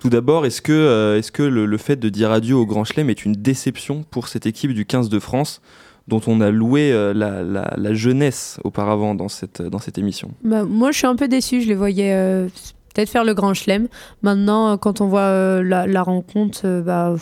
Tout 0.00 0.08
d'abord, 0.08 0.46
est-ce 0.46 0.62
que, 0.62 0.72
euh, 0.72 1.20
le, 1.50 1.76
fait 1.76 1.96
de 1.96 2.08
dire 2.08 2.30
adieu 2.30 2.56
au 2.56 2.64
Grand 2.64 2.84
Chelem 2.84 3.10
est 3.10 3.26
une 3.26 3.34
déception 3.34 4.02
pour 4.10 4.28
cette 4.28 4.46
équipe 4.46 4.72
du 4.72 4.86
15 4.86 5.10
de 5.10 5.18
France 5.18 5.60
dont 6.08 6.22
on 6.26 6.40
a 6.40 6.50
loué 6.50 6.90
euh, 6.90 7.12
la, 7.12 7.94
jeunesse 7.94 8.58
auparavant 8.64 9.14
dans 9.14 9.28
cette, 9.28 9.98
émission? 9.98 10.30
Bah, 10.42 10.64
moi, 10.64 10.90
je 10.90 10.98
suis 10.98 11.06
un 11.06 11.16
peu 11.16 11.28
déçue. 11.28 11.60
Je 11.60 11.68
les 11.68 11.74
voyais 11.74 12.14
euh, 12.14 12.48
peut-être 12.94 13.10
faire 13.10 13.24
le 13.24 13.34
grand 13.34 13.52
chelem. 13.52 13.88
Maintenant, 14.22 14.78
quand 14.78 15.02
on 15.02 15.06
voit 15.06 15.62
la, 15.62 16.02
rencontre, 16.02 16.80
bah, 16.80 17.14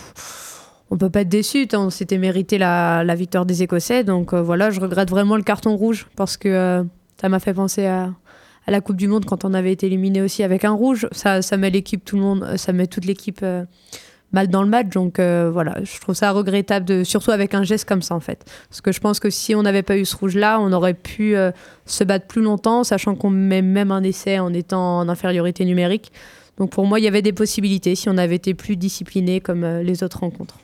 on 0.90 0.96
peut 0.96 1.10
pas 1.10 1.22
être 1.22 1.28
déçu. 1.28 1.66
On 1.74 1.90
s'était 1.90 2.18
mérité 2.18 2.58
la, 2.58 3.14
victoire 3.16 3.44
des 3.44 3.64
Écossais. 3.64 4.04
Donc 4.04 4.32
voilà, 4.34 4.70
je 4.70 4.78
regrette 4.78 5.10
vraiment 5.10 5.36
le 5.36 5.42
carton 5.42 5.74
rouge 5.74 6.06
parce 6.14 6.36
que 6.36 6.86
ça 7.20 7.28
m'a 7.28 7.40
fait 7.40 7.54
penser 7.54 7.86
à, 7.86 8.12
à 8.68 8.70
la 8.70 8.82
Coupe 8.82 8.96
du 8.96 9.08
Monde 9.08 9.24
quand 9.24 9.46
on 9.46 9.54
avait 9.54 9.72
été 9.72 9.86
éliminé 9.86 10.20
aussi 10.20 10.42
avec 10.42 10.62
un 10.62 10.72
rouge. 10.72 11.08
Ça, 11.12 11.40
met 11.56 11.70
l'équipe, 11.70 12.04
tout 12.04 12.16
le 12.16 12.22
monde, 12.22 12.42
euh, 12.42 12.56
ça 12.58 12.74
met 12.74 12.86
toute 12.86 13.06
l'équipe 13.06 13.40
euh, 13.42 13.64
mal 14.32 14.48
dans 14.48 14.62
le 14.62 14.68
match. 14.68 14.88
Donc 14.90 15.18
euh, 15.18 15.50
voilà, 15.50 15.76
je 15.82 15.98
trouve 15.98 16.14
ça 16.14 16.32
regrettable, 16.32 17.06
surtout 17.06 17.30
avec 17.30 17.54
un 17.54 17.62
geste 17.62 17.88
comme 17.88 18.02
ça 18.02 18.14
en 18.14 18.20
fait. 18.20 18.44
Parce 18.68 18.82
que 18.82 18.92
je 18.92 19.00
pense 19.00 19.20
que 19.20 19.30
si 19.30 19.54
on 19.54 19.62
n'avait 19.62 19.82
pas 19.82 19.96
eu 19.96 20.04
ce 20.04 20.14
rouge-là, 20.14 20.60
on 20.60 20.70
aurait 20.74 20.92
pu 20.92 21.34
se 21.86 22.04
battre 22.04 22.26
plus 22.26 22.42
longtemps, 22.42 22.84
sachant 22.84 23.14
qu'on 23.14 23.30
met 23.30 23.62
même 23.62 23.90
un 23.90 24.02
essai 24.02 24.38
en 24.38 24.52
étant 24.52 24.98
en 24.98 25.08
infériorité 25.08 25.64
numérique. 25.64 26.12
Donc 26.58 26.68
pour 26.68 26.84
moi, 26.84 27.00
il 27.00 27.04
y 27.04 27.08
avait 27.08 27.22
des 27.22 27.32
possibilités 27.32 27.94
si 27.94 28.10
on 28.10 28.18
avait 28.18 28.36
été 28.36 28.52
plus 28.52 28.76
discipliné 28.76 29.40
comme 29.40 29.64
les 29.64 30.02
autres 30.02 30.20
rencontres. 30.20 30.58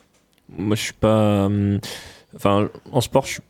Moi, 0.55 0.75
je 0.75 0.81
suis 0.83 0.93
pas. 0.93 1.45
hum, 1.45 1.79
Enfin, 2.35 2.69
en 2.91 3.01
sport, 3.01 3.25
je 3.25 3.31
suis 3.33 3.41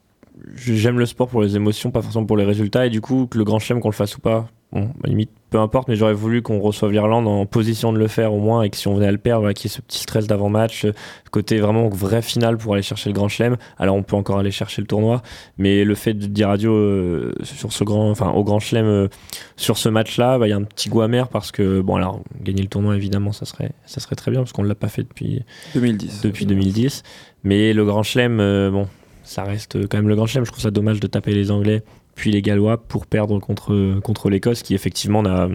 j'aime 0.56 1.00
le 1.00 1.06
sport 1.06 1.28
pour 1.28 1.42
les 1.42 1.56
émotions, 1.56 1.92
pas 1.92 2.02
forcément 2.02 2.26
pour 2.26 2.38
les 2.38 2.46
résultats. 2.46 2.86
Et 2.86 2.90
du 2.90 3.02
coup, 3.02 3.28
que 3.28 3.38
le 3.38 3.44
grand 3.44 3.60
chelem, 3.60 3.82
qu'on 3.82 3.90
le 3.90 3.94
fasse 3.94 4.18
ou 4.18 4.22
pas, 4.22 4.48
bon, 4.72 4.90
à 5.04 5.08
limite, 5.08 5.32
peu 5.50 5.60
importe, 5.60 5.88
mais 5.88 5.96
j'aurais 5.96 6.14
voulu 6.14 6.42
qu'on 6.42 6.60
reçoive 6.60 6.92
l'Irlande 6.92 7.28
en 7.28 7.46
position 7.46 7.94
de 7.94 7.98
le 7.98 8.08
faire 8.08 8.34
au 8.34 8.40
moins 8.40 8.64
et 8.64 8.70
que 8.70 8.76
si 8.76 8.88
on 8.88 8.96
venait 8.96 9.08
à 9.08 9.12
le 9.12 9.18
perdre, 9.18 9.42
voilà, 9.42 9.54
qu'il 9.54 9.70
y 9.70 9.74
ait 9.74 9.76
ce 9.76 9.82
petit 9.82 10.00
stress 10.00 10.28
d'avant-match, 10.28 10.86
euh, 10.86 10.94
côté 11.32 11.60
vraiment 11.60 11.90
vrai 11.90 12.22
final 12.22 12.58
pour 12.58 12.74
aller 12.74 12.84
chercher 12.84 13.10
le 13.10 13.14
grand 13.14 13.28
chelem. 13.28 13.58
Alors 13.78 13.96
on 13.96 14.04
peut 14.04 14.16
encore 14.16 14.40
aller 14.40 14.52
chercher 14.52 14.82
le 14.82 14.88
tournoi, 14.88 15.22
mais 15.58 15.84
le 15.84 15.96
fait 15.96 16.14
de 16.14 16.28
dire 16.28 16.50
adieu 16.50 16.72
euh, 16.72 17.34
sur 17.44 17.72
ce 17.72 17.84
grand, 17.84 18.10
enfin, 18.10 18.32
au 18.32 18.44
grand 18.44 18.60
chelem 18.60 18.86
euh, 18.86 19.08
sur 19.56 19.78
ce 19.78 19.90
match-là, 19.90 20.38
bah, 20.40 20.48
il 20.48 20.50
y 20.50 20.54
a 20.54 20.58
un 20.58 20.64
petit 20.64 20.90
goût 20.90 21.02
amer 21.02 21.28
parce 21.30 21.52
que, 21.52 21.82
bon, 21.82 21.96
alors 21.96 22.22
gagner 22.42 22.62
le 22.62 22.68
tournoi, 22.68 22.96
évidemment, 22.96 23.32
ça 23.32 23.46
serait, 23.46 23.72
ça 23.86 24.00
serait 24.00 24.16
très 24.16 24.32
bien 24.32 24.42
parce 24.42 24.52
qu'on 24.52 24.64
ne 24.64 24.68
l'a 24.68 24.76
pas 24.76 24.90
fait 24.90 25.04
depuis 25.04 25.44
2010. 25.76 26.22
Depuis 26.22 26.46
2010. 26.46 27.04
Mais 27.46 27.74
le 27.74 27.86
grand 27.86 28.04
chelem, 28.04 28.40
euh, 28.40 28.72
bon, 28.72 28.88
ça 29.26 29.44
reste 29.44 29.88
quand 29.90 29.98
même 29.98 30.08
le 30.08 30.16
grand 30.16 30.26
chelem. 30.28 30.46
Je 30.46 30.52
trouve 30.52 30.64
ça 30.64 30.72
dommage 30.72 31.00
de 31.02 31.08
taper 31.08 31.34
les 31.34 31.52
Anglais 31.52 31.84
puis 32.16 32.32
les 32.32 32.42
Gallois 32.42 32.78
pour 32.78 33.08
perdre 33.08 33.40
contre, 33.40 34.00
contre 34.00 34.30
l'Écosse 34.30 34.64
qui 34.64 34.74
effectivement 34.74 35.22
n'a 35.22 35.50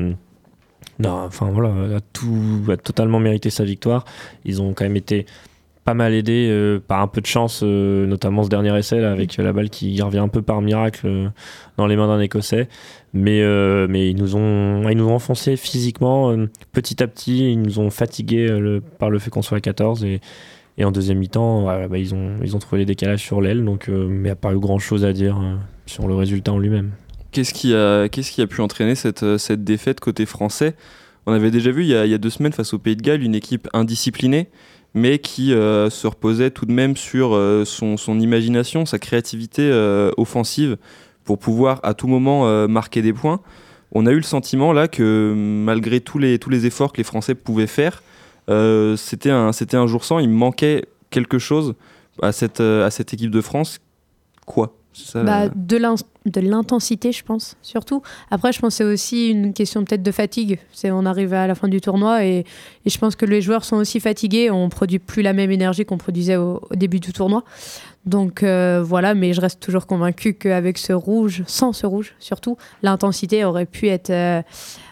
n'a- 0.98 1.14
enfin 1.14 1.50
voilà, 1.50 1.96
a 1.96 2.00
tout 2.12 2.62
a 2.68 2.76
totalement 2.76 3.18
mérité 3.20 3.48
sa 3.50 3.64
victoire. 3.64 4.04
Ils 4.44 4.60
ont 4.60 4.74
quand 4.74 4.84
même 4.84 4.96
été 4.96 5.24
pas 5.86 5.94
mal 5.94 6.12
aidés 6.12 6.48
euh, 6.50 6.78
par 6.78 7.00
un 7.00 7.06
peu 7.06 7.22
de 7.22 7.26
chance, 7.26 7.62
euh, 7.64 8.06
notamment 8.06 8.42
ce 8.42 8.50
dernier 8.50 8.76
essai 8.78 9.00
là, 9.00 9.10
avec 9.12 9.38
la 9.38 9.52
balle 9.54 9.70
qui 9.70 10.00
revient 10.02 10.18
un 10.18 10.28
peu 10.28 10.42
par 10.42 10.60
miracle 10.60 11.06
euh, 11.06 11.28
dans 11.78 11.86
les 11.86 11.96
mains 11.96 12.06
d'un 12.08 12.20
Écossais. 12.20 12.68
Mais, 13.14 13.40
euh, 13.40 13.86
mais 13.88 14.10
ils 14.10 14.16
nous 14.16 14.36
ont 14.36 14.86
ils 14.90 14.96
nous 14.96 15.08
ont 15.08 15.14
enfoncé 15.14 15.56
physiquement 15.56 16.30
euh, 16.30 16.48
petit 16.72 17.02
à 17.02 17.06
petit. 17.08 17.50
Ils 17.52 17.60
nous 17.62 17.78
ont 17.78 17.88
fatigués 17.90 18.46
euh, 18.50 18.80
par 18.98 19.08
le 19.08 19.18
fait 19.18 19.30
qu'on 19.30 19.42
soit 19.42 19.56
à 19.56 19.60
14 19.60 20.04
et 20.04 20.20
et 20.80 20.84
en 20.84 20.92
deuxième 20.92 21.18
mi-temps, 21.18 21.60
voilà, 21.60 21.88
bah, 21.88 21.98
ils, 21.98 22.14
ont, 22.14 22.36
ils 22.42 22.56
ont 22.56 22.58
trouvé 22.58 22.78
les 22.80 22.86
décalages 22.86 23.22
sur 23.22 23.42
l'aile, 23.42 23.64
donc 23.66 23.90
euh, 23.90 24.06
mais 24.08 24.16
il 24.16 24.22
n'y 24.22 24.30
a 24.30 24.34
pas 24.34 24.54
eu 24.54 24.58
grand-chose 24.58 25.04
à 25.04 25.12
dire 25.12 25.38
euh, 25.38 25.56
sur 25.84 26.08
le 26.08 26.14
résultat 26.14 26.52
en 26.52 26.58
lui-même. 26.58 26.92
Qu'est-ce 27.32 27.52
qui, 27.52 27.74
a, 27.74 28.08
qui 28.08 28.40
a 28.40 28.46
pu 28.46 28.62
entraîner 28.62 28.94
cette, 28.94 29.22
euh, 29.22 29.36
cette 29.36 29.62
défaite 29.62 30.00
côté 30.00 30.24
français? 30.24 30.74
On 31.26 31.34
avait 31.34 31.50
déjà 31.50 31.70
vu 31.70 31.82
il 31.82 31.88
y, 31.88 31.94
a, 31.94 32.06
il 32.06 32.10
y 32.10 32.14
a 32.14 32.18
deux 32.18 32.30
semaines 32.30 32.54
face 32.54 32.72
au 32.72 32.78
Pays 32.78 32.96
de 32.96 33.02
Galles 33.02 33.22
une 33.22 33.34
équipe 33.34 33.68
indisciplinée, 33.74 34.48
mais 34.94 35.18
qui 35.18 35.52
euh, 35.52 35.90
se 35.90 36.06
reposait 36.06 36.50
tout 36.50 36.64
de 36.64 36.72
même 36.72 36.96
sur 36.96 37.34
euh, 37.34 37.66
son, 37.66 37.98
son 37.98 38.18
imagination, 38.18 38.86
sa 38.86 38.98
créativité 38.98 39.68
euh, 39.70 40.10
offensive 40.16 40.78
pour 41.24 41.38
pouvoir 41.38 41.80
à 41.82 41.92
tout 41.92 42.08
moment 42.08 42.46
euh, 42.46 42.68
marquer 42.68 43.02
des 43.02 43.12
points. 43.12 43.40
On 43.92 44.06
a 44.06 44.12
eu 44.12 44.16
le 44.16 44.22
sentiment 44.22 44.72
là 44.72 44.88
que 44.88 45.34
malgré 45.36 46.00
tous 46.00 46.18
les, 46.18 46.38
tous 46.38 46.48
les 46.48 46.64
efforts 46.64 46.92
que 46.92 46.96
les 46.96 47.04
Français 47.04 47.34
pouvaient 47.34 47.66
faire, 47.66 48.02
euh, 48.50 48.96
c'était 48.96 49.30
un, 49.30 49.52
c'était 49.52 49.76
un 49.76 49.86
jour 49.86 50.04
sans, 50.04 50.18
il 50.18 50.28
manquait 50.28 50.84
quelque 51.10 51.38
chose 51.38 51.74
à 52.22 52.32
cette, 52.32 52.60
euh, 52.60 52.86
à 52.86 52.90
cette 52.90 53.14
équipe 53.14 53.30
de 53.30 53.40
France. 53.40 53.78
Quoi? 54.46 54.74
Ça, 54.92 55.22
Bah, 55.22 55.44
la- 55.44 55.48
de 55.54 55.76
l'in- 55.76 55.94
de 56.26 56.40
l'intensité, 56.40 57.12
je 57.12 57.22
pense, 57.24 57.56
surtout. 57.62 58.02
Après, 58.30 58.52
je 58.52 58.58
pense 58.58 58.74
que 58.74 58.76
c'est 58.84 58.92
aussi 58.92 59.28
une 59.30 59.52
question 59.54 59.84
peut-être 59.84 60.02
de 60.02 60.10
fatigue. 60.10 60.58
C'est 60.72 60.90
on 60.90 61.06
arrive 61.06 61.32
à 61.32 61.46
la 61.46 61.54
fin 61.54 61.68
du 61.68 61.80
tournoi 61.80 62.24
et, 62.26 62.38
et 62.84 62.90
je 62.90 62.98
pense 62.98 63.14
que 63.14 63.24
les 63.24 63.40
joueurs 63.40 63.64
sont 63.64 63.76
aussi 63.76 64.00
fatigués. 64.00 64.50
On 64.50 64.68
produit 64.68 64.98
plus 64.98 65.22
la 65.22 65.32
même 65.32 65.52
énergie 65.52 65.84
qu'on 65.84 65.96
produisait 65.96 66.36
au, 66.36 66.60
au 66.68 66.74
début 66.74 66.98
du 66.98 67.12
tournoi. 67.12 67.44
Donc 68.04 68.42
euh, 68.42 68.82
voilà, 68.84 69.14
mais 69.14 69.32
je 69.32 69.40
reste 69.40 69.60
toujours 69.60 69.86
convaincu 69.86 70.34
qu'avec 70.34 70.76
ce 70.78 70.92
rouge, 70.92 71.44
sans 71.46 71.72
ce 71.72 71.86
rouge 71.86 72.14
surtout, 72.18 72.56
l'intensité 72.82 73.44
aurait 73.44 73.66
pu 73.66 73.88
être, 73.88 74.10
euh, 74.10 74.42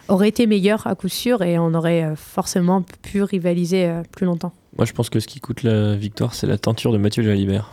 aurait 0.09 0.29
été 0.29 0.47
meilleure 0.47 0.87
à 0.87 0.95
coup 0.95 1.09
sûr 1.09 1.43
et 1.43 1.59
on 1.59 1.75
aurait 1.75 2.03
euh, 2.05 2.17
forcément 2.17 2.83
pu 3.03 3.23
rivaliser 3.23 3.87
euh, 3.87 4.03
plus 4.13 4.27
longtemps. 4.27 4.53
Moi, 4.77 4.85
je 4.87 4.93
pense 4.93 5.11
que 5.11 5.21
ce 5.21 5.27
qui 5.27 5.41
coûte 5.41 5.63
la 5.63 5.95
victoire, 5.97 6.35
c'est 6.35 6.47
la 6.47 6.59
teinture 6.59 6.93
de 6.93 6.99
Mathieu 6.99 7.23
Jalibert. 7.23 7.73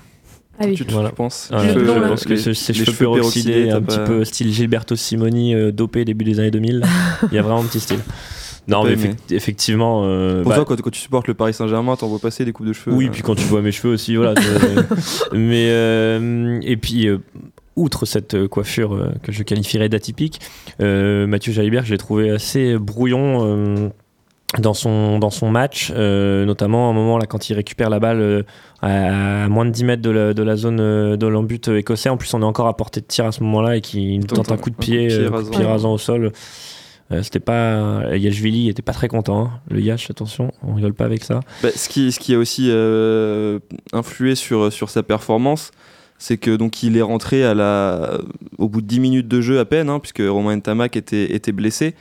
Ah 0.59 0.63
oui. 0.67 0.75
Tu, 0.75 0.85
tu 0.85 0.93
Voilà. 0.93 1.09
penses 1.09 1.49
Voilà, 1.51 1.73
Le 1.73 1.85
je, 1.85 1.91
pense 2.07 2.23
que 2.23 2.35
ses 2.37 2.49
les 2.49 2.53
cheveux 2.55 2.85
cheveux 2.85 3.05
peroxydés, 3.05 3.69
un 3.71 3.81
petit 3.81 3.97
pas- 3.97 4.03
peu 4.05 4.23
style 4.23 4.51
Gilberto 4.53 4.95
Simoni 4.95 5.53
euh, 5.53 5.71
dopé 5.71 6.05
début 6.05 6.23
des 6.23 6.39
années 6.39 6.51
2000. 6.51 6.81
Il 7.31 7.35
y 7.35 7.37
a 7.37 7.41
vraiment 7.41 7.59
un 7.59 7.65
petit 7.65 7.81
style. 7.81 7.99
Non, 8.67 8.83
mais 8.83 8.93
effect- 8.93 9.31
effectivement. 9.31 10.03
euh, 10.05 10.41
Pour 10.41 10.49
bah, 10.49 10.55
toi, 10.55 10.65
quand, 10.65 10.81
quand 10.81 10.89
tu 10.89 10.99
supportes 10.99 11.27
le 11.27 11.33
Paris 11.35 11.53
Saint-Germain, 11.53 11.95
t'en 11.97 12.07
vois 12.07 12.17
passer 12.19 12.45
des 12.45 12.51
coupes 12.53 12.65
de 12.65 12.73
cheveux. 12.73 12.95
Oui, 12.95 13.07
euh, 13.07 13.11
puis 13.11 13.21
quand 13.21 13.35
tu 13.35 13.43
vois 13.43 13.61
mes 13.61 13.71
cheveux 13.71 13.93
aussi, 13.93 14.15
voilà. 14.15 14.33
mais 15.33 15.67
euh, 15.69 16.59
et 16.63 16.77
puis. 16.77 17.07
Outre 17.75 18.05
cette 18.05 18.35
euh, 18.35 18.47
coiffure 18.47 18.93
euh, 18.93 19.11
que 19.21 19.31
je 19.31 19.43
qualifierais 19.43 19.89
d'atypique, 19.89 20.39
euh, 20.81 21.27
Mathieu 21.27 21.51
Jalibert, 21.51 21.85
je 21.85 21.91
l'ai 21.91 21.97
trouvé 21.97 22.29
assez 22.31 22.77
brouillon 22.77 23.41
euh, 23.43 23.89
dans 24.59 24.73
son, 24.73 25.19
dans 25.19 25.29
son 25.31 25.49
match, 25.51 25.91
euh, 25.93 26.45
notamment 26.45 26.87
à 26.87 26.91
un 26.91 26.93
moment 26.93 27.17
là 27.17 27.25
quand 27.25 27.49
il 27.49 27.53
récupère 27.55 27.89
la 27.89 27.99
balle 27.99 28.21
euh, 28.21 28.43
à, 28.81 29.43
à 29.45 29.47
moins 29.49 29.65
de 29.65 29.71
10 29.71 29.83
mètres 29.83 30.01
de 30.01 30.09
la, 30.09 30.33
de 30.33 30.41
la 30.43 30.55
zone 30.55 30.79
euh, 30.79 31.17
de 31.17 31.27
l'embut 31.27 31.67
écossais. 31.67 32.07
En 32.07 32.15
plus, 32.15 32.33
on 32.33 32.41
est 32.41 32.45
encore 32.45 32.67
à 32.67 32.77
portée 32.77 33.01
de 33.01 33.05
tir 33.07 33.25
à 33.25 33.31
ce 33.33 33.43
moment-là 33.43 33.75
et 33.75 33.81
qu'il 33.81 34.25
Tente 34.25 34.51
un 34.51 34.55
un- 34.55 34.57
coup 34.57 34.69
de 34.69 34.75
un 34.75 34.79
pied, 34.79 35.07
pied 35.07 35.17
coup 35.17 35.23
de 35.23 35.27
rasant. 35.29 35.51
pied 35.51 35.63
rasant 35.65 35.93
au 35.93 35.97
sol. 35.97 36.31
Euh, 37.11 37.21
c'était 37.21 37.39
pas 37.39 38.15
Yashvili 38.15 38.67
était 38.67 38.81
pas 38.81 38.91
très 38.93 39.07
content 39.07 39.45
hein. 39.45 39.51
le 39.69 39.79
Yash 39.79 40.09
attention 40.09 40.51
on 40.63 40.73
rigole 40.73 40.95
pas 40.95 41.05
avec 41.05 41.23
ça 41.23 41.41
bah, 41.61 41.69
ce, 41.75 41.87
qui, 41.87 42.11
ce 42.11 42.19
qui 42.19 42.33
a 42.33 42.39
aussi 42.39 42.65
euh, 42.71 43.59
influé 43.93 44.33
sur, 44.33 44.73
sur 44.73 44.89
sa 44.89 45.03
performance, 45.03 45.69
c'est 46.25 46.37
que 46.37 46.55
donc 46.55 46.81
il 46.81 46.97
est 46.97 47.01
rentré 47.03 47.43
à 47.45 47.53
la, 47.53 48.17
au 48.57 48.67
bout 48.67 48.81
de 48.81 48.87
10 48.87 48.99
minutes 48.99 49.27
de 49.27 49.41
jeu 49.41 49.59
à 49.59 49.65
peine, 49.65 49.89
hein, 49.89 49.99
puisque 49.99 50.23
Romain 50.27 50.55
Ntamak 50.57 50.95
était, 50.97 51.35
était 51.35 51.51
blessé. 51.51 51.93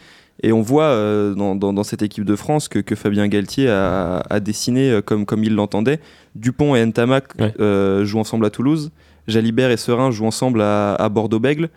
Et 0.42 0.50
on 0.52 0.62
voit 0.62 0.84
euh, 0.86 1.34
dans, 1.34 1.54
dans- 1.54 1.72
dans 1.74 1.84
cette 1.84 2.00
équipe 2.02 2.24
de 2.24 2.34
France 2.34 2.68
que, 2.68 2.78
que 2.78 2.94
Fabien 2.94 3.28
Galtier 3.28 3.68
a, 3.68 4.22
a 4.30 4.40
dessiné 4.40 4.90
euh, 4.90 5.02
comme, 5.02 5.26
comme 5.26 5.44
il 5.44 5.54
l'entendait. 5.54 6.00
Dupont 6.36 6.74
et 6.74 6.84
Ntamak 6.86 7.26
Ouais. 7.38 7.52
euh, 7.60 8.04
jouent 8.06 8.18
ensemble 8.20 8.46
à 8.46 8.50
Toulouse. 8.50 8.90
Jalibert 9.28 9.70
et 9.70 9.76
Serin 9.76 10.10
jouent 10.10 10.26
ensemble 10.26 10.60
à, 10.62 10.94
à 10.94 11.08
Bordeaux-Bègle. 11.08 11.68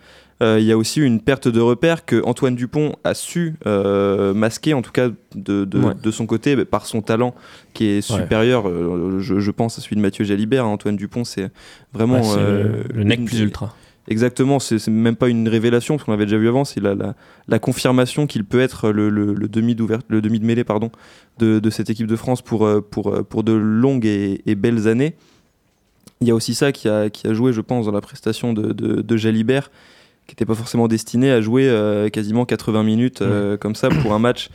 Euh, 0.43 0.59
Il 0.59 0.65
y 0.65 0.71
a 0.71 0.77
aussi 0.77 1.01
une 1.01 1.19
perte 1.19 1.47
de 1.47 1.59
repère 1.59 2.05
que 2.05 2.21
Antoine 2.23 2.55
Dupont 2.55 2.95
a 3.03 3.13
su 3.15 3.55
euh, 3.65 4.33
masquer, 4.35 4.73
en 4.75 4.81
tout 4.83 4.91
cas 4.91 5.09
de, 5.35 5.65
de, 5.65 5.79
Ouais. 5.79 5.93
de 6.01 6.11
son 6.11 6.25
côté, 6.27 6.55
bah, 6.55 6.65
par 6.65 6.85
son 6.85 7.01
talent 7.01 7.33
qui 7.73 7.85
est 7.87 8.01
supérieur, 8.01 8.67
euh, 8.69 9.19
je, 9.19 9.39
je 9.39 9.51
pense, 9.51 9.77
à 9.79 9.81
celui 9.81 9.95
de 9.95 10.01
Mathieu 10.01 10.25
Jalibert. 10.25 10.65
hein. 10.65 10.69
Antoine 10.69 10.95
Dupont, 10.95 11.23
c'est 11.23 11.49
vraiment 11.93 12.17
Ouais, 12.21 12.23
c'est 12.23 12.39
le, 12.39 12.83
le 12.93 13.03
nec 13.03 13.25
plus 13.25 13.39
ultra 13.39 13.75
Exactement, 14.09 14.59
c'est 14.59 14.87
même 14.87 15.17
pas 15.17 15.27
une 15.27 15.49
révélation, 15.49 15.95
parce 15.95 16.05
qu'on 16.05 16.11
l'avait 16.11 16.25
déjà 16.25 16.37
vu 16.37 16.47
avant, 16.47 16.63
c'est 16.63 16.79
la, 16.79 16.95
la, 16.95 17.13
la 17.49 17.59
confirmation 17.59 18.25
qu'il 18.25 18.45
peut 18.45 18.61
être 18.61 18.89
le, 18.91 19.09
le, 19.09 19.33
le 19.33 19.47
demi, 19.49 19.75
le 20.07 20.21
demi 20.21 20.39
de 20.39 20.45
mêlée 20.45 20.63
pardon, 20.63 20.91
de, 21.39 21.59
de 21.59 21.69
cette 21.69 21.89
équipe 21.89 22.07
de 22.07 22.15
France 22.15 22.41
pour, 22.41 22.69
pour, 22.89 23.21
pour 23.25 23.43
de 23.43 23.51
longues 23.51 24.05
et, 24.05 24.41
et 24.45 24.55
belles 24.55 24.87
années. 24.87 25.15
Il 26.21 26.27
y 26.27 26.31
a 26.31 26.35
aussi 26.35 26.55
ça 26.55 26.71
qui 26.71 26.87
a, 26.87 27.09
qui 27.09 27.27
a 27.27 27.33
joué, 27.33 27.51
je 27.51 27.59
pense, 27.59 27.85
dans 27.85 27.91
la 27.91 27.99
prestation 27.99 28.53
de, 28.53 28.71
de, 28.71 29.01
de 29.01 29.17
Jalibert, 29.17 29.69
qui 30.27 30.33
n'était 30.33 30.45
pas 30.45 30.55
forcément 30.55 30.87
destiné 30.87 31.31
à 31.31 31.41
jouer 31.41 31.67
euh, 31.67 32.09
quasiment 32.09 32.45
80 32.45 32.83
minutes 32.83 33.21
euh, 33.21 33.57
comme 33.57 33.75
ça 33.75 33.87
pour 33.89 34.13
un 34.13 34.19
match 34.19 34.49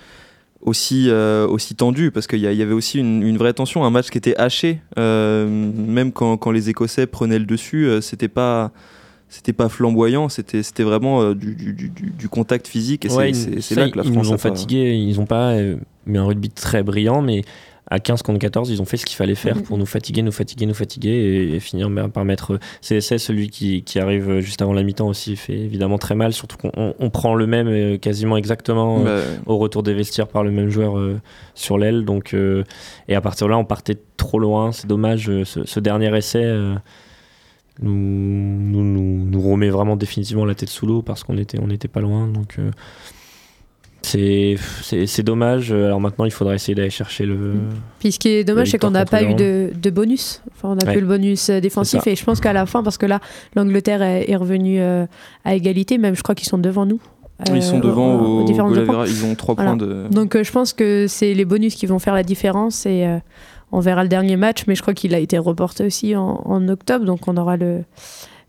aussi, 0.61 1.07
euh, 1.09 1.47
aussi 1.49 1.75
tendu, 1.75 2.11
parce 2.13 2.27
qu'il 2.29 2.39
y, 2.39 2.47
avait 2.63 2.73
aussi 2.75 2.99
une, 3.01 3.23
une 3.23 3.37
vraie 3.37 3.53
tension, 3.53 3.85
un 3.85 3.91
match 3.91 4.11
qui 4.11 4.19
était 4.19 4.37
haché, 4.39 4.81
même 4.97 6.13
quand, 6.13 6.37
quand 6.37 6.51
les 6.51 6.71
Écossais 6.71 7.07
prenaient 7.07 7.39
le 7.39 7.47
dessus, 7.47 7.89
c'était 8.01 8.29
pas 8.29 8.71
c'était 9.29 9.55
pas 9.55 9.71
flamboyant, 9.71 10.29
c'était 10.29 10.63
c'était 10.63 10.83
vraiment 10.83 11.33
du, 11.33 11.55
du, 11.55 11.73
du, 11.73 11.89
du 11.89 12.29
contact 12.29 12.69
physique 12.69 13.07
et 13.07 13.09
c'est- 13.09 13.17
Ouais, 13.17 13.31
ils- 13.31 13.63
c'est 13.63 13.75
là 13.75 13.89
que 13.89 13.97
la 13.97 14.05
ils 14.05 14.13
France 14.13 14.27
nous 14.27 14.31
ont 14.31 14.35
a 14.35 14.37
pas- 14.37 14.43
fatigués, 14.51 14.95
ils 14.95 15.17
n'ont 15.17 15.25
pas 15.27 15.55
mis 16.07 16.19
un 16.19 16.25
rugby 16.25 16.51
très 16.51 16.83
brillant, 16.83 17.23
mais 17.23 17.43
à 17.93 17.99
15 18.01 18.23
contre 18.23 18.39
14, 18.39 18.71
ils 18.71 18.81
ont 18.81 18.85
fait 18.85 18.97
ce 18.97 19.05
qu'il 19.05 19.17
fallait 19.17 19.35
faire 19.35 19.63
pour 19.63 19.77
nous 19.79 19.87
fatiguer, 19.87 20.23
nous 20.23 20.33
fatiguer, 20.33 20.67
nous 20.67 20.75
fatiguer 20.75 21.11
et, 21.11 21.55
et 21.57 21.61
finir 21.61 21.91
par- 21.95 22.11
par 22.11 22.25
mettre 22.25 22.59
CSS, 22.81 23.19
celui 23.19 23.51
qui, 23.51 23.83
qui 23.83 23.99
arrive 23.99 24.31
euh, 24.31 24.41
juste 24.41 24.63
avant 24.63 24.73
la 24.73 24.83
mi-temps 24.83 25.09
aussi, 25.09 25.37
fait 25.37 25.53
évidemment 25.59 25.99
très 25.99 26.15
mal, 26.15 26.33
surtout 26.33 26.57
qu'on 26.57 26.73
on- 26.77 26.95
on 26.99 27.11
prend 27.11 27.35
le 27.35 27.47
même 27.47 27.69
euh, 27.69 27.99
quasiment 27.99 28.37
exactement 28.37 29.05
euh, 29.07 29.37
Bah, 29.37 29.43
au 29.47 29.59
retour 29.59 29.83
des 29.83 29.95
vestiaires 29.95 30.29
par 30.29 30.43
le 30.43 30.51
même 30.51 30.69
joueur 30.71 30.99
euh, 30.99 31.21
sur 31.55 31.77
l'aile. 31.79 32.05
Donc, 32.05 32.35
euh, 32.35 32.65
et 33.09 33.15
à 33.15 33.21
partir 33.21 33.47
de 33.47 33.53
là, 33.53 33.59
on 33.59 33.65
partait 33.65 33.99
trop 34.17 34.39
loin. 34.39 34.73
C'est 34.73 34.87
dommage. 34.87 35.29
euh, 35.29 35.45
ce, 35.45 35.65
ce 35.67 35.79
dernier 35.81 36.17
essai 36.17 36.43
euh, 36.45 36.75
nous, 37.81 37.91
nous, 37.93 38.83
nous, 38.85 39.25
nous 39.25 39.41
remet 39.41 39.71
vraiment 39.71 39.97
définitivement 39.97 40.45
la 40.45 40.55
tête 40.55 40.69
sous 40.69 40.87
l'eau 40.87 41.03
parce 41.03 41.25
qu'on 41.25 41.39
était, 41.39 41.59
on 41.61 41.71
était 41.71 41.89
pas 41.89 42.01
loin. 42.01 42.29
Donc, 42.29 42.57
euh, 42.59 42.71
c'est 44.03 44.57
c'est- 44.83 45.07
c'est 45.07 45.23
dommage. 45.23 45.73
Alors 45.73 46.01
maintenant, 46.01 46.25
il 46.25 46.31
faudra 46.31 46.55
essayer 46.55 46.75
d'aller 46.75 46.91
chercher 46.91 47.25
le. 47.27 47.55
Puis 47.99 48.13
ce 48.13 48.19
qui 48.19 48.29
est 48.29 48.45
dommage, 48.45 48.71
c'est 48.71 48.79
qu'on 48.79 48.91
n'a 48.91 49.05
pas 49.05 49.23
eu 49.23 49.35
de, 49.35 49.71
de 49.75 49.91
bonus. 49.91 50.43
Enfin, 50.53 50.71
on 50.71 50.75
n'a 50.75 50.85
Ouais. 50.87 50.93
plus 50.93 51.01
le 51.01 51.07
bonus 51.07 51.49
euh, 51.51 51.61
défensif. 51.61 52.07
Et 52.07 52.17
je 52.17 52.25
pense 52.25 52.41
qu'à 52.41 52.53
la 52.53 52.67
fin, 52.67 52.83
parce 52.83 52.99
que 52.99 53.07
là, 53.07 53.21
l'Angleterre 53.57 54.03
est, 54.03 54.31
est 54.31 54.37
revenue 54.37 54.81
euh, 54.81 55.07
à 55.45 55.55
égalité, 55.55 55.99
même 55.99 56.15
je 56.17 56.23
crois 56.23 56.35
qu'ils 56.35 56.49
sont 56.49 56.59
devant 56.59 56.87
nous. 56.87 57.01
ils 57.55 57.63
sont 57.63 57.79
euh, 57.79 57.81
devant 57.81 58.15
aux- 58.21 58.39
aux 58.39 58.41
au, 58.43 58.45
différents 58.45 58.73
points. 58.73 59.05
ils 59.07 59.25
ont 59.25 59.35
3 59.35 59.55
Voilà. 59.55 59.71
points 59.77 59.77
de 59.87 60.07
Donc 60.11 60.37
euh, 60.37 60.45
je 60.45 60.53
pense 60.53 60.73
que 60.73 61.07
c'est 61.09 61.35
les 61.35 61.45
bonus 61.45 61.75
qui 61.75 61.87
vont 61.87 61.99
faire 61.99 62.15
la 62.15 62.23
différence 62.23 62.87
et 62.87 63.05
euh, 63.07 63.19
on 63.73 63.81
verra 63.81 64.03
le 64.03 64.09
dernier 64.09 64.37
match, 64.37 64.65
mais 64.67 64.75
je 64.75 64.83
crois 64.83 64.95
qu'il 64.95 65.15
a 65.15 65.19
été 65.19 65.39
reporté 65.39 65.85
aussi 65.85 66.15
en, 66.15 66.43
en 66.45 66.69
octobre, 66.69 67.05
donc 67.05 67.27
on 67.29 67.37
aura 67.37 67.57
le, 67.57 67.85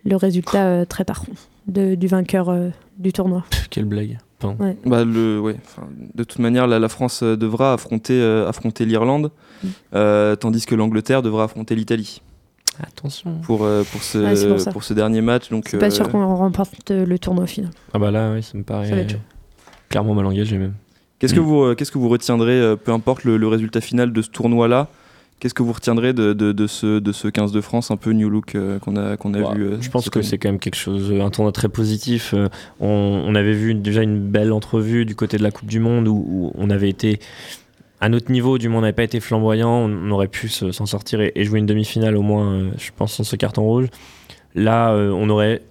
le 0.05 0.15
résultat 0.15 0.65
euh, 0.65 0.85
très 0.85 1.05
tard 1.05 1.23
de- 1.67 1.95
du 1.95 2.07
vainqueur 2.07 2.49
euh, 2.49 2.69
du 2.99 3.13
tournoi. 3.13 3.43
Pff, 3.49 3.67
quelle 3.69 3.85
blague. 3.85 4.17
Ouais. 4.60 4.78
Bah, 4.86 5.03
le, 5.03 5.40
ouais, 5.40 5.56
de 6.15 6.24
toute 6.24 6.40
manière, 6.40 6.68
la, 6.68 6.80
la 6.80 6.90
France 6.90 7.22
euh, 7.24 7.36
devra 7.38 7.74
affronter, 7.74 8.20
euh, 8.22 8.48
affronter 8.48 8.86
l'Irlande, 8.86 9.32
Mm. 9.64 9.68
euh, 9.95 10.36
tandis 10.36 10.65
que 10.65 10.76
l'Angleterre 10.76 11.22
devra 11.22 11.45
affronter 11.45 11.76
l'Italie. 11.76 12.22
Attention. 12.82 13.36
pour, 13.44 13.64
euh, 13.64 13.84
pour, 13.91 14.02
ce, 14.02 14.18
Ouais, 14.18 14.57
c'est 14.57 14.72
pour 14.72 14.84
ce 14.84 14.94
dernier 14.94 15.22
match. 15.22 15.49
Donc, 15.49 15.68
C'est 15.70 15.78
pas 15.78 15.86
euh, 15.86 15.90
sûr 15.91 16.10
qu'on 16.10 16.36
remporte 16.36 16.90
le 16.91 17.20
tournoi 17.20 17.44
au 17.44 17.48
final. 17.48 17.70
Ah 17.94 17.99
bah 17.99 18.10
là, 18.11 18.32
oui, 18.34 18.41
ça 18.44 18.57
me 18.57 18.64
paraît 18.64 19.06
clairement 19.90 20.15
mal 20.15 20.26
engagé 20.26 20.57
même. 20.57 20.74
Qu'est-ce 21.20 21.34
que, 21.36 21.40
Mm. 21.40 21.44
vous, 21.44 21.61
euh, 21.64 21.76
qu'est-ce 21.76 21.91
que 21.91 21.98
vous 21.99 22.10
retiendrez, 22.10 22.60
euh, 22.60 22.76
peu 22.76 22.91
importe 22.91 23.24
le, 23.26 23.38
le 23.38 23.48
résultat 23.48 23.80
final 23.80 24.11
de 24.11 24.22
ce 24.22 24.30
tournoi-là 24.30 24.88
Qu'est-ce 25.44 25.53
que 25.53 25.61
vous 25.61 25.74
retiendrez 25.74 26.14
de, 26.14 26.32
de, 26.32 26.53
de 26.53 26.68
ce, 26.68 26.99
de 26.99 27.11
ce 27.11 27.28
15 27.28 27.52
de 27.52 27.60
France 27.60 27.91
un 27.91 27.98
peu 27.98 28.11
new 28.14 28.30
look 28.30 28.56
euh, 28.56 28.80
qu'on 28.80 28.95
a, 28.95 29.18
qu'on 29.18 29.34
a 29.34 29.41
Ouais, 29.41 29.56
vu 29.56 29.64
euh, 29.65 29.82
je 29.82 29.90
pense 29.90 30.10
que 30.10 30.22
c'est 30.22 30.38
quand 30.38 30.48
même 30.48 30.57
quelque 30.57 30.78
chose, 30.78 31.11
un 31.20 31.30
tournoi 31.32 31.52
très 31.52 31.68
positif. 31.68 32.34
Euh, 32.34 32.48
On, 32.80 32.88
on 33.28 33.36
avait 33.36 33.52
vu 33.52 33.74
déjà 33.76 34.03
une 34.03 34.20
belle 34.22 34.53
entrevue 34.53 35.03
du 35.03 35.15
côté 35.18 35.36
de 35.38 35.44
la 35.44 35.52
Coupe 35.52 35.68
du 35.68 35.82
Monde 35.82 36.07
où, 36.07 36.26
où 36.30 36.52
on 36.56 36.70
avait 36.70 36.88
été 36.88 37.20
à 37.99 38.07
notre 38.07 38.32
niveau, 38.32 38.57
du 38.57 38.70
moins 38.70 38.78
on 38.80 38.82
n'avait 38.84 38.94
pas 38.94 39.03
été 39.03 39.20
flamboyant, 39.20 39.70
on 39.70 40.11
aurait 40.11 40.30
pu 40.30 40.48
se- 40.48 40.72
s'en 40.72 40.86
sortir 40.86 41.20
et, 41.20 41.34
et 41.36 41.44
jouer 41.44 41.60
une 41.60 41.65
demi-finale 41.65 42.15
au 42.15 42.22
moins, 42.22 42.48
euh, 42.53 42.72
je 42.78 42.91
pense, 42.95 43.11
sans 43.14 43.26
ce 43.26 43.36
carton 43.36 43.64
rouge. 43.64 43.88
Là, 44.56 44.91
euh, 44.94 45.11
on 45.11 45.30
aurait, 45.30 45.61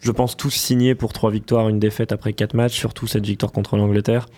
je 0.00 0.12
pense, 0.12 0.36
tous 0.36 0.50
signé 0.50 0.94
pour 0.94 1.12
trois 1.12 1.32
victoires, 1.32 1.68
une 1.68 1.80
défaite 1.80 2.12
après 2.12 2.34
quatre 2.34 2.54
matchs, 2.54 2.74
surtout 2.78 3.08
cette 3.08 3.26
victoire 3.26 3.50
contre 3.50 3.76
l'Angleterre. 3.76 4.28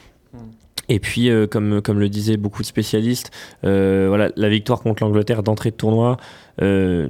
Et 0.88 0.98
puis, 0.98 1.30
euh, 1.30 1.46
comme, 1.46 1.80
comme 1.82 2.00
le 2.00 2.08
disaient 2.08 2.36
beaucoup 2.36 2.62
de 2.62 2.66
spécialistes, 2.66 3.30
euh, 3.64 4.06
voilà, 4.08 4.30
la 4.36 4.48
victoire 4.48 4.80
contre 4.80 5.04
l'Angleterre 5.04 5.42
d'entrée 5.42 5.70
de 5.70 5.76
tournoi 5.76 6.16
euh, 6.62 7.08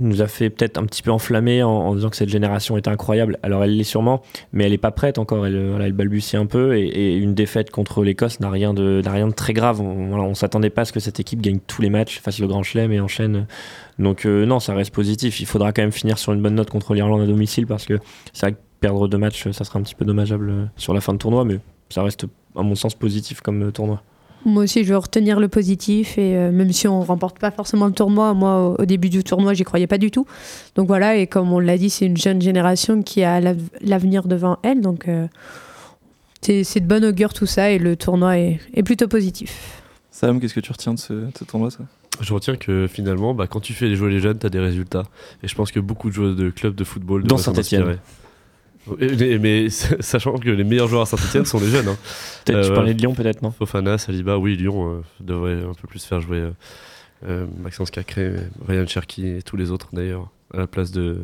nous 0.00 0.22
a 0.22 0.26
fait 0.26 0.50
peut-être 0.50 0.78
un 0.78 0.84
petit 0.86 1.02
peu 1.02 1.10
enflammer 1.10 1.62
en, 1.62 1.94
disant 1.94 2.08
que 2.08 2.16
cette 2.16 2.30
génération 2.30 2.76
était 2.78 2.88
incroyable. 2.88 3.38
Alors 3.42 3.62
elle 3.62 3.76
l'est 3.76 3.84
sûrement, 3.84 4.22
mais 4.52 4.64
elle 4.64 4.72
n'est 4.72 4.78
pas 4.78 4.90
prête 4.92 5.18
encore. 5.18 5.46
Elle, 5.46 5.70
voilà, 5.70 5.90
balbutie 5.90 6.36
un 6.36 6.46
peu 6.46 6.76
et, 6.76 7.16
une 7.16 7.34
défaite 7.34 7.70
contre 7.70 8.02
l'Écosse 8.02 8.40
n'a 8.40 8.50
rien 8.50 8.72
de, 8.72 9.02
rien 9.06 9.28
de 9.28 9.34
très 9.34 9.52
grave. 9.52 9.80
On, 9.80 10.14
on 10.14 10.34
s'attendait 10.34 10.70
pas 10.70 10.82
à 10.82 10.84
ce 10.86 10.92
que 10.92 11.00
cette 11.00 11.20
équipe 11.20 11.42
gagne 11.42 11.58
tous 11.66 11.82
les 11.82 11.90
matchs, 11.90 12.20
fasse 12.20 12.38
le 12.38 12.46
Grand 12.46 12.62
Chelem 12.62 12.92
et 12.92 13.00
enchaîne. 13.00 13.46
Donc 13.98 14.24
non, 14.24 14.58
ça 14.58 14.74
reste 14.74 14.94
positif. 14.94 15.40
Il 15.40 15.46
faudra 15.46 15.72
quand 15.72 15.82
même 15.82 15.92
finir 15.92 16.18
sur 16.18 16.32
une 16.32 16.40
bonne 16.40 16.54
note 16.54 16.70
contre 16.70 16.94
l'Irlande 16.94 17.20
à 17.20 17.26
domicile 17.26 17.66
parce 17.66 17.84
que 17.84 17.98
c'est 18.32 18.46
vrai 18.46 18.52
que 18.52 18.58
perdre 18.80 19.06
deux 19.06 19.18
matchs, 19.18 19.50
ça 19.50 19.64
sera 19.64 19.78
un 19.78 19.82
petit 19.82 19.94
peu 19.94 20.06
dommageable 20.06 20.70
sur 20.76 20.94
la 20.94 21.02
fin 21.02 21.12
de 21.12 21.18
tournoi, 21.18 21.44
mais 21.44 21.58
ça 21.90 22.02
reste 22.02 22.26
à 22.56 22.62
mon 22.62 22.74
sens 22.74 22.94
positif 22.94 23.40
comme 23.40 23.72
tournoi. 23.72 24.02
Moi 24.46 24.62
aussi, 24.64 24.84
je 24.84 24.88
vais 24.88 24.94
retenir 24.94 25.38
le 25.38 25.48
positif 25.48 26.16
et 26.16 26.34
euh, 26.34 26.50
même 26.50 26.72
si 26.72 26.88
on 26.88 27.02
remporte 27.02 27.38
pas 27.38 27.50
forcément 27.50 27.86
le 27.86 27.92
tournoi, 27.92 28.32
moi 28.32 28.68
au, 28.78 28.82
au 28.82 28.84
début 28.86 29.10
du 29.10 29.22
tournoi, 29.22 29.52
j'y 29.52 29.64
croyais 29.64 29.86
pas 29.86 29.98
du 29.98 30.10
tout. 30.10 30.26
Donc 30.76 30.86
voilà, 30.86 31.16
et 31.16 31.26
comme 31.26 31.52
on 31.52 31.58
l'a 31.58 31.76
dit, 31.76 31.90
c'est 31.90 32.06
une 32.06 32.16
jeune 32.16 32.40
génération 32.40 33.02
qui 33.02 33.22
a 33.22 33.38
l'av- 33.40 33.68
l'avenir 33.82 34.26
devant 34.26 34.58
elle, 34.62 34.80
donc 34.80 35.08
euh, 35.08 35.26
c'est 36.40 36.80
de 36.80 36.86
bonne 36.86 37.04
augure 37.04 37.34
tout 37.34 37.44
ça 37.44 37.70
et 37.70 37.78
le 37.78 37.96
tournoi 37.96 38.38
est, 38.38 38.60
est 38.72 38.82
plutôt 38.82 39.08
positif. 39.08 39.82
Sam, 40.10 40.40
qu'est-ce 40.40 40.54
que 40.54 40.60
tu 40.60 40.72
retiens 40.72 40.94
de 40.94 40.98
ce, 40.98 41.12
de 41.12 41.30
ce 41.38 41.44
tournoi 41.44 41.70
ça? 41.70 41.84
Je 42.20 42.34
retiens 42.34 42.56
que 42.56 42.86
finalement, 42.86 43.34
bah, 43.34 43.46
quand 43.46 43.60
tu 43.60 43.72
fais 43.72 43.94
jouer 43.94 44.10
les 44.10 44.20
jeunes, 44.20 44.38
tu 44.38 44.46
as 44.46 44.50
des 44.50 44.58
résultats. 44.58 45.04
Et 45.42 45.48
je 45.48 45.54
pense 45.54 45.70
que 45.70 45.80
beaucoup 45.80 46.08
de 46.08 46.14
joueurs 46.14 46.34
de 46.34 46.50
clubs 46.50 46.74
de 46.74 46.84
football 46.84 47.24
Dans 47.24 47.36
devraient 47.36 47.98
Mais, 48.98 49.38
mais 49.38 49.68
sachant 49.70 50.38
que 50.38 50.48
les 50.50 50.64
meilleurs 50.64 50.88
joueurs 50.88 51.02
à 51.02 51.06
Saint-Etienne 51.06 51.44
sont 51.44 51.60
les 51.60 51.68
jeunes. 51.68 51.88
hein. 51.88 51.96
Peut-être 52.44 52.62
tu 52.66 52.70
Euh, 52.70 52.74
parlais 52.74 52.94
de 52.94 52.98
Lyon, 53.00 53.14
peut-être, 53.14 53.42
non? 53.42 53.50
Fofana, 53.50 53.98
Saliba, 53.98 54.38
oui, 54.38 54.56
Lyon 54.56 54.90
euh, 54.98 55.00
devrait 55.20 55.62
un 55.62 55.74
peu 55.74 55.86
plus 55.86 56.04
faire 56.04 56.20
jouer 56.20 56.38
euh, 56.38 56.50
euh, 57.28 57.46
Maxence 57.62 57.90
Cacré, 57.90 58.32
Ryan 58.66 58.86
Cherky 58.86 59.26
et 59.28 59.42
tous 59.42 59.56
les 59.56 59.70
autres 59.70 59.88
d'ailleurs, 59.92 60.30
à 60.54 60.58
la 60.58 60.66
place 60.66 60.90
de 60.90 61.18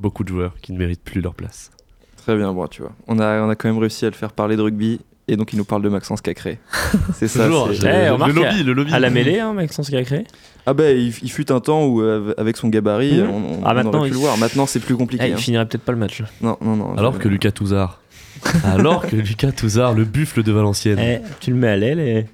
beaucoup 0.00 0.24
de 0.24 0.28
joueurs 0.28 0.54
qui 0.60 0.72
ne 0.72 0.78
méritent 0.78 1.02
plus 1.04 1.20
leur 1.20 1.34
place. 1.34 1.70
Très 2.16 2.36
bien, 2.36 2.52
bon, 2.52 2.66
tu 2.66 2.82
vois. 2.82 2.92
On 3.06 3.18
a, 3.20 3.40
on 3.42 3.48
a 3.48 3.54
quand 3.54 3.68
même 3.68 3.78
réussi 3.78 4.04
à 4.04 4.10
le 4.10 4.16
faire 4.16 4.32
parler 4.32 4.56
de 4.56 4.62
rugby 4.62 5.00
et 5.28 5.36
donc 5.36 5.52
il 5.52 5.56
nous 5.56 5.64
parle 5.64 5.82
de 5.82 5.88
Maxence 5.88 6.20
Cacré. 6.20 6.58
C'est 7.14 7.28
ça. 7.28 7.46
Toujours, 7.46 7.68
c'est- 7.68 7.74
j'ai- 7.80 7.88
Eh, 7.88 8.10
le 8.26 8.32
lobby, 8.32 8.62
le 8.62 8.72
lobby. 8.72 8.92
À 8.92 8.98
la 9.00 9.10
mêlée, 9.10 9.40
hein, 9.40 9.52
Maxence 9.52 9.90
Cacré. 9.90 10.24
Ah 10.66 10.74
bah 10.74 10.90
il, 10.90 11.08
il 11.22 11.30
fut 11.30 11.50
un 11.52 11.60
temps 11.60 11.84
où 11.86 12.00
euh, 12.00 12.34
avec 12.38 12.56
son 12.56 12.68
gabarit, 12.68 13.20
Mhm. 13.22 13.30
on, 13.30 13.36
on- 13.36 13.64
Ah, 13.64 13.70
on 13.70 13.74
maintenant, 13.74 13.98
aurait 14.00 14.08
pu 14.08 14.14
il- 14.14 14.18
le 14.18 14.20
voir. 14.20 14.36
Maintenant 14.38 14.66
c'est 14.66 14.80
plus 14.80 14.96
compliqué. 14.96 15.24
Eh, 15.26 15.28
il 15.30 15.34
hein. 15.34 15.36
finirait 15.38 15.66
peut-être 15.66 15.84
pas 15.84 15.92
le 15.92 15.98
match. 15.98 16.22
Non, 16.40 16.56
non, 16.60 16.76
non. 16.76 16.96
Alors 16.96 17.14
je- 17.14 17.18
que 17.18 17.28
Lucas 17.28 17.50
Touzard. 17.52 18.00
Alors 18.64 19.06
que 19.06 19.16
Lucas 19.16 19.52
Touzard, 19.52 19.94
le 19.94 20.04
buffle 20.04 20.42
de 20.42 20.52
Valenciennes. 20.52 20.98
Eh, 21.00 21.20
tu 21.40 21.50
le 21.50 21.56
mets 21.56 21.68
à 21.68 21.76
l'aile 21.76 22.00
et. 22.00 22.26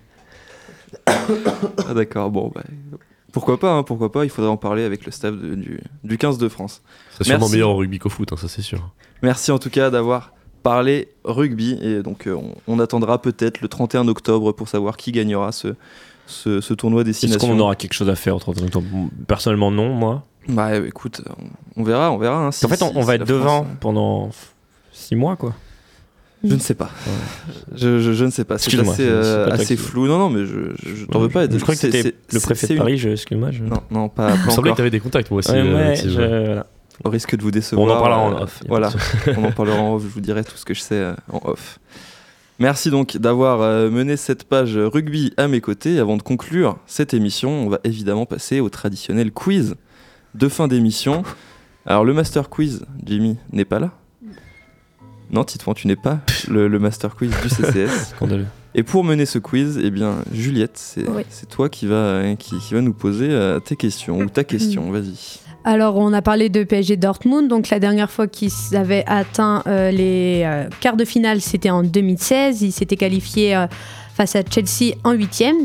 Ah 1.89 1.95
d'accord, 1.95 2.31
bon 2.31 2.51
bah. 2.55 2.63
Pourquoi 3.33 3.59
pas, 3.59 3.73
hein, 3.73 3.83
pourquoi 3.83 4.13
pas, 4.13 4.25
il 4.25 4.31
faudrait 4.31 4.51
en 4.51 4.59
parler 4.59 4.85
avec 4.85 5.07
le 5.07 5.13
staff 5.13 5.35
de- 5.35 5.55
du, 5.55 5.81
du 6.05 6.19
15 6.19 6.37
de 6.37 6.49
France. 6.49 6.83
C'est 7.17 7.25
sûrement 7.25 7.39
Merci. 7.41 7.53
meilleur 7.53 7.71
au 7.71 7.77
rugby 7.77 7.99
qu'au 7.99 8.11
foot, 8.11 8.31
hein, 8.33 8.37
ça 8.37 8.47
c'est 8.49 8.61
sûr. 8.61 8.91
Merci 9.23 9.51
en 9.53 9.59
tout 9.59 9.71
cas 9.71 9.89
d'avoir 9.89 10.33
parlé 10.63 11.09
rugby 11.25 11.79
et 11.83 12.03
donc 12.03 12.27
euh, 12.27 12.35
on, 12.35 12.55
on 12.67 12.79
attendra 12.79 13.21
peut-être 13.21 13.61
le 13.61 13.69
31 13.69 14.09
octobre 14.09 14.53
pour 14.53 14.69
savoir 14.69 14.97
qui 14.97 15.13
gagnera 15.13 15.53
ce, 15.53 15.69
ce, 16.27 16.61
ce 16.61 16.75
tournoi 16.75 17.01
Est-ce 17.03 17.09
destination. 17.11 17.49
qu'on 17.49 17.59
aura 17.61 17.75
quelque 17.77 17.95
chose 17.95 18.09
à 18.09 18.15
faire 18.17 18.37
entre 18.37 18.53
temps 18.55 18.83
Personnellement, 19.27 19.71
non, 19.71 19.93
moi. 19.95 20.25
Bah 20.49 20.77
écoute, 20.77 21.23
on, 21.77 21.83
verra, 21.85 22.11
on 22.11 22.19
verra. 22.19 22.47
hein, 22.47 22.51
si- 22.53 22.65
en 22.67 22.69
fait, 22.69 22.83
on, 22.83 22.91
si- 22.91 22.97
on 22.97 23.01
si 23.03 23.07
va 23.07 23.15
être 23.15 23.27
devant 23.27 23.63
France- 23.65 23.67
pendant 23.81 24.31
6 24.93 25.15
mois, 25.17 25.37
quoi. 25.37 25.55
Je 26.45 26.55
ne 26.55 26.59
sais 26.59 26.75
pas. 26.75 26.91
Je, 27.77 28.01
je- 28.01 28.13
je 28.13 28.25
ne 28.25 28.31
sais 28.31 28.45
pas. 28.45 28.59
C'est 28.59 28.77
assez, 28.81 29.07
euh, 29.07 29.49
assez 29.53 29.77
flou. 29.77 30.09
Non, 30.09 30.19
non, 30.19 30.29
mais 30.29 30.45
je, 30.45 30.73
je, 30.85 30.95
je 30.97 31.05
t'en 31.07 31.21
Ouais, 31.21 31.27
veux 31.27 31.31
pas. 31.31 31.45
Je 31.49 31.57
crois 31.59 31.75
que 31.77 31.81
C'est- 31.81 31.93
c'était 31.93 32.17
le 32.33 32.41
préfet 32.41 32.67
de 32.67 32.79
Paris, 32.79 33.01
excuse-moi. 33.07 33.53
Je... 33.53 33.63
Non, 33.63 33.81
non, 33.93 34.09
pas, 34.09 34.31
pas 34.31 34.35
Il 34.37 34.47
me 34.47 34.51
semblait 34.51 34.71
que 34.73 34.77
tu 34.77 34.81
avais 34.81 34.91
des 34.91 34.99
contacts, 34.99 35.31
moi 35.31 35.39
aussi. 35.39 35.53
Ouais, 35.53 35.59
euh, 35.59 35.77
ouais, 35.91 35.95
Steve. 35.97 36.11
je- 36.11 36.45
voilà. 36.47 36.67
Au 37.05 37.11
risque 37.11 37.37
de 37.37 37.43
vous 37.43 37.51
décevoir. 37.51 37.89
On 37.89 37.91
en 37.91 38.01
parlera 38.01 38.21
en 38.21 38.33
euh, 38.37 38.43
off, 38.45 38.63
Voilà, 38.69 38.91
on 39.37 39.45
en 39.45 39.53
parlera 39.53 39.81
en 39.81 39.95
off. 39.97 40.03
Je 40.03 40.09
vous 40.09 40.21
dirai 40.21 40.45
tout 40.45 40.57
ce 40.57 40.65
que 40.65 40.75
je 40.75 40.81
sais 40.81 40.95
euh, 40.97 41.15
en 41.33 41.41
off. 41.45 41.79
Merci 42.59 42.91
donc 42.91 43.17
d'avoir 43.17 43.61
euh, 43.61 43.91
mené 43.91 44.17
cette 44.17 44.45
page 44.45 44.77
rugby 44.77 45.33
à 45.37 45.49
mes 45.49 45.61
côtés. 45.61 45.99
Avant 45.99 46.17
de 46.17 46.23
conclure 46.23 46.77
cette 46.87 47.13
émission, 47.15 47.51
on 47.51 47.69
va 47.69 47.81
évidemment 47.85 48.27
passer 48.27 48.61
au 48.61 48.69
traditionnel 48.69 49.33
quiz 49.33 49.75
de 50.35 50.49
fin 50.49 50.69
d'émission. 50.69 51.23
Alors 51.87 52.05
le 52.05 52.13
master 52.15 52.49
quiz, 52.51 52.85
Jimmy, 53.05 53.37
n'est 53.53 53.65
pas 53.65 53.81
là 53.81 53.91
Non, 55.33 55.43
Titouan, 55.43 55.75
tu 55.75 55.89
n'es 55.89 55.97
pas 55.97 56.21
le, 56.49 56.69
le 56.69 56.79
master 56.79 57.17
quiz 57.17 57.33
du 57.43 57.49
CCS. 57.49 58.11
Scandaleux. 58.17 58.47
Et 58.75 58.85
pour 58.85 59.03
mener 59.05 59.27
ce 59.27 59.39
quiz, 59.39 59.79
eh 59.83 59.91
bien, 59.91 60.19
Juliette, 60.33 60.79
c'est 60.79 61.07
Oui. 61.09 61.25
toi 61.51 61.69
qui 61.69 61.87
va, 61.87 62.23
qui, 62.39 62.57
qui 62.59 62.73
va 62.75 62.81
nous 62.81 62.95
poser 62.95 63.29
tes 63.67 63.77
questions, 63.77 64.19
ou 64.21 64.27
ta 64.31 64.45
question, 64.45 64.91
vas-y. 64.91 65.41
Alors, 65.65 65.97
on 65.97 66.13
a 66.13 66.23
parlé 66.23 66.49
de 66.49 66.65
PSG 66.65 66.97
Dortmund. 66.97 67.49
Donc, 67.49 67.69
la 67.71 67.79
dernière 67.79 68.11
fois 68.11 68.27
qu'ils 68.27 68.51
avaient 68.75 69.05
atteint 69.07 69.63
euh, 69.67 69.91
les 69.93 70.43
euh, 70.45 70.69
quarts 70.81 70.97
de 70.97 71.05
finale, 71.05 71.41
c'était 71.41 71.71
en 71.71 71.83
2016. 71.85 72.63
Ils 72.63 72.73
s'étaient 72.73 72.97
qualifiés 72.97 73.55
euh, 73.55 73.67
face 74.15 74.35
à 74.35 74.41
Chelsea 74.49 74.95
en 75.05 75.13
huitième. 75.13 75.57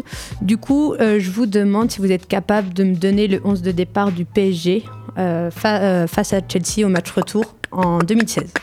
Du 0.41 0.57
coup, 0.57 0.93
euh, 0.93 1.19
je 1.19 1.31
vous 1.31 1.47
demande 1.47 1.89
si 1.89 1.99
vous 1.99 2.11
êtes 2.11 2.27
capable 2.27 2.73
de 2.73 2.83
me 2.83 2.95
donner 2.95 3.27
le 3.27 3.41
11 3.43 3.63
de 3.63 3.71
départ 3.71 4.11
du 4.11 4.23
PSG 4.25 4.83
euh, 5.17 5.49
fa- 5.49 5.81
euh, 5.81 6.05
face 6.07 6.31
à 6.31 6.41
Chelsea 6.47 6.85
au 6.85 6.89
match 6.89 7.09
retour 7.11 7.55
en 7.71 7.97
2016. 7.97 8.53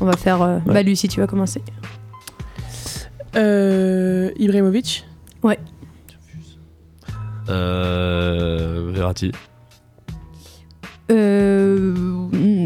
On 0.00 0.06
va 0.06 0.16
faire. 0.16 0.40
euh, 0.40 0.58
Ouais. 0.66 0.82
Lucie, 0.82 1.06
tu 1.08 1.20
vas 1.20 1.26
commencer. 1.26 1.60
Euh, 3.36 4.30
Ibrahimovic? 4.38 5.04
Ouais. 5.42 5.58
Euh, 7.50 8.90
Verratti. 8.94 9.32
Euh, 11.10 11.94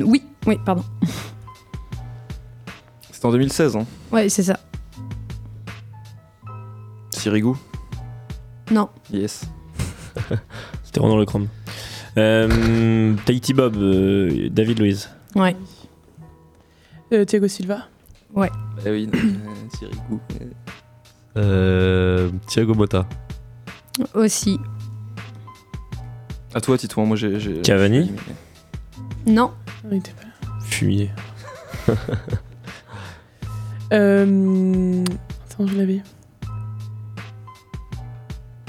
oui, 0.06 0.22
oui, 0.46 0.58
pardon. 0.64 0.84
C'était 3.10 3.26
en 3.26 3.32
2016, 3.32 3.76
hein 3.76 3.86
Ouais, 4.12 4.28
c'est 4.28 4.44
ça. 4.44 4.58
Sirigu 7.10 7.52
Non. 8.70 8.88
Yes. 9.12 9.44
C'était 10.84 11.00
Ronan 11.00 11.16
Le 11.16 11.24
Chrome. 11.24 11.48
Euh, 12.16 13.14
Tahiti 13.24 13.54
Bob, 13.54 13.76
euh, 13.76 14.48
David 14.50 14.78
Louise. 14.78 15.08
Ouais. 15.34 15.56
Euh, 17.12 17.24
Thiago 17.24 17.48
Silva. 17.48 17.86
Ouais. 18.34 18.50
Eh 18.86 18.90
oui, 18.90 19.10
euh, 19.14 19.18
Sirigu. 19.78 19.98
euh, 20.40 20.44
Euh, 21.36 22.30
Thiago 22.46 22.74
Motta. 22.74 23.06
Aussi. 24.14 24.58
À 26.58 26.60
toi, 26.60 26.76
Titouan, 26.76 27.06
moi 27.06 27.16
j'ai. 27.16 27.38
j'ai- 27.38 27.60
Cavani 27.62 28.10
Non. 29.28 29.52
Il 29.92 29.98
était 29.98 30.10
pas 30.10 30.24
là. 30.24 30.58
Fumier. 30.64 31.08
Euh, 33.92 35.02
Attends, 35.50 35.66
je 35.66 35.76
l'avais. 35.78 36.02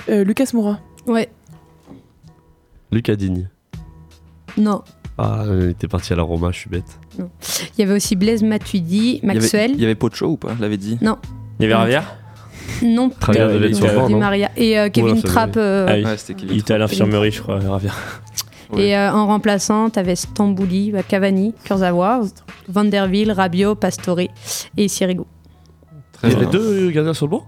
Euh, 0.08 0.24
Lucas 0.24 0.46
Moura. 0.54 0.80
Ouais. 1.08 1.30
Lucas 2.92 3.16
Digne. 3.18 3.50
Non. 4.58 4.82
Ah, 5.18 5.44
il 5.50 5.70
était 5.72 5.90
parti 5.90 6.14
à 6.14 6.16
la 6.16 6.24
Roma, 6.24 6.52
je 6.52 6.60
suis 6.60 6.70
bête. 6.70 6.98
Il 7.18 7.26
y 7.80 7.82
avait 7.82 7.96
aussi 7.96 8.16
Blaise 8.16 8.44
Matuidi, 8.44 8.98
Il 8.98 9.28
y 9.28 9.30
avait- 9.30 9.40
Maxwell. 9.40 9.72
Il 9.72 9.82
y 9.82 9.84
avait 9.84 9.96
Pocho 9.96 10.28
ou 10.28 10.38
pas 10.38 10.56
L'avait 10.60 10.78
dit? 10.78 10.98
Non. 11.02 11.18
Il 11.60 11.64
y 11.64 11.66
avait. 11.66 11.74
Ravière 11.76 12.16
Non. 12.84 13.10
Travers 13.20 13.50
de 13.50 13.58
l'aide 13.58 13.76
sur 13.76 13.86
le 13.86 13.92
Di 13.92 13.96
banc, 13.98 14.10
non 14.10 14.18
Maria. 14.20 14.50
Et 14.58 14.78
euh, 14.80 14.90
Kevin 14.90 15.18
ça 15.18 15.28
Trapp. 15.28 15.58
euh, 15.58 15.86
Ah 15.90 15.94
oui. 15.96 16.06
Ouais, 16.06 16.18
c'était 16.18 16.34
Kevin 16.40 16.56
Il 16.56 16.60
était 16.62 16.74
à 16.74 16.78
l'infirmerie, 16.78 17.32
je 17.32 17.42
crois. 17.42 17.58
Ouais. 17.60 17.80
Et 18.78 18.96
euh, 18.96 19.12
en 19.12 19.26
remplaçant, 19.26 19.90
t'avais 19.90 20.16
Stambouli, 20.16 20.92
bah, 20.92 21.02
Cavani, 21.02 21.56
Kurzawa, 21.64 22.22
Vanderville, 22.68 23.32
Rabiot, 23.32 23.74
Pastore 23.76 24.20
et 24.78 24.88
Sirigu. 24.88 25.24
Très 26.14 26.28
Il 26.28 26.34
y 26.34 26.36
bien. 26.36 26.48
avait 26.48 26.52
deux 26.58 26.92
gardiens 26.92 27.14
sur 27.16 27.26
le 27.26 27.32
banc? 27.32 27.48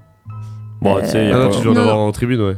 Bon, 0.82 0.99
tu 0.99 1.06
sais, 1.08 1.26
il 1.26 1.30
y 1.30 1.32
a 1.32 1.36
Ah 1.36 1.40
non, 1.44 1.49
pas- 1.52 1.56
tu 1.58 1.62
dois 1.64 1.72
en 1.72 1.76
non, 1.76 1.82
avoir 1.82 1.95
non. 1.98 2.08
en 2.08 2.12
tribune, 2.12 2.41
ouais. 2.41 2.56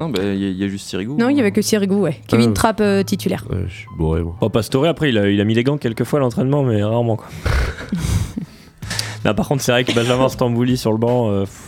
Non, 0.00 0.08
bah, 0.08 0.18
il 0.24 0.40
y, 0.40 0.44
a- 0.46 0.48
il 0.48 0.56
y 0.58 0.64
a 0.64 0.68
juste 0.68 0.88
Sirigu. 0.88 1.12
Non, 1.12 1.28
il 1.28 1.36
y 1.36 1.40
avait 1.40 1.52
que 1.52 1.62
Sirigu, 1.62 1.94
ouais. 1.94 2.20
Kevin 2.26 2.50
Ah. 2.50 2.54
Trapp 2.54 2.80
euh, 2.80 3.04
titulaire. 3.04 3.44
Ouais, 3.48 3.58
je 3.68 3.72
suis 3.74 3.86
bourré, 3.96 4.22
moi. 4.22 4.34
Oh, 4.40 4.48
Pastore, 4.48 4.86
après, 4.86 5.10
il 5.10 5.18
a, 5.18 5.28
il 5.30 5.40
a 5.40 5.44
mis 5.44 5.54
les 5.54 5.62
gants 5.62 5.78
quelques 5.78 6.02
fois 6.02 6.18
à 6.18 6.22
l'entraînement, 6.22 6.64
mais 6.64 6.82
rarement, 6.82 7.14
quoi. 7.14 7.26
Là, 9.24 9.34
par 9.34 9.48
contre, 9.48 9.62
c'est 9.62 9.72
vrai 9.72 9.84
que 9.84 9.92
Benjamin 9.92 10.28
Stambouli 10.28 10.76
sur 10.76 10.92
le 10.92 10.98
banc, 10.98 11.30
euh, 11.30 11.40
pff, 11.42 11.67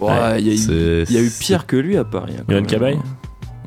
il 0.00 0.46
y, 0.46 0.50
a 0.50 0.52
eu- 0.52 0.56
C'est- 0.56 1.04
il 1.08 1.12
y 1.12 1.18
a 1.18 1.22
eu 1.22 1.30
pire 1.40 1.66
que 1.66 1.76
lui 1.76 1.96
à 1.96 2.04
Paris. 2.04 2.34
hein, 2.38 2.44
Yohan. 2.48 2.64
Cabaye? 2.64 2.98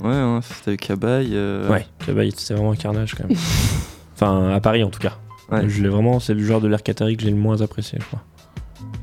Ouais, 0.02 0.10
ouais, 0.10 0.40
c'était 0.42 0.78
Cabaye. 0.78 1.30
euh, 1.34 1.70
ouais, 1.70 1.86
Cabaye, 2.06 2.32
c'était 2.36 2.54
vraiment 2.56 2.72
un 2.72 2.76
carnage 2.76 3.14
quand 3.16 3.28
même. 3.28 3.38
enfin, 4.16 4.50
à 4.54 4.60
Paris 4.60 4.84
en 4.84 4.90
tout 4.90 5.00
cas. 5.00 5.14
Ouais. 5.52 5.64
Je 5.68 5.84
l'ai 5.84 5.90
vraiment, 5.90 6.20
c'est 6.20 6.34
le 6.34 6.42
joueur 6.44 6.62
de 6.62 6.68
l'air 6.68 6.82
Qatari 6.82 7.18
que 7.18 7.24
j'ai 7.24 7.30
le 7.30 7.36
moins 7.36 7.62
apprécié, 7.62 8.00
je 8.02 8.06
crois. 8.06 8.22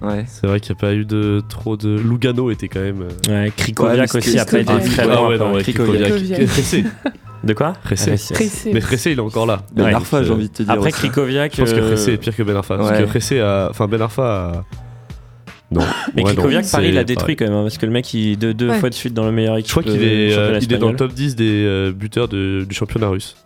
Ouais. 0.00 0.24
C'est 0.28 0.46
vrai 0.46 0.60
qu'il 0.60 0.72
n'y 0.74 0.78
a 0.78 0.80
pas 0.80 0.94
eu 0.94 1.04
de 1.04 1.42
trop 1.48 1.76
de. 1.76 1.88
Lugano 1.98 2.50
était 2.50 2.68
quand 2.68 2.80
même. 2.80 3.02
euh, 3.02 3.44
Ouais, 3.44 3.52
Krikoviak 3.56 4.14
aussi 4.14 4.38
a 4.38 4.44
pas 4.44 4.58
été 4.60 4.72
Krikoviak. 4.72 4.92
très 4.96 5.02
Ah 5.02 5.28
ouais, 5.28 5.36
quoi. 5.38 5.46
non, 5.48 5.54
ouais, 5.54 5.62
Krikoviak. 5.62 6.12
De 7.44 7.52
quoi? 7.54 7.72
Ressé. 7.88 8.16
Mais 8.72 8.80
Ressé, 8.80 9.12
il 9.12 9.18
est 9.18 9.22
encore 9.22 9.46
là. 9.46 9.62
Ben 9.72 9.84
Ouais, 9.84 9.92
Arfa, 9.94 10.24
j'ai 10.24 10.32
envie 10.32 10.48
de 10.48 10.52
te 10.54 10.62
dire. 10.64 10.72
Après. 10.72 10.90
Krikoviak. 10.90 11.54
Je 11.54 11.62
pense 11.62 11.72
que 11.72 11.78
euh, 11.78 11.90
Ressé 11.90 12.12
est 12.14 12.16
pire 12.16 12.34
que 12.34 12.42
Ben 12.42 12.56
Arfa. 12.56 12.76
Parce 12.76 12.98
que 12.98 13.04
Ressé 13.12 13.40
a. 13.40 13.68
Enfin, 13.70 13.86
Ben 13.86 14.00
Arfa 14.02 14.22
a. 14.22 14.64
Non. 15.70 15.82
Mais 16.16 16.22
Ouais, 16.22 16.32
Krikoviak, 16.34 16.52
Paris, 16.52 16.64
c'est 16.64 16.78
il 16.82 16.86
a 16.88 16.92
pareil. 16.92 17.04
détruit 17.04 17.36
quand 17.36 17.44
même, 17.44 17.54
hein, 17.54 17.62
parce 17.62 17.76
que 17.78 17.86
le 17.86 17.92
mec, 17.92 18.12
il 18.14 18.38
deux, 18.38 18.54
deux 18.54 18.70
Ouais. 18.70 18.78
fois 18.78 18.88
de 18.90 18.94
suite 18.94 19.12
dans 19.14 19.24
le 19.26 19.32
meilleur 19.32 19.56
équipe. 19.58 19.68
Je 19.68 19.72
crois 19.72 19.82
qu'il 19.82 20.00
euh, 20.02 20.28
est, 20.30 20.32
euh, 20.36 20.58
il 20.62 20.72
est 20.72 20.78
dans 20.78 20.90
le 20.90 20.96
top 20.96 21.12
10 21.12 21.36
des 21.36 21.64
euh, 21.64 21.92
buteurs 21.92 22.28
de- 22.28 22.64
du 22.68 22.74
championnat 22.74 23.08
russe. 23.08 23.36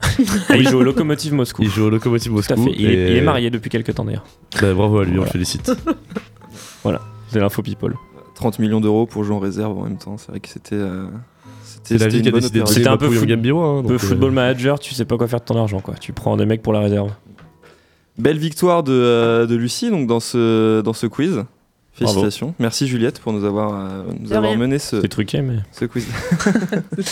Ah, 0.48 0.56
il 0.56 0.66
joue 0.66 0.78
au 0.78 0.82
Lokomotiv 0.82 1.34
Moscou. 1.34 1.62
Il 1.62 1.68
joue 1.68 1.84
au 1.84 1.90
Lokomotiv 1.90 2.32
Tout 2.32 2.52
à 2.52 2.56
Moscou. 2.56 2.72
fait. 2.72 2.78
Il, 2.78 2.86
est, 2.90 2.94
et- 2.94 3.10
il 3.10 3.16
est 3.16 3.20
marié 3.22 3.50
depuis 3.50 3.68
quelques 3.68 3.94
temps 3.94 4.04
d'ailleurs. 4.04 4.24
Bah, 4.62 4.72
bravo 4.72 4.98
à 5.00 5.04
lui, 5.04 5.10
on 5.12 5.14
Voilà. 5.16 5.26
le 5.26 5.32
félicite. 5.32 5.70
C'est 7.28 7.40
l'info 7.40 7.60
people. 7.62 7.94
30 8.34 8.58
millions 8.60 8.80
d'euros 8.80 9.04
pour 9.06 9.24
jouer 9.24 9.34
en 9.34 9.38
réserve 9.40 9.76
en 9.78 9.84
même 9.84 9.98
temps. 9.98 10.16
C'est 10.16 10.28
vrai 10.30 10.40
que 10.40 10.48
c'était. 10.48 10.74
euh, 10.76 11.06
C'est 11.82 11.94
la 11.94 12.00
c'était 12.00 12.16
vie 12.16 12.22
qui 12.22 12.28
a 12.28 12.32
décidé 12.32 12.60
de. 12.60 12.66
C'était 12.66 12.86
un 12.88 12.96
peu 12.96 13.10
foot- 13.10 13.28
hein, 13.30 13.78
Un 13.78 13.82
peu 13.86 13.94
euh, 13.94 13.98
football 13.98 14.30
manager, 14.30 14.78
tu 14.78 14.94
sais 14.94 15.04
pas 15.04 15.16
quoi 15.16 15.26
faire 15.26 15.40
de 15.40 15.44
ton 15.44 15.58
argent 15.58 15.80
quoi. 15.80 15.94
Tu 16.00 16.12
prends 16.12 16.36
des 16.36 16.46
mecs 16.46 16.62
pour 16.62 16.72
la 16.72 16.80
réserve. 16.80 17.10
Belle 18.18 18.38
victoire 18.38 18.82
de, 18.82 18.92
euh, 18.92 19.46
de 19.46 19.54
Lucie 19.54 19.90
donc 19.90 20.06
dans 20.06 20.20
ce, 20.20 20.80
dans 20.80 20.94
ce 20.94 21.06
quiz. 21.06 21.44
Félicitations. 21.92 22.54
Merci 22.58 22.86
Juliette 22.86 23.20
pour 23.20 23.32
nous 23.32 23.44
avoir, 23.44 23.74
euh, 23.74 24.02
nous 24.20 24.32
avoir 24.32 24.50
rien. 24.50 24.58
mené 24.60 24.78
ce, 24.78 25.00
C'est 25.00 25.08
truqué, 25.08 25.40
mais. 25.40 25.56
ce 25.72 25.86
quiz. 25.86 26.06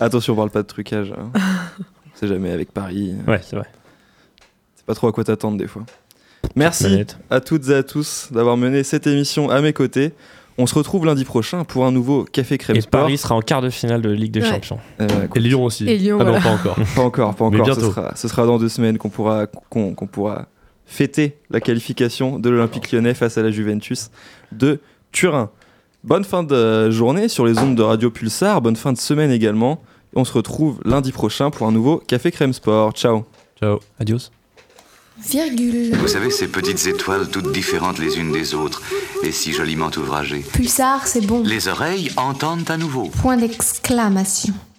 Attention, 0.00 0.34
on 0.34 0.36
parle 0.36 0.50
pas 0.50 0.62
de 0.62 0.66
trucage. 0.66 1.12
hein. 1.12 1.30
On 2.14 2.18
sait 2.18 2.26
jamais 2.28 2.50
avec 2.50 2.72
Paris. 2.72 3.14
Ouais, 3.28 3.40
c'est 3.44 3.54
vrai. 3.56 3.66
C'est 4.74 4.84
pas 4.84 4.94
trop 4.94 5.06
à 5.08 5.12
quoi 5.12 5.22
t'attendre 5.22 5.56
des 5.56 5.68
fois. 5.68 5.84
Merci 6.56 6.84
Manette. 6.84 7.16
à 7.30 7.40
toutes 7.40 7.68
et 7.68 7.74
à 7.74 7.82
tous 7.84 8.28
d'avoir 8.32 8.56
mené 8.56 8.82
cette 8.82 9.06
émission 9.06 9.50
à 9.50 9.60
mes 9.60 9.72
côtés. 9.72 10.12
On 10.60 10.66
se 10.66 10.74
retrouve 10.74 11.06
lundi 11.06 11.24
prochain 11.24 11.62
pour 11.64 11.86
un 11.86 11.92
nouveau 11.92 12.24
Café 12.24 12.58
Crème 12.58 12.76
Et 12.76 12.80
Sport. 12.80 13.02
Paris 13.02 13.16
sera 13.16 13.36
en 13.36 13.40
quart 13.40 13.62
de 13.62 13.70
finale 13.70 14.02
de 14.02 14.10
Ligue 14.10 14.32
des 14.32 14.40
Ouais. 14.40 14.48
Champions. 14.48 14.80
Euh, 15.00 15.06
Et 15.36 15.38
Lyon 15.40 15.64
aussi. 15.64 15.88
Et 15.88 15.96
Lyon, 15.96 16.18
ah 16.20 16.24
non, 16.24 16.30
voilà. 16.32 16.44
pas 16.44 16.50
encore. 16.50 16.76
Pas 16.96 17.02
encore, 17.02 17.34
pas 17.36 17.50
Mais 17.50 17.60
encore. 17.60 17.74
Ce 17.74 17.80
bientôt. 17.80 17.92
sera, 17.94 18.16
ce 18.16 18.26
sera 18.28 18.44
dans 18.44 18.58
deux 18.58 18.68
semaines 18.68 18.98
qu'on 18.98 19.08
pourra, 19.08 19.46
qu'on, 19.46 19.94
qu'on 19.94 20.06
pourra 20.08 20.46
fêter 20.84 21.36
la 21.50 21.60
qualification 21.60 22.38
de 22.40 22.50
l'Olympique 22.50 22.90
lyonnais 22.90 23.14
face 23.14 23.38
à 23.38 23.42
la 23.42 23.50
Juventus 23.52 24.10
de 24.50 24.80
Turin. 25.12 25.50
Bonne 26.02 26.24
fin 26.24 26.42
de 26.42 26.90
journée 26.90 27.28
sur 27.28 27.46
les 27.46 27.58
ondes 27.58 27.76
de 27.76 27.82
Radio 27.82 28.10
Pulsar. 28.10 28.60
Bonne 28.60 28.76
fin 28.76 28.92
de 28.92 28.98
semaine 28.98 29.30
également. 29.30 29.80
On 30.16 30.24
se 30.24 30.32
retrouve 30.32 30.80
lundi 30.84 31.12
prochain 31.12 31.50
pour 31.50 31.66
un 31.68 31.72
nouveau 31.72 31.98
Café 32.06 32.30
Crème 32.32 32.52
Sport. 32.52 32.92
Ciao. 32.92 33.24
Ciao. 33.60 33.78
Adios. 34.00 34.30
Virgule. 35.20 35.94
Vous 35.96 36.08
savez, 36.08 36.30
ces 36.30 36.48
petites 36.48 36.86
étoiles 36.86 37.28
toutes 37.28 37.52
différentes 37.52 37.98
les 37.98 38.18
unes 38.18 38.32
des 38.32 38.54
autres 38.54 38.82
et 39.22 39.32
si 39.32 39.52
joliment 39.52 39.90
ouvragées. 39.96 40.44
Pulsar, 40.52 41.06
c'est 41.06 41.26
bon. 41.26 41.42
Les 41.44 41.68
oreilles 41.68 42.10
entendent 42.16 42.70
à 42.70 42.76
nouveau. 42.76 43.08
Point 43.20 43.36
d'exclamation. 43.36 44.54